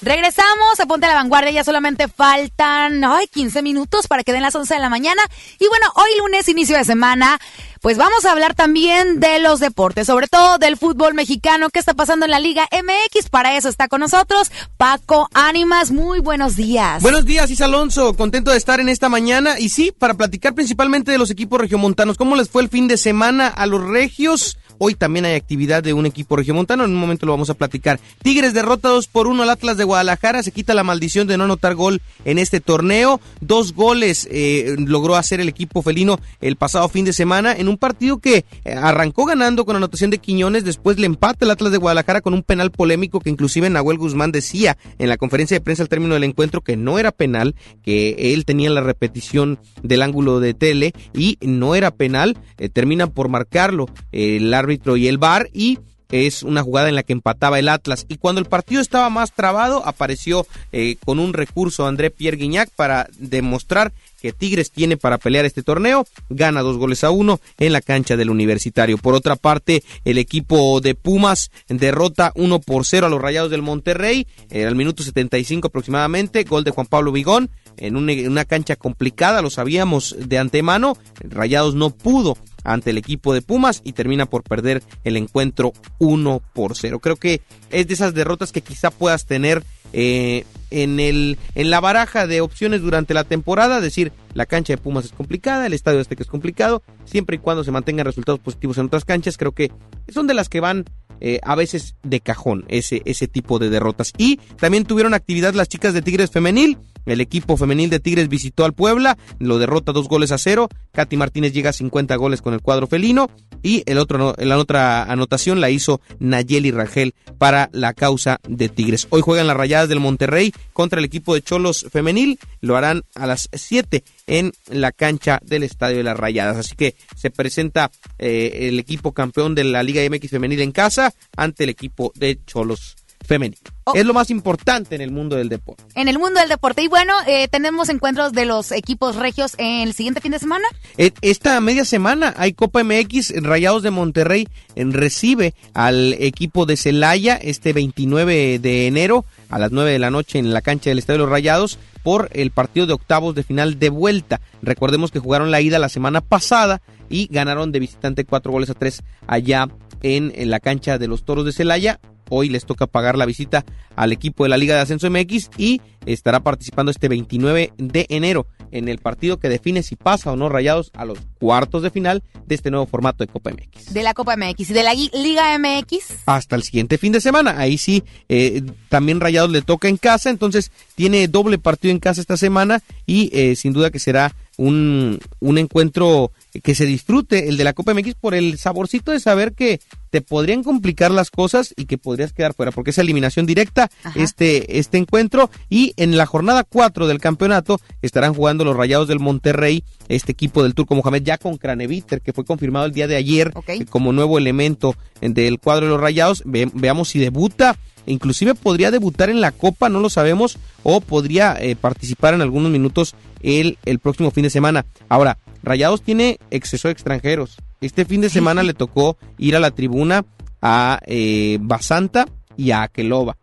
Regresamos 0.00 0.78
a 0.78 0.86
Ponte 0.86 1.06
a 1.06 1.08
la 1.08 1.16
Vanguardia, 1.16 1.50
ya 1.50 1.64
solamente 1.64 2.06
faltan 2.06 3.02
ay, 3.02 3.26
15 3.26 3.62
minutos 3.62 4.06
para 4.06 4.22
que 4.22 4.32
den 4.32 4.42
las 4.42 4.54
11 4.54 4.74
de 4.74 4.78
la 4.78 4.88
mañana. 4.88 5.20
Y 5.58 5.66
bueno, 5.66 5.86
hoy 5.96 6.10
lunes, 6.20 6.48
inicio 6.48 6.76
de 6.76 6.84
semana, 6.84 7.40
pues 7.80 7.98
vamos 7.98 8.24
a 8.24 8.30
hablar 8.30 8.54
también 8.54 9.18
de 9.18 9.40
los 9.40 9.58
deportes, 9.58 10.06
sobre 10.06 10.28
todo 10.28 10.58
del 10.58 10.76
fútbol 10.76 11.14
mexicano, 11.14 11.68
qué 11.68 11.80
está 11.80 11.94
pasando 11.94 12.26
en 12.26 12.30
la 12.30 12.38
Liga 12.38 12.68
MX. 12.70 13.28
Para 13.28 13.56
eso 13.56 13.68
está 13.68 13.88
con 13.88 13.98
nosotros 13.98 14.52
Paco 14.76 15.28
Ánimas, 15.34 15.90
muy 15.90 16.20
buenos 16.20 16.54
días. 16.54 17.02
Buenos 17.02 17.24
días, 17.24 17.50
Isa 17.50 17.64
Alonso. 17.64 18.14
Contento 18.14 18.52
de 18.52 18.56
estar 18.56 18.78
en 18.78 18.88
esta 18.88 19.08
mañana. 19.08 19.58
Y 19.58 19.70
sí, 19.70 19.90
para 19.90 20.14
platicar 20.14 20.54
principalmente 20.54 21.10
de 21.10 21.18
los 21.18 21.32
equipos 21.32 21.60
regiomontanos. 21.60 22.16
¿Cómo 22.16 22.36
les 22.36 22.48
fue 22.48 22.62
el 22.62 22.68
fin 22.68 22.86
de 22.86 22.98
semana 22.98 23.48
a 23.48 23.66
los 23.66 23.82
regios? 23.82 24.58
Hoy 24.78 24.94
también 24.94 25.24
hay 25.24 25.34
actividad 25.34 25.82
de 25.82 25.92
un 25.92 26.06
equipo 26.06 26.36
regiomontano. 26.36 26.84
En 26.84 26.92
un 26.92 26.96
momento 26.96 27.26
lo 27.26 27.32
vamos 27.32 27.50
a 27.50 27.54
platicar. 27.54 27.98
Tigres 28.22 28.54
derrota 28.54 28.88
2 28.88 29.08
por 29.08 29.26
1 29.26 29.42
al 29.42 29.50
Atlas 29.50 29.76
de 29.76 29.84
Guadalajara. 29.84 30.42
Se 30.42 30.52
quita 30.52 30.72
la 30.72 30.84
maldición 30.84 31.26
de 31.26 31.36
no 31.36 31.44
anotar 31.44 31.74
gol 31.74 32.00
en 32.24 32.38
este 32.38 32.60
torneo. 32.60 33.20
Dos 33.40 33.74
goles 33.74 34.28
eh, 34.30 34.76
logró 34.78 35.16
hacer 35.16 35.40
el 35.40 35.48
equipo 35.48 35.82
felino 35.82 36.20
el 36.40 36.56
pasado 36.56 36.88
fin 36.88 37.04
de 37.04 37.12
semana 37.12 37.52
en 37.52 37.68
un 37.68 37.76
partido 37.76 38.18
que 38.18 38.44
eh, 38.64 38.72
arrancó 38.72 39.24
ganando 39.24 39.64
con 39.64 39.74
anotación 39.74 40.10
de 40.10 40.18
Quiñones. 40.18 40.64
Después 40.64 40.98
le 40.98 41.06
empata 41.06 41.44
el 41.44 41.50
Atlas 41.50 41.72
de 41.72 41.78
Guadalajara 41.78 42.20
con 42.20 42.34
un 42.34 42.44
penal 42.44 42.70
polémico 42.70 43.18
que 43.18 43.30
inclusive 43.30 43.68
Nahuel 43.68 43.98
Guzmán 43.98 44.30
decía 44.30 44.78
en 44.98 45.08
la 45.08 45.16
conferencia 45.16 45.56
de 45.56 45.60
prensa 45.60 45.82
al 45.82 45.88
término 45.88 46.14
del 46.14 46.24
encuentro 46.24 46.60
que 46.60 46.76
no 46.76 47.00
era 47.00 47.10
penal, 47.10 47.56
que 47.82 48.32
él 48.32 48.44
tenía 48.44 48.70
la 48.70 48.80
repetición 48.80 49.58
del 49.82 50.02
ángulo 50.02 50.38
de 50.38 50.54
tele 50.54 50.92
y 51.14 51.36
no 51.40 51.74
era 51.74 51.90
penal. 51.90 52.38
Eh, 52.58 52.68
terminan 52.68 53.10
por 53.10 53.28
marcarlo 53.28 53.86
el 54.12 54.54
árbitro 54.54 54.67
y 54.70 55.08
el 55.08 55.18
VAR 55.18 55.48
y 55.52 55.78
es 56.10 56.42
una 56.42 56.62
jugada 56.62 56.88
en 56.88 56.94
la 56.94 57.02
que 57.02 57.12
empataba 57.12 57.58
el 57.58 57.68
Atlas. 57.68 58.06
Y 58.08 58.16
cuando 58.16 58.40
el 58.40 58.46
partido 58.46 58.80
estaba 58.80 59.10
más 59.10 59.32
trabado 59.32 59.86
apareció 59.86 60.46
eh, 60.72 60.96
con 61.04 61.18
un 61.18 61.32
recurso 61.32 61.86
André 61.86 62.10
Pierre 62.10 62.36
Guignac 62.36 62.70
para 62.70 63.08
demostrar 63.18 63.92
que 64.20 64.32
Tigres 64.32 64.72
tiene 64.72 64.96
para 64.96 65.18
pelear 65.18 65.44
este 65.44 65.62
torneo, 65.62 66.04
gana 66.28 66.62
dos 66.62 66.76
goles 66.76 67.04
a 67.04 67.10
uno 67.10 67.40
en 67.58 67.72
la 67.72 67.80
cancha 67.80 68.16
del 68.16 68.30
Universitario. 68.30 68.98
Por 68.98 69.14
otra 69.14 69.36
parte, 69.36 69.84
el 70.04 70.18
equipo 70.18 70.80
de 70.80 70.96
Pumas 70.96 71.50
derrota 71.68 72.32
uno 72.34 72.58
por 72.58 72.84
cero 72.84 73.06
a 73.06 73.10
los 73.10 73.20
Rayados 73.20 73.50
del 73.50 73.62
Monterrey, 73.62 74.26
eh, 74.50 74.66
al 74.66 74.74
minuto 74.74 75.04
75 75.04 75.68
aproximadamente, 75.68 76.42
gol 76.44 76.64
de 76.64 76.72
Juan 76.72 76.88
Pablo 76.88 77.12
Vigón, 77.12 77.50
en 77.76 77.96
una 77.96 78.44
cancha 78.44 78.74
complicada, 78.74 79.40
lo 79.40 79.50
sabíamos 79.50 80.16
de 80.18 80.38
antemano, 80.38 80.96
Rayados 81.20 81.76
no 81.76 81.90
pudo 81.90 82.36
ante 82.72 82.90
el 82.90 82.98
equipo 82.98 83.34
de 83.34 83.42
Pumas 83.42 83.80
y 83.84 83.92
termina 83.92 84.26
por 84.26 84.42
perder 84.42 84.82
el 85.04 85.16
encuentro 85.16 85.72
1 85.98 86.42
por 86.52 86.76
0. 86.76 87.00
Creo 87.00 87.16
que 87.16 87.40
es 87.70 87.88
de 87.88 87.94
esas 87.94 88.14
derrotas 88.14 88.52
que 88.52 88.60
quizá 88.60 88.90
puedas 88.90 89.26
tener 89.26 89.62
eh, 89.92 90.44
en, 90.70 91.00
el, 91.00 91.38
en 91.54 91.70
la 91.70 91.80
baraja 91.80 92.26
de 92.26 92.40
opciones 92.40 92.82
durante 92.82 93.14
la 93.14 93.24
temporada, 93.24 93.80
decir, 93.80 94.12
la 94.34 94.46
cancha 94.46 94.74
de 94.74 94.78
Pumas 94.78 95.06
es 95.06 95.12
complicada, 95.12 95.66
el 95.66 95.72
estadio 95.72 96.00
este 96.00 96.14
que 96.14 96.22
es 96.22 96.28
complicado, 96.28 96.82
siempre 97.04 97.36
y 97.36 97.38
cuando 97.38 97.64
se 97.64 97.70
mantengan 97.70 98.04
resultados 98.04 98.40
positivos 98.40 98.76
en 98.78 98.86
otras 98.86 99.04
canchas, 99.04 99.38
creo 99.38 99.52
que 99.52 99.72
son 100.08 100.26
de 100.26 100.34
las 100.34 100.48
que 100.48 100.60
van 100.60 100.84
eh, 101.20 101.40
a 101.42 101.56
veces 101.56 101.96
de 102.04 102.20
cajón 102.20 102.64
ese, 102.68 103.02
ese 103.04 103.26
tipo 103.26 103.58
de 103.58 103.70
derrotas. 103.70 104.12
Y 104.18 104.36
también 104.58 104.84
tuvieron 104.84 105.14
actividad 105.14 105.54
las 105.54 105.68
chicas 105.68 105.94
de 105.94 106.02
Tigres 106.02 106.30
Femenil. 106.30 106.78
El 107.06 107.20
equipo 107.20 107.56
femenil 107.56 107.90
de 107.90 108.00
Tigres 108.00 108.28
visitó 108.28 108.64
al 108.64 108.72
Puebla, 108.72 109.16
lo 109.38 109.58
derrota 109.58 109.92
dos 109.92 110.08
goles 110.08 110.32
a 110.32 110.38
cero. 110.38 110.68
Katy 110.92 111.16
Martínez 111.16 111.52
llega 111.52 111.70
a 111.70 111.72
50 111.72 112.16
goles 112.16 112.42
con 112.42 112.54
el 112.54 112.60
cuadro 112.60 112.86
felino. 112.86 113.30
Y 113.62 113.82
el 113.86 113.98
otro, 113.98 114.34
la 114.38 114.56
otra 114.56 115.02
anotación 115.04 115.60
la 115.60 115.70
hizo 115.70 116.00
Nayeli 116.20 116.70
Rangel 116.70 117.14
para 117.38 117.70
la 117.72 117.92
causa 117.92 118.38
de 118.48 118.68
Tigres. 118.68 119.08
Hoy 119.10 119.20
juegan 119.20 119.48
las 119.48 119.56
rayadas 119.56 119.88
del 119.88 119.98
Monterrey 119.98 120.52
contra 120.72 121.00
el 121.00 121.04
equipo 121.04 121.34
de 121.34 121.42
Cholos 121.42 121.86
Femenil. 121.90 122.38
Lo 122.60 122.76
harán 122.76 123.02
a 123.16 123.26
las 123.26 123.48
7 123.52 124.04
en 124.26 124.52
la 124.70 124.92
cancha 124.92 125.40
del 125.44 125.64
Estadio 125.64 125.96
de 125.96 126.04
las 126.04 126.16
Rayadas. 126.16 126.56
Así 126.56 126.76
que 126.76 126.94
se 127.16 127.30
presenta 127.30 127.90
eh, 128.18 128.68
el 128.68 128.78
equipo 128.78 129.12
campeón 129.12 129.54
de 129.54 129.64
la 129.64 129.82
Liga 129.82 130.02
MX 130.08 130.30
Femenil 130.30 130.60
en 130.60 130.72
casa 130.72 131.12
ante 131.36 131.64
el 131.64 131.70
equipo 131.70 132.12
de 132.14 132.38
Cholos 132.46 132.96
Femenil. 133.28 133.58
Es 133.94 134.06
lo 134.06 134.14
más 134.14 134.30
importante 134.30 134.94
en 134.94 135.02
el 135.02 135.10
mundo 135.10 135.36
del 135.36 135.50
deporte. 135.50 135.84
En 135.94 136.08
el 136.08 136.18
mundo 136.18 136.40
del 136.40 136.48
deporte. 136.48 136.82
Y 136.82 136.88
bueno, 136.88 137.12
eh, 137.26 137.46
tenemos 137.48 137.90
encuentros 137.90 138.32
de 138.32 138.46
los 138.46 138.72
equipos 138.72 139.16
regios 139.16 139.54
en 139.58 139.86
el 139.86 139.92
siguiente 139.92 140.22
fin 140.22 140.32
de 140.32 140.38
semana. 140.38 140.66
Esta 140.96 141.60
media 141.60 141.84
semana 141.84 142.34
hay 142.38 142.54
Copa 142.54 142.82
MX, 142.82 143.42
Rayados 143.42 143.82
de 143.82 143.90
Monterrey 143.90 144.48
recibe 144.76 145.54
al 145.74 146.14
equipo 146.14 146.64
de 146.64 146.78
Celaya 146.78 147.36
este 147.36 147.74
29 147.74 148.58
de 148.60 148.86
enero 148.86 149.26
a 149.50 149.58
las 149.58 149.72
9 149.72 149.92
de 149.92 149.98
la 149.98 150.10
noche 150.10 150.38
en 150.38 150.54
la 150.54 150.62
cancha 150.62 150.90
del 150.90 150.98
Estadio 150.98 151.18
de 151.18 151.24
los 151.24 151.30
Rayados 151.30 151.78
por 152.02 152.30
el 152.32 152.50
partido 152.50 152.86
de 152.86 152.94
octavos 152.94 153.34
de 153.34 153.42
final 153.42 153.78
de 153.78 153.90
vuelta. 153.90 154.40
Recordemos 154.62 155.10
que 155.10 155.18
jugaron 155.18 155.50
la 155.50 155.60
ida 155.60 155.78
la 155.78 155.90
semana 155.90 156.22
pasada 156.22 156.80
y 157.10 157.28
ganaron 157.30 157.72
de 157.72 157.80
visitante 157.80 158.24
cuatro 158.24 158.52
goles 158.52 158.70
a 158.70 158.74
tres 158.74 159.02
allá 159.26 159.68
en, 160.02 160.32
en 160.34 160.48
la 160.50 160.60
cancha 160.60 160.96
de 160.96 161.08
los 161.08 161.24
Toros 161.24 161.44
de 161.44 161.52
Celaya. 161.52 162.00
Hoy 162.30 162.48
les 162.48 162.64
toca 162.64 162.86
pagar 162.86 163.16
la 163.16 163.26
visita 163.26 163.64
al 163.96 164.12
equipo 164.12 164.44
de 164.44 164.50
la 164.50 164.56
Liga 164.56 164.74
de 164.74 164.82
Ascenso 164.82 165.10
MX 165.10 165.50
y 165.56 165.80
estará 166.06 166.40
participando 166.40 166.90
este 166.90 167.08
29 167.08 167.72
de 167.76 168.06
enero 168.08 168.46
en 168.70 168.88
el 168.88 168.98
partido 168.98 169.38
que 169.38 169.48
define 169.48 169.82
si 169.82 169.96
pasa 169.96 170.32
o 170.32 170.36
no 170.36 170.48
Rayados 170.48 170.90
a 170.94 171.04
los 171.04 171.18
cuartos 171.38 171.82
de 171.82 171.90
final 171.90 172.22
de 172.46 172.54
este 172.54 172.70
nuevo 172.70 172.86
formato 172.86 173.24
de 173.24 173.32
Copa 173.32 173.50
MX. 173.50 173.92
De 173.92 174.02
la 174.02 174.14
Copa 174.14 174.36
MX 174.36 174.70
y 174.70 174.72
de 174.72 174.82
la 174.82 174.94
Liga 174.94 175.58
MX. 175.58 176.22
Hasta 176.26 176.56
el 176.56 176.62
siguiente 176.62 176.98
fin 176.98 177.12
de 177.12 177.20
semana. 177.20 177.58
Ahí 177.58 177.78
sí, 177.78 178.04
eh, 178.28 178.62
también 178.88 179.20
Rayados 179.20 179.50
le 179.50 179.62
toca 179.62 179.88
en 179.88 179.96
casa, 179.96 180.30
entonces 180.30 180.70
tiene 180.94 181.28
doble 181.28 181.58
partido 181.58 181.92
en 181.92 182.00
casa 182.00 182.20
esta 182.20 182.36
semana 182.36 182.82
y 183.06 183.30
eh, 183.32 183.56
sin 183.56 183.72
duda 183.72 183.90
que 183.90 183.98
será 183.98 184.34
un, 184.56 185.18
un 185.40 185.58
encuentro 185.58 186.32
que 186.60 186.74
se 186.74 186.86
disfrute 186.86 187.48
el 187.48 187.56
de 187.56 187.64
la 187.64 187.72
Copa 187.72 187.94
MX 187.94 188.14
por 188.14 188.34
el 188.34 188.58
saborcito 188.58 189.12
de 189.12 189.20
saber 189.20 189.52
que 189.52 189.80
te 190.10 190.20
podrían 190.22 190.62
complicar 190.62 191.10
las 191.10 191.30
cosas 191.30 191.74
y 191.76 191.84
que 191.84 191.98
podrías 191.98 192.32
quedar 192.32 192.54
fuera, 192.54 192.72
porque 192.72 192.90
es 192.90 192.98
eliminación 192.98 193.44
directa 193.46 193.90
este, 194.14 194.78
este 194.78 194.96
encuentro. 194.98 195.50
Y 195.68 195.92
en 195.96 196.16
la 196.16 196.26
jornada 196.26 196.64
4 196.64 197.06
del 197.06 197.20
campeonato 197.20 197.80
estarán 198.02 198.32
jugando 198.34 198.64
los 198.64 198.76
Rayados 198.76 199.08
del 199.08 199.20
Monterrey, 199.20 199.84
este 200.08 200.32
equipo 200.32 200.62
del 200.62 200.74
Turco 200.74 200.94
Mohamed, 200.94 201.22
ya 201.22 201.36
con 201.38 201.56
Craneviter, 201.58 202.20
que 202.22 202.32
fue 202.32 202.44
confirmado 202.44 202.86
el 202.86 202.92
día 202.92 203.06
de 203.06 203.16
ayer 203.16 203.52
eh, 203.82 203.86
como 203.86 204.12
nuevo 204.12 204.38
elemento 204.38 204.94
del 205.20 205.58
cuadro 205.58 205.86
de 205.86 205.92
los 205.92 206.00
Rayados. 206.00 206.42
Ve- 206.46 206.70
veamos 206.74 207.08
si 207.10 207.18
debuta. 207.18 207.76
Inclusive 208.06 208.54
podría 208.54 208.90
debutar 208.90 209.28
en 209.28 209.42
la 209.42 209.52
Copa, 209.52 209.90
no 209.90 210.00
lo 210.00 210.08
sabemos, 210.08 210.56
o 210.82 211.02
podría 211.02 211.54
eh, 211.60 211.76
participar 211.76 212.32
en 212.32 212.40
algunos 212.40 212.70
minutos 212.72 213.14
el, 213.42 213.76
el 213.84 213.98
próximo 213.98 214.30
fin 214.30 214.44
de 214.44 214.50
semana. 214.50 214.86
Ahora, 215.10 215.36
Rayados 215.62 216.02
tiene 216.02 216.38
exceso 216.50 216.88
de 216.88 216.92
extranjeros. 216.92 217.56
Este 217.80 218.04
fin 218.04 218.20
de 218.20 218.30
semana 218.30 218.62
le 218.62 218.74
tocó 218.74 219.16
ir 219.38 219.54
a 219.56 219.60
la 219.60 219.70
tribuna 219.70 220.24
a 220.62 221.00
eh, 221.06 221.58
Basanta 221.60 222.26
y 222.56 222.70
a 222.72 222.82
Akelova. 222.82 223.36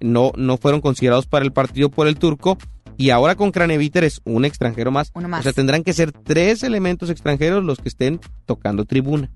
No, 0.00 0.32
no 0.36 0.56
fueron 0.56 0.80
considerados 0.80 1.26
para 1.26 1.44
el 1.44 1.52
partido 1.52 1.90
por 1.90 2.06
el 2.08 2.16
turco. 2.18 2.58
Y 2.96 3.10
ahora 3.10 3.34
con 3.36 3.50
Craneviter 3.52 4.04
es 4.04 4.20
un 4.24 4.44
extranjero 4.44 4.90
más. 4.90 5.10
Uno 5.14 5.28
más. 5.28 5.40
O 5.40 5.42
sea, 5.44 5.52
tendrán 5.52 5.82
que 5.82 5.92
ser 5.92 6.12
tres 6.12 6.62
elementos 6.62 7.10
extranjeros 7.10 7.64
los 7.64 7.78
que 7.78 7.88
estén 7.88 8.20
tocando 8.46 8.84
tribuna. 8.84 9.30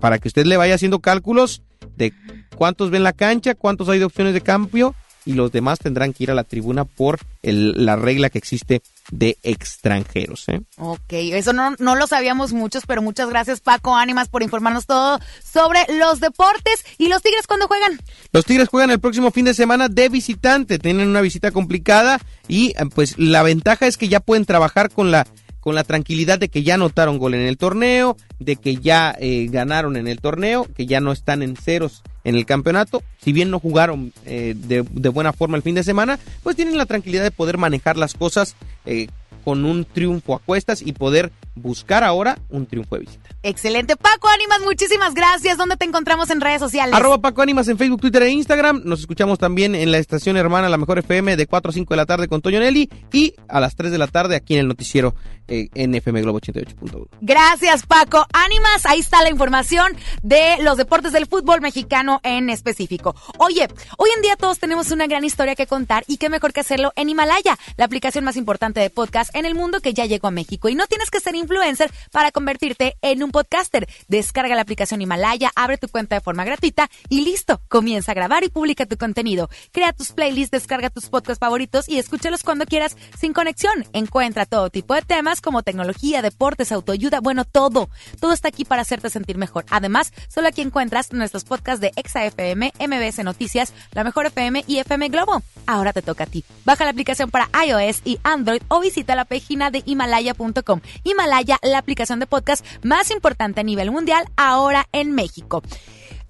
Para 0.00 0.18
que 0.18 0.28
usted 0.28 0.46
le 0.46 0.56
vaya 0.56 0.74
haciendo 0.74 1.00
cálculos 1.00 1.62
de 1.96 2.12
cuántos 2.56 2.90
ven 2.90 3.02
la 3.02 3.12
cancha, 3.12 3.54
cuántos 3.54 3.88
hay 3.88 3.98
de 3.98 4.04
opciones 4.04 4.34
de 4.34 4.40
cambio 4.40 4.94
y 5.24 5.34
los 5.34 5.52
demás 5.52 5.78
tendrán 5.78 6.12
que 6.12 6.24
ir 6.24 6.30
a 6.30 6.34
la 6.34 6.44
tribuna 6.44 6.84
por 6.84 7.18
el- 7.42 7.84
la 7.84 7.96
regla 7.96 8.30
que 8.30 8.38
existe 8.38 8.80
de 9.10 9.38
extranjeros. 9.42 10.48
¿eh? 10.48 10.60
Ok, 10.78 11.12
eso 11.12 11.52
no, 11.52 11.74
no 11.78 11.96
lo 11.96 12.06
sabíamos 12.06 12.52
muchos, 12.52 12.86
pero 12.86 13.02
muchas 13.02 13.28
gracias 13.28 13.60
Paco 13.60 13.96
Ánimas 13.96 14.28
por 14.28 14.42
informarnos 14.42 14.86
todo 14.86 15.18
sobre 15.42 15.80
los 15.98 16.20
deportes 16.20 16.84
y 16.98 17.08
los 17.08 17.22
Tigres 17.22 17.46
cuando 17.46 17.66
juegan. 17.66 17.98
Los 18.32 18.44
Tigres 18.44 18.68
juegan 18.68 18.90
el 18.90 19.00
próximo 19.00 19.30
fin 19.30 19.44
de 19.44 19.54
semana 19.54 19.88
de 19.88 20.08
visitante, 20.08 20.78
tienen 20.78 21.08
una 21.08 21.20
visita 21.20 21.50
complicada 21.50 22.20
y 22.48 22.70
eh, 22.70 22.86
pues 22.94 23.18
la 23.18 23.42
ventaja 23.42 23.86
es 23.86 23.96
que 23.96 24.08
ya 24.08 24.20
pueden 24.20 24.44
trabajar 24.44 24.90
con 24.90 25.10
la 25.10 25.26
con 25.60 25.74
la 25.74 25.84
tranquilidad 25.84 26.38
de 26.38 26.48
que 26.48 26.62
ya 26.62 26.74
anotaron 26.74 27.18
gol 27.18 27.34
en 27.34 27.42
el 27.42 27.58
torneo, 27.58 28.16
de 28.38 28.56
que 28.56 28.76
ya 28.76 29.14
eh, 29.20 29.46
ganaron 29.50 29.96
en 29.96 30.08
el 30.08 30.18
torneo, 30.18 30.66
que 30.74 30.86
ya 30.86 31.00
no 31.00 31.12
están 31.12 31.42
en 31.42 31.54
ceros 31.54 32.02
en 32.24 32.34
el 32.34 32.46
campeonato. 32.46 33.02
Si 33.22 33.32
bien 33.32 33.50
no 33.50 33.60
jugaron 33.60 34.12
eh, 34.26 34.54
de, 34.56 34.84
de 34.90 35.08
buena 35.08 35.32
forma 35.32 35.56
el 35.56 35.62
fin 35.62 35.74
de 35.74 35.84
semana, 35.84 36.18
pues 36.42 36.56
tienen 36.56 36.78
la 36.78 36.86
tranquilidad 36.86 37.22
de 37.22 37.30
poder 37.30 37.58
manejar 37.58 37.96
las 37.96 38.14
cosas 38.14 38.54
eh, 38.86 39.08
con 39.44 39.64
un 39.64 39.84
triunfo 39.84 40.34
a 40.34 40.38
cuestas 40.38 40.82
y 40.82 40.92
poder 40.92 41.32
buscar 41.54 42.04
ahora 42.04 42.38
un 42.50 42.66
triunfo 42.66 42.96
de 42.96 43.02
visita. 43.02 43.28
Excelente. 43.42 43.96
Paco 43.96 44.28
Ánimas, 44.28 44.60
muchísimas 44.60 45.14
gracias. 45.14 45.56
¿Dónde 45.56 45.76
te 45.76 45.84
encontramos 45.86 46.30
en 46.30 46.40
redes 46.40 46.60
sociales? 46.60 46.94
Arroba 46.94 47.18
Paco 47.18 47.42
Ánimas 47.42 47.68
en 47.68 47.78
Facebook, 47.78 48.00
Twitter 48.00 48.22
e 48.22 48.30
Instagram. 48.30 48.82
Nos 48.84 49.00
escuchamos 49.00 49.38
también 49.38 49.74
en 49.74 49.90
la 49.90 49.98
estación 49.98 50.36
hermana 50.36 50.68
La 50.68 50.76
Mejor 50.76 50.98
FM 50.98 51.36
de 51.36 51.46
4 51.46 51.70
a 51.70 51.72
5 51.72 51.94
de 51.94 51.96
la 51.96 52.06
tarde 52.06 52.28
con 52.28 52.42
Toño 52.42 52.60
Nelly 52.60 52.90
y 53.12 53.34
a 53.48 53.60
las 53.60 53.76
3 53.76 53.90
de 53.90 53.98
la 53.98 54.08
tarde 54.08 54.36
aquí 54.36 54.54
en 54.54 54.60
el 54.60 54.68
noticiero 54.68 55.14
eh, 55.48 55.68
en 55.74 55.94
FM 55.94 56.20
Globo 56.22 56.40
88.1. 56.40 57.08
Gracias, 57.22 57.86
Paco. 57.86 58.26
Ánimas, 58.32 58.84
ahí 58.86 59.00
está 59.00 59.22
la 59.22 59.30
información 59.30 59.96
de 60.22 60.58
los 60.62 60.76
deportes 60.76 61.12
del 61.12 61.26
fútbol 61.26 61.60
mexicano 61.60 62.09
en 62.24 62.50
específico. 62.50 63.14
Oye, 63.38 63.68
hoy 63.96 64.10
en 64.16 64.22
día 64.22 64.34
todos 64.36 64.58
tenemos 64.58 64.90
una 64.90 65.06
gran 65.06 65.24
historia 65.24 65.54
que 65.54 65.68
contar 65.68 66.02
y 66.08 66.16
qué 66.16 66.28
mejor 66.28 66.52
que 66.52 66.60
hacerlo 66.60 66.92
en 66.96 67.08
Himalaya, 67.08 67.56
la 67.76 67.84
aplicación 67.84 68.24
más 68.24 68.36
importante 68.36 68.80
de 68.80 68.90
podcast 68.90 69.32
en 69.36 69.44
el 69.44 69.54
mundo 69.54 69.80
que 69.80 69.94
ya 69.94 70.06
llegó 70.06 70.28
a 70.28 70.32
México. 70.32 70.68
Y 70.68 70.74
no 70.74 70.86
tienes 70.86 71.10
que 71.10 71.20
ser 71.20 71.34
influencer 71.34 71.92
para 72.10 72.32
convertirte 72.32 72.96
en 73.02 73.22
un 73.22 73.30
podcaster. 73.30 73.88
Descarga 74.08 74.54
la 74.54 74.62
aplicación 74.62 75.02
Himalaya, 75.02 75.52
abre 75.54 75.78
tu 75.78 75.88
cuenta 75.88 76.16
de 76.16 76.20
forma 76.20 76.44
gratuita 76.44 76.90
y 77.08 77.22
listo, 77.22 77.60
comienza 77.68 78.12
a 78.12 78.14
grabar 78.14 78.44
y 78.44 78.48
publica 78.48 78.86
tu 78.86 78.96
contenido. 78.96 79.48
Crea 79.72 79.92
tus 79.92 80.12
playlists, 80.12 80.50
descarga 80.50 80.90
tus 80.90 81.06
podcasts 81.06 81.40
favoritos 81.40 81.88
y 81.88 81.98
escúchalos 81.98 82.42
cuando 82.42 82.66
quieras 82.66 82.96
sin 83.18 83.32
conexión. 83.32 83.86
Encuentra 83.92 84.46
todo 84.46 84.70
tipo 84.70 84.94
de 84.94 85.02
temas 85.02 85.40
como 85.40 85.62
tecnología, 85.62 86.22
deportes, 86.22 86.72
autoayuda, 86.72 87.20
bueno, 87.20 87.44
todo. 87.44 87.90
Todo 88.20 88.32
está 88.32 88.48
aquí 88.48 88.64
para 88.64 88.82
hacerte 88.82 89.10
sentir 89.10 89.38
mejor. 89.38 89.64
Además, 89.70 90.12
solo 90.28 90.48
aquí 90.48 90.62
encuentras 90.62 91.12
nuestros 91.12 91.44
podcasts 91.44 91.80
de 91.80 91.92
ExaFM, 92.00 92.72
MBS 92.78 93.24
Noticias, 93.24 93.72
La 93.92 94.04
Mejor 94.04 94.26
FM 94.26 94.64
y 94.66 94.78
FM 94.78 95.08
Globo. 95.08 95.42
Ahora 95.66 95.92
te 95.92 96.02
toca 96.02 96.24
a 96.24 96.26
ti. 96.26 96.44
Baja 96.64 96.84
la 96.84 96.90
aplicación 96.90 97.30
para 97.30 97.48
iOS 97.64 98.02
y 98.04 98.18
Android 98.22 98.62
o 98.68 98.80
visita 98.80 99.14
la 99.14 99.24
página 99.24 99.70
de 99.70 99.82
Himalaya.com. 99.86 100.80
Himalaya, 101.04 101.58
la 101.62 101.78
aplicación 101.78 102.18
de 102.18 102.26
podcast 102.26 102.64
más 102.82 103.10
importante 103.10 103.60
a 103.60 103.64
nivel 103.64 103.90
mundial 103.90 104.28
ahora 104.36 104.88
en 104.92 105.12
México. 105.14 105.62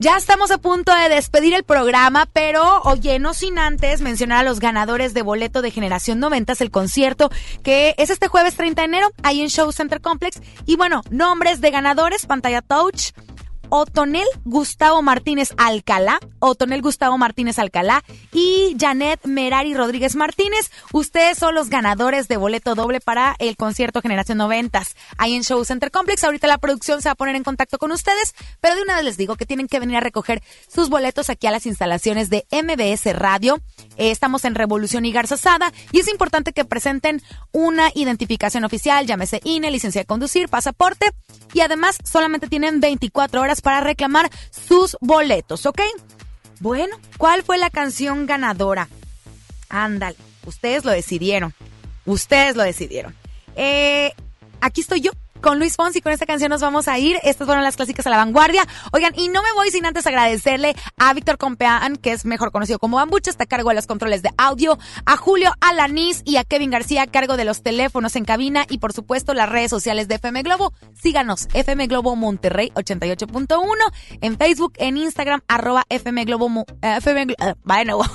Ya 0.03 0.17
estamos 0.17 0.51
a 0.51 0.57
punto 0.57 0.95
de 0.95 1.11
despedir 1.11 1.53
el 1.53 1.63
programa, 1.63 2.25
pero 2.33 2.81
oye, 2.85 3.19
no 3.19 3.35
sin 3.35 3.59
antes 3.59 4.01
mencionar 4.01 4.39
a 4.39 4.49
los 4.49 4.59
ganadores 4.59 5.13
de 5.13 5.21
boleto 5.21 5.61
de 5.61 5.71
Generación 5.71 6.19
90, 6.21 6.55
el 6.61 6.71
concierto 6.71 7.31
que 7.63 7.95
es 7.99 8.09
este 8.09 8.27
jueves 8.27 8.55
30 8.55 8.81
de 8.81 8.87
enero, 8.87 9.11
ahí 9.23 9.43
en 9.43 9.51
Show 9.51 9.71
Center 9.73 10.01
Complex. 10.01 10.41
Y 10.65 10.77
bueno, 10.77 11.03
nombres 11.11 11.61
de 11.61 11.71
ganadores, 11.71 12.25
pantalla 12.25 12.63
touch. 12.63 13.11
Otonel 13.71 14.27
Gustavo 14.45 15.03
Martínez 15.03 15.55
Alcalá, 15.57 16.19
Otonel 16.39 16.83
Gustavo 16.83 17.17
Martínez 17.19 17.59
Alcalá 17.59 18.05
y 18.33 18.77
Janet 18.79 19.25
Merari 19.25 19.75
Rodríguez 19.75 20.17
Martínez. 20.17 20.71
Ustedes 20.93 21.39
son 21.39 21.55
los 21.55 21.71
ganadores 21.71 22.29
de 22.29 22.37
boleto 22.37 22.75
doble 22.75 23.01
para 23.01 23.37
el 23.39 23.57
concierto 23.57 24.03
Generación 24.03 24.39
90 24.39 24.71
ahí 25.19 25.35
en 25.35 25.43
Show 25.43 25.65
Center 25.65 25.91
Complex. 25.91 26.25
Ahorita 26.25 26.47
la 26.47 26.59
producción 26.59 27.03
se 27.03 27.09
va 27.09 27.13
a 27.13 27.17
poner 27.17 27.37
en 27.37 27.45
contacto 27.45 27.79
con 27.79 27.93
ustedes, 27.93 28.35
pero 28.61 28.77
de 28.77 28.83
una 28.83 28.97
vez 28.97 29.05
les 29.05 29.17
digo 29.17 29.37
que 29.37 29.47
tienen 29.47 29.69
que 29.69 29.81
venir 29.81 29.97
a 29.97 30.01
recoger 30.01 30.43
sus 30.69 30.89
boletos 30.89 31.31
aquí 31.31 31.47
a 31.47 31.51
las 31.51 31.67
instalaciones 31.67 32.31
de 32.31 32.47
MBS 32.51 33.17
Radio. 33.17 33.61
Eh, 33.97 34.11
estamos 34.11 34.45
en 34.45 34.55
Revolución 34.55 35.05
y 35.05 35.13
Garza 35.13 35.37
Sada 35.37 35.73
y 35.93 36.01
es 36.01 36.09
importante 36.09 36.53
que 36.53 36.65
presenten 36.65 37.23
una 37.53 37.91
identificación 37.95 38.65
oficial, 38.65 39.07
llámese 39.07 39.41
INE, 39.45 39.71
licencia 39.71 40.01
de 40.01 40.07
conducir, 40.07 40.49
pasaporte 40.49 41.11
y 41.53 41.61
además 41.61 41.99
solamente 42.05 42.49
tienen 42.49 42.81
24 42.81 43.41
horas 43.41 43.60
para 43.63 43.81
reclamar 43.81 44.31
sus 44.51 44.97
boletos, 45.01 45.67
¿ok? 45.67 45.81
Bueno, 46.61 46.97
¿cuál 47.17 47.43
fue 47.43 47.59
la 47.59 47.71
canción 47.71 48.27
ganadora? 48.27 48.89
Ándale, 49.69 50.17
ustedes 50.45 50.85
lo 50.85 50.91
decidieron. 50.91 51.55
Ustedes 52.07 52.57
lo 52.57 52.63
decidieron. 52.63 53.15
Eh, 53.57 54.13
aquí 54.61 54.81
estoy 54.81 55.01
yo 55.01 55.13
con 55.41 55.59
Luis 55.59 55.77
Fonsi. 55.77 56.01
Con 56.01 56.13
esta 56.13 56.27
canción 56.27 56.51
nos 56.51 56.61
vamos 56.61 56.89
a 56.89 56.99
ir. 56.99 57.19
Estas 57.23 57.47
fueron 57.47 57.65
las 57.65 57.77
clásicas 57.77 58.07
a 58.07 58.11
la 58.11 58.17
vanguardia. 58.17 58.67
Oigan, 58.93 59.13
y 59.17 59.29
no 59.29 59.43
me 59.43 59.53
voy 59.53 59.71
sin 59.71 59.87
antes 59.87 60.07
agradecerle 60.07 60.75
a 60.97 61.13
Víctor 61.15 61.39
Compeán, 61.39 61.97
que 61.97 62.13
es 62.13 62.25
mejor 62.25 62.53
conocido 62.53 62.79
como 62.79 62.97
Bambucha, 62.97 63.31
está 63.31 63.45
a 63.45 63.47
cargo 63.47 63.71
de 63.71 63.75
los 63.77 63.87
controles 63.87 64.23
de 64.23 64.31
audio, 64.37 64.79
a 65.07 65.17
Julio 65.17 65.53
Alanís 65.61 66.23
y 66.25 66.37
a 66.37 66.45
Kevin 66.45 66.71
García 66.71 67.03
a 67.03 67.07
cargo 67.07 67.37
de 67.37 67.45
los 67.45 67.63
teléfonos 67.63 68.17
en 68.17 68.25
cabina 68.25 68.67
y 68.69 68.79
por 68.79 68.93
supuesto 68.93 69.35
las 69.35 69.49
redes 69.49 69.71
sociales 69.71 70.09
de 70.09 70.17
FM 70.17 70.43
Globo. 70.43 70.73
Síganos, 71.01 71.49
FM 71.55 71.87
Globo 71.87 72.17
Monterrey 72.17 72.71
88.1 72.75 73.67
en 74.21 74.37
Facebook, 74.37 74.75
en 74.77 74.97
Instagram, 74.97 75.41
arroba 75.49 75.85
FM 75.89 76.25
Globo, 76.25 76.65
eh, 76.83 76.97
FM, 76.99 77.35
eh, 77.39 77.55
bueno. 77.65 78.01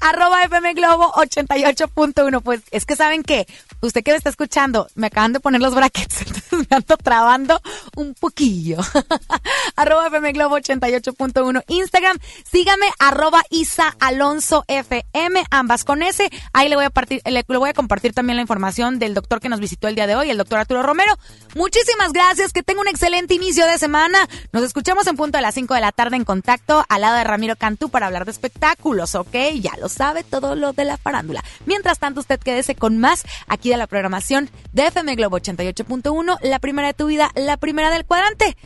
arroba 0.00 0.42
FM 0.44 0.74
Globo 0.74 1.12
88.1. 1.12 2.42
Pues 2.42 2.62
es 2.70 2.86
que 2.86 2.96
saben 2.96 3.22
que 3.22 3.46
usted 3.80 4.02
que 4.02 4.12
me 4.12 4.16
está 4.16 4.30
escuchando, 4.30 4.88
me 4.94 5.08
acaban 5.08 5.32
de 5.32 5.40
poner 5.40 5.60
los 5.60 5.74
brackets, 5.74 6.20
entonces 6.26 6.52
me 6.52 6.76
ando 6.76 6.96
trabando 6.96 7.60
un 7.96 8.14
poquillo. 8.14 8.78
arroba 9.76 10.06
FM 10.06 10.32
Globo 10.32 10.58
88.1 10.58 11.64
Instagram, 11.68 12.18
sígame 12.50 12.86
arroba 12.98 13.42
Isa 13.50 13.94
Alonso 14.00 14.64
FM, 14.68 15.44
ambas 15.50 15.84
con 15.84 16.02
ese. 16.02 16.30
Ahí 16.52 16.68
le 16.68 16.76
voy 16.76 16.84
a 16.84 16.90
partir, 16.90 17.22
le, 17.24 17.44
voy 17.46 17.70
a 17.70 17.74
compartir 17.74 18.12
también 18.12 18.36
la 18.36 18.42
información 18.42 18.98
del 18.98 19.14
doctor 19.14 19.40
que 19.40 19.48
nos 19.48 19.60
visitó 19.60 19.88
el 19.88 19.94
día 19.94 20.06
de 20.06 20.16
hoy, 20.16 20.30
el 20.30 20.38
doctor 20.38 20.58
Arturo 20.58 20.82
Romero. 20.82 21.16
Muchísimas 21.54 22.12
gracias, 22.12 22.52
que 22.52 22.62
tenga 22.62 22.80
un 22.80 22.88
excelente 22.88 23.34
inicio 23.34 23.66
de 23.66 23.78
semana. 23.78 24.28
Nos 24.52 24.62
escuchamos 24.62 25.06
en 25.06 25.16
punto 25.16 25.38
a 25.38 25.40
las 25.40 25.54
5 25.54 25.74
de 25.74 25.80
la 25.80 25.92
tarde 25.92 26.16
en 26.16 26.24
contacto 26.24 26.84
al 26.88 27.00
lado 27.02 27.16
de 27.16 27.24
Ramiro 27.24 27.56
Cantú 27.56 27.90
para 27.90 28.06
hablar 28.06 28.24
de 28.24 28.30
espectáculos, 28.30 29.14
¿ok? 29.14 29.34
Ya 29.60 29.72
lo 29.80 29.88
sabe 29.90 30.24
todo 30.24 30.56
lo 30.56 30.72
de 30.72 30.84
la 30.84 30.96
farándula. 30.96 31.44
Mientras 31.66 31.98
tanto, 31.98 32.20
usted 32.20 32.40
quédese 32.40 32.74
con 32.74 32.98
más 32.98 33.24
aquí 33.46 33.70
de 33.70 33.76
la 33.76 33.86
programación 33.86 34.50
de 34.72 34.86
FM 34.86 35.14
Globo 35.16 35.38
88.1, 35.38 36.38
la 36.42 36.58
primera 36.58 36.88
de 36.88 36.94
tu 36.94 37.06
vida, 37.06 37.30
la 37.34 37.56
primera 37.56 37.90
del 37.90 38.06
cuadrante. 38.06 38.56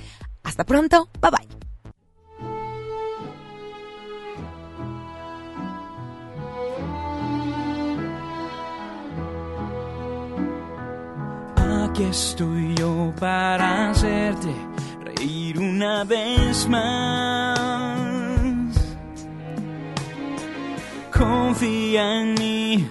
Hasta 0.43 0.65
pronto, 0.65 1.09
bye 1.21 1.31
bye. 1.31 1.65
Aquí 11.95 12.03
estoy 12.03 12.75
yo 12.75 13.15
para 13.21 13.91
hacerte 13.91 14.53
reír 15.05 15.59
una 15.61 16.03
vez 16.05 16.69
más. 16.69 18.04
Confía 21.25 22.21
en 22.21 22.35
mí, 22.35 22.87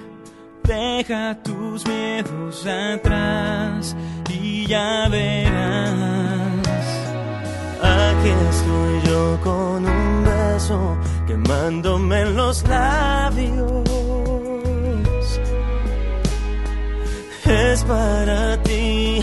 deja 0.64 1.38
tus 1.44 1.86
miedos 1.86 2.66
atrás 2.66 3.96
y 4.28 4.66
ya 4.66 5.08
verás. 5.08 6.68
Aquí 7.80 8.32
estoy 8.50 9.02
yo 9.08 9.40
con 9.44 9.86
un 9.86 10.26
beso 10.26 10.98
quemándome 11.28 12.22
en 12.22 12.36
los 12.36 12.68
labios. 12.68 13.84
Es 17.46 17.84
para 17.84 18.58
ti, 18.64 19.22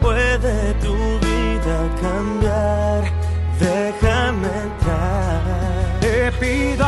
puede 0.00 0.74
tu 0.82 0.94
vida 0.94 1.78
cambiar. 2.02 3.12
Déjame. 3.60 4.79
Le 6.30 6.36
pido 6.38 6.84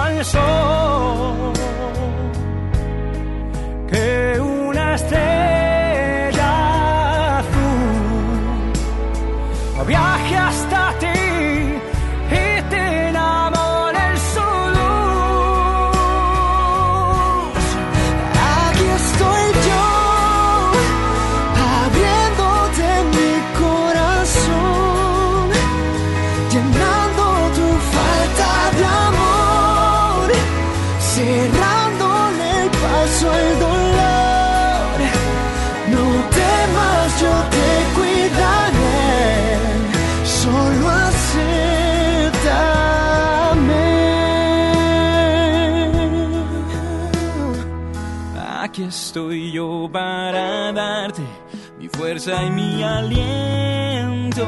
y 52.14 52.50
mi 52.50 52.82
aliento 52.82 54.46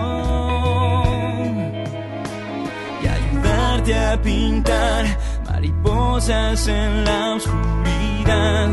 y 3.02 3.06
ayudarte 3.06 3.94
a 3.94 4.20
pintar 4.20 5.06
mariposas 5.46 6.68
en 6.68 7.04
la 7.06 7.34
oscuridad. 7.36 8.68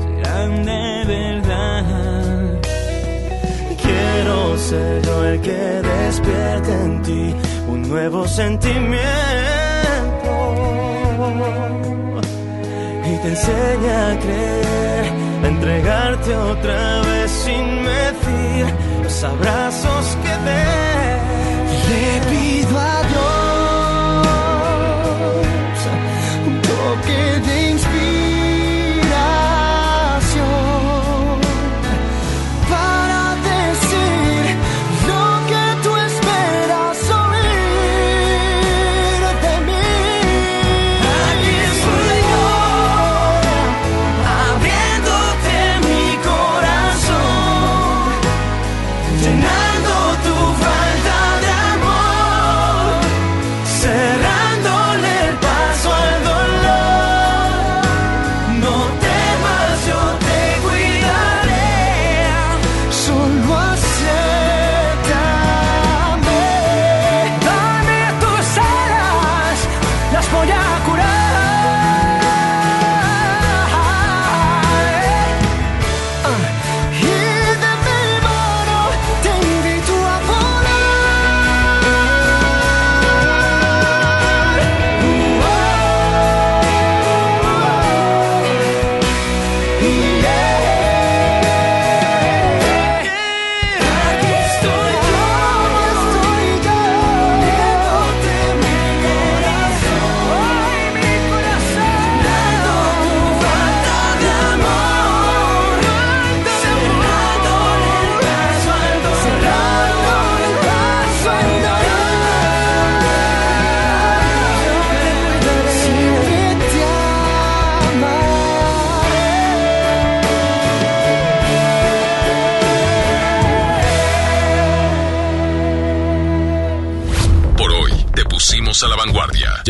Serán 0.00 0.64
de 0.64 1.04
verdad. 1.06 2.60
Quiero 3.80 4.58
ser 4.58 5.02
yo 5.02 5.24
el 5.24 5.40
que 5.40 5.52
despierte 5.52 6.72
en 6.72 7.02
ti 7.02 7.34
un 7.68 7.88
nuevo 7.88 8.26
sentimiento 8.26 8.98
y 13.04 13.16
te 13.22 13.28
enseña 13.28 14.10
a 14.10 14.18
creer, 14.18 15.12
a 15.44 15.46
entregarte 15.46 16.34
otra 16.34 17.02
vez 17.02 17.30
sin 17.30 17.82
medir 17.84 18.11
abrazos 19.24 20.16
que 20.22 20.34
des. 20.44 20.62